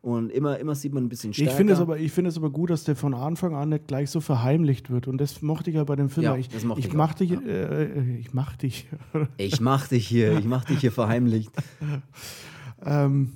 und 0.00 0.30
immer, 0.30 0.58
immer 0.58 0.74
sieht 0.74 0.94
man 0.94 1.04
ein 1.04 1.08
bisschen 1.08 1.34
stärker. 1.34 1.50
Ich 1.50 1.56
finde 1.56 1.72
es 1.72 1.80
aber, 1.80 1.98
ich 1.98 2.12
finde 2.12 2.28
es 2.30 2.36
aber 2.36 2.50
gut, 2.50 2.70
dass 2.70 2.84
der 2.84 2.94
von 2.94 3.14
Anfang 3.14 3.54
an 3.54 3.70
nicht 3.70 3.88
gleich 3.88 4.10
so 4.10 4.20
verheimlicht 4.20 4.90
wird. 4.90 5.08
Und 5.08 5.18
das 5.18 5.42
mochte 5.42 5.70
ich 5.70 5.76
ja 5.76 5.84
bei 5.84 5.96
dem 5.96 6.08
Film. 6.08 6.24
Ja, 6.24 6.36
ich, 6.36 6.48
das 6.48 6.64
mochte 6.64 6.80
ich, 6.80 6.86
ich 6.86 6.94
mach 6.94 7.14
dich, 7.14 7.30
ja. 7.30 7.40
äh, 7.40 8.16
ich 8.18 8.32
mach 8.32 8.56
dich. 8.56 8.86
ich 9.36 9.60
mach 9.60 9.88
dich 9.88 10.06
hier, 10.06 10.38
ich 10.38 10.44
mach 10.44 10.64
dich 10.64 10.78
hier 10.80 10.92
verheimlicht. 10.92 11.50
ähm, 12.84 13.32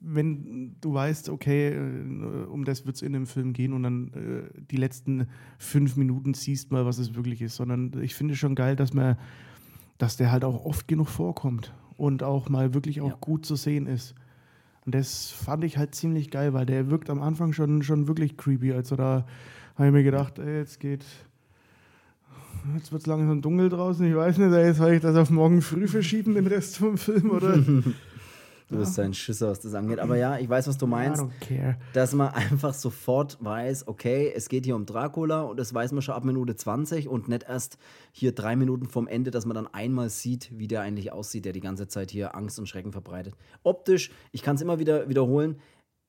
wenn 0.00 0.76
du 0.80 0.94
weißt, 0.94 1.28
okay, 1.28 1.68
äh, 1.68 2.44
um 2.46 2.64
das 2.64 2.86
wird 2.86 2.96
es 2.96 3.02
in 3.02 3.12
dem 3.12 3.26
Film 3.26 3.52
gehen 3.52 3.72
und 3.72 3.82
dann 3.82 4.08
äh, 4.08 4.62
die 4.70 4.76
letzten 4.76 5.26
fünf 5.58 5.96
Minuten 5.96 6.34
siehst 6.34 6.70
mal, 6.70 6.86
was 6.86 6.98
es 6.98 7.14
wirklich 7.14 7.42
ist, 7.42 7.56
sondern 7.56 7.92
ich 8.02 8.14
finde 8.14 8.36
schon 8.36 8.54
geil, 8.54 8.76
dass 8.76 8.94
man, 8.94 9.16
dass 9.98 10.16
der 10.16 10.32
halt 10.32 10.44
auch 10.44 10.64
oft 10.64 10.88
genug 10.88 11.08
vorkommt 11.08 11.74
und 11.96 12.22
auch 12.22 12.48
mal 12.48 12.74
wirklich 12.74 13.00
auch 13.00 13.10
ja. 13.10 13.18
gut 13.20 13.46
zu 13.46 13.56
sehen 13.56 13.86
ist. 13.86 14.14
Und 14.84 14.94
das 14.94 15.30
fand 15.30 15.62
ich 15.64 15.78
halt 15.78 15.94
ziemlich 15.94 16.30
geil, 16.30 16.52
weil 16.54 16.66
der 16.66 16.90
wirkt 16.90 17.08
am 17.10 17.22
Anfang 17.22 17.52
schon, 17.52 17.82
schon 17.82 18.08
wirklich 18.08 18.36
creepy. 18.36 18.72
Also 18.72 18.96
da 18.96 19.26
habe 19.76 19.86
ich 19.86 19.92
mir 19.92 20.02
gedacht, 20.02 20.38
ey, 20.38 20.58
jetzt 20.58 20.80
geht, 20.80 21.04
jetzt 22.74 22.90
wird 22.90 23.02
es 23.02 23.06
langsam 23.06 23.40
dunkel 23.42 23.68
draußen. 23.68 24.04
Ich 24.06 24.16
weiß 24.16 24.38
nicht, 24.38 24.52
jetzt 24.52 24.78
soll 24.78 24.94
ich 24.94 25.00
das 25.00 25.16
auf 25.16 25.30
morgen 25.30 25.62
früh 25.62 25.86
verschieben, 25.86 26.34
den 26.34 26.46
Rest 26.46 26.78
vom 26.78 26.98
Film, 26.98 27.30
oder? 27.30 27.58
Du 28.68 28.78
bist 28.78 28.98
ein 28.98 29.14
Schisser, 29.14 29.50
was 29.50 29.60
das 29.60 29.74
angeht. 29.74 29.98
Aber 29.98 30.16
ja, 30.16 30.38
ich 30.38 30.48
weiß, 30.48 30.66
was 30.68 30.78
du 30.78 30.86
meinst. 30.86 31.22
Dass 31.92 32.14
man 32.14 32.28
einfach 32.28 32.74
sofort 32.74 33.38
weiß, 33.40 33.88
okay, 33.88 34.32
es 34.34 34.48
geht 34.48 34.64
hier 34.64 34.76
um 34.76 34.86
Dracula 34.86 35.42
und 35.42 35.58
das 35.58 35.74
weiß 35.74 35.92
man 35.92 36.02
schon 36.02 36.14
ab 36.14 36.24
Minute 36.24 36.56
20 36.56 37.08
und 37.08 37.28
nicht 37.28 37.44
erst 37.44 37.78
hier 38.12 38.32
drei 38.32 38.56
Minuten 38.56 38.86
vom 38.86 39.06
Ende, 39.06 39.30
dass 39.30 39.46
man 39.46 39.54
dann 39.54 39.66
einmal 39.66 40.10
sieht, 40.10 40.50
wie 40.56 40.68
der 40.68 40.80
eigentlich 40.80 41.12
aussieht, 41.12 41.44
der 41.44 41.52
die 41.52 41.60
ganze 41.60 41.88
Zeit 41.88 42.10
hier 42.10 42.34
Angst 42.34 42.58
und 42.58 42.66
Schrecken 42.66 42.92
verbreitet. 42.92 43.34
Optisch, 43.62 44.10
ich 44.32 44.42
kann 44.42 44.56
es 44.56 44.62
immer 44.62 44.78
wieder 44.78 45.08
wiederholen, 45.08 45.56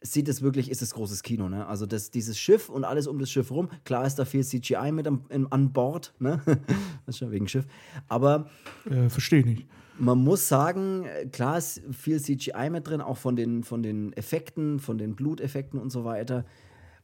sieht 0.01 0.27
es 0.27 0.41
wirklich, 0.41 0.69
ist 0.69 0.81
es 0.81 0.93
großes 0.93 1.23
Kino, 1.23 1.47
ne? 1.47 1.65
Also 1.65 1.85
das, 1.85 2.11
dieses 2.11 2.37
Schiff 2.37 2.69
und 2.69 2.83
alles 2.83 3.07
um 3.07 3.19
das 3.19 3.31
Schiff 3.31 3.51
rum, 3.51 3.69
klar 3.85 4.05
ist 4.05 4.15
da 4.15 4.25
viel 4.25 4.43
CGI 4.43 4.91
mit 4.91 5.07
am, 5.07 5.25
in, 5.29 5.49
an 5.51 5.71
Bord, 5.71 6.13
ne? 6.19 6.41
das 6.45 7.15
ist 7.15 7.17
schon 7.19 7.31
wegen 7.31 7.47
Schiff. 7.47 7.65
Aber. 8.07 8.49
Äh, 8.89 9.09
Verstehe 9.09 9.39
ich 9.39 9.45
nicht 9.45 9.67
man 9.99 10.17
muss 10.17 10.47
sagen, 10.47 11.05
klar 11.31 11.57
ist 11.57 11.81
viel 11.91 12.19
CGI 12.19 12.69
mit 12.69 12.87
drin, 12.87 13.01
auch 13.01 13.17
von 13.17 13.35
den, 13.35 13.63
von 13.63 13.83
den 13.83 14.13
Effekten, 14.13 14.79
von 14.79 14.97
den 14.97 15.15
Bluteffekten 15.15 15.79
und 15.79 15.91
so 15.91 16.03
weiter. 16.03 16.45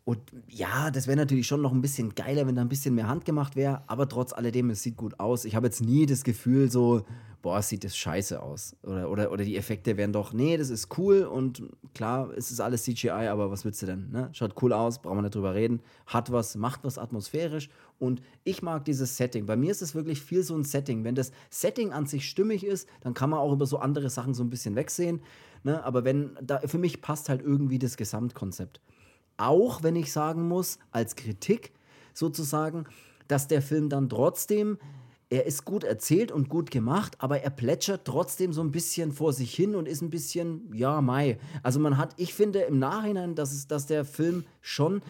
Und 0.05 0.19
ja, 0.47 0.89
das 0.89 1.05
wäre 1.05 1.17
natürlich 1.17 1.45
schon 1.45 1.61
noch 1.61 1.71
ein 1.71 1.81
bisschen 1.81 2.15
geiler, 2.15 2.47
wenn 2.47 2.55
da 2.55 2.61
ein 2.61 2.69
bisschen 2.69 2.95
mehr 2.95 3.07
Hand 3.07 3.25
gemacht 3.25 3.55
wäre, 3.55 3.83
aber 3.85 4.09
trotz 4.09 4.33
alledem, 4.33 4.71
es 4.71 4.81
sieht 4.81 4.97
gut 4.97 5.19
aus. 5.19 5.45
Ich 5.45 5.55
habe 5.55 5.67
jetzt 5.67 5.81
nie 5.81 6.07
das 6.07 6.23
Gefühl, 6.23 6.71
so, 6.71 7.05
boah, 7.43 7.61
sieht 7.61 7.83
das 7.83 7.95
scheiße 7.95 8.41
aus. 8.41 8.75
Oder, 8.81 9.11
oder, 9.11 9.31
oder 9.31 9.43
die 9.43 9.55
Effekte 9.55 9.97
wären 9.97 10.11
doch, 10.11 10.33
nee, 10.33 10.57
das 10.57 10.71
ist 10.71 10.97
cool 10.97 11.23
und 11.23 11.61
klar, 11.93 12.31
es 12.35 12.49
ist 12.49 12.59
alles 12.59 12.83
CGI, 12.83 13.27
aber 13.27 13.51
was 13.51 13.65
willst 13.65 13.83
du 13.83 13.85
denn? 13.85 14.09
Ne? 14.09 14.29
Schaut 14.31 14.59
cool 14.63 14.73
aus, 14.73 14.99
brauchen 14.99 15.19
wir 15.19 15.21
nicht 15.21 15.35
drüber 15.35 15.53
reden. 15.53 15.81
Hat 16.07 16.31
was, 16.31 16.55
macht 16.55 16.83
was 16.83 16.97
atmosphärisch 16.97 17.69
und 17.99 18.21
ich 18.43 18.61
mag 18.61 18.85
dieses 18.85 19.17
Setting. 19.17 19.45
Bei 19.45 19.55
mir 19.55 19.71
ist 19.71 19.81
es 19.81 19.93
wirklich 19.93 20.21
viel 20.21 20.43
so 20.43 20.55
ein 20.55 20.63
Setting. 20.63 21.03
Wenn 21.03 21.15
das 21.15 21.31
Setting 21.49 21.91
an 21.91 22.05
sich 22.05 22.29
stimmig 22.29 22.65
ist, 22.65 22.87
dann 23.01 23.13
kann 23.13 23.29
man 23.29 23.39
auch 23.39 23.51
über 23.51 23.65
so 23.65 23.77
andere 23.77 24.09
Sachen 24.09 24.33
so 24.33 24.43
ein 24.43 24.49
bisschen 24.49 24.75
wegsehen. 24.75 25.21
Ne? 25.63 25.83
Aber 25.83 26.05
wenn, 26.05 26.37
da, 26.41 26.59
für 26.59 26.77
mich 26.77 27.01
passt 27.01 27.29
halt 27.29 27.41
irgendwie 27.41 27.77
das 27.77 27.97
Gesamtkonzept. 27.97 28.79
Auch 29.37 29.83
wenn 29.83 29.95
ich 29.95 30.11
sagen 30.11 30.47
muss, 30.47 30.79
als 30.91 31.15
Kritik 31.15 31.73
sozusagen, 32.13 32.85
dass 33.27 33.47
der 33.47 33.61
Film 33.61 33.89
dann 33.89 34.09
trotzdem 34.09 34.77
er 35.31 35.45
ist 35.45 35.63
gut 35.63 35.83
erzählt 35.83 36.31
und 36.31 36.49
gut 36.49 36.71
gemacht, 36.71 37.15
aber 37.19 37.41
er 37.41 37.51
plätschert 37.51 38.03
trotzdem 38.05 38.51
so 38.51 38.61
ein 38.61 38.71
bisschen 38.71 39.11
vor 39.11 39.31
sich 39.31 39.53
hin 39.53 39.75
und 39.75 39.87
ist 39.87 40.01
ein 40.01 40.09
bisschen, 40.09 40.73
ja, 40.73 41.01
Mai. 41.01 41.37
Also 41.61 41.79
man 41.79 41.97
hat, 41.97 42.15
ich 42.17 42.33
finde 42.33 42.61
im 42.61 42.79
Nachhinein, 42.79 43.35
dass, 43.35 43.51
es, 43.51 43.67
dass 43.67 43.85
der 43.85 44.05
Film 44.05 44.45
schon 44.61 45.03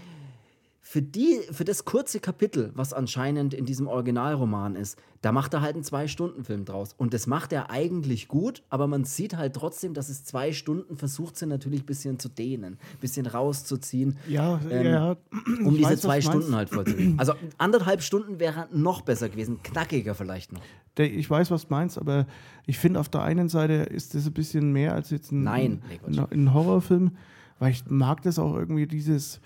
für, 0.89 1.03
die, 1.03 1.41
für 1.51 1.65
das 1.65 1.85
kurze 1.85 2.19
Kapitel, 2.19 2.71
was 2.73 2.93
anscheinend 2.93 3.53
in 3.53 3.63
diesem 3.63 3.85
Originalroman 3.85 4.75
ist, 4.75 4.97
da 5.21 5.31
macht 5.31 5.53
er 5.53 5.61
halt 5.61 5.75
einen 5.75 5.83
Zwei-Stunden-Film 5.83 6.65
draus. 6.65 6.95
Und 6.97 7.13
das 7.13 7.27
macht 7.27 7.53
er 7.53 7.69
eigentlich 7.69 8.27
gut, 8.27 8.63
aber 8.71 8.87
man 8.87 9.03
sieht 9.03 9.37
halt 9.37 9.53
trotzdem, 9.53 9.93
dass 9.93 10.09
es 10.09 10.23
zwei 10.23 10.51
Stunden 10.51 10.97
versucht 10.97 11.37
sind, 11.37 11.49
natürlich 11.49 11.83
ein 11.83 11.85
bisschen 11.85 12.17
zu 12.17 12.27
dehnen, 12.27 12.79
ein 12.81 12.99
bisschen 13.01 13.27
rauszuziehen. 13.27 14.17
Ja, 14.27 14.59
ähm, 14.67 14.85
ja. 14.87 15.17
Um 15.63 15.75
diese 15.75 15.91
weiß, 15.91 16.01
zwei 16.01 16.21
Stunden 16.21 16.55
halt 16.55 16.71
vollzuziehen. 16.71 17.19
Also 17.19 17.33
anderthalb 17.59 18.01
Stunden 18.01 18.39
wäre 18.39 18.67
noch 18.73 19.01
besser 19.01 19.29
gewesen, 19.29 19.61
knackiger 19.61 20.15
vielleicht 20.15 20.53
noch. 20.53 20.61
Ich 20.97 21.29
weiß, 21.29 21.51
was 21.51 21.67
du 21.67 21.67
meinst, 21.69 21.99
aber 21.99 22.25
ich 22.65 22.79
finde, 22.79 22.99
auf 22.99 23.09
der 23.09 23.21
einen 23.21 23.47
Seite 23.47 23.73
ist 23.73 24.15
das 24.15 24.25
ein 24.25 24.33
bisschen 24.33 24.73
mehr 24.73 24.95
als 24.95 25.11
jetzt 25.11 25.31
ein, 25.31 25.43
Nein, 25.43 25.83
ein, 26.07 26.19
ein 26.31 26.51
Horrorfilm, 26.55 27.11
weil 27.59 27.73
ich 27.73 27.83
mag 27.89 28.23
das 28.23 28.39
auch 28.39 28.55
irgendwie 28.55 28.87
dieses 28.87 29.39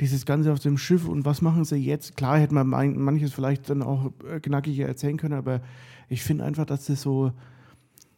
dieses 0.00 0.26
Ganze 0.26 0.52
auf 0.52 0.58
dem 0.58 0.78
Schiff 0.78 1.06
und 1.06 1.24
was 1.24 1.42
machen 1.42 1.64
sie 1.64 1.76
jetzt? 1.76 2.16
Klar 2.16 2.38
hätte 2.38 2.54
man 2.54 2.68
manches 2.68 3.32
vielleicht 3.32 3.70
dann 3.70 3.82
auch 3.82 4.12
äh, 4.28 4.40
knackiger 4.40 4.86
erzählen 4.86 5.16
können, 5.16 5.34
aber 5.34 5.60
ich 6.08 6.22
finde 6.22 6.44
einfach, 6.44 6.66
dass 6.66 6.86
das 6.86 7.02
so 7.02 7.32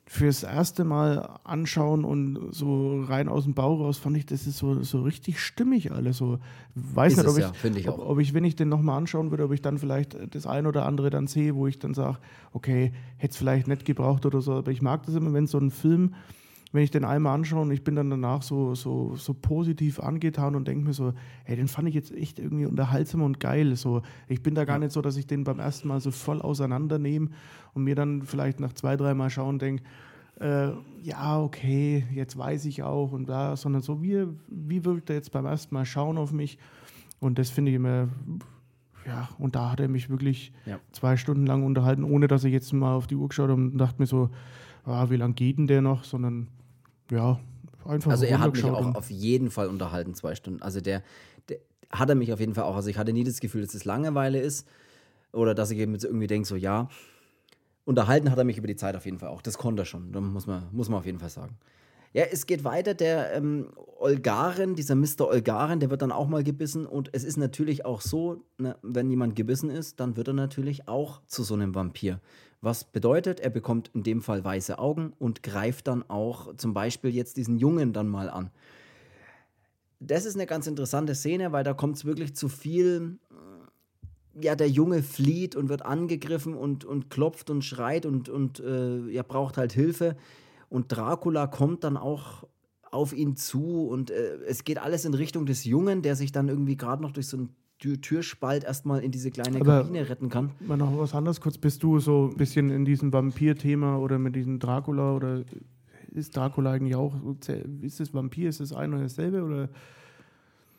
fürs 0.07 0.43
erste 0.43 0.85
Mal 0.85 1.41
anschauen 1.45 2.05
und 2.05 2.53
so 2.53 3.03
rein 3.03 3.29
aus 3.29 3.45
dem 3.45 3.55
Bauch 3.55 3.81
raus 3.81 3.97
fand 3.97 4.17
ich, 4.17 4.27
das 4.27 4.47
ist 4.47 4.59
so, 4.59 4.83
so 4.83 5.03
richtig 5.03 5.41
stimmig 5.41 5.93
alles. 5.93 6.19
So, 6.19 6.39
weiß 6.75 7.13
ist 7.13 7.19
nicht, 7.19 7.27
ob, 7.27 7.39
es, 7.39 7.39
ich, 7.39 7.65
ja, 7.65 7.77
ich 7.77 7.89
ob, 7.89 7.99
ob, 7.99 8.19
ich, 8.19 8.35
wenn 8.35 8.45
ich 8.45 8.55
den 8.55 8.69
nochmal 8.69 8.99
anschauen 8.99 9.31
würde, 9.31 9.45
ob 9.45 9.53
ich 9.53 9.63
dann 9.63 9.79
vielleicht 9.79 10.35
das 10.35 10.47
ein 10.47 10.67
oder 10.67 10.85
andere 10.85 11.09
dann 11.09 11.27
sehe, 11.27 11.55
wo 11.55 11.67
ich 11.67 11.79
dann 11.79 11.95
sage, 11.95 12.19
okay, 12.53 12.93
hätte 13.17 13.33
es 13.33 13.39
vielleicht 13.39 13.67
nicht 13.67 13.85
gebraucht 13.87 14.27
oder 14.27 14.43
so. 14.43 14.53
Aber 14.53 14.71
ich 14.71 14.83
mag 14.83 15.05
das 15.07 15.15
immer, 15.15 15.33
wenn 15.33 15.47
so 15.47 15.59
ein 15.59 15.71
Film 15.71 16.15
wenn 16.75 16.83
ich 16.83 16.91
den 16.91 17.05
einmal 17.05 17.37
anschaue 17.37 17.63
und 17.63 17.71
ich 17.71 17.85
bin 17.85 17.95
dann 17.95 18.11
danach 18.11 18.43
so, 18.43 18.75
so, 18.75 19.15
so 19.15 19.33
positiv 19.33 20.01
angetan 20.01 20.57
und 20.57 20.67
denke 20.67 20.85
mir 20.85 20.93
so, 20.93 21.13
hey, 21.45 21.55
den 21.55 21.69
fand 21.69 21.87
ich 21.87 21.95
jetzt 21.95 22.13
echt 22.13 22.41
irgendwie 22.41 22.67
unterhaltsam 22.67 23.23
und 23.23 23.39
geil. 23.39 23.77
So, 23.77 24.03
ich 24.27 24.43
bin 24.43 24.57
da 24.57 24.65
gar 24.65 24.81
nicht 24.81 24.91
so, 24.91 25.01
dass 25.01 25.17
ich 25.17 25.29
den 25.29 25.45
beim 25.45 25.61
ersten 25.61 25.87
Mal 25.87 26.01
so 26.01 26.11
voll 26.11 26.43
auseinandernehme 26.43 27.29
und 27.75 27.85
mir 27.85 27.95
dann 27.95 28.23
vielleicht 28.23 28.59
nach 28.59 28.73
zwei, 28.73 28.97
dreimal 28.97 29.31
schauen 29.31 29.61
denke, 29.61 29.85
äh, 30.41 30.71
ja, 31.01 31.41
okay, 31.41 32.07
jetzt 32.13 32.37
weiß 32.37 32.65
ich 32.65 32.83
auch 32.83 33.13
und 33.13 33.29
da, 33.29 33.57
sondern 33.57 33.81
so, 33.81 34.03
wie, 34.03 34.27
wie 34.49 34.85
wirkt 34.85 35.11
er 35.11 35.15
jetzt 35.15 35.31
beim 35.31 35.47
ersten 35.47 35.73
Mal 35.77 35.85
schauen 35.85 36.19
auf 36.19 36.33
mich? 36.33 36.59
Und 37.21 37.39
das 37.39 37.51
finde 37.51 37.71
ich 37.71 37.77
immer, 37.77 38.09
ja, 39.07 39.29
und 39.39 39.55
da 39.55 39.71
hat 39.71 39.79
er 39.79 39.87
mich 39.87 40.11
wirklich 40.11 40.53
ja. 40.67 40.81
zwei 40.91 41.17
Stunden 41.17 41.47
lang 41.47 41.63
unterhalten, 41.63 42.03
ohne 42.03 42.27
dass 42.27 42.43
ich 42.43 42.53
jetzt 42.53 42.73
mal 42.73 42.97
auf 42.97 43.07
die 43.07 43.15
Uhr 43.15 43.29
geschaut 43.29 43.51
habe 43.51 43.63
und 43.63 43.79
dachte 43.79 44.03
mir 44.03 44.07
so, 44.07 44.31
ah, 44.85 45.09
wie 45.09 45.17
lange 45.17 45.35
geht 45.35 45.59
denn 45.59 45.69
der 45.69 45.81
noch? 45.81 46.03
Sondern 46.03 46.49
ja, 47.11 47.41
einfach. 47.85 48.11
Also 48.11 48.25
er 48.25 48.41
hat 48.41 48.55
mich 48.55 48.65
auch 48.65 48.95
auf 48.95 49.11
jeden 49.11 49.51
Fall 49.51 49.69
unterhalten, 49.69 50.15
zwei 50.15 50.35
Stunden. 50.35 50.63
Also 50.63 50.81
der, 50.81 51.03
der 51.49 51.59
hat 51.91 52.09
er 52.09 52.15
mich 52.15 52.33
auf 52.33 52.41
jeden 52.41 52.55
Fall 52.55 52.65
auch. 52.65 52.77
Also 52.77 52.89
ich 52.89 52.99
hatte 52.99 53.13
nie 53.13 53.25
das 53.25 53.41
Gefühl, 53.41 53.63
dass 53.63 53.75
es 53.75 53.85
Langeweile 53.85 54.41
ist 54.41 54.67
oder 55.33 55.55
dass 55.55 55.71
ich 55.71 55.79
eben 55.79 55.93
jetzt 55.93 56.05
irgendwie 56.05 56.27
denke, 56.27 56.47
so 56.47 56.57
ja. 56.57 56.89
Unterhalten 57.85 58.31
hat 58.31 58.39
er 58.39 58.45
mich 58.45 58.57
über 58.57 58.67
die 58.67 58.77
Zeit 58.77 58.97
auf 58.97 59.05
jeden 59.05 59.19
Fall 59.19 59.29
auch. 59.29 59.43
Das 59.43 59.59
konnte 59.59 59.83
er 59.83 59.85
schon. 59.85 60.11
Da 60.13 60.21
muss 60.21 60.47
man, 60.47 60.69
muss 60.73 60.89
man 60.89 61.01
auf 61.01 61.07
jeden 61.07 61.19
Fall 61.19 61.29
sagen. 61.29 61.59
Ja, 62.15 62.23
es 62.31 62.47
geht 62.47 62.65
weiter. 62.65 62.95
Der 62.95 63.35
ähm, 63.35 63.73
Olgaren, 63.99 64.75
dieser 64.77 64.95
Mr. 64.95 65.29
Olgaren, 65.29 65.81
der 65.81 65.91
wird 65.91 66.01
dann 66.01 66.13
auch 66.13 66.29
mal 66.29 66.45
gebissen. 66.45 66.87
Und 66.87 67.11
es 67.13 67.25
ist 67.25 67.37
natürlich 67.37 67.85
auch 67.85 68.01
so, 68.01 68.45
ne, 68.57 68.77
wenn 68.83 69.11
jemand 69.11 69.35
gebissen 69.37 69.69
ist, 69.69 70.01
dann 70.01 70.17
wird 70.17 70.29
er 70.29 70.35
natürlich 70.35 70.89
auch 70.89 71.21
zu 71.27 71.43
so 71.43 71.55
einem 71.55 71.75
Vampir. 71.75 72.21
Was 72.65 72.85
bedeutet, 72.85 73.41
er 73.41 73.51
bekommt 73.51 73.91
in 73.93 74.03
dem 74.05 74.23
Fall 74.23 74.43
weiße 74.43 74.79
Augen 74.79 75.13
und 75.19 75.43
greift 75.43 75.87
dann 75.87 76.03
auch 76.09 76.57
zum 76.57 76.73
Beispiel 76.73 77.15
jetzt 77.15 77.37
diesen 77.37 77.59
Jungen 77.59 77.93
dann 77.93 78.09
mal 78.09 78.31
an. 78.31 78.51
Das 80.01 80.25
ist 80.25 80.35
eine 80.35 80.47
ganz 80.47 80.67
interessante 80.67 81.15
Szene, 81.15 81.53
weil 81.53 81.63
da 81.63 81.75
kommt 81.75 81.97
es 81.97 82.07
wirklich 82.07 82.35
zu 82.35 82.49
viel. 82.49 83.19
Ja, 84.41 84.55
der 84.55 84.71
Junge 84.71 85.03
flieht 85.03 85.57
und 85.57 85.69
wird 85.69 85.83
angegriffen 85.83 86.55
und, 86.55 86.87
und 86.87 87.11
klopft 87.11 87.51
und 87.51 87.67
schreit 87.67 88.07
und, 88.07 88.31
und 88.31 88.61
äh, 88.61 89.11
er 89.13 89.25
braucht 89.25 89.59
halt 89.59 89.75
Hilfe. 89.75 90.17
Und 90.71 90.91
Dracula 90.91 91.47
kommt 91.47 91.85
dann 91.85 91.99
auch 91.99 92.45
auf 92.91 93.13
ihn 93.13 93.37
zu 93.37 93.87
und 93.89 94.11
äh, 94.11 94.39
es 94.47 94.65
geht 94.65 94.79
alles 94.79 95.05
in 95.05 95.13
Richtung 95.13 95.45
des 95.45 95.65
Jungen, 95.65 96.01
der 96.01 96.17
sich 96.17 96.33
dann 96.33 96.49
irgendwie 96.49 96.79
gerade 96.79 97.03
noch 97.03 97.13
durch 97.13 97.27
so 97.27 97.37
ein 97.37 97.51
Tür 97.85 98.01
Türspalt 98.01 98.65
erstmal 98.65 99.01
in 99.01 99.11
diese 99.11 99.31
kleine 99.31 99.61
Aber 99.61 99.83
Kabine 99.83 100.09
retten 100.09 100.31
kann. 100.31 100.53
Mal 100.61 100.79
noch 100.79 100.97
was 100.99 101.15
anderes 101.15 101.41
kurz. 101.41 101.59
Bist 101.59 101.83
du 101.83 101.99
so 101.99 102.31
ein 102.33 102.37
bisschen 102.37 102.71
in 102.71 102.87
diesem 102.87 103.13
Vampir-Thema 103.13 103.99
oder 103.99 104.19
mit 104.19 104.35
diesem 104.35 104.59
Dracula 104.59 105.15
oder 105.15 105.45
ist 106.13 106.35
Dracula 106.35 106.73
eigentlich 106.73 106.97
auch, 106.97 107.15
ist 107.83 108.01
es 108.01 108.15
Vampir, 108.15 108.49
ist 108.49 108.61
es 108.61 108.73
ein 108.73 108.95
und 108.95 109.01
dasselbe 109.01 109.43
oder? 109.43 109.69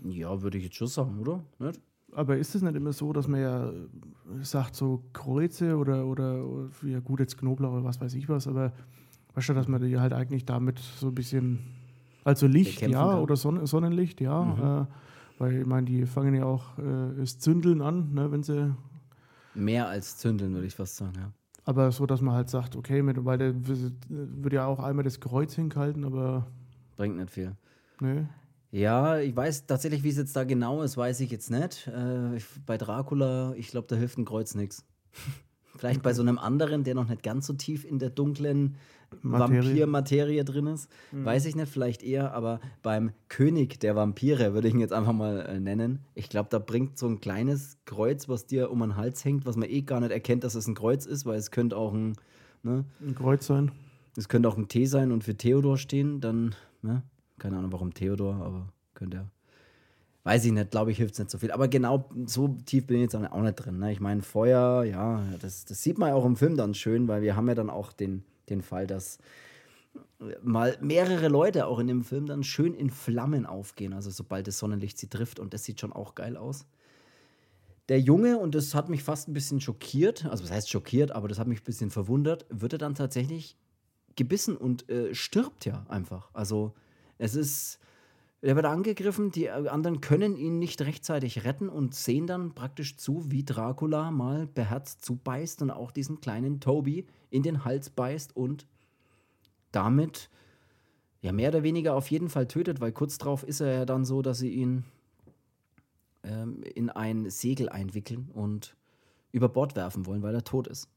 Ja, 0.04 0.42
würde 0.42 0.58
ich 0.58 0.64
jetzt 0.64 0.78
schon 0.78 0.88
sagen, 0.88 1.20
oder? 1.20 1.44
Nicht? 1.60 1.80
Aber 2.14 2.38
ist 2.38 2.56
es 2.56 2.64
nicht 2.64 2.76
immer 2.76 2.94
so, 2.94 3.14
dass 3.14 3.28
man 3.28 3.42
ja 3.42 3.72
sagt, 4.42 4.76
so 4.76 5.04
Kreuze 5.14 5.78
oder, 5.78 6.06
oder, 6.08 6.44
ja 6.84 7.02
gut, 7.02 7.20
jetzt 7.20 7.38
Knoblauch 7.38 7.74
oder 7.74 7.84
was 7.84 8.02
weiß 8.02 8.16
ich 8.16 8.30
was, 8.30 8.48
aber 8.48 8.72
weißt 9.36 9.50
du, 9.50 9.54
dass 9.54 9.68
man 9.68 9.82
die 9.82 10.00
halt 10.00 10.14
eigentlich 10.14 10.46
damit 10.46 10.80
so 10.80 11.08
ein 11.10 11.16
bisschen, 11.16 11.60
also 12.24 12.48
Licht, 12.48 12.82
ja, 12.82 13.10
kann. 13.12 13.20
oder 13.20 13.36
Son 13.36 13.66
Sonnenlicht, 13.68 14.22
ja, 14.22 14.44
mhm. 14.44 14.84
äh, 14.84 14.86
weil 15.38 15.62
ich 15.62 15.66
meine, 15.66 15.86
die 15.86 16.06
fangen 16.06 16.36
ja 16.36 16.46
auch 16.46 16.78
äh, 16.78 17.16
das 17.18 17.40
Zündeln 17.40 17.82
an, 17.82 18.14
ne, 18.14 18.32
wenn 18.32 18.44
sie. 18.44 18.76
Mehr 19.54 19.88
als 19.88 20.18
Zündeln, 20.18 20.54
würde 20.54 20.68
ich 20.68 20.76
fast 20.76 20.98
sagen, 20.98 21.14
ja. 21.18 21.32
Aber 21.66 21.92
so, 21.92 22.06
dass 22.06 22.22
man 22.22 22.36
halt 22.36 22.50
sagt, 22.50 22.76
okay, 22.76 23.02
mit, 23.02 23.26
weil 23.26 23.38
der 23.40 23.54
wird 23.58 24.54
ja 24.54 24.66
auch 24.68 24.80
einmal 24.80 25.04
das 25.04 25.20
Kreuz 25.20 25.56
hinkalten, 25.56 26.06
aber. 26.06 26.48
Bringt 26.96 27.18
nicht 27.18 27.32
viel. 27.32 27.56
Nee. 28.00 28.26
Ja, 28.72 29.20
ich 29.20 29.36
weiß 29.36 29.66
tatsächlich, 29.66 30.04
wie 30.04 30.10
es 30.10 30.18
jetzt 30.18 30.36
da 30.36 30.44
genau 30.44 30.82
ist, 30.84 30.98
weiß 30.98 31.22
ich 31.22 31.32
jetzt 31.32 31.50
nicht. 31.50 31.88
Äh, 31.88 32.36
ich, 32.36 32.46
bei 32.66 32.78
Dracula, 32.78 33.54
ich 33.56 33.70
glaube, 33.70 33.88
da 33.88 33.96
hilft 33.96 34.18
ein 34.18 34.26
Kreuz 34.26 34.54
nichts. 34.54 34.86
Vielleicht 35.78 36.02
bei 36.02 36.14
so 36.14 36.22
einem 36.22 36.38
anderen, 36.38 36.84
der 36.84 36.96
noch 36.96 37.08
nicht 37.08 37.24
ganz 37.24 37.48
so 37.48 37.54
tief 37.54 37.86
in 37.86 38.00
der 38.00 38.10
dunklen 38.10 38.76
Materie. 39.22 39.64
Vampirmaterie 39.64 40.44
drin 40.44 40.68
ist. 40.68 40.90
Weiß 41.12 41.46
ich 41.46 41.56
nicht, 41.56 41.72
vielleicht 41.72 42.04
eher, 42.04 42.34
aber 42.34 42.60
beim 42.82 43.12
König 43.30 43.80
der 43.80 43.96
Vampire 43.96 44.54
würde 44.54 44.68
ich 44.68 44.74
ihn 44.74 44.80
jetzt 44.80 44.94
einfach 44.94 45.14
mal 45.14 45.42
äh, 45.46 45.60
nennen. 45.60 46.00
Ich 46.16 46.30
glaube, 46.30 46.50
da 46.50 46.60
bringt 46.60 46.98
so 46.98 47.08
ein 47.08 47.22
kleines 47.22 47.78
Kreuz, 47.86 48.28
was 48.28 48.46
dir 48.46 48.72
um 48.72 48.80
den 48.80 48.96
Hals 48.96 49.24
hängt, 49.24 49.46
was 49.46 49.56
man 49.58 49.70
eh 49.70 49.82
gar 49.82 50.00
nicht 50.00 50.12
erkennt, 50.12 50.44
dass 50.44 50.56
es 50.56 50.68
ein 50.68 50.76
Kreuz 50.76 51.06
ist, 51.06 51.26
weil 51.26 51.38
es 51.38 51.52
könnte 51.52 51.78
auch 51.78 51.94
ein, 51.94 52.16
ne, 52.64 52.84
Ein 53.02 53.16
Kreuz 53.16 53.46
sein. 53.48 53.72
es 54.18 54.28
könnte 54.28 54.50
auch 54.50 54.58
ein 54.58 54.68
T 54.68 54.86
sein 54.86 55.12
und 55.12 55.24
für 55.24 55.36
Theodor 55.36 55.78
stehen, 55.78 56.20
dann, 56.20 56.56
ne? 56.82 57.04
Keine 57.38 57.58
Ahnung, 57.58 57.72
warum 57.74 57.94
Theodor, 57.94 58.36
aber 58.36 58.68
könnte 58.96 59.18
ja. 59.18 59.26
Weiß 60.26 60.44
ich 60.44 60.52
nicht, 60.52 60.72
glaube 60.72 60.92
ich, 60.92 60.98
hilft 60.98 61.14
es 61.14 61.20
nicht 61.20 61.30
so 61.30 61.38
viel. 61.38 61.52
Aber 61.52 61.68
genau 61.68 62.10
so 62.26 62.48
tief 62.66 62.88
bin 62.88 62.98
ich 62.98 63.04
jetzt 63.04 63.16
auch 63.16 63.42
nicht 63.42 63.56
drin. 63.56 63.78
Ne? 63.78 63.92
Ich 63.92 64.00
meine, 64.00 64.24
Feuer, 64.24 64.84
ja, 64.84 65.24
das, 65.40 65.66
das 65.66 65.84
sieht 65.84 66.00
man 66.00 66.10
ja 66.10 66.16
auch 66.16 66.26
im 66.26 66.36
Film 66.36 66.58
dann 66.58 66.74
schön, 66.74 67.08
weil 67.08 67.22
wir 67.22 67.36
haben 67.36 67.48
ja 67.48 67.54
dann 67.54 67.70
auch 67.70 67.94
den, 67.94 68.24
den 68.50 68.64
Fall, 68.64 68.88
dass 68.88 69.20
mal 70.42 70.78
mehrere 70.82 71.28
Leute 71.28 71.68
auch 71.68 71.78
in 71.78 71.86
dem 71.86 72.04
Film 72.04 72.26
dann 72.26 72.44
schön 72.44 72.74
in 72.74 72.90
Flammen 72.90 73.46
aufgehen. 73.46 73.94
Also 73.94 74.10
sobald 74.10 74.48
das 74.48 74.58
Sonnenlicht 74.58 74.98
sie 74.98 75.10
trifft 75.10 75.40
und 75.40 75.54
das 75.54 75.64
sieht 75.64 75.80
schon 75.80 75.94
auch 75.94 76.16
geil 76.16 76.38
aus. 76.38 76.66
Der 77.90 78.00
Junge, 78.00 78.40
und 78.40 78.56
das 78.56 78.74
hat 78.74 78.90
mich 78.90 79.04
fast 79.04 79.28
ein 79.28 79.34
bisschen 79.34 79.62
schockiert, 79.62 80.26
also 80.26 80.44
was 80.44 80.52
heißt 80.52 80.72
schockiert, 80.72 81.12
aber 81.12 81.28
das 81.28 81.38
hat 81.38 81.46
mich 81.46 81.62
ein 81.62 81.66
bisschen 81.66 81.92
verwundert, 81.92 82.48
wird 82.50 82.74
er 82.74 82.80
dann 82.80 82.96
tatsächlich 82.96 83.58
gebissen 84.16 84.58
und 84.58 84.90
äh, 84.90 85.14
stirbt 85.14 85.66
ja 85.66 85.86
einfach. 85.88 86.32
Also 86.34 86.74
es 87.20 87.36
ist, 87.36 87.80
er 88.42 88.56
wird 88.56 88.66
angegriffen, 88.66 89.32
die 89.32 89.50
anderen 89.50 90.02
können 90.02 90.36
ihn 90.36 90.60
nicht 90.60 90.82
rechtzeitig 90.82 91.46
retten 91.46 91.70
und 91.70 91.96
sehen 91.96 92.28
dann 92.28 92.54
praktisch 92.54 92.98
zu, 92.98 93.32
wie 93.32 93.44
Dracula 93.44 94.12
mal 94.12 94.46
beherzt 94.48 95.04
zubeißt 95.04 95.62
und 95.62 95.72
auch 95.72 95.92
diesen 95.92 96.22
kleinen 96.22 96.60
Toby 96.60 97.06
in 97.30 97.44
den 97.44 97.66
Hals 97.66 97.90
beißt 97.90 98.36
und 98.36 98.68
damit 99.72 100.30
ja 101.22 101.32
mehr 101.32 101.50
oder 101.50 101.64
weniger 101.64 101.96
auf 101.96 102.12
jeden 102.12 102.30
Fall 102.30 102.48
tötet, 102.48 102.82
weil 102.82 102.92
kurz 102.92 103.18
drauf 103.18 103.44
ist 103.44 103.62
er 103.62 103.74
ja 103.74 103.86
dann 103.86 104.06
so, 104.06 104.22
dass 104.22 104.38
sie 104.38 104.52
ihn 104.52 104.84
ähm, 106.24 106.62
in 106.76 106.90
ein 106.90 107.30
Segel 107.30 107.70
einwickeln 107.70 108.30
und 108.34 108.76
über 109.32 109.50
Bord 109.50 109.76
werfen 109.76 110.06
wollen, 110.06 110.22
weil 110.22 110.36
er 110.36 110.44
tot 110.44 110.68
ist. 110.68 110.90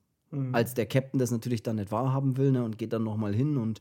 Als 0.53 0.74
der 0.74 0.86
Captain 0.86 1.18
das 1.18 1.30
natürlich 1.30 1.62
dann 1.62 1.76
nicht 1.76 1.91
wahrhaben 1.91 2.36
will 2.36 2.53
ne, 2.53 2.62
und 2.62 2.76
geht 2.76 2.93
dann 2.93 3.05
nochmal 3.05 3.34
hin 3.34 3.57
und 3.57 3.80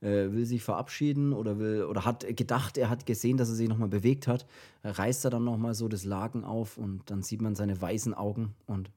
äh, 0.00 0.32
will 0.32 0.46
sich 0.46 0.62
verabschieden 0.62 1.32
oder 1.32 1.58
will 1.58 1.84
oder 1.84 2.04
hat 2.04 2.26
gedacht, 2.36 2.78
er 2.78 2.90
hat 2.90 3.06
gesehen, 3.06 3.36
dass 3.36 3.48
er 3.48 3.54
sich 3.54 3.68
nochmal 3.68 3.88
bewegt 3.88 4.26
hat, 4.26 4.46
reißt 4.84 5.24
er 5.24 5.30
dann 5.30 5.44
nochmal 5.44 5.74
so 5.74 5.88
das 5.88 6.04
Laken 6.04 6.44
auf 6.44 6.78
und 6.78 7.02
dann 7.10 7.22
sieht 7.22 7.42
man 7.42 7.54
seine 7.54 7.80
weißen 7.80 8.14
Augen 8.14 8.54
und 8.66 8.90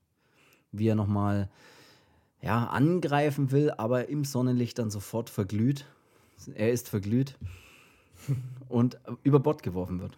wie 0.72 0.88
er 0.88 0.96
nochmal 0.96 1.50
ja, 2.42 2.66
angreifen 2.66 3.52
will, 3.52 3.72
aber 3.72 4.10
im 4.10 4.26
Sonnenlicht 4.26 4.78
dann 4.78 4.92
sofort 4.92 5.30
verglüht. 5.30 5.86
Er 6.56 6.72
ist 6.72 6.90
verglüht 6.90 7.38
und 8.70 9.00
über 9.24 9.40
Bord 9.40 9.64
geworfen 9.64 10.02
wird. 10.02 10.18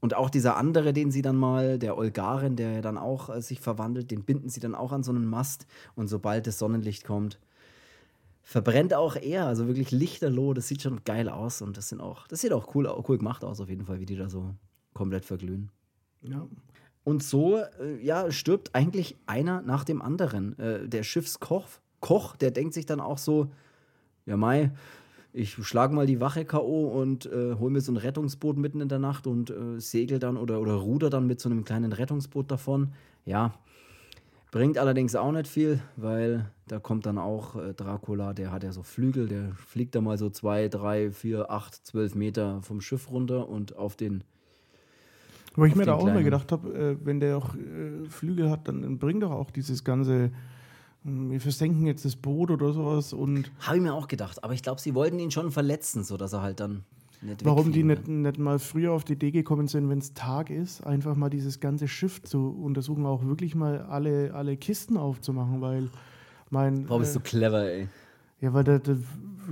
Und 0.00 0.12
auch 0.12 0.28
dieser 0.28 0.58
andere, 0.58 0.92
den 0.92 1.10
sie 1.10 1.22
dann 1.22 1.36
mal, 1.36 1.78
der 1.78 1.96
Olgaren, 1.96 2.56
der 2.56 2.82
dann 2.82 2.98
auch 2.98 3.34
äh, 3.34 3.40
sich 3.40 3.60
verwandelt, 3.60 4.10
den 4.10 4.22
binden 4.22 4.50
sie 4.50 4.60
dann 4.60 4.74
auch 4.74 4.92
an 4.92 5.02
so 5.02 5.12
einen 5.12 5.24
Mast. 5.24 5.66
Und 5.94 6.08
sobald 6.08 6.46
das 6.46 6.58
Sonnenlicht 6.58 7.04
kommt, 7.04 7.38
verbrennt 8.44 8.94
auch 8.94 9.16
er. 9.16 9.46
Also 9.46 9.66
wirklich 9.66 9.90
lichterloh. 9.90 10.54
Das 10.54 10.68
sieht 10.68 10.82
schon 10.82 11.02
geil 11.04 11.28
aus. 11.28 11.62
Und 11.62 11.76
das 11.76 11.88
sind 11.88 12.00
auch, 12.00 12.28
das 12.28 12.42
sieht 12.42 12.52
auch 12.52 12.74
cool, 12.74 12.86
cool 13.08 13.18
gemacht 13.18 13.42
aus, 13.42 13.60
auf 13.60 13.68
jeden 13.68 13.86
Fall, 13.86 13.98
wie 13.98 14.06
die 14.06 14.16
da 14.16 14.28
so 14.28 14.54
komplett 14.92 15.24
verglühen. 15.24 15.70
Ja. 16.22 16.46
Und 17.02 17.22
so, 17.22 17.58
äh, 17.58 18.00
ja, 18.02 18.30
stirbt 18.30 18.74
eigentlich 18.74 19.16
einer 19.26 19.62
nach 19.62 19.84
dem 19.84 20.00
anderen. 20.00 20.58
Äh, 20.58 20.88
der 20.88 21.02
Schiffskoch, 21.02 21.66
Koch, 22.00 22.36
der 22.36 22.50
denkt 22.50 22.74
sich 22.74 22.86
dann 22.86 23.00
auch 23.00 23.18
so, 23.18 23.50
ja 24.26 24.36
Mai, 24.36 24.72
ich 25.32 25.54
schlag 25.66 25.90
mal 25.90 26.06
die 26.06 26.20
Wache 26.20 26.44
K.O. 26.44 26.86
und 27.00 27.26
äh, 27.26 27.56
hol 27.58 27.70
mir 27.70 27.80
so 27.80 27.92
ein 27.92 27.96
Rettungsboot 27.96 28.56
mitten 28.56 28.80
in 28.80 28.88
der 28.88 29.00
Nacht 29.00 29.26
und 29.26 29.50
äh, 29.50 29.80
segel 29.80 30.18
dann 30.18 30.36
oder, 30.36 30.60
oder 30.60 30.74
ruder 30.74 31.10
dann 31.10 31.26
mit 31.26 31.40
so 31.40 31.48
einem 31.48 31.64
kleinen 31.64 31.92
Rettungsboot 31.92 32.50
davon. 32.50 32.92
Ja, 33.24 33.54
bringt 34.54 34.78
allerdings 34.78 35.16
auch 35.16 35.32
nicht 35.32 35.48
viel, 35.48 35.80
weil 35.96 36.48
da 36.68 36.78
kommt 36.78 37.06
dann 37.06 37.18
auch 37.18 37.56
äh, 37.56 37.74
Dracula, 37.74 38.34
der 38.34 38.52
hat 38.52 38.62
ja 38.62 38.70
so 38.70 38.84
Flügel, 38.84 39.26
der 39.26 39.50
fliegt 39.56 39.96
da 39.96 40.00
mal 40.00 40.16
so 40.16 40.30
zwei, 40.30 40.68
drei, 40.68 41.10
vier, 41.10 41.50
acht, 41.50 41.84
zwölf 41.84 42.14
Meter 42.14 42.62
vom 42.62 42.80
Schiff 42.80 43.10
runter 43.10 43.48
und 43.48 43.76
auf 43.76 43.96
den 43.96 44.22
Wo 45.56 45.64
ich 45.64 45.74
mir 45.74 45.86
da 45.86 45.94
auch 45.94 46.04
mal 46.04 46.22
gedacht 46.22 46.52
habe, 46.52 46.72
äh, 46.72 46.96
wenn 47.04 47.18
der 47.18 47.36
auch 47.36 47.56
äh, 47.56 48.08
Flügel 48.08 48.48
hat, 48.48 48.68
dann, 48.68 48.82
dann 48.82 48.98
bringt 49.00 49.24
doch 49.24 49.32
auch 49.32 49.50
dieses 49.50 49.82
ganze, 49.82 50.30
hm, 51.02 51.32
wir 51.32 51.40
versenken 51.40 51.84
jetzt 51.88 52.04
das 52.04 52.14
Boot 52.14 52.52
oder 52.52 52.72
sowas 52.72 53.12
und 53.12 53.50
Habe 53.58 53.78
ich 53.78 53.82
mir 53.82 53.92
auch 53.92 54.06
gedacht, 54.06 54.44
aber 54.44 54.54
ich 54.54 54.62
glaube, 54.62 54.80
sie 54.80 54.94
wollten 54.94 55.18
ihn 55.18 55.32
schon 55.32 55.50
verletzen, 55.50 56.04
sodass 56.04 56.32
er 56.32 56.42
halt 56.42 56.60
dann 56.60 56.84
nicht 57.24 57.44
warum 57.44 57.72
die 57.72 57.82
nicht, 57.82 58.06
nicht 58.06 58.38
mal 58.38 58.58
früher 58.58 58.92
auf 58.92 59.04
die 59.04 59.14
Idee 59.14 59.30
gekommen 59.30 59.66
sind, 59.66 59.88
wenn 59.88 59.98
es 59.98 60.14
Tag 60.14 60.50
ist, 60.50 60.86
einfach 60.86 61.16
mal 61.16 61.30
dieses 61.30 61.60
ganze 61.60 61.88
Schiff 61.88 62.22
zu 62.22 62.50
untersuchen, 62.62 63.06
auch 63.06 63.24
wirklich 63.24 63.54
mal 63.54 63.80
alle, 63.82 64.34
alle 64.34 64.56
Kisten 64.56 64.96
aufzumachen, 64.96 65.60
weil 65.60 65.90
mein. 66.50 66.88
Warum 66.88 67.02
bist 67.02 67.14
du 67.14 67.20
äh, 67.20 67.22
clever, 67.22 67.64
ey? 67.64 67.88
ja, 68.40 68.52
weil 68.52 68.64
da, 68.64 68.78
da 68.78 68.96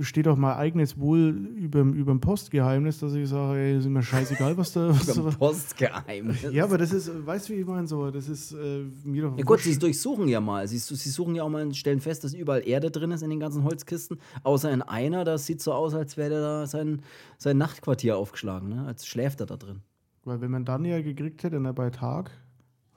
steht 0.01 0.27
auch 0.27 0.35
mein 0.35 0.55
eigenes 0.55 0.99
Wohl 0.99 1.29
über 1.55 1.83
dem 1.83 2.19
Postgeheimnis, 2.19 2.99
dass 2.99 3.13
ich 3.13 3.29
sage, 3.29 3.59
ey, 3.59 3.77
ist 3.77 3.87
mir 3.87 4.01
scheißegal, 4.03 4.57
was 4.57 4.73
da. 4.73 4.89
Was 4.93 5.05
da 5.05 5.21
Postgeheimnis. 5.21 6.43
ja, 6.51 6.63
aber 6.63 6.77
das 6.77 6.91
ist, 6.91 7.25
weißt 7.25 7.49
du, 7.49 7.53
wie 7.53 7.57
ich 7.57 7.65
meine, 7.65 7.87
so, 7.87 8.09
das 8.11 8.27
ist 8.29 8.53
äh, 8.53 8.85
mir 9.03 9.23
doch. 9.23 9.37
Ja 9.37 9.43
gut, 9.43 9.59
sie 9.59 9.77
durchsuchen 9.77 10.27
ja 10.27 10.39
mal. 10.39 10.67
Sie, 10.67 10.77
sie 10.77 11.09
suchen 11.09 11.35
ja 11.35 11.43
auch 11.43 11.49
mal 11.49 11.63
und 11.63 11.75
stellen 11.75 11.99
fest, 11.99 12.23
dass 12.23 12.33
überall 12.33 12.67
Erde 12.67 12.91
drin 12.91 13.11
ist 13.11 13.21
in 13.21 13.29
den 13.29 13.39
ganzen 13.39 13.63
Holzkisten. 13.63 14.19
Außer 14.43 14.71
in 14.71 14.81
einer, 14.81 15.23
das 15.23 15.45
sieht 15.45 15.61
so 15.61 15.73
aus, 15.73 15.93
als 15.93 16.17
wäre 16.17 16.41
da 16.41 16.67
sein, 16.67 17.01
sein 17.37 17.57
Nachtquartier 17.57 18.17
aufgeschlagen. 18.17 18.69
Ne? 18.69 18.85
Als 18.85 19.05
schläft 19.05 19.39
er 19.39 19.45
da 19.45 19.57
drin. 19.57 19.81
Weil 20.25 20.41
wenn 20.41 20.51
man 20.51 20.65
dann 20.65 20.85
ja 20.85 21.01
gekriegt 21.01 21.43
hätte, 21.43 21.59
ne, 21.59 21.73
bei 21.73 21.89
Tag, 21.89 22.31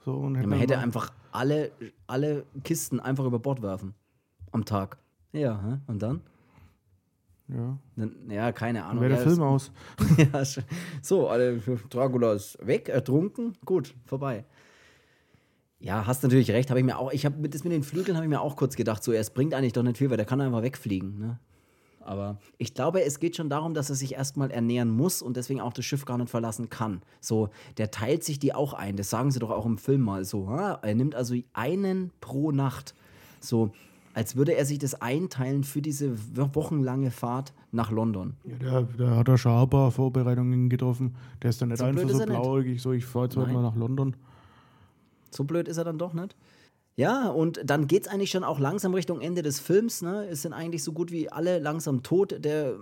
so 0.05 0.13
und 0.13 0.35
Ja, 0.35 0.39
hätte 0.39 0.49
man 0.49 0.59
hätte 0.59 0.77
einfach 0.77 1.11
alle, 1.31 1.71
alle 2.07 2.45
Kisten 2.63 2.99
einfach 2.99 3.25
über 3.25 3.39
Bord 3.39 3.61
werfen. 3.61 3.93
Am 4.51 4.63
Tag. 4.65 4.97
Ja, 5.33 5.81
und 5.87 6.01
dann? 6.01 6.21
Ja, 7.49 7.77
ja, 8.29 8.51
keine 8.51 8.83
Ahnung. 8.85 9.01
wäre 9.01 9.13
der 9.15 9.23
Ja, 9.23 9.29
Film 9.29 9.41
aus. 9.41 9.71
ja, 10.17 10.43
so, 11.01 11.29
alle, 11.29 11.57
Dracula 11.89 12.33
ist 12.33 12.57
weg, 12.65 12.89
ertrunken, 12.89 13.53
gut, 13.65 13.93
vorbei. 14.05 14.43
Ja, 15.79 16.05
hast 16.07 16.23
natürlich 16.23 16.51
recht, 16.51 16.69
habe 16.69 16.79
ich 16.79 16.85
mir 16.85 16.97
auch, 16.97 17.11
ich 17.11 17.25
habe 17.25 17.47
das 17.47 17.63
mit 17.63 17.71
den 17.71 17.83
Flügeln 17.83 18.17
habe 18.17 18.25
ich 18.25 18.29
mir 18.29 18.41
auch 18.41 18.55
kurz 18.55 18.75
gedacht, 18.75 19.03
so, 19.03 19.13
es 19.13 19.29
bringt 19.29 19.53
eigentlich 19.53 19.73
doch 19.73 19.83
nicht 19.83 19.97
viel, 19.97 20.09
weil 20.09 20.17
der 20.17 20.25
kann 20.25 20.41
einfach 20.41 20.63
wegfliegen, 20.63 21.19
ne? 21.19 21.39
Aber 22.01 22.39
ich 22.57 22.73
glaube, 22.73 23.03
es 23.03 23.19
geht 23.19 23.35
schon 23.35 23.49
darum, 23.49 23.73
dass 23.73 23.89
er 23.89 23.95
sich 23.95 24.13
erstmal 24.13 24.49
ernähren 24.49 24.89
muss 24.89 25.21
und 25.21 25.35
deswegen 25.35 25.59
auch 25.59 25.73
das 25.73 25.83
Schiff 25.83 26.05
gar 26.05 26.17
nicht 26.17 26.29
verlassen 26.29 26.69
kann. 26.69 27.01
So, 27.19 27.49
der 27.77 27.91
teilt 27.91 28.23
sich 28.23 28.39
die 28.39 28.55
auch 28.55 28.73
ein. 28.73 28.95
Das 28.95 29.09
sagen 29.09 29.29
sie 29.29 29.39
doch 29.39 29.49
auch 29.51 29.65
im 29.65 29.77
Film 29.77 30.01
mal 30.01 30.23
so. 30.23 30.47
Ha? 30.47 30.79
Er 30.83 30.95
nimmt 30.95 31.15
also 31.15 31.35
einen 31.51 32.11
pro 32.21 32.53
Nacht. 32.53 32.95
So, 33.41 33.73
als 34.17 34.35
würde 34.35 34.55
er 34.55 34.65
sich 34.65 34.79
das 34.79 34.95
einteilen 34.99 35.63
für 35.63 35.79
diese 35.81 36.17
wo- 36.35 36.49
wochenlange 36.55 37.11
Fahrt 37.11 37.53
nach 37.71 37.91
London. 37.91 38.33
Ja, 38.43 38.55
der, 38.57 38.81
der 38.97 39.15
hat 39.15 39.27
da 39.27 39.37
schon 39.37 39.51
ein 39.51 39.69
paar 39.69 39.91
Vorbereitungen 39.91 40.69
getroffen. 40.69 41.13
Der 41.43 41.51
ist 41.51 41.61
dann 41.61 41.69
nicht 41.69 41.77
So 41.77 41.85
einfach 41.85 42.09
so 42.09 42.25
blauäugig, 42.25 42.81
so 42.81 42.93
ich 42.93 43.05
fahre 43.05 43.25
jetzt 43.25 43.37
heute 43.37 43.53
mal 43.53 43.61
nach 43.61 43.75
London. 43.75 44.15
So 45.29 45.43
blöd 45.43 45.67
ist 45.67 45.77
er 45.77 45.83
dann 45.83 45.99
doch 45.99 46.13
nicht. 46.13 46.35
Ja, 46.99 47.27
und 47.27 47.59
dann 47.63 47.85
geht 47.85 48.07
es 48.07 48.11
eigentlich 48.11 48.31
schon 48.31 48.43
auch 48.43 48.57
langsam 48.57 48.95
Richtung 48.95 49.21
Ende 49.21 49.43
des 49.43 49.59
Films. 49.59 50.01
Ne? 50.01 50.25
Es 50.31 50.41
sind 50.41 50.51
eigentlich 50.53 50.83
so 50.83 50.93
gut 50.93 51.11
wie 51.11 51.31
alle 51.31 51.59
langsam 51.59 52.01
tot. 52.01 52.43
Der 52.43 52.73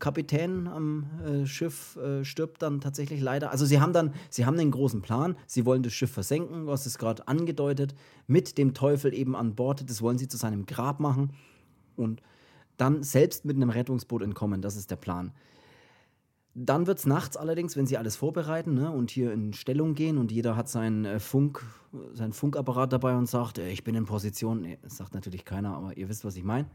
Kapitän 0.00 0.66
am 0.66 1.06
äh, 1.24 1.46
Schiff 1.46 1.96
äh, 1.96 2.24
stirbt 2.24 2.62
dann 2.62 2.80
tatsächlich 2.80 3.20
leider. 3.20 3.52
Also 3.52 3.64
sie 3.66 3.80
haben 3.80 3.92
dann, 3.92 4.12
sie 4.28 4.44
haben 4.44 4.58
den 4.58 4.72
großen 4.72 5.02
Plan. 5.02 5.36
Sie 5.46 5.66
wollen 5.66 5.84
das 5.84 5.92
Schiff 5.92 6.10
versenken, 6.10 6.66
was 6.66 6.84
ist 6.84 6.98
gerade 6.98 7.28
angedeutet, 7.28 7.94
mit 8.26 8.58
dem 8.58 8.74
Teufel 8.74 9.14
eben 9.14 9.36
an 9.36 9.54
Bord. 9.54 9.88
Das 9.88 10.02
wollen 10.02 10.18
sie 10.18 10.26
zu 10.26 10.36
seinem 10.36 10.66
Grab 10.66 10.98
machen 10.98 11.30
und 11.94 12.22
dann 12.76 13.04
selbst 13.04 13.44
mit 13.44 13.54
einem 13.54 13.70
Rettungsboot 13.70 14.22
entkommen. 14.22 14.62
Das 14.62 14.74
ist 14.74 14.90
der 14.90 14.96
Plan. 14.96 15.30
Dann 16.54 16.86
wird 16.86 16.98
es 16.98 17.06
nachts 17.06 17.36
allerdings, 17.36 17.76
wenn 17.76 17.86
sie 17.86 17.96
alles 17.96 18.16
vorbereiten 18.16 18.74
ne, 18.74 18.90
und 18.90 19.10
hier 19.10 19.32
in 19.32 19.52
Stellung 19.52 19.94
gehen 19.94 20.18
und 20.18 20.32
jeder 20.32 20.56
hat 20.56 20.68
seinen 20.68 21.04
äh, 21.04 21.20
Funk, 21.20 21.64
seinen 22.12 22.32
Funkapparat 22.32 22.92
dabei 22.92 23.16
und 23.16 23.26
sagt, 23.26 23.58
äh, 23.58 23.70
ich 23.70 23.84
bin 23.84 23.94
in 23.94 24.04
Position. 24.04 24.62
Nee, 24.62 24.78
das 24.82 24.96
sagt 24.96 25.14
natürlich 25.14 25.44
keiner, 25.44 25.76
aber 25.76 25.96
ihr 25.96 26.08
wisst, 26.08 26.24
was 26.24 26.36
ich 26.36 26.42
meine. 26.42 26.68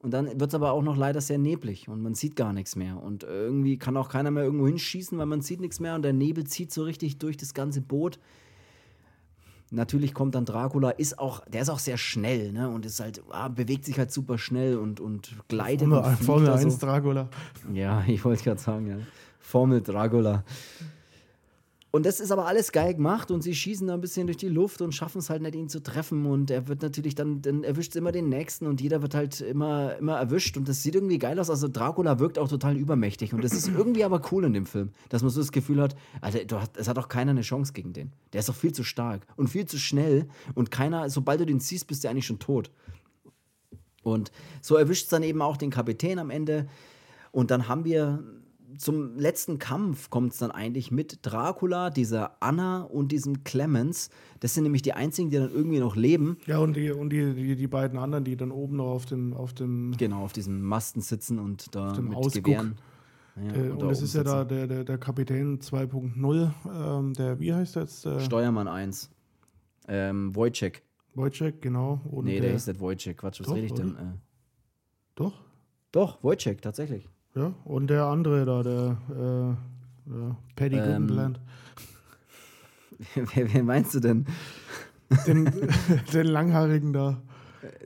Und 0.00 0.12
dann 0.12 0.26
wird 0.38 0.50
es 0.50 0.54
aber 0.54 0.72
auch 0.72 0.82
noch 0.82 0.96
leider 0.96 1.22
sehr 1.22 1.38
neblig 1.38 1.88
und 1.88 2.02
man 2.02 2.14
sieht 2.14 2.36
gar 2.36 2.52
nichts 2.52 2.76
mehr. 2.76 3.02
Und 3.02 3.24
irgendwie 3.24 3.78
kann 3.78 3.96
auch 3.96 4.10
keiner 4.10 4.30
mehr 4.30 4.44
irgendwo 4.44 4.66
hinschießen, 4.66 5.16
weil 5.16 5.26
man 5.26 5.40
sieht 5.40 5.60
nichts 5.60 5.80
mehr 5.80 5.94
und 5.94 6.02
der 6.02 6.12
Nebel 6.12 6.44
zieht 6.44 6.70
so 6.70 6.82
richtig 6.82 7.18
durch 7.18 7.38
das 7.38 7.54
ganze 7.54 7.80
Boot. 7.80 8.18
Natürlich 9.70 10.14
kommt 10.14 10.34
dann 10.36 10.44
Dracula, 10.44 10.90
ist 10.90 11.18
auch, 11.18 11.44
der 11.46 11.62
ist 11.62 11.70
auch 11.70 11.80
sehr 11.80 11.98
schnell, 11.98 12.52
ne? 12.52 12.68
Und 12.68 12.86
ist 12.86 13.00
halt, 13.00 13.22
ah, 13.30 13.48
bewegt 13.48 13.84
sich 13.84 13.98
halt 13.98 14.12
super 14.12 14.38
schnell 14.38 14.76
und, 14.76 15.00
und 15.00 15.34
gleitet 15.48 15.88
Formel, 15.88 16.04
und 16.04 16.16
Formel 16.16 16.46
da 16.46 16.54
1 16.54 16.74
so. 16.74 16.86
Dracula. 16.86 17.28
Ja, 17.72 18.04
ich 18.06 18.24
wollte 18.24 18.44
gerade 18.44 18.60
sagen, 18.60 18.86
ja. 18.86 18.96
Formel 19.40 19.80
Dracula. 19.80 20.44
Und 21.96 22.04
das 22.04 22.20
ist 22.20 22.30
aber 22.30 22.44
alles 22.44 22.72
geil 22.72 22.92
gemacht 22.92 23.30
und 23.30 23.40
sie 23.40 23.54
schießen 23.54 23.86
da 23.86 23.94
ein 23.94 24.02
bisschen 24.02 24.26
durch 24.26 24.36
die 24.36 24.50
Luft 24.50 24.82
und 24.82 24.92
schaffen 24.92 25.16
es 25.16 25.30
halt 25.30 25.40
nicht, 25.40 25.54
ihn 25.54 25.70
zu 25.70 25.82
treffen. 25.82 26.26
Und 26.26 26.50
er 26.50 26.68
wird 26.68 26.82
natürlich 26.82 27.14
dann, 27.14 27.40
dann 27.40 27.64
erwischt 27.64 27.96
immer 27.96 28.12
den 28.12 28.28
nächsten 28.28 28.66
und 28.66 28.82
jeder 28.82 29.00
wird 29.00 29.14
halt 29.14 29.40
immer, 29.40 29.96
immer 29.96 30.18
erwischt. 30.18 30.58
Und 30.58 30.68
das 30.68 30.82
sieht 30.82 30.94
irgendwie 30.94 31.18
geil 31.18 31.40
aus. 31.40 31.48
Also 31.48 31.68
Dracula 31.68 32.18
wirkt 32.18 32.38
auch 32.38 32.48
total 32.48 32.76
übermächtig. 32.76 33.32
Und 33.32 33.42
das 33.42 33.54
ist 33.54 33.68
irgendwie 33.68 34.04
aber 34.04 34.20
cool 34.30 34.44
in 34.44 34.52
dem 34.52 34.66
Film, 34.66 34.90
dass 35.08 35.22
man 35.22 35.30
so 35.30 35.40
das 35.40 35.52
Gefühl 35.52 35.80
hat, 35.80 35.96
Alter, 36.20 36.68
es 36.76 36.86
hat 36.86 36.98
auch 36.98 37.08
keiner 37.08 37.30
eine 37.30 37.40
Chance 37.40 37.72
gegen 37.72 37.94
den. 37.94 38.12
Der 38.34 38.40
ist 38.40 38.50
doch 38.50 38.54
viel 38.54 38.72
zu 38.72 38.84
stark 38.84 39.26
und 39.36 39.48
viel 39.48 39.64
zu 39.64 39.78
schnell. 39.78 40.28
Und 40.54 40.70
keiner, 40.70 41.08
sobald 41.08 41.40
du 41.40 41.46
den 41.46 41.60
siehst, 41.60 41.86
bist 41.86 42.04
du 42.04 42.10
eigentlich 42.10 42.26
schon 42.26 42.40
tot. 42.40 42.70
Und 44.02 44.32
so 44.60 44.76
erwischt 44.76 45.04
es 45.04 45.08
dann 45.08 45.22
eben 45.22 45.40
auch 45.40 45.56
den 45.56 45.70
Kapitän 45.70 46.18
am 46.18 46.28
Ende. 46.28 46.66
Und 47.32 47.50
dann 47.50 47.68
haben 47.68 47.86
wir 47.86 48.22
zum 48.78 49.16
letzten 49.16 49.58
Kampf 49.58 50.10
kommt 50.10 50.32
es 50.32 50.38
dann 50.38 50.50
eigentlich 50.50 50.90
mit 50.90 51.20
Dracula, 51.22 51.90
dieser 51.90 52.42
Anna 52.42 52.82
und 52.82 53.12
diesem 53.12 53.44
Clemens. 53.44 54.10
Das 54.40 54.54
sind 54.54 54.64
nämlich 54.64 54.82
die 54.82 54.92
einzigen, 54.92 55.30
die 55.30 55.36
dann 55.36 55.50
irgendwie 55.50 55.78
noch 55.78 55.96
leben. 55.96 56.38
Ja, 56.46 56.58
und 56.58 56.76
die, 56.76 56.90
und 56.90 57.10
die, 57.10 57.34
die, 57.34 57.56
die 57.56 57.66
beiden 57.66 57.98
anderen, 57.98 58.24
die 58.24 58.36
dann 58.36 58.50
oben 58.50 58.76
noch 58.76 58.86
auf 58.90 59.06
dem, 59.06 59.32
auf 59.34 59.52
dem 59.52 59.94
Genau, 59.96 60.24
auf 60.24 60.32
diesem 60.32 60.62
Masten 60.62 61.00
sitzen 61.00 61.38
und 61.38 61.74
da 61.74 61.92
dem 61.92 62.08
mit 62.08 62.16
Ausguck. 62.16 62.44
Gewehren. 62.44 62.76
Ja, 63.36 63.42
äh, 63.54 63.60
und 63.64 63.70
und 63.72 63.82
da 63.82 63.88
das 63.88 64.02
ist 64.02 64.14
ja 64.14 64.24
da 64.24 64.40
sitzen. 64.40 64.48
der, 64.48 64.66
der, 64.66 64.84
der 64.84 64.98
Kapitän 64.98 65.58
2.0, 65.60 66.50
ähm, 66.98 67.12
der, 67.14 67.38
wie 67.38 67.52
heißt 67.52 67.76
der 67.76 67.82
jetzt? 67.82 68.04
Der 68.04 68.20
Steuermann 68.20 68.68
1. 68.68 69.10
Ähm, 69.88 70.34
Wojciech. 70.34 70.82
Wojciech, 71.14 71.60
genau. 71.60 72.00
Und 72.10 72.24
Nee, 72.24 72.40
der 72.40 72.52
hieß 72.52 72.66
nicht 72.66 72.80
Wojciech. 72.80 73.16
Quatsch, 73.16 73.40
was 73.40 73.46
Doch, 73.46 73.54
rede 73.54 73.66
ich 73.66 73.72
denn? 73.74 73.96
Äh, 73.96 74.14
Doch, 75.14 75.44
doch, 75.92 76.22
Wojciech, 76.22 76.60
tatsächlich. 76.60 77.08
Ja. 77.36 77.52
Und 77.64 77.88
der 77.88 78.04
andere 78.06 78.44
da, 78.44 78.62
der, 78.62 78.96
äh, 79.10 80.10
der 80.10 80.36
Paddy 80.56 80.76
Ähm, 80.76 81.06
Goodland. 81.06 81.40
wer, 83.34 83.62
meinst 83.62 83.94
du 83.94 84.00
denn? 84.00 84.26
Den, 85.26 85.44
den 86.12 86.26
Langhaarigen 86.26 86.92
da. 86.92 87.20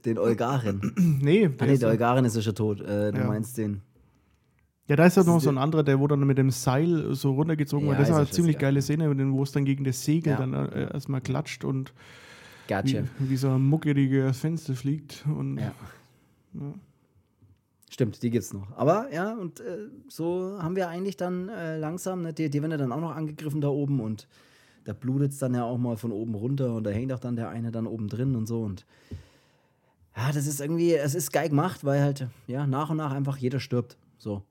Den 0.05 0.19
Olgarin. 0.19 0.93
Nee, 1.23 1.47
Ah, 1.47 1.49
der 1.59 1.67
nee, 1.67 1.73
ist, 1.75 1.83
der 1.83 1.91
Olgarin 1.91 2.25
ist 2.25 2.37
ja 2.37 2.43
schon 2.43 2.55
tot. 2.55 2.81
Äh, 2.81 3.13
du 3.13 3.19
Ja. 3.19 3.27
meinst 3.27 3.57
den. 3.59 3.81
ja, 4.89 4.97
da 4.97 5.05
ist 5.07 5.17
ja 5.17 5.21
das 5.23 5.27
noch 5.27 5.39
ist 5.39 5.45
so 5.45 5.51
ein 5.51 5.57
der- 5.57 5.65
anderer, 5.65 5.83
der 5.83 5.99
wo 6.01 6.07
dann 6.07 6.21
mit 6.27 6.39
dem 6.39 6.51
Seil 6.51 7.15
so 7.15 7.33
runtergezogen 7.33 7.87
Ja, 7.87 7.93
wird. 7.93 8.01
Das 8.01 8.09
ist 8.09 8.13
war 8.15 8.21
eine 8.21 8.31
ziemlich 8.31 8.55
scheißegal. 8.57 8.73
geile 8.75 8.83
Szene, 8.83 9.33
wo 9.33 9.43
es 9.43 9.53
dann 9.53 9.65
gegen 9.65 9.85
das 9.85 10.05
Segel 10.05 10.33
Ja. 10.33 10.39
dann 10.39 10.55
äh, 10.55 10.93
erstmal 10.93 11.21
klatscht 11.21 11.65
und 11.65 11.93
wie, 12.69 12.75
Gotcha. 12.75 13.03
wie 13.19 13.37
so 13.37 13.51
ein 13.51 13.63
muckeliger 13.63 14.33
Fenster 14.33 14.75
fliegt. 14.75 15.25
Und 15.27 15.59
Ja. 15.59 15.73
Ja. 16.55 16.75
Stimmt, 17.91 18.23
die 18.23 18.31
gibt's 18.31 18.53
noch. 18.53 18.71
Aber 18.77 19.13
ja, 19.13 19.35
und 19.35 19.59
äh, 19.61 19.89
so 20.09 20.57
haben 20.63 20.77
wir 20.77 20.89
eigentlich 20.89 21.17
dann 21.17 21.49
äh, 21.49 21.77
langsam, 21.77 22.23
ne, 22.23 22.33
die, 22.33 22.49
die 22.49 22.63
werden 22.63 22.71
ja 22.71 22.79
dann 22.79 22.93
auch 22.93 23.01
noch 23.01 23.17
angegriffen 23.17 23.61
da 23.61 23.69
oben 23.69 24.01
und 24.01 24.29
da 24.85 24.93
blutet 24.93 25.33
es 25.33 25.39
dann 25.39 25.55
ja 25.55 25.65
auch 25.65 25.77
mal 25.77 25.97
von 25.97 26.13
oben 26.13 26.35
runter 26.37 26.73
und 26.75 26.85
da 26.85 26.91
hängt 26.91 27.13
auch 27.13 27.19
dann 27.19 27.35
der 27.35 27.49
eine 27.49 27.73
dann 27.73 27.89
oben 27.89 28.09
drin 28.09 28.37
und 28.37 28.47
so 28.47 28.63
und 28.63 28.87
ja, 30.17 30.33
das 30.33 30.47
ist 30.47 30.61
irgendwie, 30.61 30.95
es 30.95 31.15
ist 31.15 31.33
geil 31.33 31.49
gemacht, 31.49 31.85
weil 31.85 32.01
halt, 32.01 32.29
ja, 32.47 32.67
nach 32.67 32.91
und 32.91 32.99
nach 32.99 33.13
einfach 33.13 33.37
jeder 33.37 33.61
stirbt. 33.61 33.97
So. 34.19 34.43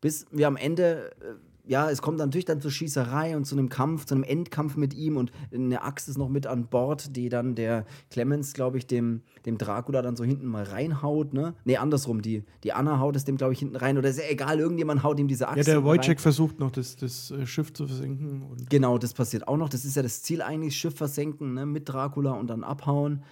Bis 0.00 0.26
wir 0.30 0.46
am 0.46 0.56
Ende, 0.56 1.12
äh, 1.20 1.34
ja, 1.68 1.90
es 1.90 2.00
kommt 2.00 2.18
natürlich 2.18 2.46
dann 2.46 2.60
zur 2.62 2.70
Schießerei 2.70 3.36
und 3.36 3.44
zu 3.44 3.54
einem 3.54 3.68
Kampf, 3.68 4.06
zu 4.06 4.14
einem 4.14 4.24
Endkampf 4.24 4.76
mit 4.76 4.94
ihm 4.94 5.18
und 5.18 5.30
eine 5.52 5.82
Axt 5.82 6.08
ist 6.08 6.16
noch 6.16 6.30
mit 6.30 6.46
an 6.46 6.66
Bord, 6.66 7.14
die 7.14 7.28
dann 7.28 7.54
der 7.54 7.84
Clemens, 8.10 8.54
glaube 8.54 8.78
ich, 8.78 8.86
dem, 8.86 9.20
dem 9.44 9.58
Dracula 9.58 10.00
dann 10.00 10.16
so 10.16 10.24
hinten 10.24 10.46
mal 10.46 10.64
reinhaut, 10.64 11.34
ne? 11.34 11.54
Nee, 11.64 11.76
andersrum, 11.76 12.22
die, 12.22 12.42
die 12.64 12.72
Anna 12.72 12.98
haut 13.00 13.16
es 13.16 13.24
dem, 13.24 13.36
glaube 13.36 13.52
ich, 13.52 13.58
hinten 13.58 13.76
rein 13.76 13.98
oder 13.98 14.08
ist 14.08 14.18
ja 14.18 14.24
egal, 14.30 14.58
irgendjemand 14.58 15.02
haut 15.02 15.20
ihm 15.20 15.28
diese 15.28 15.46
Axt 15.46 15.58
ja, 15.68 15.74
der. 15.74 15.84
Wojciech 15.84 16.20
versucht 16.20 16.58
noch, 16.58 16.70
das, 16.70 16.96
das 16.96 17.30
äh, 17.30 17.46
Schiff 17.46 17.72
zu 17.72 17.86
versenken. 17.86 18.42
Genau, 18.70 18.96
das 18.96 19.12
passiert 19.12 19.46
auch 19.46 19.58
noch. 19.58 19.68
Das 19.68 19.84
ist 19.84 19.94
ja 19.94 20.02
das 20.02 20.22
Ziel 20.22 20.40
eigentlich, 20.40 20.74
Schiff 20.74 20.96
versenken 20.96 21.52
ne, 21.52 21.66
mit 21.66 21.88
Dracula 21.88 22.32
und 22.32 22.48
dann 22.48 22.64
abhauen. 22.64 23.22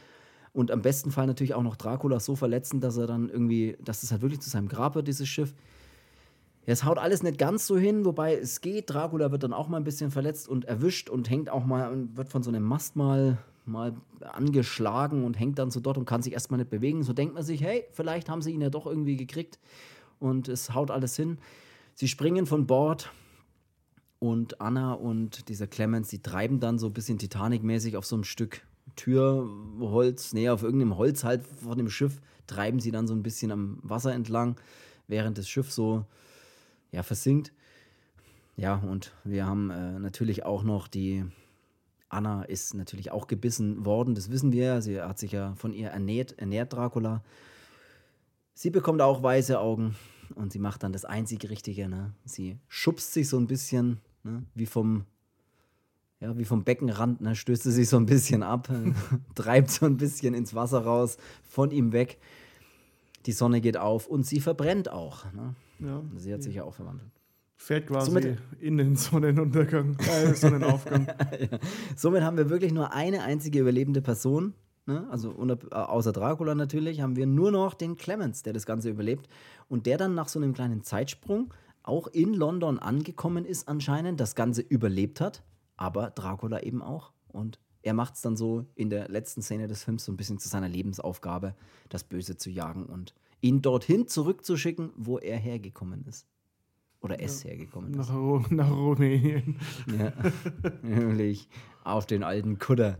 Und 0.53 0.71
am 0.71 0.83
besten 0.83 1.11
Fall 1.11 1.27
natürlich 1.27 1.55
auch 1.55 1.63
noch 1.63 1.77
Dracula 1.77 2.21
so 2.21 2.37
verletzen, 2.37 2.81
dass 2.81 2.97
er 2.97 3.07
dann 3.07 3.29
irgendwie, 3.29 3.77
dass 3.83 4.03
es 4.03 4.11
halt 4.11 4.23
wirklich 4.23 4.41
zu 4.41 4.51
seinem 4.51 4.69
Grab 4.69 4.95
wird, 4.95 5.09
dieses 5.09 5.29
Schiff. 5.29 5.55
Es 6.67 6.85
haut 6.85 6.99
alles 6.99 7.23
nicht 7.23 7.39
ganz 7.39 7.67
so 7.67 7.79
hin, 7.79 8.05
wobei 8.05 8.35
es 8.35 8.61
geht. 8.61 8.91
Dracula 8.91 9.31
wird 9.31 9.45
dann 9.45 9.53
auch 9.53 9.69
mal 9.69 9.77
ein 9.77 9.85
bisschen 9.85 10.11
verletzt 10.11 10.49
und 10.49 10.65
erwischt 10.65 11.09
und 11.09 11.31
hängt 11.31 11.49
auch 11.49 11.65
mal, 11.65 11.93
und 11.93 12.17
wird 12.17 12.29
von 12.29 12.43
so 12.43 12.51
einem 12.51 12.65
Mast 12.65 12.97
mal, 12.97 13.39
mal 13.65 13.95
angeschlagen 14.21 15.25
und 15.25 15.39
hängt 15.39 15.59
dann 15.59 15.71
so 15.71 15.81
dort 15.81 15.97
und 15.97 16.07
kann 16.07 16.23
sich 16.23 16.33
erstmal 16.33 16.59
nicht 16.59 16.71
bewegen. 16.71 17.05
So 17.05 17.13
denkt 17.13 17.35
man 17.35 17.45
sich, 17.45 17.63
hey, 17.63 17.85
vielleicht 17.93 18.29
haben 18.29 18.43
sie 18.43 18.51
ihn 18.51 18.61
ja 18.61 18.71
doch 18.71 18.87
irgendwie 18.87 19.17
gekriegt. 19.17 19.61
Und 20.19 20.49
es 20.49 20.75
haut 20.75 20.91
alles 20.91 21.15
hin. 21.15 21.39
Sie 21.95 22.09
springen 22.09 22.47
von 22.47 22.67
Bord, 22.67 23.11
und 24.19 24.61
Anna 24.61 24.95
und 24.95 25.49
dieser 25.49 25.67
Clemens, 25.67 26.09
die 26.09 26.23
treiben 26.23 26.61
dann 26.61 26.79
so 26.79 26.87
ein 26.87 26.93
bisschen 26.93 27.19
Titanic-mäßig 27.19 27.97
auf 27.97 28.07
so 28.07 28.17
einem 28.17 28.25
Stück 28.25 28.63
Türholz, 28.95 30.33
nee, 30.33 30.49
auf 30.49 30.63
irgendeinem 30.63 30.97
Holz 30.97 31.25
halt 31.25 31.45
von 31.45 31.77
dem 31.77 31.91
Schiff, 31.91 32.21
treiben 32.47 32.81
sie 32.81 32.91
dann 32.91 33.07
so 33.07 33.15
ein 33.15 33.23
bisschen 33.23 33.51
am 33.51 33.79
Wasser 33.83 34.15
entlang, 34.15 34.57
während 35.07 35.37
das 35.39 35.49
Schiff 35.49 35.71
so, 35.71 36.05
ja, 36.93 37.03
versinkt. 37.03 37.53
Ja, 38.57 38.77
und 38.77 39.13
wir 39.25 39.47
haben 39.47 39.71
äh, 39.71 39.99
natürlich 39.99 40.45
auch 40.45 40.63
noch 40.63 40.89
die, 40.89 41.25
Anna 42.09 42.43
ist 42.45 42.75
natürlich 42.75 43.11
auch 43.11 43.27
gebissen 43.27 43.85
worden, 43.85 44.15
das 44.15 44.31
wissen 44.31 44.53
wir 44.53 44.81
sie 44.81 45.01
hat 45.01 45.19
sich 45.19 45.33
ja 45.33 45.55
von 45.57 45.73
ihr 45.73 45.89
ernährt, 45.89 46.39
ernährt 46.39 46.73
Dracula. 46.73 47.23
Sie 48.55 48.71
bekommt 48.71 49.03
auch 49.03 49.23
weiße 49.23 49.61
Augen 49.61 49.95
und 50.35 50.53
sie 50.53 50.59
macht 50.59 50.83
dann 50.83 50.93
das 50.93 51.05
einzig 51.05 51.51
Richtige. 51.51 51.89
Ne? 51.89 52.15
Sie 52.25 52.59
schubst 52.69 53.13
sich 53.13 53.29
so 53.29 53.39
ein 53.39 53.47
bisschen, 53.47 54.01
ne? 54.23 54.45
wie 54.55 54.67
vom 54.67 55.05
ja, 56.19 56.39
wie 56.39 56.47
vom 56.47 56.65
Beckenrand, 56.65 57.21
ne? 57.21 57.37
stößt 57.37 57.65
sie 57.65 57.73
sich 57.73 57.91
so 57.91 57.99
ein 57.99 58.07
bisschen 58.07 58.43
ab, 58.43 58.71
treibt 59.35 59.71
so 59.71 59.85
ein 59.85 59.99
bisschen 59.99 60.33
ins 60.33 60.55
Wasser 60.55 60.83
raus, 60.83 61.19
von 61.43 61.71
ihm 61.71 61.93
weg. 61.93 62.19
Die 63.27 63.33
Sonne 63.33 63.61
geht 63.61 63.77
auf 63.77 64.07
und 64.07 64.25
sie 64.25 64.41
verbrennt 64.41 64.91
auch. 64.91 65.25
Ne? 65.33 65.55
ja, 65.81 66.03
Sie 66.17 66.33
hat 66.33 66.43
sich 66.43 66.55
ja 66.55 66.65
auch 66.65 66.75
verwandelt. 66.75 67.11
fährt 67.57 67.87
quasi 67.89 68.11
Somit- 68.11 68.39
in 68.61 68.77
den 68.79 68.97
Sonnenuntergang, 68.97 69.97
äh, 69.99 70.33
Sonnenaufgang. 70.35 71.09
Somit 71.97 72.23
haben 72.23 72.37
wir 72.37 72.51
wirklich 72.51 72.73
nur 72.73 72.93
eine 72.93 73.23
einzige 73.23 73.61
überlebende 73.61 74.01
Person. 74.03 74.55
Ne? 74.87 75.07
Also 75.11 75.31
unab- 75.31 75.67
äh, 75.73 75.75
außer 75.75 76.13
Dracula 76.13 76.55
natürlich, 76.55 77.01
haben 77.01 77.17
wir 77.17 77.27
nur 77.27 77.51
noch 77.51 77.75
den 77.75 77.97
Clemens, 77.97 78.43
der 78.43 78.53
das 78.53 78.67
Ganze 78.67 78.91
überlebt. 78.91 79.29
Und 79.69 79.87
der 79.87 79.99
dann 79.99 80.15
nach 80.15 80.29
so 80.29 80.39
einem 80.39 80.53
kleinen 80.55 80.83
Zeitsprung 80.85 81.53
auch 81.83 82.07
in 82.09 82.35
London 82.35 82.79
angekommen 82.79 83.45
ist 83.45 83.69
anscheinend, 83.69 84.21
das 84.21 84.35
Ganze 84.35 84.61
überlebt 84.63 85.21
hat, 85.21 85.43
aber 85.77 86.11
Dracula 86.11 86.63
eben 86.63 86.83
auch. 86.83 87.13
Und 87.29 87.59
er 87.87 87.95
macht 87.95 88.15
es 88.15 88.21
dann 88.21 88.37
so 88.37 88.67
in 88.75 88.91
der 88.91 89.09
letzten 89.09 89.43
Szene 89.43 89.69
des 89.69 89.85
Films 89.85 90.05
so 90.05 90.11
ein 90.13 90.17
bisschen 90.17 90.41
zu 90.41 90.49
seiner 90.49 90.69
Lebensaufgabe, 90.69 91.55
das 91.89 92.03
Böse 92.03 92.37
zu 92.37 92.51
jagen 92.51 92.87
und 92.87 93.15
ihn 93.41 93.63
dorthin 93.63 94.09
zurückzuschicken, 94.09 94.91
wo 94.97 95.19
er 95.19 95.37
hergekommen 95.39 96.05
ist. 96.09 96.27
Oder 97.01 97.23
es 97.23 97.45
hergekommen 97.45 97.93
ist. 97.93 97.97
nach, 97.99 98.11
Ru- 98.17 98.53
nach 98.53 98.71
Rumänien. 98.71 99.61
Ja, 99.97 100.13
nämlich 100.83 101.49
auf 101.85 102.07
den 102.07 102.25
alten 102.25 102.59
Kutter. 102.59 102.99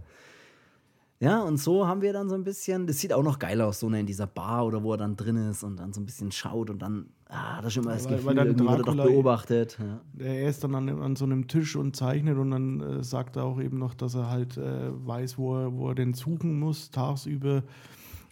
Ja, 1.19 1.41
und 1.43 1.57
so 1.57 1.87
haben 1.87 2.03
wir 2.03 2.13
dann 2.13 2.29
so 2.29 2.35
ein 2.35 2.45
bisschen, 2.45 2.87
das 2.87 2.99
sieht 2.99 3.13
auch 3.15 3.23
noch 3.23 3.39
geil 3.39 3.61
aus, 3.63 3.81
so 3.81 3.89
ne, 3.89 4.01
in 4.01 4.07
dieser 4.07 4.27
Bar 4.27 4.67
oder 4.67 4.83
wo 4.83 4.93
er 4.93 4.99
dann 4.99 5.17
drin 5.17 5.37
ist 5.37 5.63
und 5.63 5.77
dann 5.79 5.95
so 5.95 6.01
ein 6.03 6.05
bisschen 6.05 6.31
schaut 6.31 6.69
und 6.69 6.81
dann, 6.83 7.07
ah, 7.31 7.57
das 7.63 7.69
ist 7.69 7.73
schon 7.75 7.85
immer 7.85 7.95
das 7.95 8.05
Weil- 8.05 8.11
weil 8.13 8.19
Gefühl, 8.19 8.35
dann 8.35 8.47
irgendwie 8.49 8.67
wird 8.69 8.79
er 8.81 8.85
doch 8.85 8.95
Dracula- 8.95 9.05
beobachtet. 9.05 9.79
Ja. 9.81 10.01
Er 10.25 10.49
ist 10.51 10.63
dann 10.63 10.75
an, 10.75 10.89
an 10.91 11.17
so 11.17 11.25
einem 11.25 11.49
Tisch 11.49 11.75
und 11.75 11.97
zeichnet 11.97 12.37
und 12.37 12.51
dann 12.51 12.81
äh, 12.81 13.03
sagt 13.03 13.37
er 13.37 13.45
auch 13.45 13.59
eben 13.61 13.79
noch, 13.79 13.95
dass 13.95 14.15
er 14.15 14.29
halt 14.29 14.59
äh, 14.59 14.91
weiß, 15.07 15.39
wo 15.39 15.57
er, 15.57 15.73
wo 15.75 15.89
er 15.89 15.95
den 15.95 16.13
suchen 16.13 16.59
muss, 16.61 16.91
tagsüber, 16.91 17.63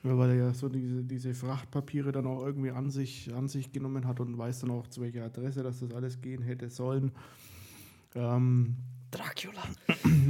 weil 0.03 0.29
er 0.31 0.37
ja 0.37 0.53
so 0.53 0.69
diese, 0.69 1.03
diese 1.05 1.33
Frachtpapiere 1.33 2.13
dann 2.13 2.27
auch 2.27 2.45
irgendwie 2.45 2.71
an 2.71 2.91
sich, 2.91 3.33
an 3.35 3.49
sich 3.49 3.73
genommen 3.73 4.07
hat 4.07 4.21
und 4.21 4.37
weiß 4.37 4.61
dann 4.61 4.71
auch, 4.73 4.87
zu 4.89 5.01
welcher 5.01 5.25
Adresse 5.25 5.63
dass 5.63 5.81
das 5.81 5.91
alles 5.95 6.21
gehen 6.21 6.43
hätte 6.43 6.69
sollen. 6.69 7.13
Ähm, 8.15 8.77
Dracula. 9.11 9.63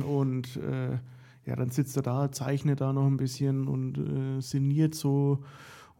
und 0.07 0.57
äh, 0.59 0.99
ja, 1.47 1.57
dann 1.57 1.71
sitzt 1.71 1.97
er 1.97 2.03
da, 2.03 2.33
zeichnet 2.33 2.81
da 2.81 2.93
noch 2.93 3.07
ein 3.07 3.17
bisschen 3.17 3.69
und 3.69 3.99
äh, 3.99 4.41
sinniert 4.41 4.95
so. 4.95 5.43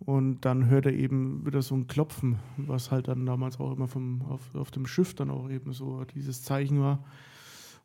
Und 0.01 0.45
dann 0.45 0.69
hört 0.69 0.87
er 0.87 0.93
eben 0.93 1.47
wieder 1.47 1.63
so 1.63 1.75
ein 1.75 1.87
Klopfen, 1.87 2.39
was 2.57 2.91
halt 2.91 3.09
dann 3.09 3.25
damals 3.25 3.59
auch 3.61 3.73
immer 3.73 3.89
vom, 3.89 4.23
auf, 4.23 4.55
auf 4.55 4.71
dem 4.71 4.87
Schiff 4.87 5.15
dann 5.15 5.31
auch 5.31 5.49
eben 5.49 5.73
so 5.73 6.05
dieses 6.05 6.43
Zeichen 6.43 6.81
war. 6.81 7.05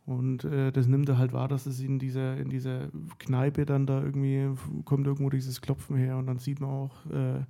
Und 0.06 0.44
äh, 0.44 0.72
das 0.72 0.88
nimmt 0.88 1.07
er 1.07 1.18
halt 1.18 1.34
wahr, 1.34 1.48
dass 1.48 1.65
es 1.65 1.80
in 1.81 1.99
dieser, 1.99 2.36
in 2.38 2.49
dieser 2.49 2.90
Kneipe 3.19 3.65
dann 3.65 3.86
da 3.86 4.02
irgendwie 4.02 4.49
kommt 4.84 5.06
irgendwo 5.06 5.30
dieses 5.30 5.61
Klopfen 5.61 5.98
her 5.98 6.18
und 6.18 6.26
dann 6.26 6.40
sieht 6.40 6.60
man 6.60 6.69
auch, 6.72 7.06
äh, 7.11 7.44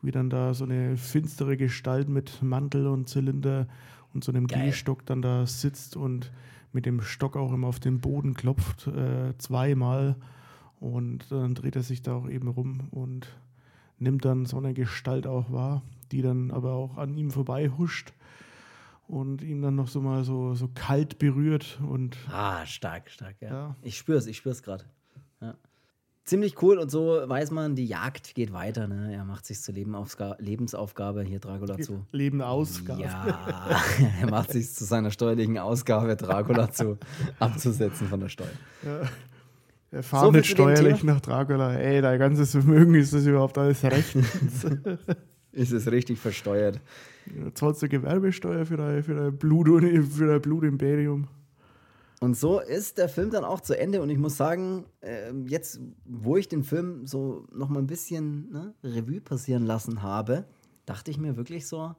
wie 0.00 0.10
dann 0.10 0.30
da 0.30 0.54
so 0.54 0.64
eine 0.64 0.96
finstere 0.96 1.56
Gestalt 1.56 2.08
mit 2.08 2.42
Mantel 2.42 2.86
und 2.86 3.08
Zylinder 3.08 3.66
und 4.14 4.24
so 4.24 4.32
einem 4.32 4.46
Geil. 4.46 4.66
Gehstock 4.66 5.04
dann 5.04 5.20
da 5.20 5.44
sitzt 5.46 5.96
und 5.96 6.32
mit 6.72 6.86
dem 6.86 7.00
Stock 7.00 7.36
auch 7.36 7.52
immer 7.52 7.66
auf 7.68 7.80
den 7.80 8.00
Boden 8.00 8.34
klopft, 8.34 8.86
äh, 8.86 9.36
zweimal. 9.38 10.16
Und 10.80 11.30
dann 11.32 11.54
dreht 11.54 11.76
er 11.76 11.82
sich 11.82 12.02
da 12.02 12.14
auch 12.14 12.28
eben 12.28 12.48
rum 12.48 12.88
und 12.90 13.26
nimmt 13.98 14.24
dann 14.24 14.46
so 14.46 14.58
eine 14.58 14.74
Gestalt 14.74 15.26
auch 15.26 15.50
wahr, 15.50 15.82
die 16.12 16.22
dann 16.22 16.50
aber 16.50 16.72
auch 16.72 16.96
an 16.98 17.14
ihm 17.16 17.30
vorbei 17.30 17.70
huscht. 17.76 18.12
und 19.08 19.40
ihn 19.40 19.62
dann 19.62 19.74
noch 19.74 19.88
so 19.88 20.02
mal 20.02 20.22
so, 20.22 20.54
so 20.54 20.68
kalt 20.74 21.18
berührt 21.18 21.80
und 21.88 22.18
Ah, 22.30 22.66
stark, 22.66 23.08
stark, 23.10 23.40
ja. 23.40 23.48
Ja. 23.48 23.76
Ich 23.80 23.96
spür's, 23.96 24.26
ich 24.26 24.36
spür's 24.36 24.62
gerade. 24.62 24.84
Ja. 25.40 25.54
Ziemlich 26.28 26.60
cool 26.60 26.76
und 26.76 26.90
so 26.90 27.22
weiß 27.24 27.52
man, 27.52 27.74
die 27.74 27.86
Jagd 27.86 28.34
geht 28.34 28.52
weiter. 28.52 28.86
Ne? 28.86 29.14
Er 29.14 29.24
macht 29.24 29.46
sich 29.46 29.62
zur 29.62 29.72
Lebenaufga 29.72 30.36
Lebensaufgabe 30.38 31.22
hier 31.22 31.38
Dracula 31.38 31.78
zu. 31.78 32.04
Leben 32.12 32.42
Ausgabe. 32.42 33.00
Ja, 33.00 33.80
er 34.20 34.30
macht 34.30 34.52
sich 34.52 34.70
zu 34.70 34.84
seiner 34.84 35.10
steuerlichen 35.10 35.56
Ausgabe, 35.56 36.16
Dracula 36.16 36.70
zu 36.70 36.98
abzusetzen 37.38 38.08
von 38.08 38.20
der 38.20 38.28
Steuer. 38.28 38.50
Er 39.90 40.02
So 40.02 40.02
fahrt 40.02 40.34
dem 40.34 40.44
steuerlich 40.44 41.02
nach 41.02 41.22
Dracula. 41.22 41.72
Ey, 41.72 42.02
dein 42.02 42.18
ganzes 42.18 42.50
Vermögen 42.50 42.94
ist 42.94 43.14
das 43.14 43.24
überhaupt 43.24 43.56
alles 43.56 43.82
recht. 43.84 44.14
Ist 45.52 45.72
es 45.72 45.90
richtig 45.90 46.18
versteuert? 46.18 46.78
Zahlst 47.54 47.80
du 47.80 47.88
Gewerbesteuer 47.88 48.66
für 48.66 48.76
dein, 48.76 49.02
für 49.02 49.14
dein, 49.14 49.38
Blut, 49.38 49.68
für 50.12 50.26
dein 50.26 50.42
Blutimperium? 50.42 51.26
Und 52.20 52.36
so 52.36 52.58
ist 52.58 52.98
der 52.98 53.08
Film 53.08 53.30
dann 53.30 53.44
auch 53.44 53.60
zu 53.60 53.78
Ende. 53.78 54.02
Und 54.02 54.10
ich 54.10 54.18
muss 54.18 54.36
sagen, 54.36 54.86
ähm, 55.02 55.46
jetzt, 55.46 55.80
wo 56.04 56.36
ich 56.36 56.48
den 56.48 56.64
Film 56.64 57.06
so 57.06 57.46
noch 57.52 57.68
mal 57.68 57.78
ein 57.78 57.86
bisschen 57.86 58.50
ne, 58.50 58.74
Revue 58.82 59.20
passieren 59.20 59.66
lassen 59.66 60.02
habe, 60.02 60.44
dachte 60.84 61.10
ich 61.10 61.18
mir 61.18 61.36
wirklich 61.36 61.66
so, 61.66 61.94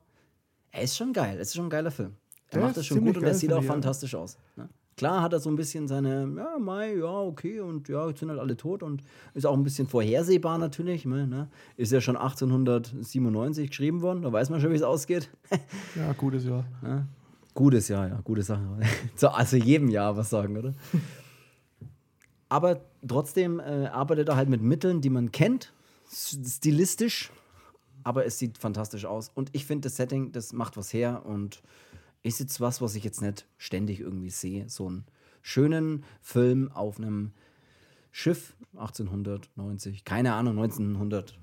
er 0.72 0.82
ist 0.82 0.98
schon 0.98 1.14
geil. 1.14 1.38
Es 1.40 1.50
ist 1.50 1.56
schon 1.56 1.68
ein 1.68 1.70
geiler 1.70 1.92
Film. 1.92 2.16
Er 2.50 2.58
Der 2.58 2.62
macht 2.64 2.78
das 2.78 2.86
schon 2.86 3.04
gut 3.04 3.18
und 3.18 3.24
er 3.24 3.34
sieht 3.34 3.54
auch 3.54 3.64
ja. 3.64 3.68
fantastisch 3.68 4.16
aus. 4.16 4.38
Ne? 4.56 4.68
Klar 4.98 5.22
hat 5.22 5.32
er 5.32 5.40
so 5.40 5.50
ein 5.50 5.56
bisschen 5.56 5.88
seine, 5.88 6.30
ja, 6.36 6.58
Mai, 6.60 6.96
ja, 6.96 7.22
okay, 7.22 7.62
und 7.62 7.88
ja, 7.88 8.10
jetzt 8.10 8.20
sind 8.20 8.30
halt 8.30 8.40
alle 8.42 8.58
tot 8.58 8.84
und 8.84 9.02
ist 9.34 9.46
auch 9.46 9.54
ein 9.54 9.64
bisschen 9.64 9.88
vorhersehbar 9.88 10.58
natürlich. 10.58 11.06
Ne? 11.06 11.48
Ist 11.78 11.94
ja 11.94 12.02
schon 12.02 12.18
1897 12.18 13.70
geschrieben 13.70 14.02
worden, 14.02 14.24
da 14.24 14.34
weiß 14.34 14.50
man 14.50 14.60
schon, 14.60 14.72
wie 14.72 14.76
es 14.76 14.84
ausgeht. 14.84 15.30
Ja, 15.96 16.12
gutes 16.12 16.44
Jahr. 16.44 16.66
Gutes 17.54 17.88
Jahr, 17.88 18.08
ja, 18.08 18.22
gute 18.24 18.44
Sache. 18.44 18.64
Also 19.22 19.58
jedem 19.58 19.90
Jahr 19.90 20.16
was 20.16 20.30
sagen, 20.30 20.58
oder? 20.58 20.74
Aber 22.50 22.82
trotzdem 23.08 23.60
äh, 23.60 23.88
arbeitet 23.88 24.30
er 24.30 24.36
halt 24.36 24.50
mit 24.50 24.62
Mitteln, 24.62 25.02
die 25.02 25.10
man 25.10 25.32
kennt, 25.32 25.72
stilistisch, 26.12 27.32
aber 28.04 28.26
es 28.26 28.40
sieht 28.40 28.58
fantastisch 28.58 29.06
aus. 29.06 29.30
Und 29.36 29.50
ich 29.54 29.66
finde, 29.66 29.88
das 29.88 29.98
Setting, 29.98 30.32
das 30.32 30.52
macht 30.52 30.76
was 30.76 30.92
her 30.92 31.26
und 31.26 31.62
ist 32.24 32.40
jetzt 32.40 32.60
was, 32.60 32.82
was 32.82 32.96
ich 32.96 33.04
jetzt 33.04 33.22
nicht 33.22 33.46
ständig 33.58 34.00
irgendwie 34.00 34.32
sehe. 34.32 34.68
So 34.68 34.88
einen 34.88 35.06
schönen 35.44 36.04
Film 36.22 36.72
auf 36.72 36.98
einem 36.98 37.34
Schiff 38.12 38.56
1890, 38.74 40.04
keine 40.04 40.34
Ahnung, 40.34 40.58
1900, 40.58 41.38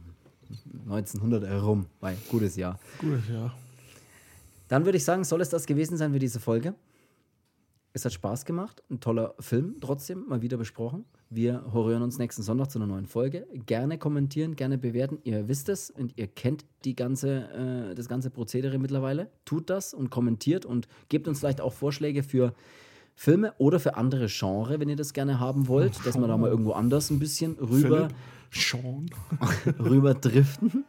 1900 0.87 1.45
herum, 1.45 1.87
weil 2.01 2.17
gutes 2.29 2.57
Jahr. 2.57 2.81
Gutes 2.99 3.29
Jahr. 3.29 3.55
Dann 4.69 4.85
würde 4.85 4.99
ich 4.99 5.05
sagen, 5.05 5.25
soll 5.25 5.41
es 5.41 5.49
das 5.49 5.67
gewesen 5.67 5.97
sein 5.97 6.13
für 6.13 6.19
diese 6.19 6.41
Folge. 6.41 6.75
Es 7.93 8.05
hat 8.05 8.13
Spaß 8.13 8.45
gemacht. 8.45 8.83
Ein 8.91 9.01
toller 9.01 9.35
Film, 9.41 9.77
trotzdem 9.81 10.27
mal 10.29 10.43
wieder 10.43 10.59
besprochen. 10.59 11.07
Wir 11.31 11.65
hören 11.73 12.03
uns 12.03 12.19
nächsten 12.19 12.43
Sonntag 12.43 12.71
zu 12.71 12.79
einer 12.79 12.87
neuen 12.87 13.07
Folge. 13.07 13.47
Gerne 13.65 13.97
kommentieren, 13.97 14.55
gerne 14.55 14.77
bewerten. 14.77 15.19
Ihr 15.25 15.49
wisst 15.49 15.71
es 15.71 15.91
und 15.91 16.13
ihr 16.17 16.27
kennt 16.27 16.67
die 16.85 16.95
ganze, 16.95 17.91
äh, 17.91 17.95
das 17.95 18.09
ganze 18.09 18.29
Prozedere 18.29 18.79
mittlerweile. 18.79 19.31
Tut 19.47 19.71
das 19.71 19.95
und 19.95 20.11
kommentiert 20.11 20.67
und 20.67 20.89
gebt 21.09 21.27
uns 21.27 21.41
vielleicht 21.41 21.63
auch 21.63 21.73
Vorschläge 21.73 22.23
für 22.23 22.53
Filme 23.15 23.55
oder 23.57 23.81
für 23.81 23.97
andere 23.97 24.27
Genre, 24.27 24.79
wenn 24.79 24.91
ihr 24.91 24.97
das 24.97 25.15
gerne 25.15 25.41
haben 25.41 25.67
wollt, 25.67 26.05
dass 26.05 26.19
wir 26.19 26.29
da 26.29 26.37
mal 26.37 26.51
irgendwo 26.51 26.73
anders 26.73 27.11
ein 27.11 27.19
bisschen 27.19 27.53
rüber 27.55 28.11
Philipp, 28.11 28.15
Sean. 28.51 29.11
rüber 29.79 30.13
driften. 30.13 30.85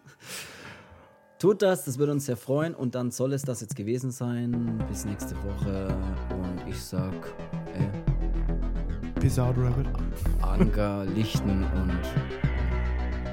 Tut 1.39 1.61
das, 1.61 1.85
das 1.85 1.99
würde 1.99 2.13
uns 2.13 2.25
sehr 2.25 2.37
freuen. 2.37 2.73
Und 2.73 2.95
dann 2.95 3.11
soll 3.11 3.33
es 3.33 3.43
das 3.43 3.61
jetzt 3.61 3.75
gewesen 3.75 4.09
sein. 4.09 4.83
Bis 4.87 5.05
nächste 5.05 5.35
Woche. 5.43 5.87
Und 6.31 6.67
ich 6.67 6.81
sag, 6.81 7.13
äh, 7.75 9.19
Peace 9.19 9.37
out, 9.37 9.55
Rabbit. 9.57 9.85
Anker 10.41 11.05
lichten 11.05 11.63
und 11.63 11.99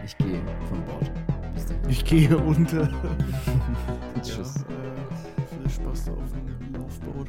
ich 0.04 0.16
gehe 0.18 0.42
von 0.68 0.84
Bord. 0.84 1.10
Bis 1.54 1.66
dann. 1.66 1.78
Ich 1.88 2.04
gehe 2.04 2.36
unter. 2.36 2.88
Tschüss. 4.22 4.54
Ja, 4.68 4.74
äh, 4.74 5.62
viel 5.62 5.70
Spaß 5.70 6.10
auf 6.10 6.30
dem 6.32 6.74
Laufboot. 6.74 7.28